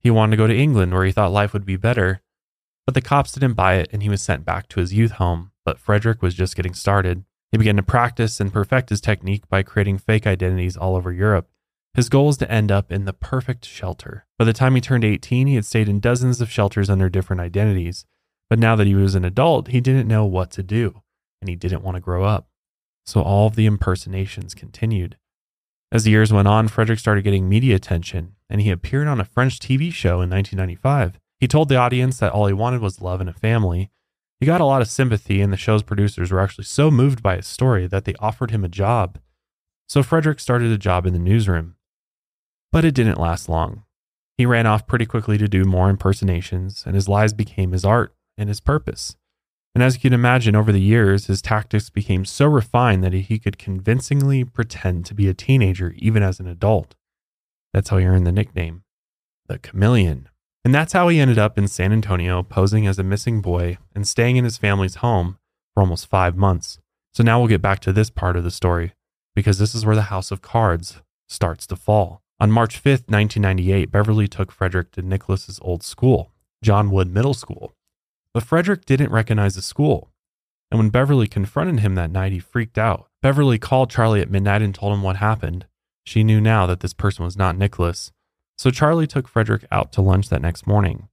He 0.00 0.10
wanted 0.10 0.32
to 0.32 0.36
go 0.36 0.48
to 0.48 0.56
England 0.56 0.92
where 0.92 1.04
he 1.04 1.12
thought 1.12 1.32
life 1.32 1.52
would 1.52 1.64
be 1.64 1.76
better, 1.76 2.20
but 2.84 2.94
the 2.94 3.00
cops 3.00 3.32
didn't 3.32 3.54
buy 3.54 3.74
it 3.74 3.88
and 3.92 4.02
he 4.02 4.08
was 4.08 4.22
sent 4.22 4.44
back 4.44 4.68
to 4.68 4.80
his 4.80 4.92
youth 4.92 5.12
home. 5.12 5.52
But 5.64 5.78
Frederick 5.78 6.20
was 6.20 6.34
just 6.34 6.56
getting 6.56 6.74
started. 6.74 7.24
He 7.52 7.58
began 7.58 7.76
to 7.76 7.82
practice 7.82 8.40
and 8.40 8.52
perfect 8.52 8.90
his 8.90 9.00
technique 9.00 9.48
by 9.48 9.62
creating 9.62 9.98
fake 9.98 10.26
identities 10.26 10.76
all 10.76 10.96
over 10.96 11.12
Europe. 11.12 11.48
His 11.98 12.08
goal 12.08 12.28
is 12.28 12.36
to 12.36 12.48
end 12.48 12.70
up 12.70 12.92
in 12.92 13.06
the 13.06 13.12
perfect 13.12 13.64
shelter. 13.64 14.24
By 14.38 14.44
the 14.44 14.52
time 14.52 14.76
he 14.76 14.80
turned 14.80 15.04
18, 15.04 15.48
he 15.48 15.56
had 15.56 15.64
stayed 15.64 15.88
in 15.88 15.98
dozens 15.98 16.40
of 16.40 16.48
shelters 16.48 16.88
under 16.88 17.08
different 17.08 17.42
identities. 17.42 18.04
But 18.48 18.60
now 18.60 18.76
that 18.76 18.86
he 18.86 18.94
was 18.94 19.16
an 19.16 19.24
adult, 19.24 19.66
he 19.66 19.80
didn't 19.80 20.06
know 20.06 20.24
what 20.24 20.52
to 20.52 20.62
do, 20.62 21.02
and 21.40 21.48
he 21.48 21.56
didn't 21.56 21.82
want 21.82 21.96
to 21.96 22.00
grow 22.00 22.22
up. 22.22 22.50
So 23.04 23.20
all 23.20 23.48
of 23.48 23.56
the 23.56 23.66
impersonations 23.66 24.54
continued. 24.54 25.16
As 25.90 26.04
the 26.04 26.12
years 26.12 26.32
went 26.32 26.46
on, 26.46 26.68
Frederick 26.68 27.00
started 27.00 27.24
getting 27.24 27.48
media 27.48 27.74
attention, 27.74 28.36
and 28.48 28.60
he 28.60 28.70
appeared 28.70 29.08
on 29.08 29.20
a 29.20 29.24
French 29.24 29.58
TV 29.58 29.92
show 29.92 30.20
in 30.20 30.30
1995. 30.30 31.18
He 31.40 31.48
told 31.48 31.68
the 31.68 31.74
audience 31.74 32.18
that 32.18 32.30
all 32.30 32.46
he 32.46 32.52
wanted 32.52 32.80
was 32.80 33.02
love 33.02 33.20
and 33.20 33.28
a 33.28 33.32
family. 33.32 33.90
He 34.38 34.46
got 34.46 34.60
a 34.60 34.66
lot 34.66 34.82
of 34.82 34.88
sympathy, 34.88 35.40
and 35.40 35.52
the 35.52 35.56
show's 35.56 35.82
producers 35.82 36.30
were 36.30 36.38
actually 36.38 36.66
so 36.66 36.92
moved 36.92 37.24
by 37.24 37.34
his 37.34 37.48
story 37.48 37.88
that 37.88 38.04
they 38.04 38.14
offered 38.20 38.52
him 38.52 38.62
a 38.62 38.68
job. 38.68 39.18
So 39.88 40.04
Frederick 40.04 40.38
started 40.38 40.70
a 40.70 40.78
job 40.78 41.04
in 41.04 41.12
the 41.12 41.18
newsroom. 41.18 41.74
But 42.70 42.84
it 42.84 42.94
didn't 42.94 43.20
last 43.20 43.48
long. 43.48 43.84
He 44.36 44.46
ran 44.46 44.66
off 44.66 44.86
pretty 44.86 45.06
quickly 45.06 45.38
to 45.38 45.48
do 45.48 45.64
more 45.64 45.90
impersonations, 45.90 46.84
and 46.86 46.94
his 46.94 47.08
lies 47.08 47.32
became 47.32 47.72
his 47.72 47.84
art 47.84 48.14
and 48.36 48.48
his 48.48 48.60
purpose. 48.60 49.16
And 49.74 49.82
as 49.82 49.94
you 49.94 50.00
can 50.00 50.12
imagine, 50.12 50.56
over 50.56 50.72
the 50.72 50.80
years, 50.80 51.26
his 51.26 51.42
tactics 51.42 51.90
became 51.90 52.24
so 52.24 52.46
refined 52.46 53.02
that 53.04 53.12
he 53.12 53.38
could 53.38 53.58
convincingly 53.58 54.44
pretend 54.44 55.06
to 55.06 55.14
be 55.14 55.28
a 55.28 55.34
teenager 55.34 55.92
even 55.96 56.22
as 56.22 56.40
an 56.40 56.46
adult. 56.46 56.94
That's 57.72 57.90
how 57.90 57.98
he 57.98 58.06
earned 58.06 58.26
the 58.26 58.32
nickname, 58.32 58.82
the 59.46 59.58
Chameleon. 59.58 60.28
And 60.64 60.74
that's 60.74 60.92
how 60.92 61.08
he 61.08 61.20
ended 61.20 61.38
up 61.38 61.58
in 61.58 61.68
San 61.68 61.92
Antonio, 61.92 62.42
posing 62.42 62.86
as 62.86 62.98
a 62.98 63.04
missing 63.04 63.40
boy 63.40 63.78
and 63.94 64.06
staying 64.06 64.36
in 64.36 64.44
his 64.44 64.58
family's 64.58 64.96
home 64.96 65.38
for 65.74 65.82
almost 65.82 66.06
five 66.06 66.36
months. 66.36 66.78
So 67.12 67.22
now 67.22 67.38
we'll 67.38 67.48
get 67.48 67.62
back 67.62 67.80
to 67.80 67.92
this 67.92 68.10
part 68.10 68.36
of 68.36 68.44
the 68.44 68.50
story, 68.50 68.92
because 69.34 69.58
this 69.58 69.74
is 69.74 69.86
where 69.86 69.96
the 69.96 70.02
House 70.02 70.30
of 70.30 70.42
Cards 70.42 71.00
starts 71.28 71.66
to 71.68 71.76
fall. 71.76 72.22
On 72.40 72.52
March 72.52 72.80
5th, 72.80 73.10
1998, 73.10 73.90
Beverly 73.90 74.28
took 74.28 74.52
Frederick 74.52 74.92
to 74.92 75.02
Nicholas's 75.02 75.58
old 75.60 75.82
school, 75.82 76.32
John 76.62 76.90
Wood 76.90 77.12
Middle 77.12 77.34
School. 77.34 77.74
But 78.32 78.44
Frederick 78.44 78.84
didn't 78.84 79.10
recognize 79.10 79.56
the 79.56 79.62
school. 79.62 80.12
And 80.70 80.78
when 80.78 80.90
Beverly 80.90 81.26
confronted 81.26 81.80
him 81.80 81.96
that 81.96 82.12
night, 82.12 82.30
he 82.30 82.38
freaked 82.38 82.78
out. 82.78 83.08
Beverly 83.22 83.58
called 83.58 83.90
Charlie 83.90 84.20
at 84.20 84.30
midnight 84.30 84.62
and 84.62 84.72
told 84.72 84.92
him 84.92 85.02
what 85.02 85.16
happened. 85.16 85.66
She 86.06 86.22
knew 86.22 86.40
now 86.40 86.64
that 86.66 86.78
this 86.78 86.94
person 86.94 87.24
was 87.24 87.36
not 87.36 87.56
Nicholas. 87.56 88.12
So 88.56 88.70
Charlie 88.70 89.08
took 89.08 89.26
Frederick 89.26 89.64
out 89.72 89.92
to 89.92 90.02
lunch 90.02 90.28
that 90.28 90.42
next 90.42 90.64
morning. 90.64 91.08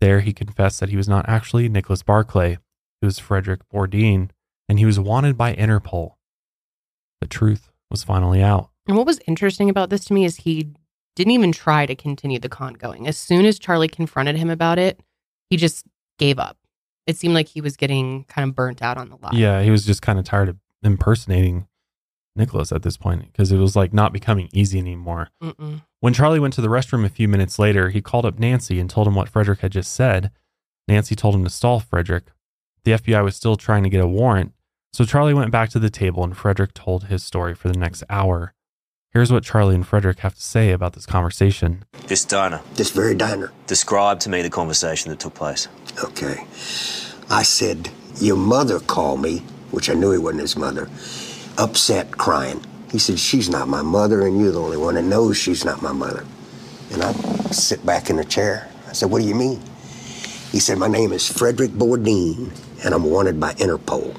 There, 0.00 0.20
he 0.20 0.32
confessed 0.32 0.80
that 0.80 0.88
he 0.88 0.96
was 0.96 1.08
not 1.08 1.28
actually 1.28 1.68
Nicholas 1.68 2.02
Barclay. 2.02 2.56
He 3.02 3.06
was 3.06 3.18
Frederick 3.18 3.68
Bourdin, 3.68 4.30
and 4.66 4.78
he 4.78 4.86
was 4.86 4.98
wanted 4.98 5.36
by 5.36 5.54
Interpol. 5.54 6.12
The 7.20 7.26
truth 7.26 7.70
was 7.90 8.02
finally 8.02 8.42
out. 8.42 8.70
And 8.90 8.96
what 8.96 9.06
was 9.06 9.20
interesting 9.28 9.70
about 9.70 9.88
this 9.88 10.04
to 10.06 10.12
me 10.12 10.24
is 10.24 10.38
he 10.38 10.68
didn't 11.14 11.30
even 11.30 11.52
try 11.52 11.86
to 11.86 11.94
continue 11.94 12.40
the 12.40 12.48
con 12.48 12.74
going. 12.74 13.06
As 13.06 13.16
soon 13.16 13.46
as 13.46 13.56
Charlie 13.56 13.86
confronted 13.86 14.36
him 14.36 14.50
about 14.50 14.80
it, 14.80 14.98
he 15.48 15.56
just 15.56 15.86
gave 16.18 16.40
up. 16.40 16.56
It 17.06 17.16
seemed 17.16 17.34
like 17.34 17.46
he 17.46 17.60
was 17.60 17.76
getting 17.76 18.24
kind 18.24 18.48
of 18.48 18.56
burnt 18.56 18.82
out 18.82 18.98
on 18.98 19.08
the 19.08 19.16
lie. 19.22 19.30
Yeah, 19.32 19.62
he 19.62 19.70
was 19.70 19.86
just 19.86 20.02
kind 20.02 20.18
of 20.18 20.24
tired 20.24 20.48
of 20.48 20.56
impersonating 20.82 21.68
Nicholas 22.34 22.72
at 22.72 22.82
this 22.82 22.96
point 22.96 23.30
because 23.30 23.52
it 23.52 23.58
was 23.58 23.76
like 23.76 23.92
not 23.92 24.12
becoming 24.12 24.48
easy 24.52 24.80
anymore. 24.80 25.28
Mm-mm. 25.40 25.82
When 26.00 26.12
Charlie 26.12 26.40
went 26.40 26.54
to 26.54 26.60
the 26.60 26.66
restroom 26.66 27.04
a 27.04 27.08
few 27.08 27.28
minutes 27.28 27.60
later, 27.60 27.90
he 27.90 28.02
called 28.02 28.26
up 28.26 28.40
Nancy 28.40 28.80
and 28.80 28.90
told 28.90 29.06
him 29.06 29.14
what 29.14 29.28
Frederick 29.28 29.60
had 29.60 29.70
just 29.70 29.92
said. 29.92 30.32
Nancy 30.88 31.14
told 31.14 31.36
him 31.36 31.44
to 31.44 31.50
stall 31.50 31.78
Frederick. 31.78 32.24
The 32.82 32.90
FBI 32.90 33.22
was 33.22 33.36
still 33.36 33.54
trying 33.54 33.84
to 33.84 33.88
get 33.88 34.02
a 34.02 34.08
warrant, 34.08 34.52
so 34.92 35.04
Charlie 35.04 35.32
went 35.32 35.52
back 35.52 35.68
to 35.70 35.78
the 35.78 35.90
table 35.90 36.24
and 36.24 36.36
Frederick 36.36 36.74
told 36.74 37.04
his 37.04 37.22
story 37.22 37.54
for 37.54 37.68
the 37.68 37.78
next 37.78 38.02
hour. 38.10 38.52
Here's 39.12 39.32
what 39.32 39.42
Charlie 39.42 39.74
and 39.74 39.84
Frederick 39.84 40.20
have 40.20 40.36
to 40.36 40.40
say 40.40 40.70
about 40.70 40.92
this 40.92 41.04
conversation. 41.04 41.84
This 42.06 42.24
diner. 42.24 42.60
This 42.74 42.92
very 42.92 43.16
diner. 43.16 43.50
Describe 43.66 44.20
to 44.20 44.28
me 44.28 44.40
the 44.40 44.50
conversation 44.50 45.10
that 45.10 45.18
took 45.18 45.34
place. 45.34 45.66
Okay. 46.04 46.46
I 47.28 47.42
said, 47.42 47.90
Your 48.20 48.36
mother 48.36 48.78
called 48.78 49.20
me, 49.20 49.38
which 49.72 49.90
I 49.90 49.94
knew 49.94 50.12
he 50.12 50.18
wasn't 50.18 50.42
his 50.42 50.56
mother, 50.56 50.88
upset, 51.58 52.18
crying. 52.18 52.64
He 52.92 53.00
said, 53.00 53.18
She's 53.18 53.50
not 53.50 53.66
my 53.66 53.82
mother, 53.82 54.24
and 54.24 54.40
you're 54.40 54.52
the 54.52 54.60
only 54.60 54.76
one 54.76 54.94
that 54.94 55.02
knows 55.02 55.36
she's 55.36 55.64
not 55.64 55.82
my 55.82 55.92
mother. 55.92 56.24
And 56.92 57.02
I 57.02 57.12
sit 57.50 57.84
back 57.84 58.10
in 58.10 58.16
the 58.16 58.24
chair. 58.24 58.68
I 58.88 58.92
said, 58.92 59.10
What 59.10 59.22
do 59.22 59.26
you 59.26 59.34
mean? 59.34 59.60
He 60.52 60.60
said, 60.60 60.78
My 60.78 60.86
name 60.86 61.10
is 61.10 61.28
Frederick 61.28 61.72
Bourdin, 61.72 62.52
and 62.84 62.94
I'm 62.94 63.02
wanted 63.02 63.40
by 63.40 63.54
Interpol. 63.54 64.16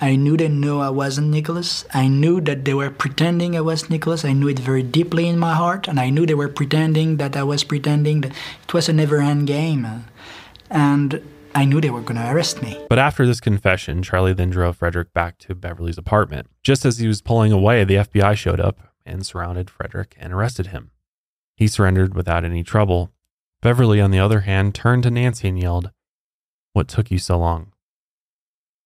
I 0.00 0.16
knew 0.16 0.36
they 0.36 0.48
knew 0.48 0.80
I 0.80 0.90
wasn't 0.90 1.28
Nicholas. 1.28 1.84
I 1.94 2.08
knew 2.08 2.40
that 2.42 2.64
they 2.64 2.74
were 2.74 2.90
pretending 2.90 3.56
I 3.56 3.62
was 3.62 3.88
Nicholas. 3.88 4.24
I 4.24 4.32
knew 4.32 4.48
it 4.48 4.58
very 4.58 4.82
deeply 4.82 5.26
in 5.26 5.38
my 5.38 5.54
heart, 5.54 5.88
and 5.88 5.98
I 5.98 6.10
knew 6.10 6.26
they 6.26 6.34
were 6.34 6.48
pretending 6.48 7.16
that 7.16 7.36
I 7.36 7.42
was 7.42 7.64
pretending. 7.64 8.20
That 8.20 8.32
it 8.64 8.74
was 8.74 8.88
a 8.88 8.92
never-end 8.92 9.46
game, 9.46 10.04
and 10.70 11.22
I 11.54 11.64
knew 11.64 11.80
they 11.80 11.88
were 11.88 12.02
going 12.02 12.20
to 12.20 12.30
arrest 12.30 12.62
me. 12.62 12.78
But 12.90 12.98
after 12.98 13.26
this 13.26 13.40
confession, 13.40 14.02
Charlie 14.02 14.34
then 14.34 14.50
drove 14.50 14.76
Frederick 14.76 15.14
back 15.14 15.38
to 15.38 15.54
Beverly's 15.54 15.96
apartment. 15.96 16.48
Just 16.62 16.84
as 16.84 16.98
he 16.98 17.08
was 17.08 17.22
pulling 17.22 17.52
away, 17.52 17.82
the 17.84 17.94
FBI 17.94 18.36
showed 18.36 18.60
up 18.60 18.78
and 19.06 19.24
surrounded 19.24 19.70
Frederick 19.70 20.14
and 20.18 20.34
arrested 20.34 20.66
him. 20.66 20.90
He 21.56 21.68
surrendered 21.68 22.14
without 22.14 22.44
any 22.44 22.62
trouble. 22.62 23.12
Beverly, 23.62 24.02
on 24.02 24.10
the 24.10 24.18
other 24.18 24.40
hand, 24.40 24.74
turned 24.74 25.04
to 25.04 25.10
Nancy 25.10 25.48
and 25.48 25.58
yelled, 25.58 25.90
What 26.74 26.88
took 26.88 27.10
you 27.10 27.18
so 27.18 27.38
long? 27.38 27.72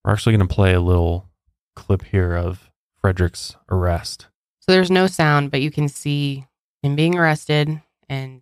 We're 0.03 0.11
actually 0.13 0.35
going 0.37 0.47
to 0.47 0.53
play 0.53 0.73
a 0.73 0.81
little 0.81 1.29
clip 1.75 2.03
here 2.05 2.35
of 2.35 2.69
Frederick's 2.99 3.55
arrest. 3.69 4.27
So 4.59 4.71
there's 4.71 4.91
no 4.91 5.07
sound, 5.07 5.51
but 5.51 5.61
you 5.61 5.71
can 5.71 5.87
see 5.87 6.45
him 6.83 6.95
being 6.95 7.17
arrested 7.17 7.81
and 8.09 8.41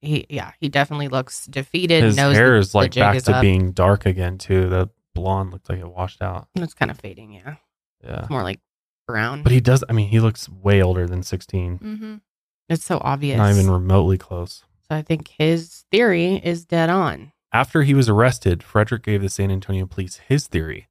he 0.00 0.26
yeah, 0.28 0.52
he 0.60 0.68
definitely 0.68 1.08
looks 1.08 1.46
defeated. 1.46 2.02
His 2.04 2.16
knows 2.16 2.36
hair 2.36 2.52
the- 2.52 2.58
is 2.58 2.74
like 2.74 2.94
back 2.94 3.16
is 3.16 3.22
to 3.24 3.36
up. 3.36 3.42
being 3.42 3.72
dark 3.72 4.04
again, 4.06 4.36
too. 4.38 4.68
The 4.68 4.90
blonde 5.14 5.52
looked 5.52 5.68
like 5.70 5.78
it 5.78 5.88
washed 5.88 6.20
out. 6.22 6.48
it's 6.56 6.74
kind 6.74 6.90
of 6.90 6.98
fading, 6.98 7.32
yeah. 7.32 7.56
Yeah. 8.02 8.20
It's 8.20 8.30
more 8.30 8.42
like 8.42 8.60
brown. 9.06 9.42
But 9.42 9.52
he 9.52 9.60
does, 9.60 9.82
I 9.88 9.92
mean, 9.92 10.08
he 10.08 10.20
looks 10.20 10.48
way 10.48 10.82
older 10.82 11.06
than 11.06 11.22
16. 11.22 11.78
Mm-hmm. 11.78 12.14
it's 12.68 12.84
so 12.84 12.98
obvious. 13.02 13.38
Not 13.38 13.50
even 13.52 13.70
remotely 13.70 14.18
close. 14.18 14.64
so 14.88 14.94
I 14.96 15.02
think 15.02 15.28
his 15.38 15.84
theory 15.90 16.36
is 16.44 16.64
dead 16.66 16.90
on. 16.90 17.32
After 17.54 17.84
he 17.84 17.94
was 17.94 18.08
arrested, 18.08 18.64
Frederick 18.64 19.04
gave 19.04 19.22
the 19.22 19.28
San 19.28 19.48
Antonio 19.48 19.86
police 19.86 20.16
his 20.16 20.48
theory. 20.48 20.88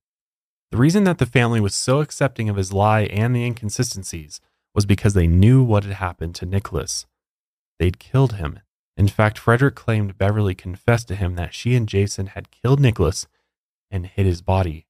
The 0.72 0.78
reason 0.78 1.03
that 1.03 1.18
the 1.18 1.26
family 1.26 1.59
was 1.59 1.76
so 1.76 1.99
accepting 1.99 2.47
of 2.47 2.55
his 2.55 2.72
lie 2.72 3.01
and 3.01 3.36
the 3.36 3.43
inconsistencies 3.43 4.39
was 4.74 4.86
because 4.86 5.14
they 5.14 5.28
knew 5.28 5.61
what 5.61 5.84
had 5.84 5.95
happened 5.95 6.36
to 6.36 6.45
Nicholas. 6.45 7.05
They'd 7.80 7.99
killed 7.99 8.36
him. 8.36 8.61
In 8.95 9.09
fact, 9.09 9.38
Frederick 9.38 9.76
claimed 9.76 10.18
Beverly 10.18 10.55
confessed 10.55 11.09
to 11.09 11.16
him 11.16 11.36
that 11.36 11.53
she 11.53 11.76
and 11.76 11.86
Jason 11.86 12.28
had 12.28 12.49
killed 12.49 12.80
Nicholas 12.80 13.28
and 13.91 14.05
hid 14.05 14.26
his 14.26 14.41
body. 14.41 14.88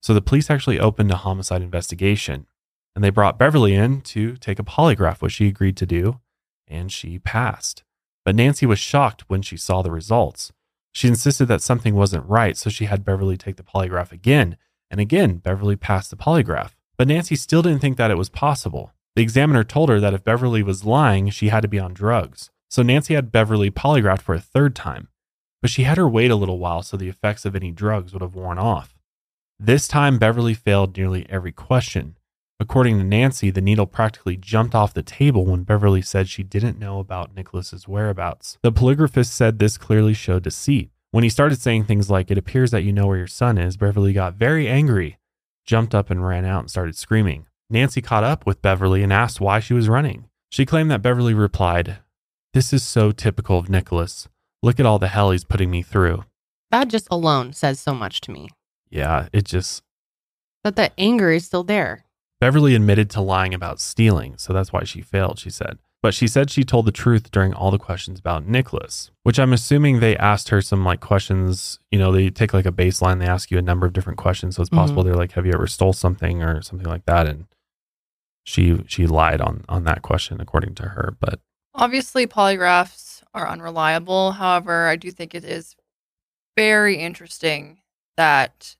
So 0.00 0.14
the 0.14 0.22
police 0.22 0.48
actually 0.48 0.80
opened 0.80 1.10
a 1.10 1.16
homicide 1.16 1.60
investigation 1.60 2.46
and 2.94 3.04
they 3.04 3.10
brought 3.10 3.38
Beverly 3.38 3.74
in 3.74 4.00
to 4.00 4.36
take 4.36 4.58
a 4.58 4.64
polygraph, 4.64 5.20
which 5.20 5.34
she 5.34 5.46
agreed 5.46 5.76
to 5.76 5.84
do, 5.84 6.20
and 6.66 6.90
she 6.90 7.18
passed. 7.18 7.84
But 8.24 8.34
Nancy 8.34 8.64
was 8.64 8.78
shocked 8.78 9.24
when 9.28 9.42
she 9.42 9.58
saw 9.58 9.82
the 9.82 9.90
results. 9.90 10.52
She 10.96 11.08
insisted 11.08 11.44
that 11.48 11.60
something 11.60 11.94
wasn't 11.94 12.26
right, 12.26 12.56
so 12.56 12.70
she 12.70 12.86
had 12.86 13.04
Beverly 13.04 13.36
take 13.36 13.56
the 13.56 13.62
polygraph 13.62 14.12
again. 14.12 14.56
And 14.90 14.98
again, 14.98 15.36
Beverly 15.36 15.76
passed 15.76 16.08
the 16.08 16.16
polygraph. 16.16 16.74
But 16.96 17.08
Nancy 17.08 17.36
still 17.36 17.60
didn't 17.60 17.82
think 17.82 17.98
that 17.98 18.10
it 18.10 18.16
was 18.16 18.30
possible. 18.30 18.92
The 19.14 19.20
examiner 19.20 19.62
told 19.62 19.90
her 19.90 20.00
that 20.00 20.14
if 20.14 20.24
Beverly 20.24 20.62
was 20.62 20.86
lying, 20.86 21.28
she 21.28 21.48
had 21.48 21.60
to 21.60 21.68
be 21.68 21.78
on 21.78 21.92
drugs. 21.92 22.48
So 22.70 22.82
Nancy 22.82 23.12
had 23.12 23.30
Beverly 23.30 23.70
polygraphed 23.70 24.22
for 24.22 24.34
a 24.34 24.40
third 24.40 24.74
time. 24.74 25.08
But 25.60 25.70
she 25.70 25.82
had 25.82 25.98
her 25.98 26.08
wait 26.08 26.30
a 26.30 26.34
little 26.34 26.58
while 26.58 26.80
so 26.82 26.96
the 26.96 27.10
effects 27.10 27.44
of 27.44 27.54
any 27.54 27.72
drugs 27.72 28.14
would 28.14 28.22
have 28.22 28.34
worn 28.34 28.58
off. 28.58 28.96
This 29.60 29.86
time, 29.86 30.16
Beverly 30.16 30.54
failed 30.54 30.96
nearly 30.96 31.28
every 31.28 31.52
question. 31.52 32.16
According 32.58 32.96
to 32.98 33.04
Nancy, 33.04 33.50
the 33.50 33.60
needle 33.60 33.86
practically 33.86 34.36
jumped 34.36 34.74
off 34.74 34.94
the 34.94 35.02
table 35.02 35.44
when 35.44 35.64
Beverly 35.64 36.00
said 36.00 36.28
she 36.28 36.42
didn't 36.42 36.78
know 36.78 36.98
about 36.98 37.34
Nicholas's 37.34 37.86
whereabouts. 37.86 38.56
The 38.62 38.72
polygraphist 38.72 39.26
said 39.30 39.58
this 39.58 39.76
clearly 39.76 40.14
showed 40.14 40.44
deceit. 40.44 40.90
When 41.10 41.22
he 41.22 41.28
started 41.28 41.60
saying 41.60 41.84
things 41.84 42.10
like, 42.10 42.30
It 42.30 42.38
appears 42.38 42.70
that 42.70 42.82
you 42.82 42.92
know 42.92 43.08
where 43.08 43.18
your 43.18 43.26
son 43.26 43.58
is, 43.58 43.76
Beverly 43.76 44.14
got 44.14 44.34
very 44.34 44.68
angry, 44.68 45.18
jumped 45.66 45.94
up 45.94 46.10
and 46.10 46.26
ran 46.26 46.46
out 46.46 46.60
and 46.60 46.70
started 46.70 46.96
screaming. 46.96 47.46
Nancy 47.68 48.00
caught 48.00 48.24
up 48.24 48.46
with 48.46 48.62
Beverly 48.62 49.02
and 49.02 49.12
asked 49.12 49.40
why 49.40 49.60
she 49.60 49.74
was 49.74 49.88
running. 49.88 50.28
She 50.48 50.64
claimed 50.64 50.90
that 50.90 51.02
Beverly 51.02 51.34
replied, 51.34 51.98
This 52.54 52.72
is 52.72 52.82
so 52.82 53.12
typical 53.12 53.58
of 53.58 53.68
Nicholas. 53.68 54.28
Look 54.62 54.80
at 54.80 54.86
all 54.86 54.98
the 54.98 55.08
hell 55.08 55.30
he's 55.30 55.44
putting 55.44 55.70
me 55.70 55.82
through. 55.82 56.24
That 56.70 56.88
just 56.88 57.06
alone 57.10 57.52
says 57.52 57.80
so 57.80 57.94
much 57.94 58.22
to 58.22 58.30
me. 58.30 58.48
Yeah, 58.88 59.28
it 59.32 59.44
just. 59.44 59.82
But 60.64 60.76
the 60.76 60.90
anger 60.98 61.30
is 61.30 61.44
still 61.44 61.62
there. 61.62 62.05
Beverly 62.40 62.74
admitted 62.74 63.08
to 63.10 63.20
lying 63.20 63.54
about 63.54 63.80
stealing, 63.80 64.36
so 64.36 64.52
that's 64.52 64.72
why 64.72 64.84
she 64.84 65.00
failed, 65.00 65.38
she 65.38 65.50
said. 65.50 65.78
But 66.02 66.14
she 66.14 66.28
said 66.28 66.50
she 66.50 66.62
told 66.62 66.86
the 66.86 66.92
truth 66.92 67.30
during 67.30 67.52
all 67.52 67.70
the 67.70 67.78
questions 67.78 68.20
about 68.20 68.46
Nicholas, 68.46 69.10
which 69.22 69.38
I'm 69.38 69.52
assuming 69.52 69.98
they 69.98 70.16
asked 70.16 70.50
her 70.50 70.60
some 70.60 70.84
like 70.84 71.00
questions. 71.00 71.80
You 71.90 71.98
know, 71.98 72.12
they 72.12 72.30
take 72.30 72.52
like 72.54 72.66
a 72.66 72.72
baseline, 72.72 73.18
they 73.18 73.26
ask 73.26 73.50
you 73.50 73.58
a 73.58 73.62
number 73.62 73.86
of 73.86 73.92
different 73.92 74.18
questions. 74.18 74.56
So 74.56 74.62
it's 74.62 74.70
mm-hmm. 74.70 74.78
possible 74.78 75.02
they're 75.02 75.14
like, 75.14 75.32
Have 75.32 75.46
you 75.46 75.52
ever 75.52 75.66
stole 75.66 75.92
something 75.92 76.42
or 76.42 76.62
something 76.62 76.86
like 76.86 77.06
that? 77.06 77.26
And 77.26 77.46
she 78.44 78.84
she 78.86 79.06
lied 79.06 79.40
on 79.40 79.64
on 79.68 79.84
that 79.84 80.02
question 80.02 80.40
according 80.40 80.74
to 80.76 80.82
her. 80.84 81.16
But 81.18 81.40
Obviously, 81.74 82.26
polygraphs 82.26 83.22
are 83.34 83.48
unreliable. 83.48 84.32
However, 84.32 84.86
I 84.86 84.96
do 84.96 85.10
think 85.10 85.34
it 85.34 85.44
is 85.44 85.74
very 86.56 86.98
interesting 86.98 87.80
that 88.16 88.76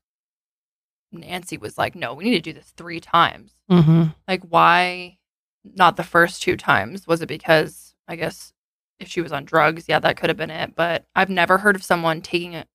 Nancy 1.17 1.57
was 1.57 1.77
like, 1.77 1.95
no, 1.95 2.13
we 2.13 2.23
need 2.23 2.31
to 2.31 2.41
do 2.41 2.53
this 2.53 2.71
three 2.77 2.99
times. 2.99 3.51
Mm-hmm. 3.69 4.03
Like, 4.27 4.43
why 4.43 5.17
not 5.63 5.97
the 5.97 6.03
first 6.03 6.41
two 6.41 6.55
times? 6.57 7.05
Was 7.07 7.21
it 7.21 7.27
because, 7.27 7.95
I 8.07 8.15
guess, 8.15 8.53
if 8.99 9.07
she 9.07 9.21
was 9.21 9.31
on 9.31 9.45
drugs? 9.45 9.85
Yeah, 9.87 9.99
that 9.99 10.17
could 10.17 10.29
have 10.29 10.37
been 10.37 10.49
it. 10.49 10.75
But 10.75 11.05
I've 11.15 11.29
never 11.29 11.57
heard 11.59 11.75
of 11.75 11.83
someone 11.83 12.21
taking 12.21 12.55
a, 12.55 12.65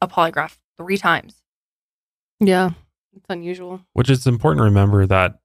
a 0.00 0.08
polygraph 0.08 0.56
three 0.76 0.98
times. 0.98 1.42
Yeah. 2.40 2.70
It's 3.16 3.26
unusual. 3.28 3.80
which 3.92 4.10
is 4.10 4.26
important 4.26 4.58
to 4.58 4.64
remember 4.64 5.06
that 5.06 5.38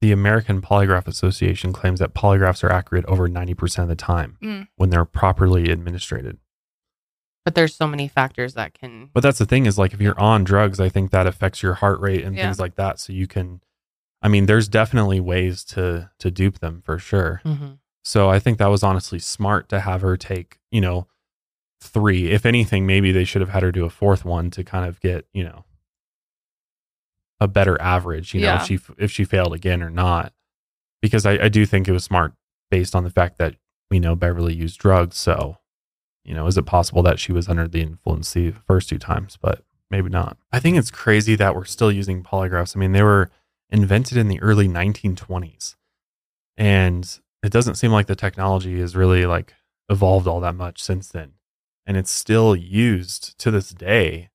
the 0.00 0.10
American 0.12 0.60
Polygraph 0.60 1.06
Association 1.06 1.72
claims 1.72 2.00
that 2.00 2.14
polygraphs 2.14 2.64
are 2.64 2.70
accurate 2.72 3.04
over 3.06 3.28
90% 3.28 3.78
of 3.84 3.88
the 3.88 3.94
time 3.94 4.36
Mm. 4.42 4.68
when 4.76 4.90
they're 4.90 5.04
properly 5.04 5.70
administered. 5.70 6.36
But 7.44 7.54
there's 7.54 7.74
so 7.74 7.86
many 7.86 8.08
factors 8.08 8.54
that 8.54 8.72
can. 8.74 9.10
But 9.12 9.22
that's 9.22 9.38
the 9.38 9.44
thing 9.46 9.66
is 9.66 9.78
like 9.78 9.92
if 9.92 10.00
you're 10.00 10.18
on 10.18 10.44
drugs, 10.44 10.80
I 10.80 10.88
think 10.88 11.10
that 11.10 11.26
affects 11.26 11.62
your 11.62 11.74
heart 11.74 12.00
rate 12.00 12.24
and 12.24 12.34
Yeah. 12.36 12.44
things 12.46 12.58
like 12.58 12.76
that. 12.76 12.98
So 12.98 13.12
you 13.12 13.26
can, 13.26 13.60
I 14.22 14.28
mean, 14.28 14.46
there's 14.46 14.68
definitely 14.68 15.20
ways 15.20 15.62
to 15.66 16.10
to 16.18 16.30
dupe 16.30 16.60
them 16.60 16.80
for 16.82 16.98
sure. 16.98 17.42
Mhm. 17.44 17.78
So 18.02 18.30
I 18.30 18.38
think 18.38 18.58
that 18.58 18.66
was 18.68 18.82
honestly 18.82 19.18
smart 19.18 19.68
to 19.70 19.80
have 19.80 20.00
her 20.02 20.16
take, 20.16 20.58
you 20.70 20.80
know, 20.80 21.06
three. 21.80 22.30
If 22.30 22.46
anything, 22.46 22.86
maybe 22.86 23.12
they 23.12 23.24
should 23.24 23.40
have 23.42 23.50
had 23.50 23.62
her 23.62 23.72
do 23.72 23.84
a 23.84 23.90
fourth 23.90 24.24
one 24.24 24.50
to 24.52 24.64
kind 24.64 24.86
of 24.86 25.00
get, 25.00 25.26
you 25.34 25.44
know, 25.44 25.64
a 27.40 27.48
better 27.48 27.80
average, 27.80 28.32
you 28.32 28.40
know, 28.40 28.46
Yeah. 28.46 28.60
if 28.62 28.66
she 28.66 28.78
if 28.96 29.10
she 29.10 29.24
failed 29.24 29.52
again 29.52 29.82
or 29.82 29.90
not. 29.90 30.32
Because 31.02 31.26
I, 31.26 31.32
I 31.44 31.48
do 31.50 31.66
think 31.66 31.86
it 31.88 31.92
was 31.92 32.04
smart 32.04 32.32
based 32.70 32.94
on 32.96 33.04
the 33.04 33.10
fact 33.10 33.36
that 33.36 33.56
we 33.90 34.00
know 34.00 34.14
Beverly 34.16 34.54
used 34.54 34.78
drugs. 34.80 35.16
So, 35.18 35.58
you 36.24 36.34
know, 36.34 36.46
is 36.46 36.56
it 36.58 36.66
possible 36.66 37.02
that 37.02 37.18
she 37.18 37.32
was 37.32 37.48
under 37.48 37.68
the 37.68 37.82
influence 37.82 38.32
the 38.32 38.52
first 38.66 38.88
two 38.88 38.98
times? 38.98 39.36
But 39.40 39.62
maybe 39.90 40.08
not. 40.08 40.36
I 40.52 40.60
think 40.60 40.76
it's 40.76 40.90
crazy 40.90 41.36
that 41.36 41.54
we're 41.54 41.64
still 41.64 41.92
using 41.92 42.22
polygraphs. 42.22 42.76
I 42.76 42.80
mean, 42.80 42.92
they 42.92 43.02
were 43.02 43.30
invented 43.70 44.16
in 44.18 44.28
the 44.28 44.40
early 44.40 44.68
1920s. 44.68 45.76
And 46.56 47.18
it 47.42 47.52
doesn't 47.52 47.74
seem 47.76 47.90
like 47.92 48.06
the 48.06 48.14
technology 48.16 48.80
has 48.80 48.96
really 48.96 49.26
like 49.26 49.54
evolved 49.88 50.26
all 50.26 50.40
that 50.40 50.54
much 50.54 50.82
since 50.82 51.08
then. 51.08 51.32
And 51.86 51.96
it's 51.96 52.10
still 52.10 52.56
used 52.56 53.36
to 53.40 53.50
this 53.50 53.70
day 53.70 54.30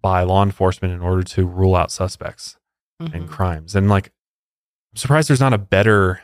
by 0.00 0.22
law 0.22 0.42
enforcement 0.42 0.92
in 0.94 1.00
order 1.00 1.22
to 1.22 1.46
rule 1.46 1.74
out 1.74 1.90
suspects 1.90 2.56
and 3.00 3.12
Mhm. 3.12 3.28
crimes. 3.28 3.74
And 3.74 3.88
like, 3.88 4.12
I'm 4.92 4.96
surprised 4.96 5.28
there's 5.28 5.40
not 5.40 5.52
a 5.54 5.58
better 5.58 6.22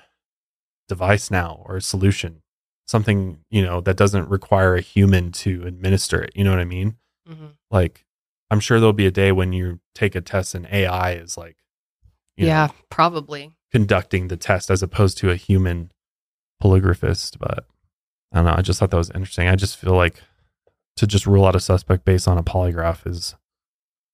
device 0.89 1.31
now 1.31 1.63
or 1.67 1.77
a 1.77 1.83
solution, 1.83 2.43
something, 2.89 3.39
you 3.51 3.63
know, 3.63 3.81
that 3.83 3.97
doesn't 3.97 4.29
require 4.29 4.75
a 4.75 4.81
human 4.81 5.31
to 5.31 5.63
administer 5.67 6.23
it. 6.23 6.33
You 6.35 6.43
know 6.43 6.51
what 6.51 6.59
I 6.59 6.65
mean? 6.65 6.97
Mhm. 7.29 7.53
Like, 7.71 8.05
I'm 8.51 8.61
sure 8.61 8.81
there'll 8.81 8.95
be 8.95 9.07
a 9.07 9.11
day 9.11 9.31
when 9.31 9.53
you 9.53 9.81
take 9.95 10.15
a 10.15 10.21
test 10.23 10.55
and 10.55 10.67
AI 10.73 11.13
is 11.13 11.37
like, 11.37 11.57
you 12.37 12.47
know, 12.47 12.49
Yeah, 12.49 12.69
probably. 12.89 13.53
conducting 13.71 14.29
the 14.29 14.37
test 14.39 14.71
as 14.71 14.83
opposed 14.83 15.19
to 15.19 15.31
a 15.31 15.37
human 15.37 15.93
polygraphist. 16.63 17.39
But 17.39 17.67
I 18.33 18.37
don't 18.37 18.47
know. 18.47 18.55
I 18.57 18.63
just 18.63 18.81
thought 18.81 18.91
that 18.91 18.97
was 18.97 19.11
interesting. 19.11 19.49
I 19.49 19.57
just 19.57 19.77
feel 19.77 19.95
like 19.95 20.23
to 20.97 21.07
just 21.07 21.27
rule 21.27 21.45
out 21.47 21.55
a 21.57 21.61
suspect 21.61 22.05
based 22.05 22.27
on 22.27 22.39
a 22.39 22.43
polygraph 22.43 23.07
is, 23.07 23.37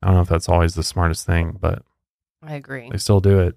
I 0.03 0.09
don't 0.09 0.17
know 0.17 0.23
if 0.23 0.29
that's 0.29 0.49
always 0.49 0.75
the 0.75 0.83
smartest 0.83 1.25
thing, 1.25 1.57
but 1.61 1.83
I 2.43 2.55
agree. 2.57 2.91
they 2.91 2.99
still 2.99 3.21
do 3.21 3.39
it. 3.39 3.57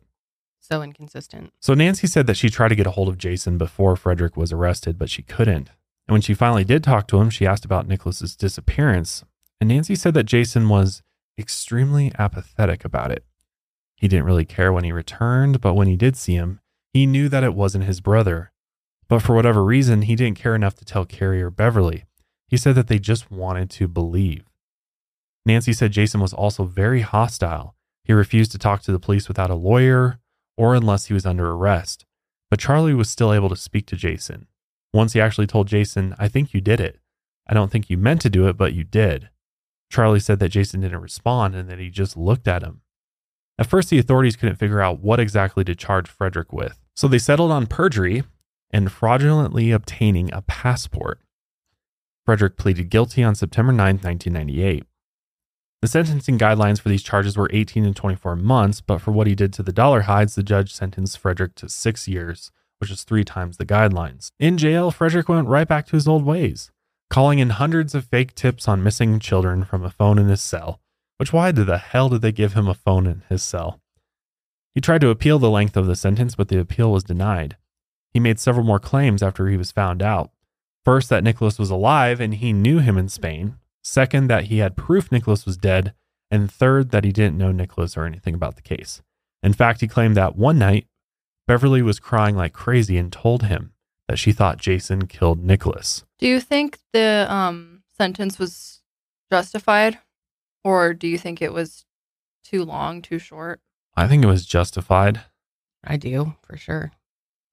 So 0.67 0.81
inconsistent. 0.81 1.53
So 1.61 1.73
Nancy 1.73 2.07
said 2.07 2.27
that 2.27 2.35
she 2.35 2.49
tried 2.49 2.67
to 2.69 2.75
get 2.75 2.87
a 2.87 2.91
hold 2.91 3.07
of 3.07 3.17
Jason 3.17 3.57
before 3.57 3.95
Frederick 3.95 4.35
was 4.35 4.51
arrested, 4.51 4.97
but 4.99 5.09
she 5.09 5.21
couldn't. 5.23 5.69
And 6.07 6.13
when 6.13 6.21
she 6.21 6.33
finally 6.33 6.65
did 6.65 6.83
talk 6.83 7.07
to 7.07 7.21
him, 7.21 7.29
she 7.29 7.47
asked 7.47 7.63
about 7.63 7.87
Nicholas's 7.87 8.35
disappearance. 8.35 9.23
And 9.61 9.69
Nancy 9.69 9.95
said 9.95 10.13
that 10.15 10.25
Jason 10.25 10.67
was 10.67 11.03
extremely 11.39 12.11
apathetic 12.19 12.83
about 12.83 13.11
it. 13.11 13.23
He 13.95 14.09
didn't 14.09 14.25
really 14.25 14.43
care 14.43 14.73
when 14.73 14.83
he 14.83 14.91
returned, 14.91 15.61
but 15.61 15.73
when 15.73 15.87
he 15.87 15.95
did 15.95 16.17
see 16.17 16.33
him, 16.33 16.59
he 16.91 17.05
knew 17.05 17.29
that 17.29 17.45
it 17.45 17.53
wasn't 17.53 17.85
his 17.85 18.01
brother. 18.01 18.51
But 19.07 19.21
for 19.21 19.35
whatever 19.35 19.63
reason, 19.63 20.01
he 20.01 20.17
didn't 20.17 20.37
care 20.37 20.53
enough 20.53 20.75
to 20.75 20.85
tell 20.85 21.05
Carrie 21.05 21.41
or 21.41 21.49
Beverly. 21.49 22.03
He 22.49 22.57
said 22.57 22.75
that 22.75 22.87
they 22.87 22.99
just 22.99 23.31
wanted 23.31 23.69
to 23.69 23.87
believe. 23.87 24.43
Nancy 25.45 25.71
said 25.71 25.93
Jason 25.93 26.19
was 26.19 26.33
also 26.33 26.65
very 26.65 27.01
hostile. 27.01 27.73
He 28.03 28.11
refused 28.11 28.51
to 28.51 28.57
talk 28.57 28.81
to 28.81 28.91
the 28.91 28.99
police 28.99 29.29
without 29.29 29.49
a 29.49 29.55
lawyer 29.55 30.19
or 30.57 30.75
unless 30.75 31.05
he 31.05 31.13
was 31.13 31.25
under 31.25 31.51
arrest. 31.51 32.05
But 32.49 32.59
Charlie 32.59 32.93
was 32.93 33.09
still 33.09 33.33
able 33.33 33.49
to 33.49 33.55
speak 33.55 33.85
to 33.87 33.95
Jason. 33.95 34.47
Once 34.93 35.13
he 35.13 35.21
actually 35.21 35.47
told 35.47 35.67
Jason, 35.67 36.15
I 36.17 36.27
think 36.27 36.53
you 36.53 36.61
did 36.61 36.79
it. 36.79 36.99
I 37.47 37.53
don't 37.53 37.71
think 37.71 37.89
you 37.89 37.97
meant 37.97 38.21
to 38.21 38.29
do 38.29 38.47
it, 38.47 38.57
but 38.57 38.73
you 38.73 38.83
did. 38.83 39.29
Charlie 39.89 40.19
said 40.19 40.39
that 40.39 40.49
Jason 40.49 40.81
didn't 40.81 41.01
respond 41.01 41.55
and 41.55 41.69
that 41.69 41.79
he 41.79 41.89
just 41.89 42.17
looked 42.17 42.47
at 42.47 42.63
him. 42.63 42.81
At 43.59 43.67
first, 43.67 43.89
the 43.89 43.99
authorities 43.99 44.35
couldn't 44.35 44.57
figure 44.57 44.81
out 44.81 44.99
what 44.99 45.19
exactly 45.19 45.63
to 45.63 45.75
charge 45.75 46.09
Frederick 46.09 46.51
with. 46.51 46.79
So 46.95 47.07
they 47.07 47.19
settled 47.19 47.51
on 47.51 47.67
perjury 47.67 48.23
and 48.71 48.91
fraudulently 48.91 49.71
obtaining 49.71 50.31
a 50.33 50.41
passport. 50.41 51.21
Frederick 52.25 52.57
pleaded 52.57 52.89
guilty 52.89 53.23
on 53.23 53.35
September 53.35 53.71
9, 53.71 53.95
1998. 53.97 54.83
The 55.81 55.87
sentencing 55.87 56.39
guidelines 56.39 56.81
for 56.81 56.89
these 56.89 57.03
charges 57.03 57.37
were 57.37 57.49
18 57.53 57.85
and 57.85 57.95
24 57.95 58.35
months, 58.35 58.81
but 58.81 58.99
for 58.99 59.11
what 59.11 59.27
he 59.27 59.35
did 59.35 59.53
to 59.53 59.63
the 59.63 59.73
Dollarhides, 59.73 60.33
the 60.33 60.41
judge 60.41 60.73
sentenced 60.73 61.19
Frederick 61.19 61.53
to 61.55 61.69
six 61.69 62.07
years, 62.07 62.51
which 62.79 62.89
is 62.89 63.03
three 63.03 63.23
times 63.23 63.57
the 63.57 63.65
guidelines. 63.65 64.29
In 64.39 64.57
jail, 64.57 64.89
Frederick 64.89 65.29
went 65.29 65.47
right 65.47 65.67
back 65.67 65.85
to 65.87 65.95
his 65.95 66.07
old 66.07 66.25
ways, 66.25 66.71
calling 67.11 67.37
in 67.37 67.51
hundreds 67.51 67.93
of 67.93 68.05
fake 68.05 68.33
tips 68.33 68.67
on 68.67 68.83
missing 68.83 69.19
children 69.19 69.63
from 69.63 69.83
a 69.83 69.91
phone 69.91 70.17
in 70.17 70.27
his 70.27 70.41
cell. 70.41 70.81
Which, 71.17 71.31
why 71.31 71.51
the 71.51 71.77
hell 71.77 72.09
did 72.09 72.21
they 72.21 72.31
give 72.31 72.53
him 72.53 72.67
a 72.67 72.73
phone 72.73 73.05
in 73.05 73.23
his 73.29 73.43
cell? 73.43 73.79
He 74.73 74.81
tried 74.81 75.01
to 75.01 75.09
appeal 75.09 75.37
the 75.37 75.49
length 75.49 75.77
of 75.77 75.85
the 75.85 75.95
sentence, 75.95 76.35
but 76.35 76.47
the 76.47 76.59
appeal 76.59 76.91
was 76.91 77.03
denied. 77.03 77.55
He 78.13 78.19
made 78.19 78.39
several 78.39 78.65
more 78.65 78.79
claims 78.79 79.21
after 79.21 79.47
he 79.47 79.57
was 79.57 79.71
found 79.71 80.01
out. 80.01 80.31
First, 80.83 81.09
that 81.09 81.23
Nicholas 81.23 81.59
was 81.59 81.69
alive 81.69 82.19
and 82.19 82.33
he 82.33 82.53
knew 82.53 82.79
him 82.79 82.97
in 82.97 83.09
Spain. 83.09 83.57
Second, 83.87 84.27
that 84.27 84.45
he 84.45 84.57
had 84.57 84.75
proof 84.75 85.13
Nicholas 85.13 85.45
was 85.45 85.55
dead. 85.55 85.93
And 86.29 86.51
third, 86.51 86.91
that 86.91 87.05
he 87.05 87.13
didn't 87.13 87.37
know 87.37 87.53
Nicholas 87.53 87.95
or 87.95 88.03
anything 88.03 88.35
about 88.35 88.57
the 88.57 88.61
case. 88.61 89.01
In 89.41 89.53
fact, 89.53 89.79
he 89.79 89.87
claimed 89.87 90.17
that 90.17 90.35
one 90.35 90.59
night, 90.59 90.87
Beverly 91.47 91.81
was 91.81 91.97
crying 91.97 92.35
like 92.35 92.51
crazy 92.51 92.97
and 92.97 93.13
told 93.13 93.43
him 93.43 93.71
that 94.09 94.19
she 94.19 94.33
thought 94.33 94.57
Jason 94.57 95.07
killed 95.07 95.41
Nicholas. 95.41 96.03
Do 96.19 96.27
you 96.27 96.41
think 96.41 96.79
the 96.91 97.25
um 97.29 97.83
sentence 97.95 98.37
was 98.37 98.81
justified, 99.31 99.99
or 100.65 100.93
do 100.93 101.07
you 101.07 101.17
think 101.17 101.41
it 101.41 101.53
was 101.53 101.85
too 102.43 102.65
long, 102.65 103.01
too 103.01 103.19
short? 103.19 103.61
I 103.95 104.05
think 104.09 104.21
it 104.21 104.27
was 104.27 104.45
justified. 104.45 105.21
I 105.81 105.95
do, 105.95 106.35
for 106.43 106.57
sure. 106.57 106.91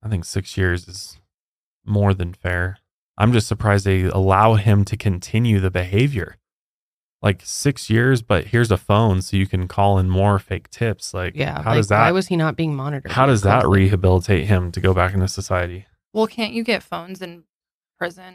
I 0.02 0.08
think 0.08 0.24
six 0.24 0.56
years 0.56 0.88
is 0.88 1.20
more 1.86 2.12
than 2.12 2.34
fair. 2.34 2.78
I'm 3.16 3.32
just 3.32 3.46
surprised 3.46 3.84
they 3.86 4.02
allow 4.04 4.54
him 4.54 4.84
to 4.86 4.96
continue 4.96 5.60
the 5.60 5.70
behavior. 5.70 6.36
Like 7.22 7.40
six 7.44 7.88
years, 7.88 8.20
but 8.20 8.48
here's 8.48 8.70
a 8.70 8.76
phone 8.76 9.22
so 9.22 9.36
you 9.36 9.46
can 9.46 9.66
call 9.66 9.98
in 9.98 10.10
more 10.10 10.38
fake 10.38 10.68
tips. 10.68 11.14
Like, 11.14 11.34
Yeah. 11.34 11.62
how 11.62 11.70
like, 11.70 11.76
does 11.78 11.88
that 11.88 12.00
Why 12.00 12.12
was 12.12 12.26
he 12.26 12.36
not 12.36 12.54
being 12.54 12.74
monitored? 12.74 13.12
how 13.12 13.24
does 13.24 13.40
that 13.42 13.66
rehabilitate 13.66 14.46
him 14.46 14.70
to 14.72 14.80
go 14.80 14.92
back 14.92 15.14
into 15.14 15.28
society? 15.28 15.86
Well, 16.12 16.26
can't 16.26 16.52
you 16.52 16.62
get 16.62 16.82
phones 16.82 17.22
in 17.22 17.44
prison? 17.98 18.34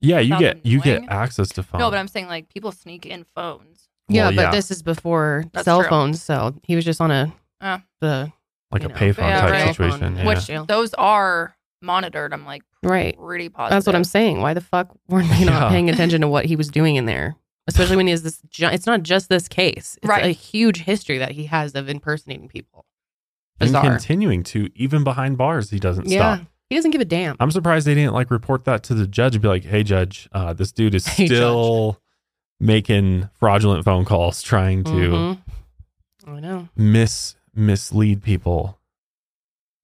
Yeah, 0.00 0.18
you 0.18 0.36
get 0.38 0.54
them 0.54 0.60
you 0.64 0.80
get 0.80 1.04
access 1.08 1.48
to 1.50 1.62
phones. 1.62 1.80
No, 1.80 1.90
but 1.90 1.98
I'm 1.98 2.08
saying 2.08 2.26
like 2.26 2.48
people 2.48 2.72
sneak 2.72 3.06
in 3.06 3.24
phones. 3.36 3.88
Yeah, 4.08 4.24
Well, 4.26 4.36
but 4.36 4.42
yeah. 4.42 4.50
this 4.50 4.70
is 4.70 4.82
before 4.82 5.44
That's 5.52 5.64
cell 5.64 5.80
true. 5.80 5.88
phones, 5.88 6.20
so 6.20 6.54
he 6.64 6.74
was 6.76 6.84
just 6.84 7.00
on 7.00 7.10
a 7.12 7.32
Ah. 7.60 7.82
the 8.00 8.32
like 8.72 8.82
a 8.84 8.88
know, 8.88 8.94
payphone 8.96 9.28
yeah, 9.28 9.40
type 9.42 9.50
right. 9.52 9.68
situation. 9.68 10.16
Yeah. 10.16 10.26
Which 10.26 10.48
Yeah. 10.48 10.64
those 10.66 10.92
are 10.94 11.56
monitored. 11.84 12.32
I'm 12.32 12.44
like 12.44 12.62
right. 12.82 13.16
pretty 13.18 13.48
positive. 13.48 13.76
That's 13.76 13.86
what 13.86 13.94
I'm 13.94 14.04
saying. 14.04 14.40
Why 14.40 14.54
the 14.54 14.60
fuck 14.60 14.88
weren't 15.08 15.28
they 15.30 15.44
not 15.44 15.62
Yeah. 15.62 15.68
paying 15.68 15.88
attention 15.90 16.20
to 16.22 16.28
what 16.28 16.44
he 16.46 16.56
was 16.56 16.68
doing 16.68 16.96
in 16.96 17.06
there? 17.06 17.36
Especially 17.66 17.96
when 17.96 18.06
he 18.06 18.10
has 18.10 18.22
this. 18.22 18.40
gi- 18.50 18.66
It's 18.66 18.86
not 18.86 19.02
just 19.02 19.28
this 19.28 19.48
case. 19.48 19.96
It's 20.02 20.08
Right. 20.08 20.24
a 20.24 20.28
huge 20.30 20.82
history 20.82 21.18
that 21.18 21.32
he 21.32 21.44
has 21.46 21.74
of 21.74 21.88
impersonating 21.88 22.48
people. 22.48 22.84
and 23.60 23.72
continuing 23.74 24.42
to 24.42 24.68
even 24.74 25.04
behind 25.04 25.38
bars, 25.38 25.70
he 25.70 25.78
doesn't 25.78 26.08
yeah, 26.08 26.36
stop. 26.38 26.46
he 26.68 26.76
doesn't 26.76 26.90
give 26.90 27.00
a 27.00 27.04
damn. 27.04 27.36
I'm 27.40 27.50
surprised 27.52 27.86
they 27.86 27.94
didn't 27.94 28.12
like 28.12 28.30
report 28.30 28.64
that 28.64 28.82
to 28.84 28.94
the 28.94 29.06
judge 29.06 29.36
and 29.36 29.42
be 29.42 29.48
like, 29.48 29.64
"Hey, 29.64 29.82
judge, 29.84 30.28
uh, 30.32 30.52
this 30.52 30.72
dude 30.72 30.94
is 30.94 31.06
Hey, 31.06 31.26
judge. 31.28 31.36
still 31.38 32.00
making 32.60 33.30
fraudulent 33.34 33.84
phone 33.84 34.04
calls, 34.04 34.42
trying 34.42 34.84
to." 34.84 34.90
Mhm. 34.90 35.38
I 36.26 36.40
know. 36.40 36.68
mis 36.76 37.36
mislead 37.54 38.22
people. 38.22 38.78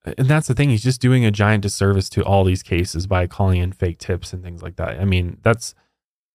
And 0.05 0.29
that's 0.29 0.49
the 0.49 0.55
thing. 0.55 0.71
He's 0.71 0.83
just 0.83 1.01
doing 1.01 1.25
a 1.25 1.31
giant 1.31 1.63
disservice 1.63 2.09
to 2.11 2.25
all 2.25 2.45
these 2.45 2.63
cases 2.63 3.07
by 3.07 3.27
calling 3.27 3.61
in 3.61 3.73
fake 3.73 3.99
tips 3.99 4.33
and 4.33 4.43
things 4.43 4.63
like 4.63 4.77
that. 4.77 4.99
I 4.99 5.05
mean, 5.05 5.39
that's 5.43 5.75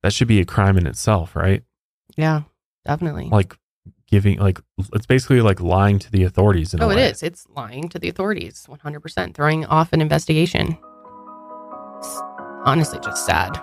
that 0.04 0.14
should 0.14 0.28
be 0.28 0.40
a 0.40 0.46
crime 0.46 0.78
in 0.78 0.86
itself, 0.86 1.36
right? 1.36 1.64
Yeah, 2.16 2.44
definitely. 2.86 3.30
Like 3.32 3.58
giving 4.08 4.38
like 4.38 4.60
it's 4.94 5.08
basically 5.08 5.42
like 5.42 5.60
lying 5.60 5.98
to 6.00 6.12
the 6.12 6.24
authorities 6.24 6.74
in 6.74 6.82
oh, 6.82 6.90
it 6.92 6.96
way. 6.96 7.10
is. 7.10 7.24
It's 7.24 7.48
lying 7.56 7.90
to 7.90 7.98
the 7.98 8.08
authorities. 8.08 8.68
100%. 8.70 9.34
Throwing 9.34 9.66
off 9.66 9.94
an 9.94 10.02
investigation. 10.02 10.78
It's 11.98 12.22
honestly 12.66 13.00
just 13.00 13.26
sad. 13.26 13.60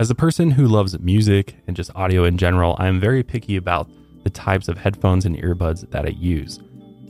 As 0.00 0.10
a 0.10 0.14
person 0.14 0.52
who 0.52 0.68
loves 0.68 0.96
music 1.00 1.56
and 1.66 1.74
just 1.74 1.90
audio 1.96 2.22
in 2.22 2.38
general, 2.38 2.76
I 2.78 2.86
am 2.86 3.00
very 3.00 3.24
picky 3.24 3.56
about 3.56 3.90
the 4.22 4.30
types 4.30 4.68
of 4.68 4.78
headphones 4.78 5.26
and 5.26 5.36
earbuds 5.36 5.90
that 5.90 6.06
I 6.06 6.10
use. 6.10 6.60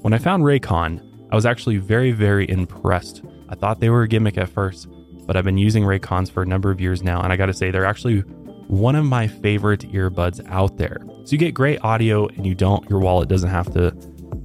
When 0.02 0.12
I 0.12 0.18
found 0.18 0.44
Raycon, 0.44 1.02
I 1.32 1.34
was 1.34 1.44
actually 1.44 1.78
very, 1.78 2.12
very 2.12 2.48
impressed. 2.48 3.22
I 3.48 3.56
thought 3.56 3.80
they 3.80 3.90
were 3.90 4.02
a 4.02 4.08
gimmick 4.08 4.38
at 4.38 4.48
first, 4.48 4.86
but 5.26 5.36
I've 5.36 5.44
been 5.44 5.58
using 5.58 5.82
Raycons 5.82 6.30
for 6.30 6.42
a 6.42 6.46
number 6.46 6.70
of 6.70 6.80
years 6.80 7.02
now, 7.02 7.20
and 7.20 7.32
I 7.32 7.36
gotta 7.36 7.52
say, 7.52 7.72
they're 7.72 7.84
actually 7.84 8.20
one 8.68 8.94
of 8.94 9.04
my 9.04 9.26
favorite 9.26 9.80
earbuds 9.90 10.40
out 10.48 10.76
there. 10.76 10.98
So 11.24 11.32
you 11.32 11.38
get 11.38 11.52
great 11.52 11.80
audio 11.82 12.28
and 12.28 12.46
you 12.46 12.54
don't, 12.54 12.88
your 12.88 13.00
wallet 13.00 13.28
doesn't 13.28 13.50
have 13.50 13.72
to, 13.74 13.92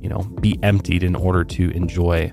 you 0.02 0.10
know, 0.10 0.24
be 0.42 0.58
emptied 0.64 1.04
in 1.04 1.16
order 1.16 1.44
to 1.44 1.70
enjoy 1.72 2.32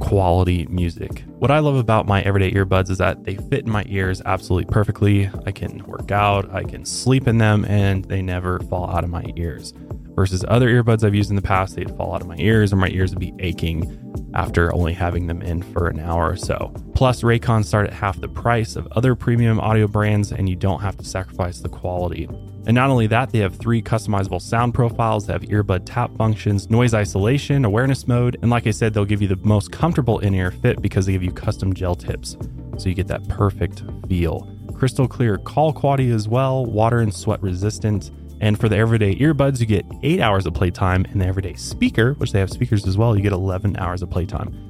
quality 0.00 0.66
music. 0.66 1.24
What 1.38 1.50
I 1.50 1.60
love 1.60 1.76
about 1.76 2.06
my 2.06 2.20
everyday 2.22 2.52
earbuds 2.52 2.90
is 2.90 2.98
that 2.98 3.24
they 3.24 3.36
fit 3.36 3.64
in 3.64 3.70
my 3.70 3.84
ears 3.88 4.20
absolutely 4.26 4.70
perfectly. 4.70 5.30
I 5.46 5.52
can 5.52 5.82
work 5.86 6.10
out, 6.10 6.52
I 6.52 6.64
can 6.64 6.84
sleep 6.84 7.26
in 7.26 7.38
them, 7.38 7.64
and 7.64 8.04
they 8.04 8.20
never 8.20 8.58
fall 8.60 8.90
out 8.90 9.04
of 9.04 9.10
my 9.10 9.24
ears. 9.36 9.72
Versus 10.14 10.44
other 10.48 10.68
earbuds 10.68 11.04
I've 11.04 11.14
used 11.14 11.30
in 11.30 11.36
the 11.36 11.42
past, 11.42 11.74
they'd 11.74 11.94
fall 11.96 12.14
out 12.14 12.20
of 12.20 12.28
my 12.28 12.36
ears 12.38 12.72
or 12.72 12.76
my 12.76 12.88
ears 12.88 13.10
would 13.10 13.20
be 13.20 13.32
aching 13.38 13.98
after 14.34 14.74
only 14.74 14.92
having 14.92 15.26
them 15.26 15.42
in 15.42 15.62
for 15.62 15.88
an 15.88 16.00
hour 16.00 16.30
or 16.30 16.36
so. 16.36 16.72
Plus, 16.94 17.22
Raycons 17.22 17.66
start 17.66 17.86
at 17.86 17.92
half 17.92 18.20
the 18.20 18.28
price 18.28 18.76
of 18.76 18.86
other 18.92 19.14
premium 19.14 19.60
audio 19.60 19.86
brands, 19.86 20.32
and 20.32 20.48
you 20.48 20.56
don't 20.56 20.80
have 20.80 20.96
to 20.98 21.04
sacrifice 21.04 21.60
the 21.60 21.68
quality. 21.68 22.28
And 22.66 22.74
not 22.74 22.90
only 22.90 23.06
that, 23.08 23.30
they 23.30 23.40
have 23.40 23.56
three 23.56 23.82
customizable 23.82 24.40
sound 24.40 24.74
profiles 24.74 25.26
that 25.26 25.32
have 25.32 25.50
earbud 25.50 25.82
tap 25.84 26.16
functions, 26.16 26.70
noise 26.70 26.94
isolation, 26.94 27.64
awareness 27.64 28.06
mode, 28.06 28.38
and 28.40 28.50
like 28.50 28.66
I 28.66 28.70
said, 28.70 28.94
they'll 28.94 29.04
give 29.04 29.20
you 29.20 29.28
the 29.28 29.36
most 29.36 29.72
comfortable 29.72 30.20
in 30.20 30.34
ear 30.34 30.50
fit 30.50 30.80
because 30.80 31.06
they 31.06 31.12
give 31.12 31.24
you 31.24 31.32
custom 31.32 31.74
gel 31.74 31.94
tips. 31.94 32.36
So 32.78 32.88
you 32.88 32.94
get 32.94 33.08
that 33.08 33.26
perfect 33.28 33.82
feel. 34.08 34.48
Crystal 34.74 35.08
clear 35.08 35.38
call 35.38 35.72
quality 35.72 36.10
as 36.10 36.28
well, 36.28 36.64
water 36.64 37.00
and 37.00 37.12
sweat 37.12 37.42
resistant. 37.42 38.10
And 38.42 38.58
for 38.60 38.68
the 38.68 38.76
everyday 38.76 39.14
earbuds, 39.14 39.60
you 39.60 39.66
get 39.66 39.86
eight 40.02 40.20
hours 40.20 40.46
of 40.46 40.52
playtime. 40.52 41.06
And 41.06 41.20
the 41.20 41.26
everyday 41.26 41.54
speaker, 41.54 42.14
which 42.14 42.32
they 42.32 42.40
have 42.40 42.50
speakers 42.50 42.86
as 42.86 42.98
well, 42.98 43.16
you 43.16 43.22
get 43.22 43.32
11 43.32 43.76
hours 43.78 44.02
of 44.02 44.10
playtime. 44.10 44.68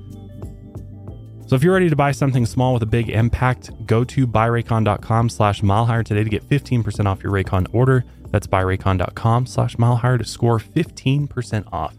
So 1.46 1.56
if 1.56 1.62
you're 1.62 1.74
ready 1.74 1.88
to 1.88 1.96
buy 1.96 2.12
something 2.12 2.46
small 2.46 2.74
with 2.74 2.82
a 2.82 2.86
big 2.86 3.08
impact, 3.08 3.70
go 3.86 4.04
to 4.04 4.26
buyraycon.com 4.26 5.28
slash 5.30 5.62
milehigher 5.62 6.04
today 6.04 6.22
to 6.22 6.30
get 6.30 6.48
15% 6.48 7.06
off 7.06 7.22
your 7.22 7.32
Raycon 7.32 7.66
order. 7.74 8.04
That's 8.28 8.46
buyraycon.com 8.46 9.46
slash 9.46 9.76
milehigher 9.76 10.18
to 10.18 10.24
score 10.24 10.58
15% 10.58 11.64
off. 11.72 11.96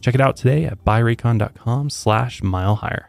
Check 0.00 0.14
it 0.14 0.20
out 0.20 0.36
today 0.36 0.64
at 0.64 0.84
buyraycon.com 0.84 1.90
slash 1.90 2.40
milehigher. 2.40 3.04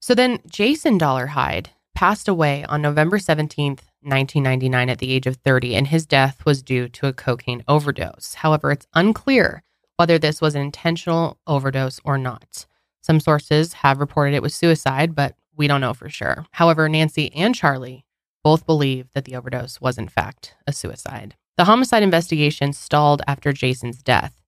So 0.00 0.14
then 0.14 0.38
Jason 0.46 0.98
Dollarhide 0.98 1.66
passed 1.94 2.28
away 2.28 2.64
on 2.64 2.80
November 2.80 3.18
17th, 3.18 3.80
1999 4.02 4.88
at 4.88 4.98
the 4.98 5.12
age 5.12 5.26
of 5.26 5.36
30, 5.36 5.74
and 5.74 5.88
his 5.88 6.06
death 6.06 6.44
was 6.46 6.62
due 6.62 6.88
to 6.88 7.06
a 7.06 7.12
cocaine 7.12 7.64
overdose. 7.66 8.34
However, 8.34 8.70
it's 8.70 8.86
unclear 8.94 9.62
whether 9.96 10.18
this 10.18 10.40
was 10.40 10.54
an 10.54 10.62
intentional 10.62 11.38
overdose 11.46 12.00
or 12.04 12.16
not. 12.16 12.66
Some 13.00 13.20
sources 13.20 13.72
have 13.74 14.00
reported 14.00 14.34
it 14.34 14.42
was 14.42 14.54
suicide, 14.54 15.14
but 15.14 15.34
we 15.56 15.66
don't 15.66 15.80
know 15.80 15.94
for 15.94 16.08
sure. 16.08 16.46
However, 16.52 16.88
Nancy 16.88 17.32
and 17.34 17.54
Charlie 17.54 18.04
both 18.44 18.66
believe 18.66 19.08
that 19.14 19.24
the 19.24 19.34
overdose 19.34 19.80
was, 19.80 19.98
in 19.98 20.08
fact, 20.08 20.54
a 20.66 20.72
suicide. 20.72 21.34
The 21.56 21.64
homicide 21.64 22.04
investigation 22.04 22.72
stalled 22.72 23.22
after 23.26 23.52
Jason's 23.52 24.02
death, 24.02 24.40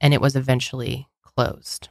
and 0.00 0.12
it 0.12 0.20
was 0.20 0.36
eventually 0.36 1.08
closed. 1.22 1.88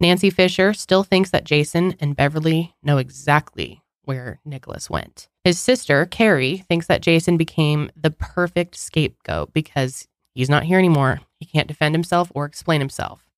Nancy 0.00 0.30
Fisher 0.30 0.72
still 0.74 1.04
thinks 1.04 1.30
that 1.30 1.44
Jason 1.44 1.94
and 2.00 2.16
Beverly 2.16 2.74
know 2.82 2.98
exactly 2.98 3.82
where 4.08 4.40
Nicholas 4.42 4.88
went. 4.88 5.28
His 5.44 5.60
sister, 5.60 6.06
Carrie, 6.06 6.64
thinks 6.66 6.86
that 6.86 7.02
Jason 7.02 7.36
became 7.36 7.90
the 7.94 8.10
perfect 8.10 8.74
scapegoat 8.74 9.52
because 9.52 10.08
he's 10.32 10.48
not 10.48 10.64
here 10.64 10.78
anymore. 10.78 11.20
He 11.38 11.44
can't 11.44 11.68
defend 11.68 11.94
himself 11.94 12.32
or 12.34 12.46
explain 12.46 12.80
himself. 12.80 13.28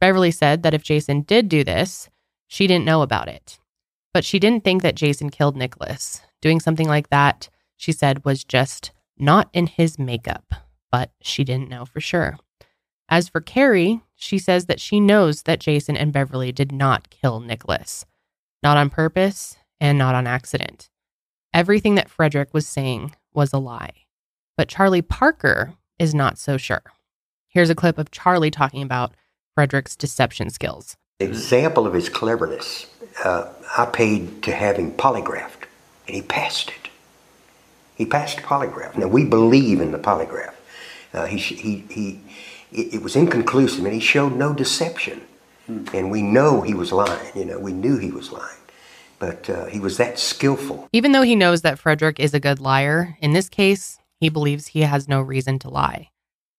Beverly 0.00 0.30
said 0.30 0.62
that 0.62 0.72
if 0.72 0.82
Jason 0.82 1.20
did 1.20 1.50
do 1.50 1.62
this, 1.62 2.08
she 2.46 2.66
didn't 2.66 2.86
know 2.86 3.02
about 3.02 3.28
it. 3.28 3.58
But 4.14 4.24
she 4.24 4.38
didn't 4.38 4.64
think 4.64 4.80
that 4.80 4.94
Jason 4.94 5.28
killed 5.28 5.54
Nicholas. 5.54 6.22
Doing 6.40 6.60
something 6.60 6.88
like 6.88 7.10
that, 7.10 7.50
she 7.76 7.92
said, 7.92 8.24
was 8.24 8.42
just 8.42 8.92
not 9.18 9.50
in 9.52 9.66
his 9.66 9.98
makeup, 9.98 10.54
but 10.90 11.10
she 11.20 11.44
didn't 11.44 11.68
know 11.68 11.84
for 11.84 12.00
sure. 12.00 12.38
As 13.10 13.28
for 13.28 13.42
Carrie, 13.42 14.00
she 14.14 14.38
says 14.38 14.64
that 14.64 14.80
she 14.80 14.98
knows 14.98 15.42
that 15.42 15.60
Jason 15.60 15.94
and 15.94 16.10
Beverly 16.10 16.52
did 16.52 16.72
not 16.72 17.10
kill 17.10 17.38
Nicholas, 17.40 18.06
not 18.62 18.78
on 18.78 18.88
purpose 18.88 19.58
and 19.80 19.98
not 19.98 20.14
on 20.14 20.26
accident. 20.26 20.88
Everything 21.52 21.94
that 21.94 22.10
Frederick 22.10 22.52
was 22.52 22.66
saying 22.66 23.14
was 23.32 23.52
a 23.52 23.58
lie. 23.58 23.92
But 24.56 24.68
Charlie 24.68 25.02
Parker 25.02 25.74
is 25.98 26.14
not 26.14 26.38
so 26.38 26.56
sure. 26.56 26.82
Here's 27.48 27.70
a 27.70 27.74
clip 27.74 27.98
of 27.98 28.10
Charlie 28.10 28.50
talking 28.50 28.82
about 28.82 29.14
Frederick's 29.54 29.96
deception 29.96 30.50
skills. 30.50 30.96
Example 31.20 31.86
of 31.86 31.94
his 31.94 32.08
cleverness. 32.08 32.86
Uh, 33.24 33.48
I 33.78 33.86
paid 33.86 34.42
to 34.42 34.54
have 34.54 34.76
him 34.76 34.92
polygraphed, 34.92 35.64
and 36.06 36.16
he 36.16 36.22
passed 36.22 36.68
it. 36.68 36.90
He 37.94 38.04
passed 38.04 38.36
the 38.36 38.42
polygraph. 38.42 38.96
Now 38.96 39.06
we 39.06 39.24
believe 39.24 39.80
in 39.80 39.92
the 39.92 39.98
polygraph. 39.98 40.52
Uh, 41.14 41.24
he, 41.24 41.38
he, 41.38 41.84
he, 41.88 42.20
it, 42.70 42.94
it, 42.96 43.02
was 43.02 43.16
inconclusive, 43.16 43.84
and 43.84 43.94
he 43.94 44.00
showed 44.00 44.36
no 44.36 44.52
deception. 44.52 45.22
Hmm. 45.66 45.84
And 45.94 46.10
we 46.10 46.20
know 46.20 46.60
he 46.60 46.74
was 46.74 46.92
lying. 46.92 47.32
You 47.34 47.46
know, 47.46 47.58
we 47.58 47.72
knew 47.72 47.96
he 47.96 48.10
was 48.10 48.30
lying, 48.30 48.58
but 49.18 49.48
uh, 49.48 49.66
he 49.66 49.80
was 49.80 49.96
that 49.96 50.18
skillful. 50.18 50.88
Even 50.92 51.12
though 51.12 51.22
he 51.22 51.36
knows 51.36 51.62
that 51.62 51.78
Frederick 51.78 52.20
is 52.20 52.34
a 52.34 52.40
good 52.40 52.60
liar, 52.60 53.16
in 53.20 53.32
this 53.32 53.48
case, 53.48 53.98
he 54.20 54.28
believes 54.28 54.68
he 54.68 54.82
has 54.82 55.08
no 55.08 55.20
reason 55.20 55.58
to 55.60 55.70
lie. 55.70 56.10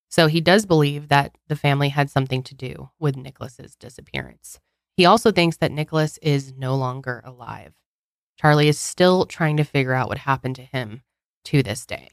So 0.10 0.28
he 0.28 0.42
does 0.42 0.66
believe 0.66 1.10
that 1.10 1.38
the 1.48 1.56
family 1.56 1.90
had 1.90 2.10
something 2.10 2.44
to 2.44 2.56
do 2.56 2.90
with 3.00 3.18
Nicholas's 3.18 3.76
disappearance. 3.76 4.60
He 4.96 5.06
also 5.06 5.32
thinks 5.32 5.58
that 5.58 5.72
Nicholas 5.72 6.18
is 6.22 6.54
no 6.58 6.76
longer 6.76 7.22
alive. 7.26 7.74
Charlie 8.40 8.68
is 8.68 8.80
still 8.80 9.26
trying 9.26 9.58
to 9.58 9.64
figure 9.64 9.94
out 9.94 10.10
what 10.10 10.20
happened 10.20 10.56
to 10.56 10.64
him 10.64 11.02
to 11.46 11.62
this 11.62 11.86
day. 11.86 12.10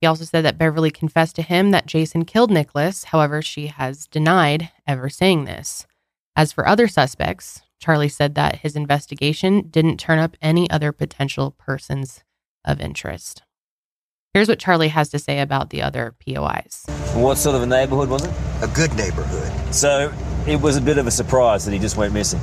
He 0.00 0.06
also 0.06 0.24
said 0.24 0.44
that 0.44 0.58
Beverly 0.58 0.90
confessed 0.90 1.36
to 1.36 1.42
him 1.42 1.72
that 1.72 1.86
Jason 1.86 2.24
killed 2.24 2.50
Nicholas. 2.50 3.04
However, 3.04 3.42
she 3.42 3.66
has 3.66 4.06
denied 4.06 4.70
ever 4.86 5.10
saying 5.10 5.44
this. 5.44 5.86
As 6.34 6.52
for 6.52 6.66
other 6.66 6.88
suspects, 6.88 7.60
Charlie 7.80 8.10
said 8.10 8.34
that 8.34 8.56
his 8.56 8.76
investigation 8.76 9.68
didn't 9.70 9.98
turn 9.98 10.18
up 10.18 10.36
any 10.42 10.70
other 10.70 10.92
potential 10.92 11.52
persons 11.52 12.22
of 12.64 12.80
interest. 12.80 13.42
Here's 14.34 14.48
what 14.48 14.60
Charlie 14.60 14.88
has 14.88 15.08
to 15.08 15.18
say 15.18 15.40
about 15.40 15.70
the 15.70 15.82
other 15.82 16.14
POIs. 16.24 16.84
What 17.14 17.36
sort 17.36 17.56
of 17.56 17.62
a 17.62 17.66
neighborhood 17.66 18.08
was 18.08 18.24
it? 18.24 18.32
A 18.62 18.68
good 18.68 18.94
neighborhood. 18.94 19.74
So 19.74 20.12
it 20.46 20.60
was 20.60 20.76
a 20.76 20.80
bit 20.80 20.98
of 20.98 21.06
a 21.06 21.10
surprise 21.10 21.64
that 21.64 21.72
he 21.72 21.78
just 21.78 21.96
went 21.96 22.12
missing. 22.12 22.40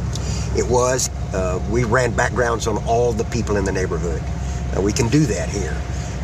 It 0.59 0.69
was. 0.69 1.09
Uh, 1.33 1.63
we 1.69 1.83
ran 1.83 2.13
backgrounds 2.13 2.67
on 2.67 2.83
all 2.85 3.13
the 3.13 3.23
people 3.25 3.55
in 3.57 3.63
the 3.63 3.71
neighborhood. 3.71 4.21
Uh, 4.75 4.81
we 4.81 4.91
can 4.91 5.07
do 5.07 5.25
that 5.27 5.49
here. 5.49 5.77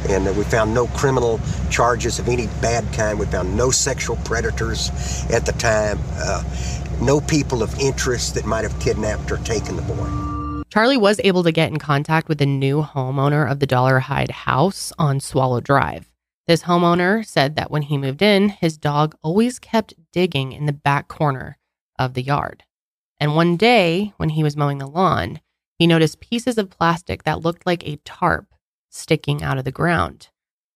And 0.10 0.27
uh, 0.27 0.34
we 0.34 0.44
found 0.44 0.73
no 0.73 0.88
criminal 0.88 1.40
charges 1.69 2.19
of 2.19 2.27
any 2.27 2.48
bad 2.61 2.91
kind. 2.91 3.18
We 3.18 3.26
found 3.27 3.56
no 3.56 3.72
sexual 3.72 4.18
predators 4.26 4.90
at 5.31 5.45
the 5.45 5.53
time. 5.53 5.98
No 7.02 7.20
people 7.22 7.64
of 7.64 7.78
interest 7.80 8.36
that 8.36 8.45
might 8.45 8.64
have 8.64 8.80
kidnapped 8.80 9.32
or 9.32 9.38
taken 9.38 9.76
the 9.76 9.82
boy. 9.82 10.64
Charlie 10.74 10.98
was 10.98 11.22
able 11.24 11.44
to 11.44 11.52
get 11.52 11.72
in 11.72 11.78
contact 11.78 12.28
with 12.28 12.40
the 12.40 12.48
new 12.48 12.82
homeowner 12.82 13.49
of 13.49 13.60
the 13.60 13.68
Dollar 13.68 13.99
Dollarhide 13.99 14.32
house 14.32 14.91
on 14.98 15.20
Swallow 15.20 15.61
Drive. 15.61 16.10
This 16.48 16.64
homeowner 16.64 17.24
said 17.24 17.56
that 17.56 17.70
when 17.70 17.84
he 17.84 17.98
moved 17.98 18.24
in, 18.24 18.49
his 18.49 18.78
dog 18.78 19.15
always 19.22 19.60
kept 19.60 19.94
digging 20.11 20.52
in 20.52 20.65
the 20.65 20.74
back 20.74 21.07
corner 21.07 21.60
of 21.99 22.15
the 22.15 22.24
yard. 22.24 22.64
And 23.20 23.36
one 23.36 23.56
day, 23.56 24.14
when 24.18 24.30
he 24.30 24.41
was 24.41 24.57
mowing 24.57 24.80
the 24.80 24.88
lawn, 24.88 25.41
he 25.78 25.86
noticed 25.86 26.20
pieces 26.20 26.57
of 26.57 26.72
plastic 26.72 27.24
that 27.24 27.41
looked 27.41 27.68
like 27.68 27.88
a 27.88 27.98
tarp 27.98 28.48
sticking 28.90 29.44
out 29.44 29.60
of 29.60 29.65
the 29.65 29.72
ground. 29.72 30.30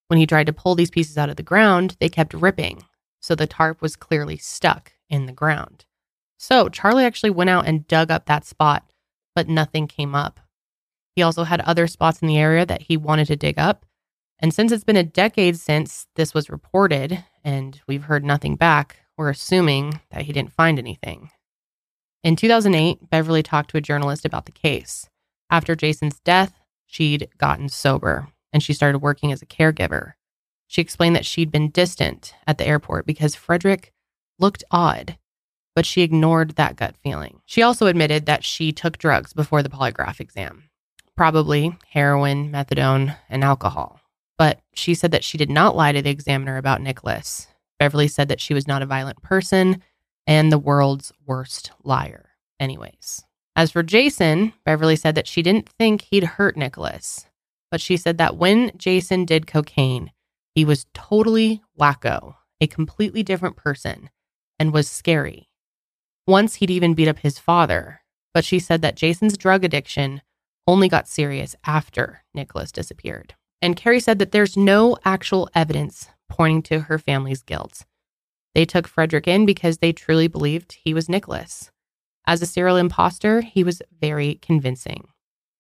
When 0.10 0.20
he 0.20 0.28
tried 0.28 0.46
to 0.46 0.54
pull 0.54 0.76
these 0.76 0.92
pieces 0.92 1.18
out 1.18 1.30
of 1.30 1.38
the 1.38 1.44
ground, 1.44 1.98
they 2.00 2.08
kept 2.08 2.36
ripping. 2.36 2.84
So 3.20 3.34
the 3.34 3.48
tarp 3.48 3.82
was 3.82 3.96
clearly 3.96 4.38
stuck 4.38 4.94
in 5.10 5.26
the 5.26 5.34
ground. 5.34 5.86
So 6.38 6.70
Charlie 6.70 7.06
actually 7.06 7.32
went 7.32 7.50
out 7.50 7.68
and 7.68 7.88
dug 7.88 8.12
up 8.12 8.26
that 8.26 8.46
spot 8.46 8.84
but 9.38 9.48
nothing 9.48 9.86
came 9.86 10.16
up. 10.16 10.40
He 11.16 11.22
also 11.22 11.44
had 11.44 11.62
other 11.62 11.86
spots 11.86 12.24
in 12.24 12.28
the 12.28 12.40
area 12.40 12.66
that 12.66 12.82
he 12.82 12.98
wanted 12.98 13.28
to 13.28 13.36
dig 13.36 13.60
up. 13.60 13.86
And 14.40 14.52
since 14.52 14.72
it's 14.72 14.84
been 14.84 14.98
a 14.98 15.04
decade 15.04 15.60
since 15.60 16.08
this 16.16 16.34
was 16.34 16.50
reported 16.50 17.24
and 17.44 17.80
we've 17.88 18.06
heard 18.06 18.26
nothing 18.26 18.56
back, 18.56 18.96
we're 19.16 19.30
assuming 19.30 20.02
that 20.10 20.24
he 20.24 20.34
didn't 20.34 20.54
find 20.54 20.80
anything. 20.80 21.30
In 22.24 22.36
2008, 22.36 23.12
Beverly 23.12 23.44
talked 23.44 23.70
to 23.70 23.78
a 23.78 23.82
journalist 23.82 24.26
about 24.26 24.48
the 24.48 24.52
case. 24.52 25.08
After 25.52 25.76
Jason's 25.76 26.20
death, 26.22 26.60
she'd 26.88 27.30
gotten 27.38 27.70
sober 27.70 28.30
and 28.52 28.64
she 28.64 28.74
started 28.74 29.04
working 29.04 29.32
as 29.32 29.44
a 29.44 29.46
caregiver. 29.46 30.14
She 30.66 30.82
explained 30.82 31.16
that 31.16 31.28
she'd 31.28 31.52
been 31.52 31.70
distant 31.70 32.34
at 32.48 32.58
the 32.58 32.66
airport 32.66 33.06
because 33.06 33.36
Frederick 33.36 33.94
looked 34.40 34.64
odd 34.72 35.20
but 35.78 35.86
she 35.86 36.02
ignored 36.02 36.56
that 36.56 36.76
gut 36.76 36.96
feeling. 37.04 37.40
She 37.46 37.62
also 37.62 37.86
admitted 37.86 38.26
that 38.26 38.44
she 38.44 38.72
took 38.72 38.98
drugs 38.98 39.32
before 39.32 39.62
the 39.62 39.70
polygraph 39.70 40.20
exam, 40.20 40.64
probably 41.16 41.78
heroin, 41.92 42.52
methadone, 42.52 43.16
and 43.30 43.44
alcohol. 43.44 44.00
But 44.40 44.60
she 44.74 44.96
said 44.96 45.12
that 45.12 45.24
she 45.24 45.38
did 45.38 45.52
not 45.52 45.76
lie 45.76 45.92
to 45.92 46.02
the 46.02 46.10
examiner 46.10 46.58
about 46.58 46.82
Nicholas. 46.82 47.46
Beverly 47.78 48.08
said 48.08 48.28
that 48.30 48.42
she 48.42 48.56
was 48.56 48.68
not 48.68 48.82
a 48.82 48.88
violent 48.88 49.22
person 49.22 49.84
and 50.26 50.52
the 50.52 50.58
world's 50.58 51.14
worst 51.28 51.70
liar, 51.84 52.32
anyways. 52.60 53.24
As 53.56 53.70
for 53.70 53.84
Jason, 53.84 54.54
Beverly 54.66 54.96
said 54.96 55.14
that 55.14 55.28
she 55.28 55.44
didn't 55.44 55.70
think 55.70 56.02
he'd 56.10 56.24
hurt 56.24 56.58
Nicholas, 56.58 57.28
but 57.70 57.82
she 57.82 57.98
said 57.98 58.18
that 58.18 58.36
when 58.36 58.72
Jason 58.78 59.26
did 59.26 59.46
cocaine, 59.46 60.10
he 60.56 60.66
was 60.66 60.88
totally 60.96 61.62
wacko, 61.80 62.34
a 62.60 62.66
completely 62.66 63.22
different 63.22 63.58
person 63.58 64.10
and 64.58 64.74
was 64.74 64.90
scary. 64.90 65.48
Once 66.28 66.56
he'd 66.56 66.70
even 66.70 66.94
beat 66.94 67.08
up 67.08 67.20
his 67.20 67.40
father, 67.40 68.02
but 68.34 68.44
she 68.44 68.60
said 68.60 68.82
that 68.82 68.98
Jason's 68.98 69.38
drug 69.38 69.64
addiction 69.64 70.22
only 70.68 70.90
got 70.90 71.08
serious 71.08 71.56
after 71.66 72.24
Nicholas 72.34 72.72
disappeared. 72.72 73.34
And 73.62 73.78
Carrie 73.78 74.02
said 74.02 74.20
that 74.20 74.34
there's 74.34 74.58
no 74.58 74.98
actual 75.06 75.50
evidence 75.56 76.10
pointing 76.30 76.62
to 76.64 76.82
her 76.82 77.00
family's 77.00 77.42
guilt. 77.42 77.86
They 78.54 78.66
took 78.66 78.88
Frederick 78.88 79.28
in 79.28 79.46
because 79.46 79.78
they 79.78 79.94
truly 79.94 80.28
believed 80.28 80.74
he 80.74 80.94
was 80.94 81.08
Nicholas. 81.08 81.72
As 82.28 82.42
a 82.42 82.46
serial 82.46 82.76
imposter, 82.76 83.42
he 83.42 83.64
was 83.64 83.82
very 84.02 84.36
convincing. 84.36 85.08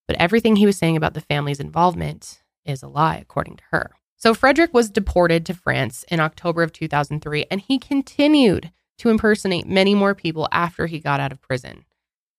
But 0.05 0.17
everything 0.17 0.57
he 0.57 0.65
was 0.65 0.77
saying 0.77 0.97
about 0.97 1.13
the 1.13 1.21
family's 1.21 1.61
involvement 1.61 2.41
is 2.65 2.83
a 2.83 2.87
lie, 2.87 3.17
according 3.17 3.57
to 3.57 3.63
her. 3.71 3.91
So 4.17 4.33
Frederick 4.33 4.73
was 4.73 4.89
deported 4.89 5.45
to 5.45 5.53
France 5.53 6.03
in 6.09 6.19
October 6.19 6.63
of 6.63 6.73
2003, 6.73 7.45
and 7.49 7.61
he 7.61 7.79
continued 7.79 8.71
to 8.97 9.09
impersonate 9.09 9.67
many 9.67 9.95
more 9.95 10.15
people 10.15 10.47
after 10.51 10.87
he 10.87 10.99
got 10.99 11.19
out 11.19 11.31
of 11.31 11.41
prison. 11.41 11.85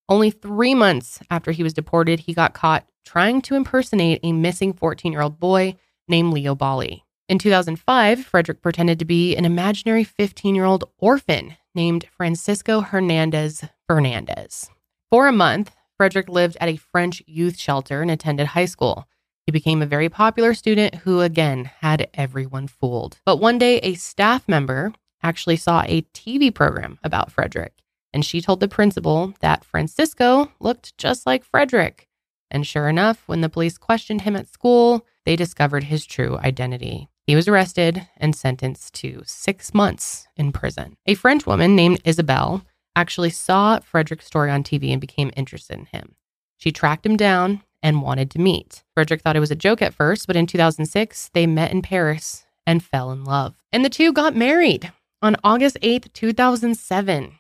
Only 0.09 0.31
three 0.31 0.75
months 0.75 1.21
after 1.31 1.53
he 1.53 1.63
was 1.63 1.75
deported, 1.75 2.21
he 2.21 2.35
got 2.35 2.55
caught 2.55 2.87
trying 3.05 3.41
to 3.43 3.55
impersonate 3.55 4.21
a 4.23 4.33
missing 4.33 4.73
14 4.73 5.13
year 5.13 5.23
old 5.23 5.39
boy 5.39 5.77
named 6.09 6.33
Leo 6.33 6.55
Balley. 6.55 7.05
In 7.29 7.39
2005, 7.39 8.25
Frederick 8.25 8.63
pretended 8.63 8.99
to 8.99 9.05
be 9.05 9.37
an 9.37 9.45
imaginary 9.45 10.05
15 10.05 10.55
year 10.55 10.65
old 10.65 10.85
orphan 10.99 11.57
named 11.75 12.07
Francisco 12.11 12.81
Hernandez 12.81 13.65
Fernandez. 13.87 14.71
For 15.11 15.27
a 15.27 15.33
month, 15.33 15.75
Frederick 15.97 16.29
lived 16.29 16.57
at 16.61 16.69
a 16.69 16.77
French 16.77 17.23
youth 17.27 17.59
shelter 17.59 18.03
and 18.03 18.11
attended 18.11 18.49
high 18.49 18.67
school. 18.67 19.07
He 19.45 19.53
became 19.53 19.83
a 19.83 19.87
very 19.87 20.09
popular 20.09 20.55
student 20.55 20.97
who, 20.97 21.21
again, 21.21 21.71
had 21.81 22.09
everyone 22.15 22.69
fooled. 22.69 23.19
But 23.25 23.41
one 23.41 23.59
day, 23.59 23.79
a 23.79 23.95
staff 23.95 24.47
member 24.47 24.93
actually 25.23 25.57
saw 25.57 25.83
a 25.83 26.03
TV 26.15 26.55
program 26.55 26.99
about 27.03 27.33
Frederick, 27.33 27.73
and 28.13 28.25
she 28.25 28.41
told 28.41 28.61
the 28.61 28.69
principal 28.69 29.35
that 29.41 29.65
Francisco 29.65 30.53
looked 30.61 30.97
just 30.99 31.27
like 31.27 31.45
Frederick. 31.45 32.09
And 32.51 32.67
sure 32.67 32.89
enough, 32.89 33.23
when 33.27 33.41
the 33.41 33.49
police 33.49 33.77
questioned 33.79 34.23
him 34.23 34.37
at 34.37 34.49
school, 34.49 35.05
they 35.25 35.37
discovered 35.37 35.85
his 35.85 36.07
true 36.07 36.39
identity. 36.39 37.09
He 37.27 37.37
was 37.37 37.47
arrested 37.47 38.09
and 38.17 38.35
sentenced 38.35 38.95
to 38.95 39.23
six 39.27 39.75
months 39.75 40.27
in 40.37 40.53
prison. 40.53 40.97
A 41.05 41.15
French 41.15 41.47
woman 41.47 41.77
named 41.77 42.01
Isabel 42.05 42.65
actually 42.97 43.31
saw 43.31 43.81
Frederick's 43.81 44.27
story 44.27 44.51
on 44.51 44.63
TV 44.63 44.91
and 44.91 45.01
became 45.01 45.31
interested 45.37 45.79
in 45.79 45.87
him. 45.87 46.15
She 46.57 46.73
tracked 46.73 47.05
him 47.05 47.17
down 47.17 47.63
and 47.83 48.03
wanted 48.03 48.31
to 48.31 48.41
meet. 48.41 48.83
Frederick 48.95 49.21
thought 49.21 49.37
it 49.37 49.41
was 49.41 49.51
a 49.51 49.57
joke 49.57 49.83
at 49.83 49.95
first, 49.95 50.27
but 50.27 50.37
in 50.37 50.47
2006, 50.47 51.31
they 51.35 51.47
met 51.47 51.71
in 51.71 51.83
Paris 51.83 52.47
and 52.67 52.83
fell 52.83 53.11
in 53.13 53.25
love. 53.25 53.55
And 53.73 53.85
the 53.85 53.91
two 53.91 54.13
got 54.13 54.35
married 54.35 54.93
on 55.23 55.37
August 55.43 55.77
8th, 55.83 56.13
2007. 56.13 57.39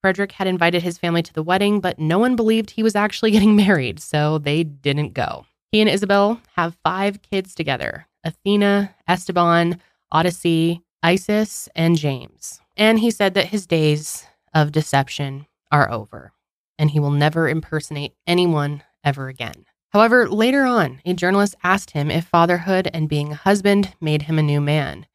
Frederick 0.00 0.32
had 0.32 0.46
invited 0.46 0.82
his 0.82 0.98
family 0.98 1.22
to 1.22 1.32
the 1.32 1.42
wedding, 1.42 1.80
but 1.80 1.98
no 1.98 2.18
one 2.18 2.36
believed 2.36 2.70
he 2.70 2.82
was 2.82 2.94
actually 2.94 3.30
getting 3.30 3.56
married, 3.64 4.00
so 4.00 4.38
they 4.38 4.62
didn't 4.64 5.14
go. 5.14 5.46
He 5.72 5.80
and 5.80 5.90
Isabel 5.90 6.40
have 6.56 6.76
five 6.84 7.22
kids 7.22 7.54
together 7.54 8.06
Athena, 8.22 8.94
Esteban, 9.08 9.80
Odyssey, 10.12 10.82
Isis, 11.02 11.68
and 11.74 11.96
James. 11.98 12.60
And 12.76 12.98
he 12.98 13.10
said 13.10 13.34
that 13.34 13.46
his 13.46 13.66
days 13.66 14.26
of 14.54 14.72
deception 14.72 15.46
are 15.70 15.90
over 15.90 16.32
and 16.78 16.90
he 16.90 17.00
will 17.00 17.10
never 17.10 17.48
impersonate 17.48 18.14
anyone 18.26 18.82
ever 19.02 19.28
again. 19.28 19.66
However, 19.90 20.28
later 20.28 20.64
on, 20.64 21.00
a 21.04 21.14
journalist 21.14 21.54
asked 21.62 21.92
him 21.92 22.10
if 22.10 22.24
fatherhood 22.26 22.88
and 22.92 23.08
being 23.08 23.32
a 23.32 23.36
husband 23.36 23.94
made 24.00 24.22
him 24.22 24.38
a 24.38 24.42
new 24.42 24.60
man. 24.60 25.06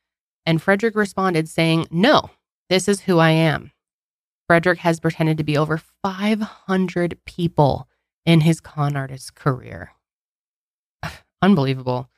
And 0.49 0.59
Frederick 0.59 0.95
responded 0.95 1.47
saying, 1.47 1.85
No, 1.91 2.31
this 2.69 2.87
is 2.87 3.01
who 3.01 3.19
I 3.19 3.29
am. 3.29 3.71
Frederick 4.47 4.79
has 4.79 4.99
pretended 4.99 5.37
to 5.37 5.43
be 5.43 5.55
over 5.55 5.79
500 6.01 7.19
people 7.23 7.87
in 8.25 8.41
his 8.41 8.59
con 8.59 8.95
artist 8.95 9.35
career. 9.35 9.91
Unbelievable. 11.43 12.09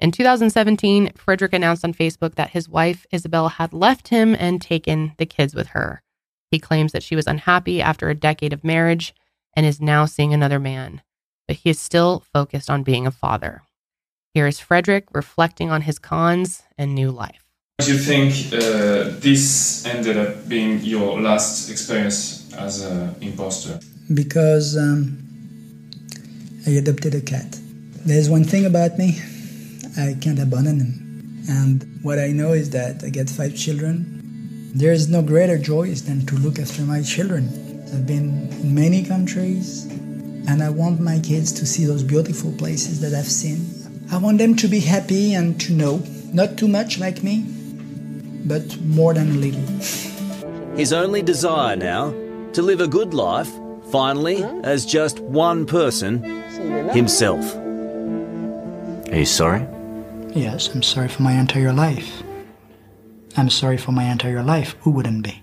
In 0.00 0.12
2017, 0.12 1.12
Frederick 1.14 1.52
announced 1.52 1.84
on 1.84 1.92
Facebook 1.92 2.36
that 2.36 2.52
his 2.52 2.70
wife, 2.70 3.04
Isabel, 3.12 3.50
had 3.50 3.74
left 3.74 4.08
him 4.08 4.34
and 4.38 4.62
taken 4.62 5.12
the 5.18 5.26
kids 5.26 5.54
with 5.54 5.66
her. 5.68 6.02
He 6.50 6.58
claims 6.58 6.92
that 6.92 7.02
she 7.02 7.16
was 7.16 7.26
unhappy 7.26 7.82
after 7.82 8.08
a 8.08 8.14
decade 8.14 8.54
of 8.54 8.64
marriage 8.64 9.14
and 9.54 9.66
is 9.66 9.78
now 9.78 10.06
seeing 10.06 10.32
another 10.32 10.58
man, 10.58 11.02
but 11.46 11.56
he 11.56 11.68
is 11.68 11.78
still 11.78 12.24
focused 12.32 12.70
on 12.70 12.82
being 12.82 13.06
a 13.06 13.10
father. 13.10 13.60
Here 14.32 14.46
is 14.46 14.58
Frederick 14.58 15.08
reflecting 15.12 15.70
on 15.70 15.82
his 15.82 15.98
cons 15.98 16.62
and 16.78 16.94
new 16.94 17.10
life. 17.10 17.47
Do 17.80 17.92
you 17.92 17.98
think 18.00 18.52
uh, 18.52 19.14
this 19.20 19.86
ended 19.86 20.16
up 20.16 20.48
being 20.48 20.80
your 20.80 21.20
last 21.20 21.70
experience 21.70 22.52
as 22.54 22.84
an 22.84 23.14
imposter? 23.20 23.78
Because 24.12 24.76
um, 24.76 25.16
I 26.66 26.70
adopted 26.70 27.14
a 27.14 27.20
cat. 27.20 27.56
There's 28.04 28.28
one 28.28 28.42
thing 28.42 28.66
about 28.66 28.98
me 28.98 29.20
I 29.96 30.16
can't 30.20 30.40
abandon 30.40 30.80
him. 30.80 31.44
And 31.48 32.00
what 32.02 32.18
I 32.18 32.32
know 32.32 32.52
is 32.52 32.70
that 32.70 33.04
I 33.04 33.10
get 33.10 33.30
five 33.30 33.54
children. 33.54 34.72
There 34.74 34.92
is 34.92 35.08
no 35.08 35.22
greater 35.22 35.56
joy 35.56 35.94
than 35.94 36.26
to 36.26 36.34
look 36.34 36.58
after 36.58 36.82
my 36.82 37.02
children. 37.02 37.46
I've 37.94 38.08
been 38.08 38.48
in 38.60 38.74
many 38.74 39.04
countries, 39.04 39.84
and 40.48 40.64
I 40.64 40.70
want 40.70 40.98
my 40.98 41.20
kids 41.20 41.52
to 41.52 41.64
see 41.64 41.84
those 41.84 42.02
beautiful 42.02 42.50
places 42.58 43.00
that 43.02 43.16
I've 43.16 43.30
seen. 43.30 43.70
I 44.10 44.18
want 44.18 44.38
them 44.38 44.56
to 44.56 44.66
be 44.66 44.80
happy 44.80 45.34
and 45.34 45.60
to 45.60 45.72
know, 45.72 46.02
not 46.32 46.58
too 46.58 46.66
much 46.66 46.98
like 46.98 47.22
me, 47.22 47.54
but 48.48 48.80
more 48.80 49.14
than 49.14 49.30
a 49.30 49.34
little. 49.34 50.76
His 50.76 50.92
only 50.92 51.22
desire 51.22 51.76
now 51.76 52.10
to 52.52 52.62
live 52.62 52.80
a 52.80 52.88
good 52.88 53.14
life, 53.14 53.50
finally, 53.92 54.42
as 54.64 54.86
just 54.86 55.20
one 55.20 55.66
person, 55.66 56.22
himself. 56.90 57.44
Are 59.12 59.18
you 59.18 59.26
sorry? 59.26 59.66
Yes, 60.34 60.68
I'm 60.74 60.82
sorry 60.82 61.08
for 61.08 61.22
my 61.22 61.32
entire 61.32 61.72
life. 61.72 62.22
I'm 63.36 63.50
sorry 63.50 63.76
for 63.76 63.92
my 63.92 64.04
entire 64.04 64.42
life. 64.42 64.76
Who 64.80 64.90
wouldn't 64.90 65.22
be? 65.24 65.42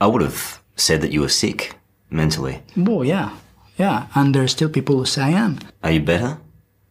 I 0.00 0.06
would 0.06 0.22
have 0.22 0.60
said 0.76 1.00
that 1.00 1.12
you 1.12 1.20
were 1.22 1.28
sick 1.28 1.76
mentally. 2.10 2.62
Oh, 2.76 3.02
yeah. 3.02 3.30
Yeah, 3.78 4.06
and 4.14 4.34
there's 4.34 4.52
still 4.52 4.68
people 4.68 4.96
who 4.96 5.04
say 5.06 5.22
I 5.22 5.30
am. 5.30 5.58
Are 5.82 5.90
you 5.90 6.00
better? 6.00 6.38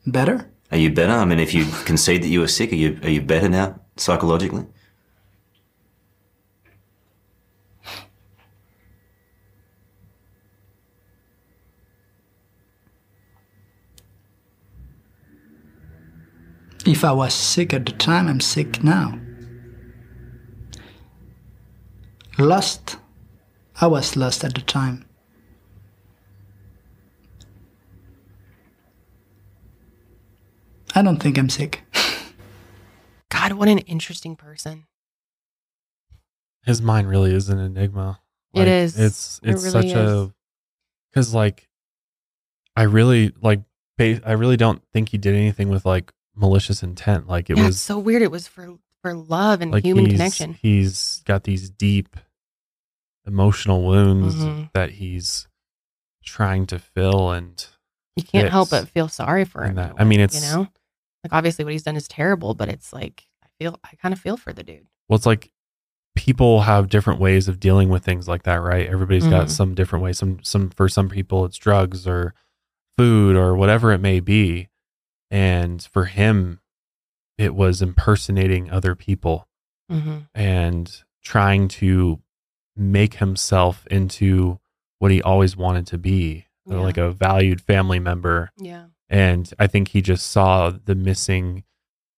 Better? 0.05 0.47
Are 0.71 0.77
you 0.77 0.91
better? 0.91 1.13
I 1.13 1.25
mean, 1.25 1.39
if 1.39 1.53
you 1.53 1.65
concede 1.85 2.23
that 2.23 2.27
you 2.29 2.41
were 2.41 2.47
sick, 2.47 2.71
are 2.71 2.75
you 2.75 2.99
are 3.03 3.09
you 3.09 3.21
better 3.21 3.49
now 3.49 3.79
psychologically? 3.97 4.65
If 16.85 17.03
I 17.03 17.11
was 17.11 17.33
sick 17.33 17.73
at 17.73 17.85
the 17.85 17.91
time, 17.93 18.27
I'm 18.27 18.39
sick 18.39 18.83
now. 18.83 19.19
Lost. 22.37 22.97
I 23.81 23.87
was 23.87 24.15
lost 24.15 24.43
at 24.43 24.53
the 24.53 24.61
time. 24.61 25.05
I 30.93 31.01
don't 31.01 31.17
think 31.17 31.37
I'm 31.37 31.49
sick. 31.49 31.83
God, 33.29 33.53
what 33.53 33.67
an 33.67 33.79
interesting 33.79 34.35
person. 34.35 34.85
His 36.65 36.81
mind 36.81 37.09
really 37.09 37.33
is 37.33 37.49
an 37.49 37.59
enigma. 37.59 38.19
It 38.53 38.67
is. 38.67 38.97
It's 38.97 39.39
It 39.43 39.51
it's 39.51 39.63
really 39.63 39.89
such 39.89 39.97
a 39.97 40.31
because 41.11 41.33
like 41.33 41.67
I 42.75 42.83
really 42.83 43.33
like 43.41 43.61
I 43.99 44.31
really 44.31 44.57
don't 44.57 44.81
think 44.93 45.09
he 45.09 45.17
did 45.17 45.35
anything 45.35 45.69
with 45.69 45.85
like 45.85 46.11
malicious 46.35 46.83
intent. 46.83 47.27
Like 47.27 47.49
it 47.49 47.57
yeah, 47.57 47.65
was 47.67 47.75
it's 47.75 47.83
so 47.83 47.97
weird. 47.99 48.21
It 48.21 48.31
was 48.31 48.47
for 48.47 48.77
for 49.01 49.13
love 49.13 49.61
and 49.61 49.71
like 49.71 49.83
human 49.83 50.05
he's, 50.05 50.13
connection. 50.13 50.53
He's 50.61 51.21
got 51.25 51.43
these 51.43 51.69
deep 51.69 52.15
emotional 53.25 53.83
wounds 53.83 54.35
Mhm. 54.35 54.71
that 54.73 54.91
he's 54.91 55.47
trying 56.23 56.65
to 56.67 56.79
fill 56.79 57.31
and 57.31 57.65
You 58.15 58.23
can't 58.23 58.49
help 58.49 58.69
but 58.69 58.87
feel 58.89 59.07
sorry 59.07 59.45
for 59.45 59.63
him. 59.63 59.75
that. 59.75 59.93
I 59.97 60.03
mean, 60.03 60.19
it's- 60.19 60.41
you 60.43 60.49
know, 60.51 60.61
like 61.23 61.33
obviously 61.33 61.65
what 61.65 61.73
he's 61.73 61.83
done 61.83 61.95
is 61.95 62.07
terrible, 62.07 62.53
but 62.53 62.69
it's 62.69 62.93
like 62.93 63.27
I 63.43 63.47
feel 63.59 63.79
I 63.83 63.95
kind 63.95 64.13
of 64.13 64.19
feel 64.19 64.37
for 64.37 64.53
the 64.53 64.63
dude. 64.63 64.87
well, 65.09 65.17
it's 65.17 65.25
like 65.25 65.51
people 66.15 66.61
have 66.61 66.87
different 66.89 67.19
ways 67.19 67.47
of 67.47 67.59
dealing 67.59 67.89
with 67.89 68.03
things 68.03 68.27
like 68.27 68.43
that, 68.43 68.55
right? 68.61 68.87
Everybody's 68.87 69.27
got 69.27 69.47
Mhm. 69.47 69.51
some 69.51 69.75
different 69.75 70.01
way. 70.03 70.13
Some 70.13 70.41
some 70.43 70.69
for 70.69 70.87
some 70.87 71.09
people 71.09 71.45
it's 71.45 71.57
drugs 71.57 72.07
or 72.07 72.33
food 72.97 73.35
or 73.35 73.55
whatever 73.55 73.91
it 73.91 73.99
may 73.99 74.19
be. 74.19 74.69
And 75.35 75.81
for 75.83 76.05
him 76.05 76.59
it 77.37 77.53
was 77.53 77.81
impersonating 77.81 78.69
other 78.71 78.95
people 78.95 79.47
hmm 79.89 80.19
and 80.33 81.03
trying 81.23 81.67
to 81.67 82.21
make 82.75 83.15
himself 83.15 83.85
into 83.87 84.59
what 84.99 85.11
he 85.11 85.21
always 85.21 85.57
wanted 85.57 85.85
to 85.87 85.97
be, 85.97 86.45
Yeah. 86.65 86.77
like 86.79 86.97
a 86.97 87.11
valued 87.11 87.61
family 87.61 87.99
member. 87.99 88.51
Yeah. 88.57 88.85
And 89.09 89.51
I 89.59 89.67
think 89.67 89.89
he 89.89 90.01
just 90.01 90.27
saw 90.29 90.71
the 90.71 90.95
missing 90.95 91.63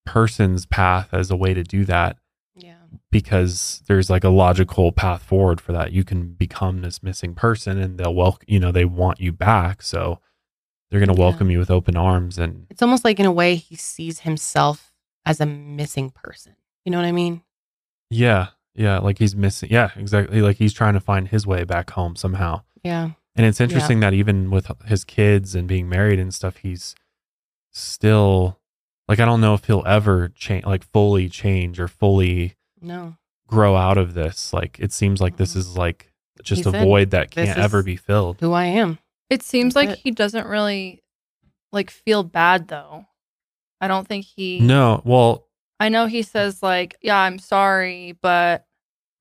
person's 0.06 0.66
path 0.66 1.10
as 1.14 1.32
a 1.32 1.36
way 1.36 1.54
to 1.54 1.64
do 1.64 1.84
that. 1.86 2.18
Yeah. 2.56 2.76
because 3.12 3.84
there's 3.88 4.10
like 4.10 4.24
a 4.24 4.30
logical 4.30 4.92
path 4.92 5.22
forward 5.24 5.62
for 5.62 5.74
that. 5.74 5.92
You 5.92 6.04
can 6.04 6.34
become 6.34 6.82
this 6.82 7.04
missing 7.04 7.34
person 7.36 7.78
and 7.78 7.98
they'll 8.00 8.16
welcome, 8.16 8.46
you 8.48 8.60
know, 8.60 8.72
they 8.72 8.86
want 8.86 9.20
you 9.22 9.32
back. 9.32 9.82
So 9.84 10.20
they're 10.90 11.00
going 11.00 11.14
to 11.14 11.20
Yeah. 11.20 11.28
welcome 11.28 11.50
you 11.52 11.60
with 11.60 11.70
open 11.72 11.96
arms. 11.98 12.38
And 12.38 12.66
It's 12.70 12.82
almost 12.82 13.04
like 13.04 13.20
in 13.20 13.26
a 13.26 13.32
way 13.32 13.56
he 13.56 13.76
sees 13.76 14.22
himself 14.22 14.94
as 15.26 15.40
a 15.42 15.46
missing 15.46 16.10
person. 16.12 16.56
You 16.86 16.92
know 16.92 16.98
what 16.98 17.06
I 17.08 17.12
mean? 17.12 17.42
yeah, 18.10 18.48
yeah, 18.76 19.00
like 19.00 19.18
he's 19.20 19.36
missing. 19.36 19.70
Yeah, 19.72 19.90
exactly. 19.98 20.42
Like 20.42 20.58
he's 20.58 20.72
trying 20.74 20.94
to 20.94 21.00
find 21.02 21.28
his 21.28 21.46
way 21.46 21.64
back 21.66 21.90
home 21.92 22.16
somehow. 22.16 22.62
Yeah. 22.84 23.10
And 23.36 23.46
it's 23.46 23.60
interesting 23.60 24.00
that 24.00 24.14
even 24.14 24.50
with 24.50 24.72
his 24.86 25.04
kids 25.04 25.56
and 25.56 25.68
being 25.68 25.90
married 25.90 26.20
and 26.20 26.34
stuff, 26.34 26.58
he's 26.58 26.96
still 27.72 28.60
like, 29.08 29.20
I 29.20 29.26
don't 29.26 29.42
know 29.42 29.54
if 29.54 29.66
he'll 29.66 29.84
ever 29.86 30.30
change, 30.30 30.66
like 30.66 30.84
fully 30.84 31.30
change 31.30 31.80
or 31.80 31.88
fully 31.88 32.56
No. 32.82 33.18
grow 33.48 33.76
out 33.76 33.98
of 33.98 34.14
this. 34.14 34.54
Like 34.54 34.78
it 34.80 34.92
seems 34.92 35.22
like 35.22 35.38
this 35.38 35.54
Mhm. 35.54 35.58
is 35.58 35.78
like 35.78 36.12
just 36.44 36.64
He 36.64 36.70
a 36.70 36.72
said, 36.72 36.84
void 36.84 37.12
that 37.12 37.32
can't 37.32 37.58
ever 37.58 37.84
be 37.84 37.96
filled. 37.96 38.38
Who 38.40 38.54
I 38.54 38.66
am. 38.66 39.00
It 39.30 39.44
seems 39.44 39.76
like 39.76 39.90
it. 39.90 40.00
he 40.00 40.12
doesn't 40.12 40.48
really 40.48 41.04
like 41.72 41.90
feel 41.90 42.24
bad 42.24 42.68
though. 42.68 43.06
I 43.82 43.88
don't 43.88 44.08
think 44.08 44.26
he 44.26 44.60
No, 44.60 45.02
well, 45.06 45.48
I 45.80 45.90
know 45.90 46.08
he 46.08 46.22
says 46.22 46.64
like, 46.64 46.96
"Yeah, 47.02 47.18
I'm 47.18 47.40
sorry," 47.40 48.18
but 48.22 48.66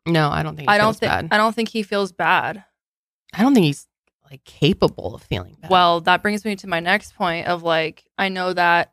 No, 0.06 0.30
I 0.30 0.42
don't 0.42 0.56
think 0.56 0.68
he 0.68 0.74
I 0.74 0.78
don't 0.78 0.96
think. 0.96 1.12
I 1.12 1.36
don't 1.36 1.54
think 1.54 1.68
he 1.68 1.82
feels 1.82 2.12
bad. 2.12 2.64
I 3.34 3.42
don't 3.42 3.54
think 3.54 3.66
he's 3.66 3.86
like 4.30 4.44
capable 4.44 5.14
of 5.14 5.22
feeling 5.22 5.56
bad. 5.60 5.70
Well, 5.70 6.00
that 6.02 6.22
brings 6.22 6.44
me 6.44 6.56
to 6.56 6.66
my 6.66 6.80
next 6.80 7.14
point 7.14 7.46
of 7.46 7.62
like 7.62 8.04
I 8.18 8.28
know 8.28 8.52
that 8.52 8.92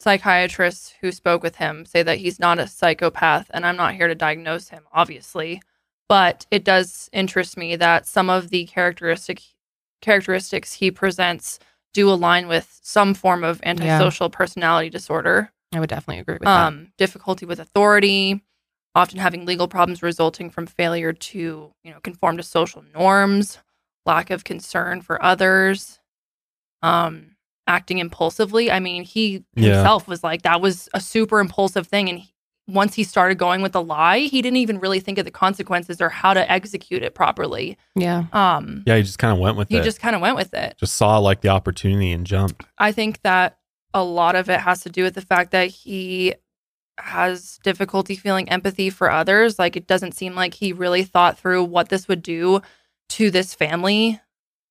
psychiatrists 0.00 0.94
who 1.00 1.10
spoke 1.10 1.42
with 1.42 1.56
him 1.56 1.84
say 1.84 2.02
that 2.02 2.18
he's 2.18 2.38
not 2.38 2.58
a 2.58 2.68
psychopath 2.68 3.50
and 3.52 3.66
I'm 3.66 3.76
not 3.76 3.94
here 3.94 4.06
to 4.06 4.14
diagnose 4.14 4.68
him 4.68 4.84
obviously, 4.92 5.60
but 6.08 6.46
it 6.50 6.64
does 6.64 7.10
interest 7.12 7.56
me 7.56 7.76
that 7.76 8.06
some 8.06 8.30
of 8.30 8.50
the 8.50 8.66
characteristic 8.66 9.42
characteristics 10.00 10.74
he 10.74 10.90
presents 10.90 11.58
do 11.94 12.10
align 12.10 12.48
with 12.48 12.78
some 12.82 13.14
form 13.14 13.42
of 13.44 13.60
antisocial 13.64 14.28
personality 14.30 14.90
disorder. 14.90 15.52
I 15.74 15.80
would 15.80 15.88
definitely 15.88 16.20
agree 16.20 16.34
with 16.34 16.42
that. 16.44 16.66
Um 16.68 16.92
difficulty 16.98 17.46
with 17.46 17.58
authority, 17.60 18.42
often 18.94 19.18
having 19.18 19.44
legal 19.46 19.68
problems 19.68 20.02
resulting 20.02 20.50
from 20.50 20.66
failure 20.66 21.12
to, 21.12 21.72
you 21.84 21.90
know, 21.90 22.00
conform 22.00 22.36
to 22.36 22.42
social 22.42 22.82
norms, 22.94 23.58
lack 24.06 24.30
of 24.30 24.44
concern 24.44 25.00
for 25.02 25.22
others, 25.22 25.98
um, 26.82 27.36
acting 27.66 27.98
impulsively. 27.98 28.70
I 28.70 28.80
mean, 28.80 29.04
he 29.04 29.44
Yeah. 29.56 29.74
himself 29.74 30.08
was 30.08 30.22
like 30.24 30.42
that 30.42 30.60
was 30.60 30.88
a 30.94 31.00
super 31.00 31.40
impulsive 31.40 31.86
thing, 31.86 32.08
and 32.08 32.18
he, 32.20 32.32
once 32.68 32.94
he 32.94 33.02
started 33.02 33.38
going 33.38 33.62
with 33.62 33.72
the 33.72 33.82
lie, 33.82 34.18
he 34.20 34.42
didn't 34.42 34.58
even 34.58 34.78
really 34.78 35.00
think 35.00 35.16
of 35.18 35.24
the 35.24 35.30
consequences 35.30 36.00
or 36.00 36.10
how 36.10 36.34
to 36.34 36.52
execute 36.52 37.02
it 37.02 37.14
properly. 37.14 37.78
Yeah. 37.96 38.24
Um, 38.32 38.84
yeah, 38.86 38.96
he 38.96 39.02
just 39.02 39.18
kind 39.18 39.32
of 39.32 39.38
went 39.38 39.56
with 39.56 39.68
he 39.70 39.78
it. 39.78 39.82
just 39.84 40.00
kind 40.00 40.14
of 40.14 40.20
went 40.20 40.36
with 40.36 40.52
it. 40.52 40.76
just 40.78 40.94
saw 40.94 41.16
like 41.18 41.40
the 41.40 41.48
opportunity 41.48 42.12
and 42.12 42.26
jumped. 42.26 42.62
I 42.76 42.92
think 42.92 43.22
that 43.22 43.58
a 43.94 44.04
lot 44.04 44.36
of 44.36 44.50
it 44.50 44.60
has 44.60 44.82
to 44.82 44.90
do 44.90 45.02
with 45.02 45.14
the 45.14 45.22
fact 45.22 45.50
that 45.52 45.68
he 45.70 46.34
has 46.98 47.58
difficulty 47.62 48.16
feeling 48.16 48.48
empathy 48.50 48.90
for 48.90 49.10
others. 49.10 49.58
Like 49.58 49.76
it 49.76 49.86
doesn't 49.86 50.12
seem 50.12 50.34
like 50.34 50.54
he 50.54 50.72
really 50.72 51.04
thought 51.04 51.38
through 51.38 51.64
what 51.64 51.88
this 51.88 52.06
would 52.08 52.22
do 52.22 52.60
to 53.10 53.30
this 53.30 53.54
family. 53.54 54.20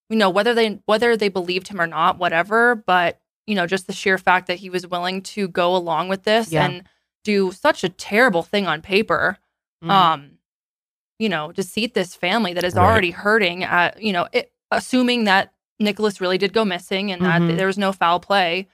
You 0.10 0.18
know, 0.18 0.30
whether 0.30 0.54
they 0.54 0.80
whether 0.86 1.18
they 1.18 1.30
believed 1.30 1.68
him 1.68 1.82
or 1.82 1.88
not, 1.88 2.20
whatever, 2.20 2.76
but 2.76 3.20
you 3.48 3.56
know, 3.56 3.66
just 3.66 3.88
the 3.88 3.94
sheer 3.94 4.18
fact 4.18 4.48
that 4.48 4.60
he 4.60 4.70
was 4.70 4.86
willing 4.86 5.22
to 5.22 5.48
go 5.48 5.76
along 5.76 6.10
with 6.10 6.24
this 6.24 6.52
Yeah. 6.52 6.66
and 6.66 6.84
do 7.28 7.52
such 7.52 7.84
a 7.84 7.90
terrible 7.90 8.42
thing 8.44 8.66
on 8.68 8.82
paper. 8.82 9.38
Mhm. 9.84 9.90
Um, 9.92 10.32
you 11.20 11.30
know, 11.30 11.52
deceit 11.52 11.94
this 11.94 12.16
family 12.16 12.54
that 12.54 12.64
is 12.64 12.76
Right. 12.76 12.84
already 12.86 13.12
hurting 13.12 13.64
at, 13.64 14.02
you 14.02 14.14
know, 14.14 14.28
it, 14.32 14.52
assuming 14.72 15.26
that 15.26 15.52
Nicholas 15.80 16.22
really 16.22 16.38
did 16.38 16.54
go 16.54 16.64
missing 16.66 17.12
and 17.12 17.24
that 17.26 17.42
Mhm. 17.42 17.58
there 17.58 17.68
was 17.68 17.78
no 17.78 17.92
foul 17.92 18.20
play. 18.20 18.68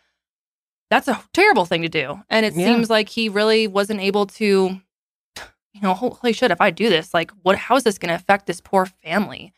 That's 0.90 1.08
a 1.08 1.22
terrible 1.34 1.66
thing 1.66 1.82
to 1.82 1.90
do. 1.90 2.22
And 2.30 2.46
it 2.46 2.54
Yeah. 2.54 2.66
seems 2.66 2.90
like 2.90 3.10
he 3.10 3.28
really 3.30 3.66
wasn't 3.68 4.00
able 4.02 4.26
to, 4.28 4.80
you 5.74 5.82
know, 5.82 5.94
holy 5.94 6.34
shit, 6.34 6.52
if 6.52 6.62
I 6.62 6.70
do 6.70 6.90
this, 6.90 7.14
like, 7.14 7.32
what, 7.42 7.58
how 7.58 7.76
is 7.76 7.84
this 7.84 7.98
going 7.98 8.10
to 8.10 8.16
affect 8.16 8.46
this 8.46 8.62
poor 8.62 8.86
family? 8.86 9.54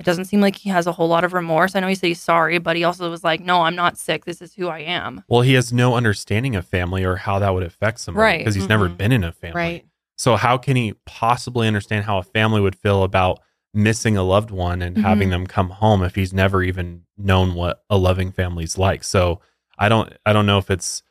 It 0.00 0.04
doesn't 0.06 0.24
seem 0.24 0.40
like 0.40 0.56
he 0.56 0.70
has 0.70 0.86
a 0.86 0.92
whole 0.92 1.06
lot 1.08 1.22
of 1.24 1.32
remorse. 1.32 1.76
I 1.76 1.80
know 1.80 1.86
he 1.86 1.94
said 1.94 2.08
he's 2.08 2.20
sorry, 2.20 2.58
but 2.58 2.74
he 2.76 2.82
also 2.84 3.08
was 3.10 3.22
like, 3.22 3.40
no, 3.40 3.62
I'm 3.62 3.76
not 3.76 3.96
sick. 3.96 4.24
This 4.24 4.42
is 4.42 4.52
who 4.54 4.68
I 4.68 4.80
am. 4.80 5.22
Well, 5.28 5.42
he 5.42 5.54
has 5.54 5.72
no 5.72 5.94
understanding 5.94 6.56
of 6.56 6.66
family 6.66 7.04
or 7.04 7.16
how 7.16 7.38
that 7.38 7.54
would 7.54 7.62
affect 7.62 8.00
somebody 8.00 8.22
Right. 8.22 8.38
because 8.38 8.56
he's 8.56 8.68
never 8.68 8.88
Mhm. 8.88 8.96
been 8.96 9.12
in 9.12 9.24
a 9.24 9.32
family. 9.32 9.54
right. 9.60 9.84
So 10.16 10.36
how 10.36 10.58
can 10.58 10.76
he 10.76 10.94
possibly 11.06 11.66
understand 11.66 12.04
how 12.04 12.18
a 12.18 12.22
family 12.22 12.60
would 12.60 12.76
feel 12.76 13.02
about 13.02 13.40
missing 13.72 14.16
a 14.16 14.22
loved 14.22 14.50
one 14.52 14.80
and 14.82 14.98
having 14.98 15.28
Mhm. 15.28 15.32
them 15.32 15.46
come 15.48 15.70
home 15.70 16.02
if 16.04 16.14
he's 16.14 16.32
never 16.32 16.62
even 16.62 17.02
known 17.18 17.54
what 17.54 17.82
a 17.90 17.96
loving 17.96 18.30
family's 18.30 18.78
like? 18.78 19.02
So 19.04 19.40
I 19.78 19.88
don't 19.88 20.12
I 20.24 20.32
don't 20.32 20.46
know 20.46 20.58
if 20.58 20.70
it's 20.70 21.02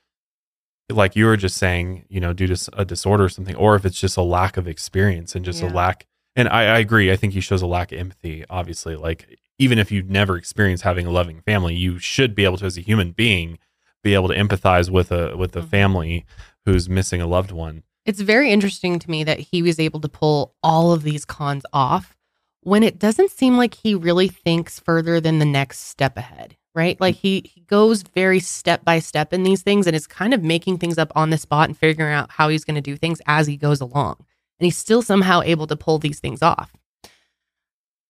like 0.89 1.15
you 1.15 1.25
were 1.25 1.35
just 1.37 1.57
saying, 1.57 2.05
you 2.09 2.19
know, 2.21 2.31
due 2.33 2.47
to 2.47 2.69
a 2.77 2.85
disorder 2.85 3.23
or 3.25 3.29
something, 3.29 3.55
or 3.55 3.75
if 3.75 3.85
it's 3.85 3.99
just 3.99 4.15
a 4.17 4.21
lack 4.21 4.55
of 4.57 4.67
experience 4.67 5.35
and 5.35 5.43
just 5.43 5.61
a 5.61 5.67
lack. 5.67 6.05
And 6.35 6.47
I, 6.49 6.63
I 6.75 6.79
agree. 6.79 7.11
I 7.11 7.15
think 7.15 7.33
he 7.33 7.41
shows 7.41 7.61
a 7.61 7.67
lack 7.67 7.91
of 7.91 7.99
empathy. 7.99 8.43
Obviously, 8.49 8.95
like 8.95 9.39
even 9.59 9.77
if 9.77 9.91
you've 9.91 10.09
never 10.09 10.35
experienced 10.37 10.83
having 10.83 11.05
a 11.05 11.11
loving 11.11 11.41
family, 11.41 11.75
you 11.75 11.99
should 11.99 12.33
be 12.33 12.43
able 12.43 12.57
to, 12.57 12.65
as 12.65 12.77
a 12.77 12.81
human 12.81 13.11
being, 13.11 13.59
be 14.03 14.13
able 14.15 14.27
to 14.29 14.35
empathize 14.35 14.89
with 14.89 15.11
a 15.11 15.37
with 15.37 15.55
a 15.55 15.61
Mhm. 15.61 15.69
family 15.69 16.25
who's 16.65 16.89
missing 16.89 17.21
a 17.21 17.27
loved 17.27 17.51
one. 17.51 17.83
It's 18.05 18.19
very 18.21 18.51
interesting 18.51 18.99
to 18.99 19.09
me 19.09 19.23
that 19.23 19.39
he 19.39 19.61
was 19.61 19.79
able 19.79 19.99
to 20.01 20.09
pull 20.09 20.55
all 20.63 20.91
of 20.91 21.03
these 21.03 21.23
cons 21.23 21.63
off 21.71 22.17
when 22.61 22.83
it 22.83 22.97
doesn't 22.99 23.31
seem 23.31 23.55
like 23.57 23.75
he 23.75 23.93
really 23.95 24.27
thinks 24.27 24.79
further 24.79 25.21
than 25.21 25.39
the 25.39 25.45
next 25.45 25.79
step 25.79 26.17
ahead, 26.17 26.57
right? 26.73 26.99
Like 26.99 27.15
he, 27.15 27.43
he 27.53 27.61
goes 27.61 28.01
very 28.01 28.39
step 28.39 28.83
by 28.83 28.99
step 28.99 29.31
in 29.33 29.43
these 29.43 29.61
things 29.61 29.85
and 29.87 29.95
is 29.95 30.07
kind 30.07 30.33
of 30.33 30.43
making 30.43 30.79
things 30.79 30.97
up 30.97 31.11
on 31.15 31.29
the 31.29 31.37
spot 31.37 31.69
and 31.69 31.77
figuring 31.77 32.13
out 32.13 32.31
how 32.31 32.49
he's 32.49 32.65
going 32.65 32.75
to 32.75 32.81
do 32.81 32.97
things 32.97 33.21
as 33.25 33.47
he 33.47 33.55
goes 33.57 33.79
along. 33.81 34.17
And 34.63 34.67
he's 34.67 34.77
still 34.77 35.01
somehow 35.01 35.41
able 35.41 35.67
to 35.67 35.75
pull 35.75 35.99
these 35.99 36.21
things 36.21 36.41
off. 36.41 36.71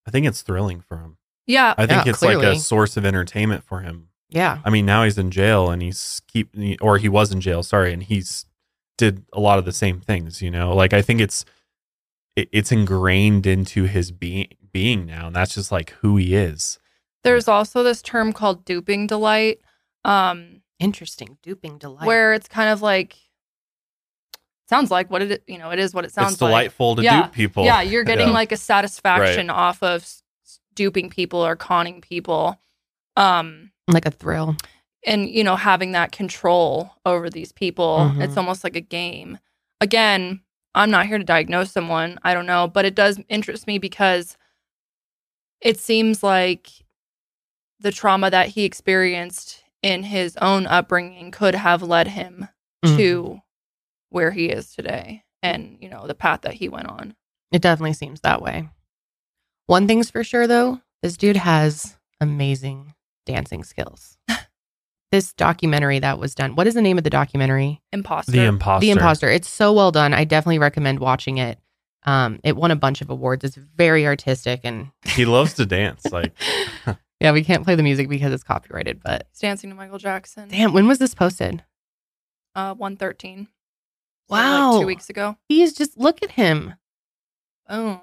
I 0.06 0.12
think 0.12 0.28
it's 0.28 0.44
thrilling 0.44 0.82
for 0.82 0.98
him. 0.98 1.18
Yeah. 1.48 1.74
I 1.80 1.88
think 1.88 2.06
Yeah, 2.06 2.12
it's 2.12 2.22
like 2.22 2.38
a 2.44 2.60
source 2.60 2.96
of 2.96 3.08
entertainment 3.08 3.64
for 3.64 3.80
him. 3.80 4.10
Yeah. 4.30 4.60
I 4.64 4.70
mean, 4.70 4.86
now 4.86 5.04
he's 5.04 5.18
in 5.18 5.32
jail 5.32 5.72
and 5.72 5.82
he's 5.82 6.22
keep 6.28 6.56
or 6.80 7.00
he 7.00 7.10
was 7.10 7.32
in 7.32 7.42
jail, 7.42 7.64
sorry, 7.64 7.92
and 7.92 8.04
he's 8.04 8.46
did 9.00 9.26
a 9.34 9.40
lot 9.40 9.58
of 9.58 9.66
the 9.66 9.72
same 9.72 10.00
things, 10.00 10.44
you 10.44 10.52
know. 10.52 10.76
Like 10.76 10.94
I 10.94 11.02
think 11.02 11.22
it's 11.22 11.44
it, 12.36 12.50
it's 12.52 12.72
ingrained 12.72 13.48
into 13.48 13.86
his 13.86 14.12
being 14.12 14.50
being 14.72 15.08
now, 15.08 15.26
and 15.26 15.36
that's 15.36 15.56
just 15.56 15.72
like 15.72 15.90
who 16.02 16.18
he 16.18 16.36
is. 16.36 16.78
There's 17.24 17.48
also 17.48 17.82
this 17.82 18.04
term 18.04 18.32
called 18.32 18.64
duping 18.64 19.08
delight. 19.08 19.60
Um, 20.06 20.62
Interesting. 20.78 21.40
Duping 21.42 21.80
delight. 21.80 22.06
where 22.06 22.34
it's 22.34 22.48
kind 22.48 22.70
of 22.70 22.84
like 22.84 23.16
sounds 24.70 24.90
like 24.92 25.10
what 25.12 25.22
it 25.22 25.44
you 25.48 25.58
know 25.58 25.72
it 25.72 25.80
is 25.80 25.94
what 25.94 26.06
it 26.06 26.12
sounds 26.12 26.26
like. 26.28 26.32
it's 26.34 26.40
delightful 26.40 26.96
to 26.96 27.04
Yeah. 27.04 27.24
dupe 27.24 27.32
people. 27.34 27.66
Yeah, 27.66 27.82
you're 27.82 28.04
getting 28.04 28.28
Yeah. 28.30 28.34
like 28.34 28.52
a 28.52 28.58
satisfaction 28.58 29.50
off 29.50 29.82
of 29.84 30.02
s- 30.04 30.24
duping 30.74 31.10
people 31.10 31.46
or 31.46 31.56
conning 31.56 32.02
people, 32.02 32.60
um, 33.16 33.72
like 33.88 34.06
a 34.06 34.12
thrill. 34.12 34.56
and 35.06 35.30
you 35.30 35.44
know 35.44 35.56
having 35.58 35.92
that 35.92 36.12
control 36.12 36.96
over 37.06 37.30
these 37.30 37.52
people. 37.52 38.12
Mhm. 38.14 38.24
It's 38.24 38.38
almost 38.38 38.64
like 38.64 38.76
a 38.76 38.82
game. 38.82 39.38
Again, 39.82 40.42
I'm 40.76 40.90
not 40.90 41.06
here 41.08 41.18
to 41.18 41.24
diagnose 41.24 41.72
someone. 41.72 42.18
I 42.24 42.34
don't 42.34 42.46
know, 42.48 42.68
but 42.68 42.86
it 42.86 42.96
does 42.96 43.20
interest 43.30 43.68
me 43.68 43.78
because 43.78 44.38
it 45.62 45.80
seems 45.80 46.24
like 46.24 46.70
the 47.80 47.92
trauma 47.92 48.30
that 48.32 48.50
he 48.50 48.64
experienced 48.64 49.64
in 49.82 50.04
his 50.04 50.38
own 50.38 50.66
upbringing 50.66 51.32
could 51.32 51.54
have 51.56 51.82
led 51.84 52.08
him 52.08 52.48
Mhm. 52.86 52.98
to 52.98 53.42
where 54.14 54.32
he 54.32 54.46
is 54.46 54.74
today 54.74 55.24
and 55.42 55.78
you 55.82 55.90
know 55.90 56.08
the 56.08 56.16
path 56.16 56.42
that 56.42 56.54
he 56.54 56.70
went 56.70 56.88
on 56.88 57.16
It 57.52 57.62
definitely 57.62 57.94
seems 57.94 58.22
that 58.22 58.42
way. 58.42 58.70
One 59.68 59.88
thing's 59.88 60.10
for 60.12 60.24
sure, 60.24 60.46
though, 60.48 60.82
this 61.02 61.18
dude 61.18 61.38
has 61.38 61.98
amazing 62.22 62.94
dancing 63.26 63.64
skills. 63.64 64.18
this 65.12 65.34
documentary 65.34 66.00
that 66.00 66.20
was 66.20 66.36
done. 66.36 66.56
What 66.56 66.68
is 66.68 66.74
the 66.74 66.82
name 66.82 66.98
of 66.98 67.04
the 67.04 67.10
documentary? 67.10 67.82
imposter 67.92 68.32
the 68.32 68.44
imposter. 68.46 68.82
The 68.86 68.92
Imposter. 68.92 69.30
It's 69.30 69.50
so 69.50 69.72
well 69.74 69.92
done. 69.92 70.14
I 70.14 70.24
definitely 70.26 70.60
recommend 70.60 71.00
watching 71.00 71.38
it. 71.38 71.60
Um, 72.06 72.40
it 72.44 72.58
won 72.58 72.72
a 72.72 72.76
bunch 72.76 73.02
of 73.02 73.10
awards. 73.10 73.46
It's 73.46 73.56
very 73.56 74.06
artistic 74.06 74.62
and 74.64 74.92
He 75.06 75.26
loves 75.26 75.54
to 75.56 75.66
dance. 75.66 76.06
Like 76.12 76.34
yeah, 77.22 77.32
we 77.32 77.44
can't 77.46 77.64
play 77.64 77.76
the 77.76 77.84
music 77.84 78.10
because 78.10 78.34
it's 78.34 78.44
copyrighted. 78.44 79.02
But 79.02 79.28
He's 79.32 79.40
dancing 79.40 79.70
to 79.70 79.76
michael 79.76 79.98
jackson 80.00 80.50
damn, 80.50 80.74
when 80.74 80.88
was 80.88 81.00
this 81.00 81.16
posted? 81.16 81.64
uh 82.56 82.74
113 82.76 83.46
So, 83.46 83.52
Wow. 84.30 84.72
like 84.74 84.82
two 84.82 84.88
weeks 84.88 85.10
ago 85.10 85.38
He's 85.50 85.74
just 85.74 85.98
look 85.98 86.22
at 86.24 86.32
him. 86.32 86.74
boom 87.70 88.00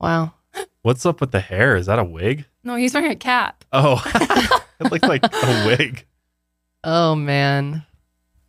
Wow. 0.00 0.34
what's 0.82 1.04
up 1.06 1.20
with 1.20 1.30
the 1.32 1.40
hair? 1.40 1.76
Is 1.76 1.86
that 1.86 1.98
a 1.98 2.04
wig? 2.04 2.46
no 2.62 2.76
he's 2.76 2.94
wearing 2.94 3.10
a 3.10 3.16
cap 3.16 3.64
Oh, 3.72 4.00
it 4.80 4.90
looks 4.92 5.06
like 5.08 5.24
a 5.24 5.64
wig. 5.66 6.06
Oh 6.82 7.14
man. 7.14 7.84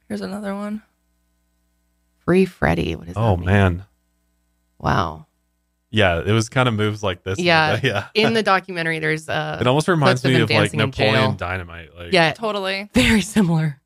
here's 0.07 0.21
another 0.21 0.53
one 0.53 0.81
Free 2.25 2.45
Freddy. 2.45 2.95
What 2.95 3.07
is 3.07 3.13
that? 3.13 3.19
Oh 3.19 3.37
man. 3.37 3.85
Wow. 4.79 5.27
Yeah, 5.91 6.19
it 6.25 6.31
was 6.31 6.49
kind 6.49 6.67
of 6.67 6.73
moves 6.73 7.01
like 7.03 7.23
this. 7.23 7.39
Yeah. 7.39 7.79
Yeah. 7.81 8.07
In 8.15 8.33
the 8.33 8.43
documentary, 8.43 8.99
there's 8.99 9.29
uh 9.29 9.57
it 9.61 9.67
almost 9.67 9.87
reminds 9.87 10.21
clips 10.21 10.25
of 10.25 10.31
me 10.31 10.35
him 10.37 10.41
of 10.43 10.49
like 10.49 10.71
dancing 10.71 10.79
in. 10.79 10.85
Napoleon 10.89 11.37
Dynamite. 11.37 11.95
Like 11.95 12.11
yeah, 12.13 12.33
Totally. 12.33 12.89
very 12.93 13.21
similar. 13.21 13.79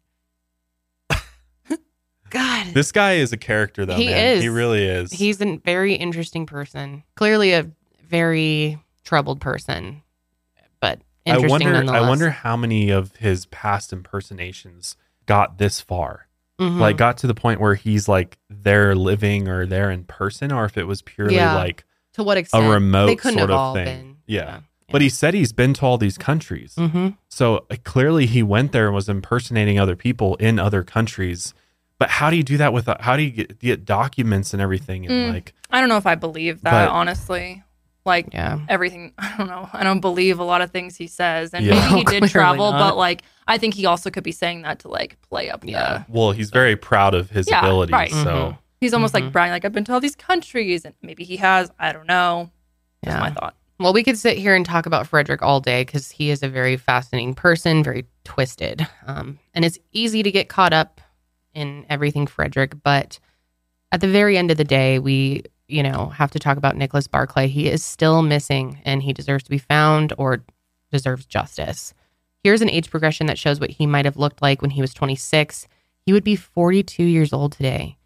God, 2.30 2.68
This 2.74 2.92
guy 2.92 3.14
is 3.16 3.32
a 3.34 3.38
character 3.38 3.86
though, 3.86 3.96
He 3.96 4.06
man. 4.08 4.38
is. 4.38 4.44
He 4.44 4.50
really 4.50 4.84
is. 4.86 5.12
he's 5.12 5.42
a 5.42 5.58
very 5.58 5.94
interesting 5.96 6.46
person. 6.46 7.04
Clearly, 7.16 7.54
a 7.54 7.70
very 8.08 8.80
troubled 9.04 9.40
person, 9.42 10.02
but 10.80 11.00
I 11.28 11.38
wonder. 11.38 11.76
I 11.92 12.02
wonder 12.02 12.30
how 12.32 12.56
many 12.58 12.90
of 12.90 13.16
his 13.18 13.46
past 13.48 13.94
impersonations 13.94 14.96
got 15.26 15.58
this 15.58 15.80
far. 15.82 16.28
Mhm. 16.60 16.80
Like 16.80 16.98
got 16.98 17.18
to 17.20 17.28
the 17.28 17.34
point 17.36 17.62
where 17.62 17.76
he's 17.76 18.08
like 18.08 18.38
there 18.50 18.94
living 18.96 19.48
or 19.48 19.66
there 19.66 19.90
in 19.92 20.04
person 20.04 20.52
or 20.52 20.66
if 20.66 20.78
it 20.78 20.86
was 20.88 21.02
purely 21.02 21.36
Yeah. 21.36 21.56
like 21.56 21.86
to 22.14 22.24
what 22.24 22.38
extent 22.38 22.66
a 22.66 22.70
remote 22.70 23.06
they 23.08 23.16
couldn't 23.16 23.38
sort 23.40 23.50
have 23.50 23.56
of 23.56 23.56
all 23.60 23.74
thing. 23.76 23.86
been. 23.86 24.16
Yeah. 24.28 24.60
But 24.92 25.02
he 25.02 25.10
said 25.10 25.36
he's 25.36 25.54
been 25.54 25.74
to 25.76 25.86
all 25.86 25.98
these 26.00 26.18
countries. 26.18 26.74
hmm 26.76 27.10
So 27.30 27.66
uh, 27.70 27.76
clearly 27.84 28.26
he 28.26 28.42
went 28.44 28.72
there 28.72 28.88
and 28.88 28.96
was 28.96 29.08
impersonating 29.08 29.78
other 29.80 29.96
people 29.96 30.36
in 30.38 30.58
other 30.60 30.84
countries. 30.84 31.54
But 32.00 32.10
how 32.10 32.30
do 32.30 32.38
you 32.38 32.44
do 32.44 32.58
that 32.58 32.72
with 32.74 32.88
how 33.02 33.16
do 33.18 33.24
you 33.24 33.30
get, 33.32 33.60
get 33.60 33.86
documents 33.86 34.54
and 34.54 34.62
everything 34.62 35.06
and 35.06 35.14
Mm. 35.30 35.34
like 35.34 35.54
I 35.70 35.80
don't 35.80 35.90
know 35.90 35.98
if 35.98 36.08
I 36.08 36.16
believe 36.16 36.62
that, 36.62 36.72
But- 36.88 36.90
honestly. 36.92 37.64
Like 38.06 38.30
Yeah. 38.34 38.60
everything, 38.70 39.12
I 39.20 39.36
don't 39.38 39.48
know. 39.48 39.70
I 39.74 39.84
don't 39.84 40.00
believe 40.00 40.40
a 40.40 40.44
lot 40.44 40.62
of 40.62 40.72
things 40.72 40.96
he 40.96 41.06
says. 41.08 41.54
And 41.54 41.66
Yeah. 41.66 41.74
maybe 41.94 42.00
he 42.00 42.04
did 42.22 42.30
travel, 42.30 42.72
not. 42.72 42.80
but 42.80 42.98
like 42.98 43.22
I 43.48 43.58
think 43.58 43.74
he 43.74 43.86
also 43.86 44.10
could 44.10 44.24
be 44.24 44.32
saying 44.32 44.62
that 44.64 44.80
to 44.80 44.88
like 44.88 45.18
play 45.30 45.50
up 45.50 45.64
Yeah. 45.66 46.04
well 46.08 46.32
he's 46.32 46.50
very 46.50 46.76
proud 46.78 47.14
of 47.14 47.30
his 47.30 47.48
Yeah, 47.50 47.60
abilities. 47.60 47.92
right. 47.94 48.12
So 48.12 48.18
Mhm. 48.54 48.58
He's 48.82 48.94
almost 48.94 49.14
Mhm. 49.14 49.22
like 49.24 49.32
bragging, 49.34 49.52
like 49.52 49.66
I've 49.66 49.74
been 49.74 49.84
to 49.84 49.94
all 49.94 50.00
these 50.00 50.16
countries, 50.16 50.86
and 50.86 50.96
maybe 51.02 51.26
he 51.26 51.36
has. 51.36 51.70
I 51.78 51.92
don't 51.92 52.08
know. 52.08 52.50
That's 53.04 53.16
Yeah. 53.18 53.20
my 53.20 53.32
thought. 53.32 53.56
Well, 53.78 53.92
we 53.92 54.04
could 54.04 54.18
sit 54.18 54.38
here 54.38 54.56
and 54.56 54.66
talk 54.66 54.86
about 54.86 55.06
Frederick 55.06 55.42
all 55.42 55.60
day 55.60 55.84
because 55.84 56.12
he 56.12 56.30
is 56.30 56.42
a 56.44 56.48
very 56.48 56.78
fascinating 56.78 57.34
person, 57.34 57.84
very 57.84 58.06
twisted. 58.24 58.88
Um, 59.06 59.40
and 59.54 59.66
it's 59.66 59.78
easy 59.92 60.24
to 60.24 60.32
get 60.32 60.48
caught 60.48 60.72
up 60.72 61.02
in 61.60 61.86
everything 61.90 62.28
Frederick. 62.28 62.74
But 62.84 63.20
at 63.92 64.02
the 64.02 64.08
very 64.08 64.38
end 64.38 64.52
of 64.52 64.58
the 64.58 64.64
day, 64.64 65.00
we, 65.00 65.44
you 65.68 65.84
know, 65.84 66.08
have 66.08 66.32
to 66.32 66.40
talk 66.40 66.58
about 66.58 66.78
Nicholas 66.78 67.08
Barclay. 67.08 67.48
He 67.48 67.68
is 67.68 67.84
still 67.84 68.22
missing 68.22 68.82
and 68.86 69.04
he 69.04 69.14
deserves 69.14 69.44
to 69.44 69.50
be 69.50 69.58
found 69.58 70.14
or 70.18 70.44
deserves 70.92 71.26
justice. 71.26 71.94
Here's 72.44 72.62
an 72.62 72.70
age 72.70 72.90
progression 72.90 73.28
that 73.28 73.38
shows 73.38 73.60
what 73.60 73.72
he 73.72 73.86
might 73.86 74.06
have 74.06 74.18
looked 74.18 74.42
like 74.42 74.62
when 74.62 74.72
he 74.72 74.82
was 74.82 74.94
26. 74.94 75.68
He 76.06 76.14
would 76.14 76.24
be 76.24 76.36
42 76.36 77.04
years 77.04 77.34
old 77.34 77.52
today. 77.52 77.98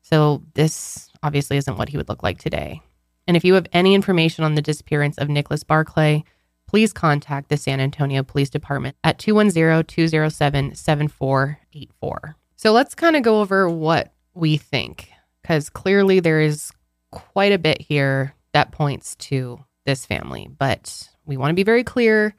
So 0.00 0.42
this 0.54 1.10
obviously 1.22 1.56
isn't 1.56 1.76
what 1.76 1.88
he 1.88 1.96
would 1.96 2.08
look 2.08 2.22
like 2.22 2.38
today. 2.38 2.82
And 3.26 3.36
if 3.36 3.44
you 3.44 3.54
have 3.54 3.66
any 3.72 3.94
information 3.94 4.44
on 4.44 4.54
the 4.54 4.62
disappearance 4.62 5.18
of 5.18 5.28
Nicholas 5.28 5.64
Barclay, 5.64 6.24
please 6.66 6.92
contact 6.92 7.48
the 7.48 7.56
San 7.56 7.80
Antonio 7.80 8.22
Police 8.22 8.50
Department 8.50 8.96
at 9.04 9.18
210 9.18 9.84
207 9.84 10.74
7484. 10.74 12.36
So 12.60 12.72
let's 12.72 12.94
kind 12.94 13.16
of 13.16 13.22
go 13.22 13.40
over 13.40 13.70
what 13.70 14.12
we 14.34 14.58
think, 14.58 15.08
because 15.40 15.70
clearly 15.70 16.20
there 16.20 16.42
is 16.42 16.70
quite 17.10 17.52
a 17.52 17.58
bit 17.58 17.80
here 17.80 18.34
that 18.52 18.70
points 18.70 19.16
to 19.16 19.64
this 19.86 20.04
family. 20.04 20.46
But 20.58 21.08
we 21.24 21.38
want 21.38 21.52
to 21.52 21.54
be 21.54 21.62
very 21.62 21.82
clear 21.82 22.34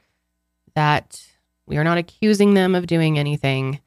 that 0.76 1.26
we 1.65 1.77
are 1.77 1.84
not 1.84 1.98
accusing 1.98 2.53
them 2.53 2.76
of 2.76 2.85
doing 2.85 3.18
anything, 3.18 3.80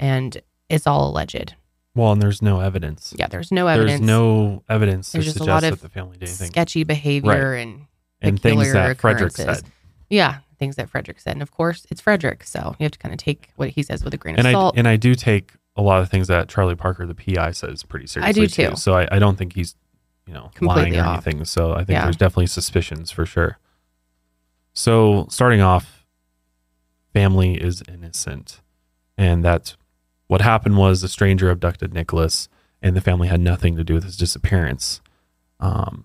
and 0.00 0.36
it's 0.68 0.88
all 0.88 1.08
alleged. 1.08 1.54
well 1.94 2.10
and 2.10 2.20
there's 2.20 2.42
no 2.42 2.58
evidence. 2.58 3.14
Yeah, 3.16 3.28
there's 3.28 3.52
no 3.52 3.68
evidence. 3.68 4.00
There's 4.00 4.00
no 4.00 4.64
evidence 4.68 5.12
There's 5.12 5.26
to 5.26 5.30
just 5.30 5.36
a 5.36 5.44
suggest 5.44 5.62
lot 5.62 5.70
that 5.70 5.80
the 5.80 5.88
family 5.88 6.16
did 6.16 6.28
anything. 6.28 6.48
sketchy 6.48 6.82
behavior 6.82 7.54
and 7.54 7.86
and 8.20 8.42
things 8.42 8.72
that 8.72 8.98
Frederick 8.98 9.30
said. 9.30 9.62
Yeah, 10.10 10.38
things 10.58 10.74
that 10.74 10.90
Frederick 10.90 11.20
said. 11.20 11.34
And 11.34 11.42
of 11.42 11.52
course, 11.52 11.86
it's 11.88 12.00
Frederick. 12.00 12.42
So 12.42 12.74
you 12.80 12.82
have 12.82 12.90
to 12.90 12.98
kind 12.98 13.12
of 13.12 13.18
take 13.18 13.50
what 13.54 13.68
he 13.68 13.84
says 13.84 14.02
with 14.02 14.12
a 14.12 14.16
grain 14.16 14.34
of 14.34 14.40
and 14.40 14.48
I 14.48 14.52
salt. 14.52 14.74
and 14.76 14.88
I 14.88 14.96
do 14.96 15.14
take 15.14 15.52
a 15.78 15.82
lot 15.82 16.00
of 16.02 16.10
things 16.10 16.26
that 16.28 16.48
Charlie 16.48 16.74
Parker, 16.74 17.06
the 17.06 17.14
PI, 17.14 17.52
says 17.52 17.82
pretty 17.84 18.06
seriously. 18.06 18.28
I 18.28 18.46
do 18.46 18.46
too. 18.48 18.76
So 18.76 18.92
I, 18.94 19.08
I 19.10 19.18
don't 19.18 19.38
think 19.38 19.54
he's, 19.54 19.74
you 20.26 20.34
know, 20.34 20.50
lying 20.60 20.94
or 20.96 21.04
off. 21.04 21.26
anything. 21.26 21.44
So 21.46 21.72
I 21.72 21.78
think 21.78 21.90
Yeah. 21.90 22.02
there's 22.04 22.16
definitely 22.16 22.48
suspicions 22.48 23.10
for 23.10 23.24
sure. 23.24 23.58
So 24.74 25.26
starting 25.30 25.60
off, 25.60 26.04
family 27.12 27.54
is 27.54 27.82
innocent, 27.88 28.60
and 29.16 29.44
that 29.44 29.76
what 30.26 30.40
happened 30.42 30.76
was 30.76 31.02
a 31.02 31.08
stranger 31.08 31.50
abducted 31.50 31.92
Nicholas, 31.94 32.48
and 32.82 32.94
the 32.96 33.00
family 33.00 33.28
had 33.28 33.40
nothing 33.40 33.76
to 33.76 33.84
do 33.84 33.94
with 33.94 34.04
his 34.04 34.16
disappearance. 34.16 35.00
Um, 35.60 36.04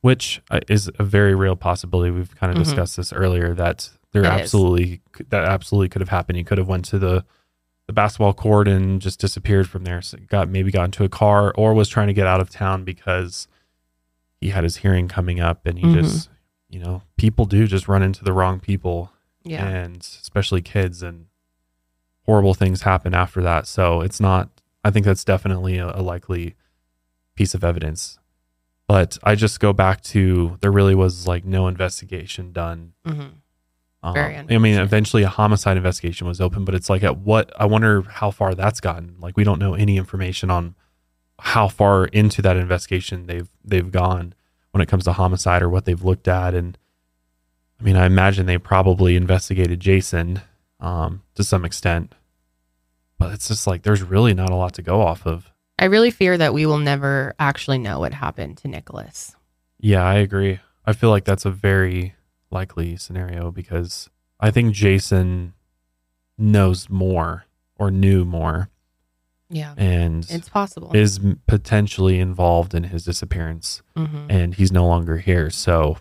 which 0.00 0.40
uh, 0.50 0.60
is 0.68 0.88
a 0.98 1.04
very 1.04 1.34
real 1.34 1.56
possibility. 1.56 2.10
We've 2.12 2.34
kind 2.36 2.50
of 2.52 2.56
Mhm. 2.56 2.64
discussed 2.64 2.96
this 2.96 3.12
earlier 3.12 3.52
that 3.54 3.90
there 4.12 4.22
It 4.22 4.26
is. 4.26 4.40
absolutely 4.40 5.00
that 5.30 5.44
absolutely 5.44 5.88
could 5.88 6.00
have 6.00 6.10
happened. 6.10 6.38
He 6.38 6.44
could 6.44 6.58
have 6.58 6.68
went 6.68 6.84
to 6.86 6.98
the 6.98 7.24
the 7.86 7.92
basketball 7.92 8.34
court 8.34 8.66
and 8.68 9.00
just 9.00 9.20
disappeared 9.20 9.68
from 9.68 9.84
there. 9.84 10.02
So 10.02 10.18
got 10.28 10.48
maybe 10.48 10.70
got 10.70 10.84
into 10.84 11.04
a 11.04 11.08
car 11.08 11.52
or 11.56 11.72
was 11.74 11.88
trying 11.88 12.08
to 12.08 12.12
get 12.12 12.26
out 12.26 12.40
of 12.40 12.50
town 12.50 12.84
because 12.84 13.46
he 14.40 14.48
had 14.50 14.64
his 14.64 14.78
hearing 14.78 15.06
coming 15.08 15.40
up 15.40 15.64
and 15.66 15.78
he 15.78 15.84
Mhm. 15.86 15.94
just 16.02 16.28
you 16.68 16.80
know 16.80 17.02
people 17.16 17.44
do 17.44 17.66
just 17.66 17.86
run 17.88 18.02
into 18.02 18.24
the 18.24 18.32
wrong 18.32 18.58
people 18.58 19.12
yeah. 19.44 19.64
and 19.66 20.00
especially 20.00 20.60
kids 20.60 21.00
and 21.02 21.26
horrible 22.24 22.54
things 22.54 22.82
happen 22.82 23.14
after 23.14 23.40
that. 23.42 23.66
So 23.68 24.00
it's 24.00 24.18
not. 24.20 24.50
I 24.84 24.90
think 24.90 25.06
that's 25.06 25.24
definitely 25.24 25.78
a, 25.78 25.90
a 25.94 26.02
likely 26.02 26.56
piece 27.36 27.54
of 27.54 27.62
evidence. 27.62 28.18
But 28.88 29.18
I 29.22 29.34
just 29.36 29.58
go 29.60 29.72
back 29.72 30.00
to 30.04 30.58
there 30.60 30.72
really 30.72 30.94
was 30.96 31.26
like 31.28 31.44
no 31.44 31.66
investigation 31.68 32.52
done. 32.52 32.94
Hmm 34.12 34.40
Um, 34.40 34.46
I 34.50 34.58
mean, 34.58 34.78
eventually 34.78 35.22
a 35.22 35.28
homicide 35.28 35.76
investigation 35.76 36.26
was 36.26 36.40
open, 36.40 36.64
but 36.64 36.74
it's 36.74 36.90
like 36.90 37.02
at 37.02 37.18
what? 37.18 37.52
I 37.58 37.66
wonder 37.66 38.02
how 38.02 38.30
far 38.30 38.54
that's 38.54 38.80
gotten. 38.80 39.16
Like 39.20 39.36
we 39.36 39.44
don't 39.44 39.58
know 39.58 39.74
any 39.74 39.96
information 39.96 40.50
on 40.50 40.74
how 41.38 41.68
far 41.68 42.06
into 42.06 42.40
that 42.42 42.56
investigation 42.56 43.26
they've 43.26 43.48
they've 43.64 43.90
gone 43.90 44.34
when 44.70 44.80
it 44.80 44.88
comes 44.88 45.04
to 45.04 45.12
homicide 45.12 45.62
or 45.62 45.68
what 45.68 45.84
they've 45.84 46.02
looked 46.02 46.28
at. 46.28 46.54
And 46.54 46.78
I 47.80 47.84
mean, 47.84 47.96
I 47.96 48.06
imagine 48.06 48.46
they 48.46 48.58
probably 48.58 49.16
investigated 49.16 49.80
Jason 49.80 50.40
um, 50.80 51.22
to 51.34 51.44
some 51.44 51.64
extent, 51.64 52.14
but 53.18 53.32
it's 53.32 53.48
just 53.48 53.66
like 53.66 53.82
there's 53.82 54.02
really 54.02 54.34
not 54.34 54.50
a 54.50 54.56
lot 54.56 54.74
to 54.74 54.82
go 54.82 55.02
off 55.02 55.26
of. 55.26 55.52
I 55.78 55.86
really 55.86 56.10
fear 56.10 56.38
that 56.38 56.54
we 56.54 56.64
will 56.64 56.78
never 56.78 57.34
actually 57.38 57.78
know 57.78 58.00
what 58.00 58.14
happened 58.14 58.56
to 58.58 58.68
Nicholas. 58.68 59.36
Yeah, 59.78 60.02
I 60.04 60.14
agree. 60.14 60.58
I 60.86 60.94
feel 60.94 61.10
like 61.10 61.24
that's 61.24 61.44
a 61.44 61.50
very 61.50 62.14
likely 62.56 62.96
scenario 62.96 63.50
because 63.50 64.08
I 64.40 64.50
think 64.50 64.74
Jason 64.74 65.52
knows 66.38 66.88
more 66.90 67.44
or 67.78 67.90
knew 67.90 68.24
more 68.24 68.68
Yeah. 69.50 69.74
and 69.76 70.26
It's 70.30 70.48
possible. 70.48 70.90
is 70.94 71.20
potentially 71.46 72.18
involved 72.18 72.74
in 72.74 72.84
his 72.84 73.04
disappearance 73.04 73.82
hmm 73.96 74.26
and 74.28 74.54
he's 74.54 74.72
no 74.72 74.86
longer 74.86 75.18
here. 75.18 75.50
So 75.50 75.98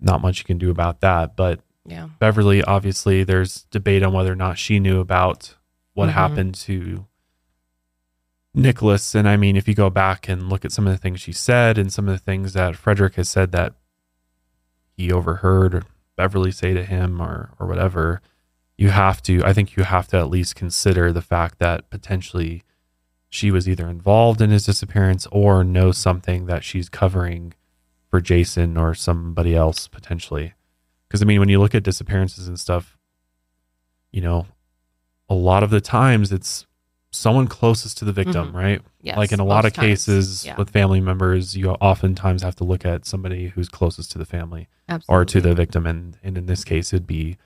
not 0.00 0.20
much 0.20 0.38
you 0.40 0.44
can 0.44 0.58
do 0.58 0.70
about 0.70 1.00
that, 1.00 1.36
but 1.36 1.60
Yeah. 1.86 2.08
Beverly 2.18 2.62
obviously 2.62 3.24
there's 3.24 3.64
debate 3.70 4.02
on 4.02 4.12
whether 4.12 4.32
or 4.32 4.36
not 4.36 4.58
she 4.58 4.78
knew 4.78 5.00
about 5.00 5.56
what 5.94 6.08
Mhm. 6.08 6.12
happened 6.12 6.54
to 6.54 7.06
Nicholas 8.54 9.14
and 9.14 9.26
I 9.28 9.36
mean 9.38 9.56
if 9.56 9.66
you 9.66 9.74
go 9.74 9.88
back 9.90 10.28
and 10.28 10.48
look 10.50 10.64
at 10.64 10.72
some 10.72 10.86
of 10.86 10.92
the 10.92 10.98
things 10.98 11.20
she 11.20 11.32
said 11.32 11.78
and 11.78 11.90
some 11.92 12.06
of 12.08 12.12
the 12.14 12.18
things 12.24 12.52
that 12.52 12.76
Frederick 12.76 13.14
has 13.14 13.28
said 13.28 13.50
that 13.52 13.72
he 14.96 15.12
overheard 15.12 15.84
Beverly 16.16 16.50
say 16.50 16.74
to 16.74 16.84
him 16.84 17.20
or 17.20 17.50
or 17.58 17.66
whatever 17.66 18.20
you 18.76 18.90
have 18.90 19.22
to 19.22 19.42
I 19.44 19.52
think 19.52 19.76
you 19.76 19.84
have 19.84 20.08
to 20.08 20.18
at 20.18 20.30
least 20.30 20.56
consider 20.56 21.12
the 21.12 21.22
fact 21.22 21.58
that 21.58 21.90
potentially 21.90 22.62
she 23.28 23.50
was 23.50 23.68
either 23.68 23.88
involved 23.88 24.40
in 24.40 24.50
his 24.50 24.66
disappearance 24.66 25.26
or 25.32 25.64
knows 25.64 25.96
something 25.98 26.46
that 26.46 26.64
she's 26.64 26.88
covering 26.88 27.54
for 28.10 28.20
Jason 28.20 28.76
or 28.76 28.94
somebody 28.94 29.54
else 29.54 29.88
potentially. 29.88 30.52
Because 31.08 31.22
I 31.22 31.24
mean 31.24 31.40
when 31.40 31.48
you 31.48 31.60
look 31.60 31.74
at 31.74 31.82
disappearances 31.82 32.48
and 32.48 32.58
stuff 32.58 32.98
you 34.10 34.20
know 34.20 34.46
a 35.28 35.34
lot 35.34 35.62
of 35.62 35.70
the 35.70 35.80
times 35.80 36.32
it's 36.32 36.66
someone 37.14 37.46
closest 37.46 37.98
to 37.98 38.04
the 38.06 38.12
victim 38.12 38.52
Mhm. 38.52 38.54
right 38.54 38.82
Yes. 39.02 39.16
like 39.18 39.32
in 39.32 39.38
a 39.40 39.44
lot 39.44 39.64
of 39.66 39.72
times. 39.74 39.86
cases 39.86 40.46
Yeah. 40.46 40.56
with 40.56 40.70
family 40.70 41.00
members 41.00 41.54
you 41.56 41.70
oftentimes 41.70 42.42
have 42.42 42.56
to 42.56 42.64
look 42.64 42.86
at 42.86 43.04
somebody 43.04 43.48
who's 43.48 43.68
closest 43.68 44.10
to 44.12 44.18
the 44.18 44.24
family 44.24 44.66
Absolutely. 44.88 45.14
or 45.22 45.24
to 45.26 45.40
the 45.42 45.54
victim 45.54 45.86
and, 45.86 46.16
and 46.22 46.38
in 46.38 46.46
this 46.46 46.64
case 46.64 46.92
it'd 46.92 47.06
be 47.06 47.36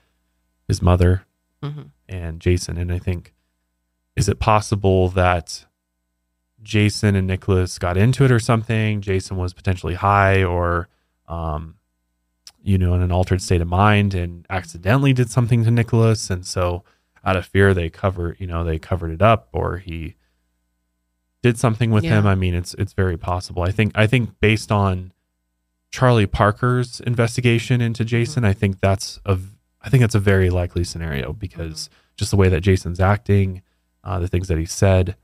his 0.69 0.81
mother 0.81 1.25
Mhm. 1.61 1.89
and 2.07 2.39
jason 2.39 2.77
and 2.77 2.91
i 2.93 2.97
think 2.99 3.33
is 4.15 4.29
it 4.29 4.39
possible 4.39 5.09
that 5.09 5.65
jason 6.63 7.15
and 7.15 7.27
nicholas 7.27 7.77
got 7.77 7.97
into 7.97 8.23
it 8.23 8.31
or 8.31 8.39
something 8.39 9.01
jason 9.01 9.37
was 9.37 9.53
potentially 9.53 9.93
high 9.95 10.43
or 10.43 10.87
um 11.27 11.75
you 12.63 12.77
know 12.77 12.93
in 12.93 13.01
an 13.01 13.11
altered 13.11 13.41
state 13.41 13.61
of 13.61 13.67
mind 13.67 14.13
and 14.13 14.45
accidentally 14.49 15.13
did 15.13 15.29
something 15.29 15.63
to 15.63 15.71
nicholas 15.71 16.29
and 16.29 16.45
so 16.45 16.83
out 17.27 17.35
of 17.35 17.45
fear 17.45 17.73
they 17.73 17.89
cover 17.89 18.35
you 18.39 18.47
know 18.47 18.63
they 18.63 18.79
covered 18.79 19.11
it 19.11 19.21
up 19.21 19.49
or 19.51 19.77
he 19.77 20.15
did 21.43 21.57
something 21.59 21.91
with 21.91 22.03
Yeah. 22.03 22.19
him, 22.19 22.25
I 22.27 22.33
mean, 22.35 22.55
it's 22.55 22.73
it's 22.75 22.93
very 22.93 23.15
possible. 23.17 23.61
I 23.63 23.71
think 23.71 23.91
I 23.95 24.07
think 24.07 24.39
based 24.39 24.71
on 24.71 25.13
Charlie 25.91 26.25
Parker's 26.25 26.99
investigation 27.01 27.79
into 27.79 28.03
Jason, 28.03 28.43
I 28.43 28.53
think 28.53 28.79
that's 28.79 29.19
a 29.25 29.37
I 29.81 29.89
think 29.89 30.01
that's 30.01 30.15
a 30.15 30.19
very 30.19 30.49
likely 30.49 30.83
scenario 30.83 31.33
because 31.33 31.89
just 32.17 32.31
the 32.31 32.37
way 32.37 32.49
that 32.49 32.61
Jason's 32.61 32.99
acting, 32.99 33.61
uh, 34.03 34.19
the 34.19 34.27
things 34.27 34.47
that 34.47 34.57
he 34.57 34.65
said. 34.65 35.15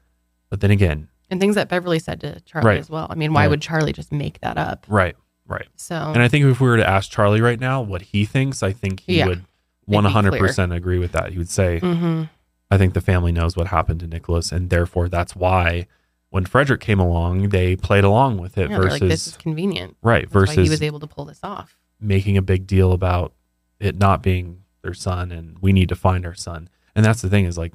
But 0.49 0.61
then 0.61 0.69
again, 0.71 1.09
And 1.31 1.39
things 1.41 1.55
that 1.55 1.67
Beverly 1.67 1.97
said 1.99 2.21
to 2.21 2.39
Charlie 2.41 2.67
Right. 2.67 2.79
as 2.79 2.89
well. 2.91 3.07
I 3.09 3.15
mean, 3.15 3.33
why 3.33 3.41
Right. 3.41 3.49
would 3.49 3.61
Charlie 3.61 3.91
just 3.93 4.11
make 4.11 4.39
that 4.41 4.57
up? 4.57 4.85
right, 4.87 5.15
right. 5.47 5.67
So 5.75 5.95
And 5.95 6.21
I 6.21 6.27
think 6.27 6.45
if 6.45 6.61
we 6.61 6.67
were 6.67 6.77
to 6.77 6.87
ask 6.87 7.09
Charlie 7.11 7.41
right 7.41 7.59
now 7.59 7.81
what 7.81 8.03
he 8.03 8.23
thinks, 8.25 8.61
I 8.61 8.71
think 8.71 8.99
he 9.01 9.17
Yeah. 9.17 9.27
would 9.27 9.45
It'd 9.87 10.03
be 10.03 10.07
100% 10.09 10.75
agree 10.75 10.99
with 10.99 11.11
that. 11.13 11.31
He 11.31 11.37
would 11.37 11.49
say, 11.49 11.79
Mhm. 11.81 12.29
I 12.71 12.77
think 12.77 12.93
the 12.93 13.01
family 13.01 13.31
knows 13.31 13.55
what 13.55 13.67
happened 13.67 13.99
to 14.01 14.07
Nicholas, 14.07 14.51
and 14.51 14.69
therefore 14.69 15.07
that's 15.09 15.35
why 15.35 15.87
when 16.29 16.45
Frederick 16.45 16.81
came 16.81 16.99
along, 16.99 17.49
they 17.49 17.75
played 17.75 18.03
along 18.03 18.37
with 18.39 18.57
it 18.57 18.69
yeah, 18.71 18.77
versus 18.77 19.01
like 19.01 19.09
this 19.09 19.27
is 19.27 19.37
convenient. 19.37 19.95
right 20.01 20.23
That's 20.23 20.33
versus 20.33 20.55
he 20.55 20.69
was 20.69 20.81
able 20.81 20.99
to 20.99 21.05
pull 21.07 21.25
this 21.25 21.39
off. 21.43 21.77
making 21.99 22.35
a 22.37 22.41
big 22.41 22.65
deal 22.65 22.91
about 22.91 23.33
it 23.79 23.95
not 23.97 24.23
being 24.23 24.61
their 24.81 24.93
son 24.95 25.31
and 25.31 25.57
we 25.61 25.71
need 25.71 25.89
to 25.89 25.95
find 25.95 26.25
our 26.25 26.33
son. 26.33 26.69
And 26.95 27.05
that's 27.05 27.21
the 27.21 27.29
thing 27.29 27.45
is 27.45 27.57
like 27.57 27.73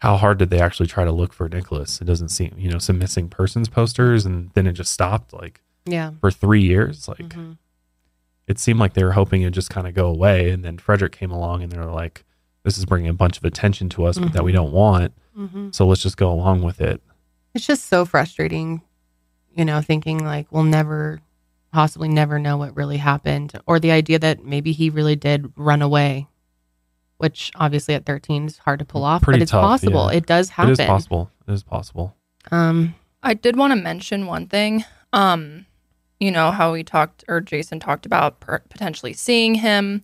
how 0.00 0.16
hard 0.16 0.38
did 0.38 0.50
they 0.50 0.60
actually 0.60 0.86
try 0.86 1.04
to 1.04 1.10
look 1.12 1.32
for 1.32 1.48
Nicholas? 1.48 2.00
It 2.00 2.04
doesn't 2.04 2.28
seem, 2.28 2.54
you 2.58 2.70
know, 2.70 2.78
some 2.78 2.98
missing 2.98 3.28
persons 3.28 3.68
posters 3.68 4.24
and 4.26 4.50
then 4.54 4.66
it 4.66 4.72
just 4.74 4.92
stopped 4.92 5.32
like 5.32 5.60
Yeah. 5.86 6.12
for 6.20 6.30
3 6.30 6.62
years 6.62 7.08
like 7.08 7.18
Mhm. 7.18 7.56
It 8.46 8.58
seemed 8.58 8.78
like 8.80 8.94
they 8.94 9.04
were 9.04 9.12
hoping 9.12 9.42
it'd 9.42 9.54
just 9.54 9.70
kind 9.70 9.86
of 9.86 9.94
go 9.94 10.06
away 10.06 10.50
and 10.50 10.64
then 10.64 10.78
Frederick 10.78 11.12
came 11.12 11.30
along 11.30 11.62
and 11.62 11.72
they're 11.72 11.84
like 11.86 12.24
this 12.64 12.76
is 12.78 12.84
bringing 12.84 13.08
a 13.08 13.14
bunch 13.14 13.38
of 13.38 13.44
attention 13.44 13.88
to 13.90 14.04
us 14.04 14.16
that 14.16 14.42
we 14.42 14.50
Mhm. 14.50 14.54
don't 14.54 14.72
want. 14.72 15.12
Mhm. 15.38 15.72
So 15.74 15.86
let's 15.86 16.02
just 16.02 16.16
go 16.16 16.32
along 16.32 16.62
with 16.62 16.80
it. 16.80 17.00
It's 17.54 17.64
just 17.66 17.84
so 17.86 18.04
frustrating, 18.04 18.82
you 19.54 19.64
know, 19.64 19.80
thinking 19.80 20.18
like 20.24 20.50
we'll 20.50 20.64
never, 20.64 21.20
possibly 21.72 22.08
never 22.08 22.38
know 22.40 22.56
what 22.56 22.74
really 22.76 22.96
happened, 22.96 23.52
or 23.66 23.78
the 23.78 23.92
idea 23.92 24.18
that 24.18 24.44
maybe 24.44 24.72
he 24.72 24.90
really 24.90 25.14
did 25.14 25.52
run 25.56 25.80
away, 25.80 26.26
which 27.18 27.52
obviously 27.54 27.94
at 27.94 28.04
13 28.04 28.46
is 28.46 28.58
hard 28.58 28.78
to 28.80 28.84
pull 28.84 29.04
off, 29.04 29.22
Pretty 29.22 29.38
but 29.38 29.42
it's 29.42 29.50
tough, 29.52 29.62
possible. 29.62 30.08
yeah. 30.10 30.16
It 30.18 30.26
does 30.26 30.48
happen. 30.50 30.70
It 30.72 30.80
is 30.80 30.86
possible. 30.86 31.30
It 31.46 31.52
is 31.52 31.62
possible. 31.62 32.16
Um, 32.50 32.94
I 33.22 33.34
did 33.34 33.56
want 33.56 33.72
to 33.72 33.76
mention 33.80 34.26
one 34.26 34.46
thing. 34.48 34.84
Um, 35.12 35.66
you 36.20 36.30
know 36.30 36.50
how 36.50 36.72
we 36.72 36.82
talked, 36.84 37.24
or 37.28 37.40
Jason 37.40 37.78
talked 37.80 38.06
about 38.06 38.40
per- 38.40 38.60
potentially 38.70 39.12
seeing 39.12 39.54
him 39.54 40.02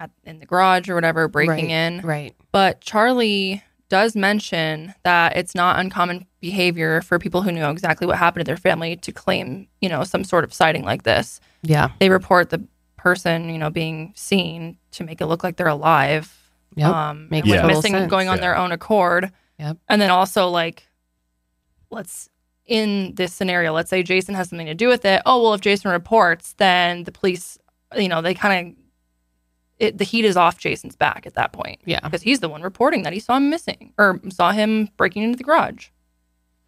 at, 0.00 0.10
in 0.24 0.38
the 0.38 0.46
garage 0.46 0.88
or 0.88 0.94
whatever, 0.94 1.26
breaking 1.28 1.66
Right, 1.66 1.70
in. 1.70 2.00
right. 2.02 2.34
But 2.52 2.80
Charlie 2.80 3.62
does 3.88 4.14
mention 4.14 4.94
that 5.02 5.36
it's 5.36 5.54
not 5.54 5.78
uncommon 5.80 6.26
behavior 6.40 7.00
for 7.02 7.18
people 7.18 7.42
who 7.42 7.50
know 7.50 7.70
exactly 7.70 8.06
what 8.06 8.18
happened 8.18 8.44
to 8.44 8.48
their 8.48 8.56
family 8.56 8.96
to 8.96 9.10
claim, 9.12 9.66
you 9.80 9.88
know, 9.88 10.04
some 10.04 10.22
sort 10.24 10.44
of 10.44 10.52
sighting 10.54 10.84
like 10.84 11.02
this. 11.04 11.40
Yeah. 11.62 11.88
They 11.98 12.10
report 12.10 12.50
the 12.50 12.62
person, 12.96 13.48
you 13.48 13.58
know, 13.58 13.70
being 13.70 14.12
seen 14.14 14.76
to 14.92 15.04
make 15.04 15.20
it 15.20 15.26
look 15.26 15.42
like 15.42 15.56
they're 15.56 15.66
alive. 15.68 16.32
Yep. 16.76 16.90
Um, 16.92 17.28
Makes 17.30 17.48
total 17.48 17.66
missing, 17.66 17.92
sense. 17.94 18.10
going 18.10 18.28
on 18.28 18.36
Yeah. 18.36 18.40
their 18.42 18.56
own 18.56 18.72
accord. 18.72 19.32
Yep. 19.58 19.78
And 19.88 20.00
then 20.02 20.10
also 20.10 20.48
like, 20.48 20.84
let's 21.90 22.28
in 22.68 23.14
this 23.16 23.32
scenario, 23.32 23.72
let's 23.72 23.90
say 23.90 24.02
Jason 24.04 24.34
has 24.36 24.50
something 24.50 24.66
to 24.66 24.74
do 24.74 24.86
with 24.86 25.04
it. 25.04 25.22
Oh 25.26 25.42
well, 25.42 25.54
if 25.54 25.60
Jason 25.60 25.90
reports, 25.90 26.52
then 26.58 27.02
the 27.04 27.10
police, 27.12 27.58
you 27.96 28.08
know, 28.08 28.22
they 28.22 28.34
kind 28.34 28.76
of 29.80 29.96
the 29.96 30.04
heat 30.04 30.24
is 30.24 30.36
off 30.36 30.58
Jason's 30.58 30.96
back 30.96 31.24
at 31.24 31.34
that 31.34 31.52
point 31.52 31.80
Yeah. 31.84 32.00
because 32.00 32.22
he's 32.22 32.40
the 32.40 32.48
one 32.48 32.62
reporting 32.62 33.04
that 33.04 33.12
he 33.12 33.20
saw 33.20 33.36
him 33.36 33.48
missing 33.48 33.92
or 33.96 34.20
saw 34.28 34.50
him 34.50 34.88
breaking 34.96 35.22
into 35.22 35.36
the 35.38 35.44
garage. 35.44 35.88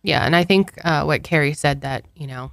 Yeah. 0.05 0.25
And 0.25 0.37
I 0.37 0.45
think 0.45 0.73
uh, 0.85 1.03
what 1.03 1.25
Carrie 1.25 1.53
said 1.53 1.81
that, 1.81 2.05
you 2.15 2.29
know, 2.29 2.53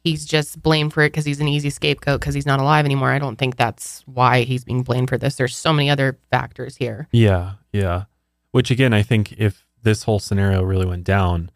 he's 0.00 0.26
just 0.26 0.62
blamed 0.62 0.92
for 0.92 1.02
it 1.02 1.08
because 1.08 1.24
he's 1.24 1.40
an 1.40 1.48
easy 1.48 1.70
scapegoat 1.70 2.20
because 2.20 2.34
he's 2.34 2.44
not 2.44 2.60
alive 2.60 2.84
anymore. 2.84 3.10
I 3.12 3.18
don't 3.18 3.36
think 3.36 3.56
that's 3.56 4.02
why 4.06 4.42
he's 4.42 4.62
being 4.62 4.82
blamed 4.82 5.08
for 5.08 5.16
this. 5.16 5.36
There's 5.36 5.56
so 5.56 5.72
many 5.72 5.88
other 5.88 6.18
factors 6.30 6.76
here. 6.76 7.08
Yeah, 7.10 7.52
yeah. 7.72 8.04
Which 8.50 8.70
again, 8.70 8.92
I 8.92 9.02
think 9.02 9.32
if 9.32 9.66
this 9.82 10.02
whole 10.02 10.18
scenario 10.18 10.62
really 10.62 10.86
went 10.86 11.04
down, 11.04 11.50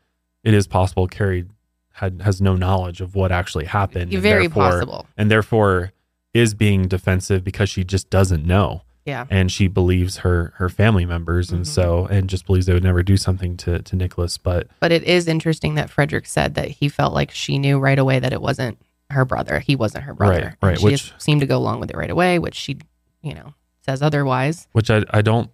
it 0.44 0.54
is 0.54 0.66
possible 0.66 1.06
Carrie 1.06 1.46
had 1.92 2.22
has 2.22 2.40
no 2.40 2.54
knowledge 2.56 3.00
of 3.00 3.14
what 3.14 3.32
actually 3.32 3.64
happened. 3.66 4.12
and 4.12 4.22
Very 4.22 4.46
therefore- 4.46 4.62
possible. 4.70 5.06
And 5.16 5.30
therefore 5.30 5.92
is 6.34 6.54
being 6.54 6.86
defensive 6.86 7.42
because 7.42 7.68
she 7.68 7.82
just 7.84 8.10
doesn't 8.10 8.44
know. 8.44 8.82
Yeah. 9.04 9.24
And 9.30 9.50
she 9.50 9.66
believes 9.68 10.18
her 10.18 10.52
her 10.58 10.68
family 10.68 11.06
members 11.06 11.50
and 11.50 11.62
Mhm. 11.62 11.66
so 11.66 12.06
and 12.10 12.28
just 12.28 12.46
believes 12.46 12.66
they 12.66 12.74
would 12.74 12.84
never 12.84 13.02
do 13.02 13.16
something 13.16 13.56
to 13.58 13.80
to 13.80 13.96
Nicholas. 13.96 14.36
But 14.38 14.68
But 14.80 14.92
it 14.92 15.02
is 15.04 15.26
interesting 15.26 15.74
that 15.76 15.88
Frederick 15.90 16.26
said 16.26 16.54
that 16.54 16.68
he 16.68 16.88
felt 16.88 17.14
like 17.14 17.30
she 17.30 17.58
knew 17.58 17.78
right 17.78 17.98
away 17.98 18.18
that 18.20 18.32
it 18.32 18.42
wasn't 18.42 18.78
her 19.10 19.24
brother. 19.24 19.58
He 19.60 19.74
wasn't 19.74 20.04
her 20.04 20.12
brother. 20.14 20.32
Right, 20.34 20.44
And 20.44 20.56
right, 20.62 20.78
She 20.78 20.84
which- 20.84 21.08
just 21.08 21.22
seemed 21.22 21.40
to 21.40 21.46
go 21.46 21.56
along 21.56 21.80
with 21.80 21.90
it 21.90 21.96
right 21.96 22.10
away, 22.10 22.38
which 22.38 22.54
she, 22.54 22.76
you 23.22 23.34
know, 23.34 23.54
says 23.86 24.02
otherwise. 24.02 24.68
which 24.72 24.90
I 24.90 25.02
I 25.10 25.22
don't 25.22 25.50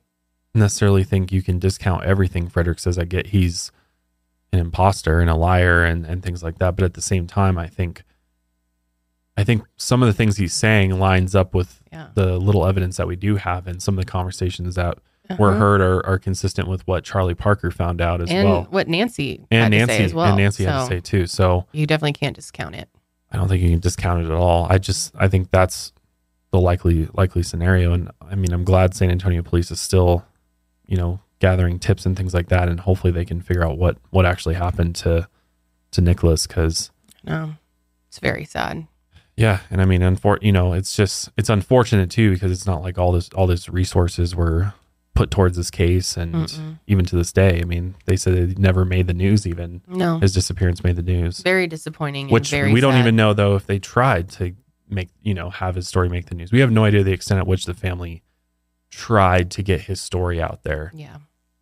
necessarily 0.55 1.05
think 1.05 1.33
you 1.33 1.41
can 1.43 1.59
discount 1.61 2.05
everything 2.05 2.49
Frederick 2.49 2.81
says. 2.81 2.99
I 2.99 3.05
get 3.05 3.29
he's 3.29 3.71
an 4.55 4.61
imposter 4.61 5.21
and 5.21 5.29
a 5.29 5.35
liar 5.35 5.85
and, 5.85 6.07
and 6.07 6.23
things 6.23 6.43
like 6.43 6.59
that. 6.59 6.77
But 6.77 6.85
at 6.85 6.95
the 6.95 7.03
same 7.03 7.27
time, 7.27 7.59
I 7.59 7.67
think 7.67 8.03
I 9.37 9.43
think 9.45 9.65
some 9.77 10.03
of 10.03 10.07
the 10.07 10.13
things 10.13 10.37
he's 10.37 10.55
saying 10.55 10.99
lines 10.99 11.35
up 11.35 11.55
with 11.55 11.83
Yeah. 11.93 12.09
the 12.15 12.39
little 12.39 12.67
evidence 12.67 12.97
that 12.99 13.09
we 13.09 13.17
do 13.17 13.37
have 13.37 13.67
and 13.67 13.83
some 13.83 13.99
of 13.99 14.05
the 14.05 14.11
conversations 14.11 14.77
that 14.77 14.99
were 15.39 15.51
Uh-huh. 15.51 15.59
heard 15.59 15.81
are, 15.81 16.07
are 16.07 16.19
consistent 16.19 16.69
with 16.69 16.87
what 16.87 17.03
Charlie 17.03 17.35
Parker 17.35 17.71
found 17.73 18.01
out 18.01 18.21
as 18.21 18.31
and 18.31 18.49
well. 18.49 18.67
what 18.71 18.87
Nancy 18.89 19.45
And 19.51 19.65
had 19.65 19.73
to 19.73 19.79
Nancy 19.79 19.97
say 19.97 20.05
as 20.05 20.15
well. 20.15 20.27
and 20.27 20.37
Nancy 20.37 20.65
had 20.65 20.83
to 20.83 20.87
say 20.87 21.01
too. 21.01 21.27
So 21.27 21.67
You 21.73 21.87
definitely 21.87 22.13
can't 22.13 22.37
discount 22.37 22.77
it. 22.77 22.89
I 23.33 23.37
don't 23.37 23.49
think 23.49 23.61
you 23.63 23.71
can 23.71 23.81
discount 23.81 24.23
it 24.23 24.27
at 24.27 24.33
all. 24.37 24.67
I 24.71 24.79
just 24.79 25.13
I 25.19 25.27
think 25.27 25.51
that's 25.51 25.93
the 26.53 26.61
likely 26.61 27.09
likely 27.15 27.43
scenario. 27.43 27.93
And 27.93 28.11
I 28.21 28.37
mean, 28.37 28.53
I'm 28.53 28.63
glad 28.65 28.95
San 28.95 29.11
Antonio 29.11 29.43
Police 29.43 29.73
is 29.73 29.81
still, 29.81 30.25
you 30.87 30.97
know, 30.97 31.19
gathering 31.41 31.79
tips 31.79 32.07
and 32.07 32.17
things 32.17 32.35
like 32.35 32.49
that, 32.49 32.69
and 32.69 32.81
hopefully 32.81 33.13
they 33.13 33.25
can 33.25 33.41
figure 33.41 33.65
out 33.65 33.79
what 33.79 33.97
what 34.11 34.25
actually 34.27 34.55
happened 34.55 34.95
to 34.97 35.29
to 35.93 36.01
Nicholas. 36.01 36.47
Because 36.47 36.91
No, 37.25 37.55
it's 38.09 38.19
very 38.19 38.45
sad. 38.45 38.87
yeah, 39.37 39.61
and 39.71 39.81
I 39.81 39.85
mean, 39.85 40.01
unfor- 40.01 40.43
you 40.43 40.53
know, 40.53 40.73
it's 40.73 40.97
just 40.97 41.31
it's 41.37 41.49
unfortunate 41.51 42.11
too 42.11 42.33
because 42.33 42.53
it's 42.53 42.67
not 42.67 42.83
like 42.83 42.99
all 42.99 43.13
this 43.13 43.29
all 43.31 43.47
this 43.47 43.69
resources 43.69 44.35
were 44.35 44.73
put 45.15 45.31
towards 45.31 45.57
this 45.57 45.71
case, 45.71 46.17
and 46.17 46.35
Mm-mm. 46.35 46.79
even 46.89 47.05
to 47.05 47.15
this 47.15 47.33
day, 47.33 47.61
I 47.61 47.65
mean, 47.65 47.95
they 48.07 48.17
said 48.17 48.35
it 48.35 48.59
never 48.59 48.85
made 48.85 49.07
the 49.07 49.15
news. 49.15 49.47
Even 49.47 49.81
No, 49.87 50.19
his 50.19 50.33
disappearance 50.35 50.83
made 50.83 50.97
the 50.97 51.03
news. 51.03 51.39
very 51.41 51.67
disappointing. 51.69 52.29
which 52.29 52.53
and 52.53 52.61
very 52.63 52.73
we 52.73 52.81
don't 52.81 52.97
even 52.97 53.15
know 53.17 53.33
though 53.33 53.55
if 53.55 53.67
they 53.67 53.79
tried 53.79 54.29
to 54.31 54.55
make 54.89 55.09
you 55.23 55.33
know 55.35 55.51
have 55.51 55.75
his 55.77 55.89
story 55.89 56.09
make 56.11 56.27
the 56.27 56.35
news 56.35 56.53
we 56.53 56.61
have 56.61 56.71
no 56.71 56.85
idea 56.85 57.03
the 57.03 57.11
extent 57.13 57.39
at 57.41 57.47
which 57.47 57.65
the 57.65 57.73
family 57.73 58.23
tried 58.95 59.51
to 59.51 59.63
get 59.63 59.83
his 59.83 60.01
story 60.01 60.41
out 60.41 60.63
there 60.63 60.93
Yeah, 60.95 61.17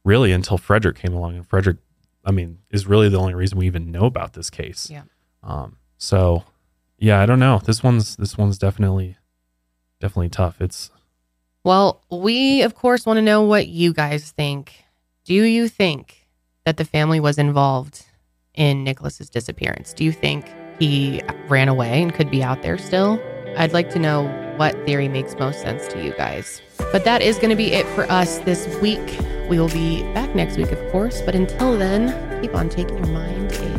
really 0.05 0.33
until 0.33 0.59
frederick 0.59 0.97
came 0.97 1.15
along 1.15 1.37
and 1.37 1.47
frederick 1.47 1.79
i 2.25 2.31
mean 2.31 2.59
is 2.71 2.87
really 2.87 3.09
the 3.09 3.19
only 3.19 3.35
reason 3.35 3.59
we 3.59 3.67
even 3.67 3.91
know 3.91 4.05
about 4.05 4.35
this 4.35 4.51
case 4.51 4.91
Yeah. 4.91 5.03
um 5.43 5.77
so 5.99 6.45
yeah 6.99 7.21
i 7.21 7.27
don't 7.27 7.39
know 7.41 7.61
this 7.65 7.83
one's 7.83 8.17
this 8.17 8.37
one's 8.37 8.59
definitely 8.59 9.17
definitely 10.01 10.29
tough 10.29 10.61
it's 10.61 10.91
Well, 11.65 12.03
we 12.11 12.63
of 12.63 12.75
course 12.75 13.07
want 13.07 13.17
to 13.19 13.23
know 13.23 13.43
what 13.43 13.69
you 13.69 13.93
guys 13.95 14.33
think. 14.33 14.85
Do 15.25 15.35
you 15.35 15.69
think 15.69 16.27
that 16.67 16.77
the 16.77 16.85
family 16.85 17.21
was 17.21 17.39
involved 17.39 18.05
in 18.55 18.83
Nicholas's 18.83 19.31
disappearance? 19.31 19.93
Do 19.95 20.03
you 20.05 20.11
think 20.11 20.45
he 20.81 21.23
ran 21.49 21.69
away 21.69 22.03
and 22.03 22.13
could 22.13 22.31
be 22.33 22.43
out 22.43 22.63
there 22.63 22.77
still? 22.79 23.21
I'd 23.57 23.73
like 23.73 23.91
to 23.91 24.01
know 24.01 24.27
what 24.57 24.75
theory 24.85 25.07
makes 25.09 25.37
most 25.39 25.61
sense 25.63 25.87
to 25.93 26.03
you 26.05 26.13
guys. 26.17 26.61
But 26.93 27.05
that 27.05 27.23
is 27.23 27.37
going 27.37 27.51
to 27.51 27.57
be 27.57 27.73
it 27.73 27.87
for 27.95 28.05
us 28.13 28.39
this 28.41 28.69
week. 28.83 29.19
We 29.49 29.59
will 29.59 29.71
be 29.71 30.03
back 30.13 30.35
next 30.35 30.59
week, 30.59 30.73
of 30.73 30.93
course. 30.93 31.23
But 31.23 31.35
until 31.35 31.77
then, 31.79 32.41
keep 32.43 32.55
on 32.55 32.69
taking 32.69 32.99
your 32.99 33.07
mind 33.07 33.51
eh? 33.53 33.72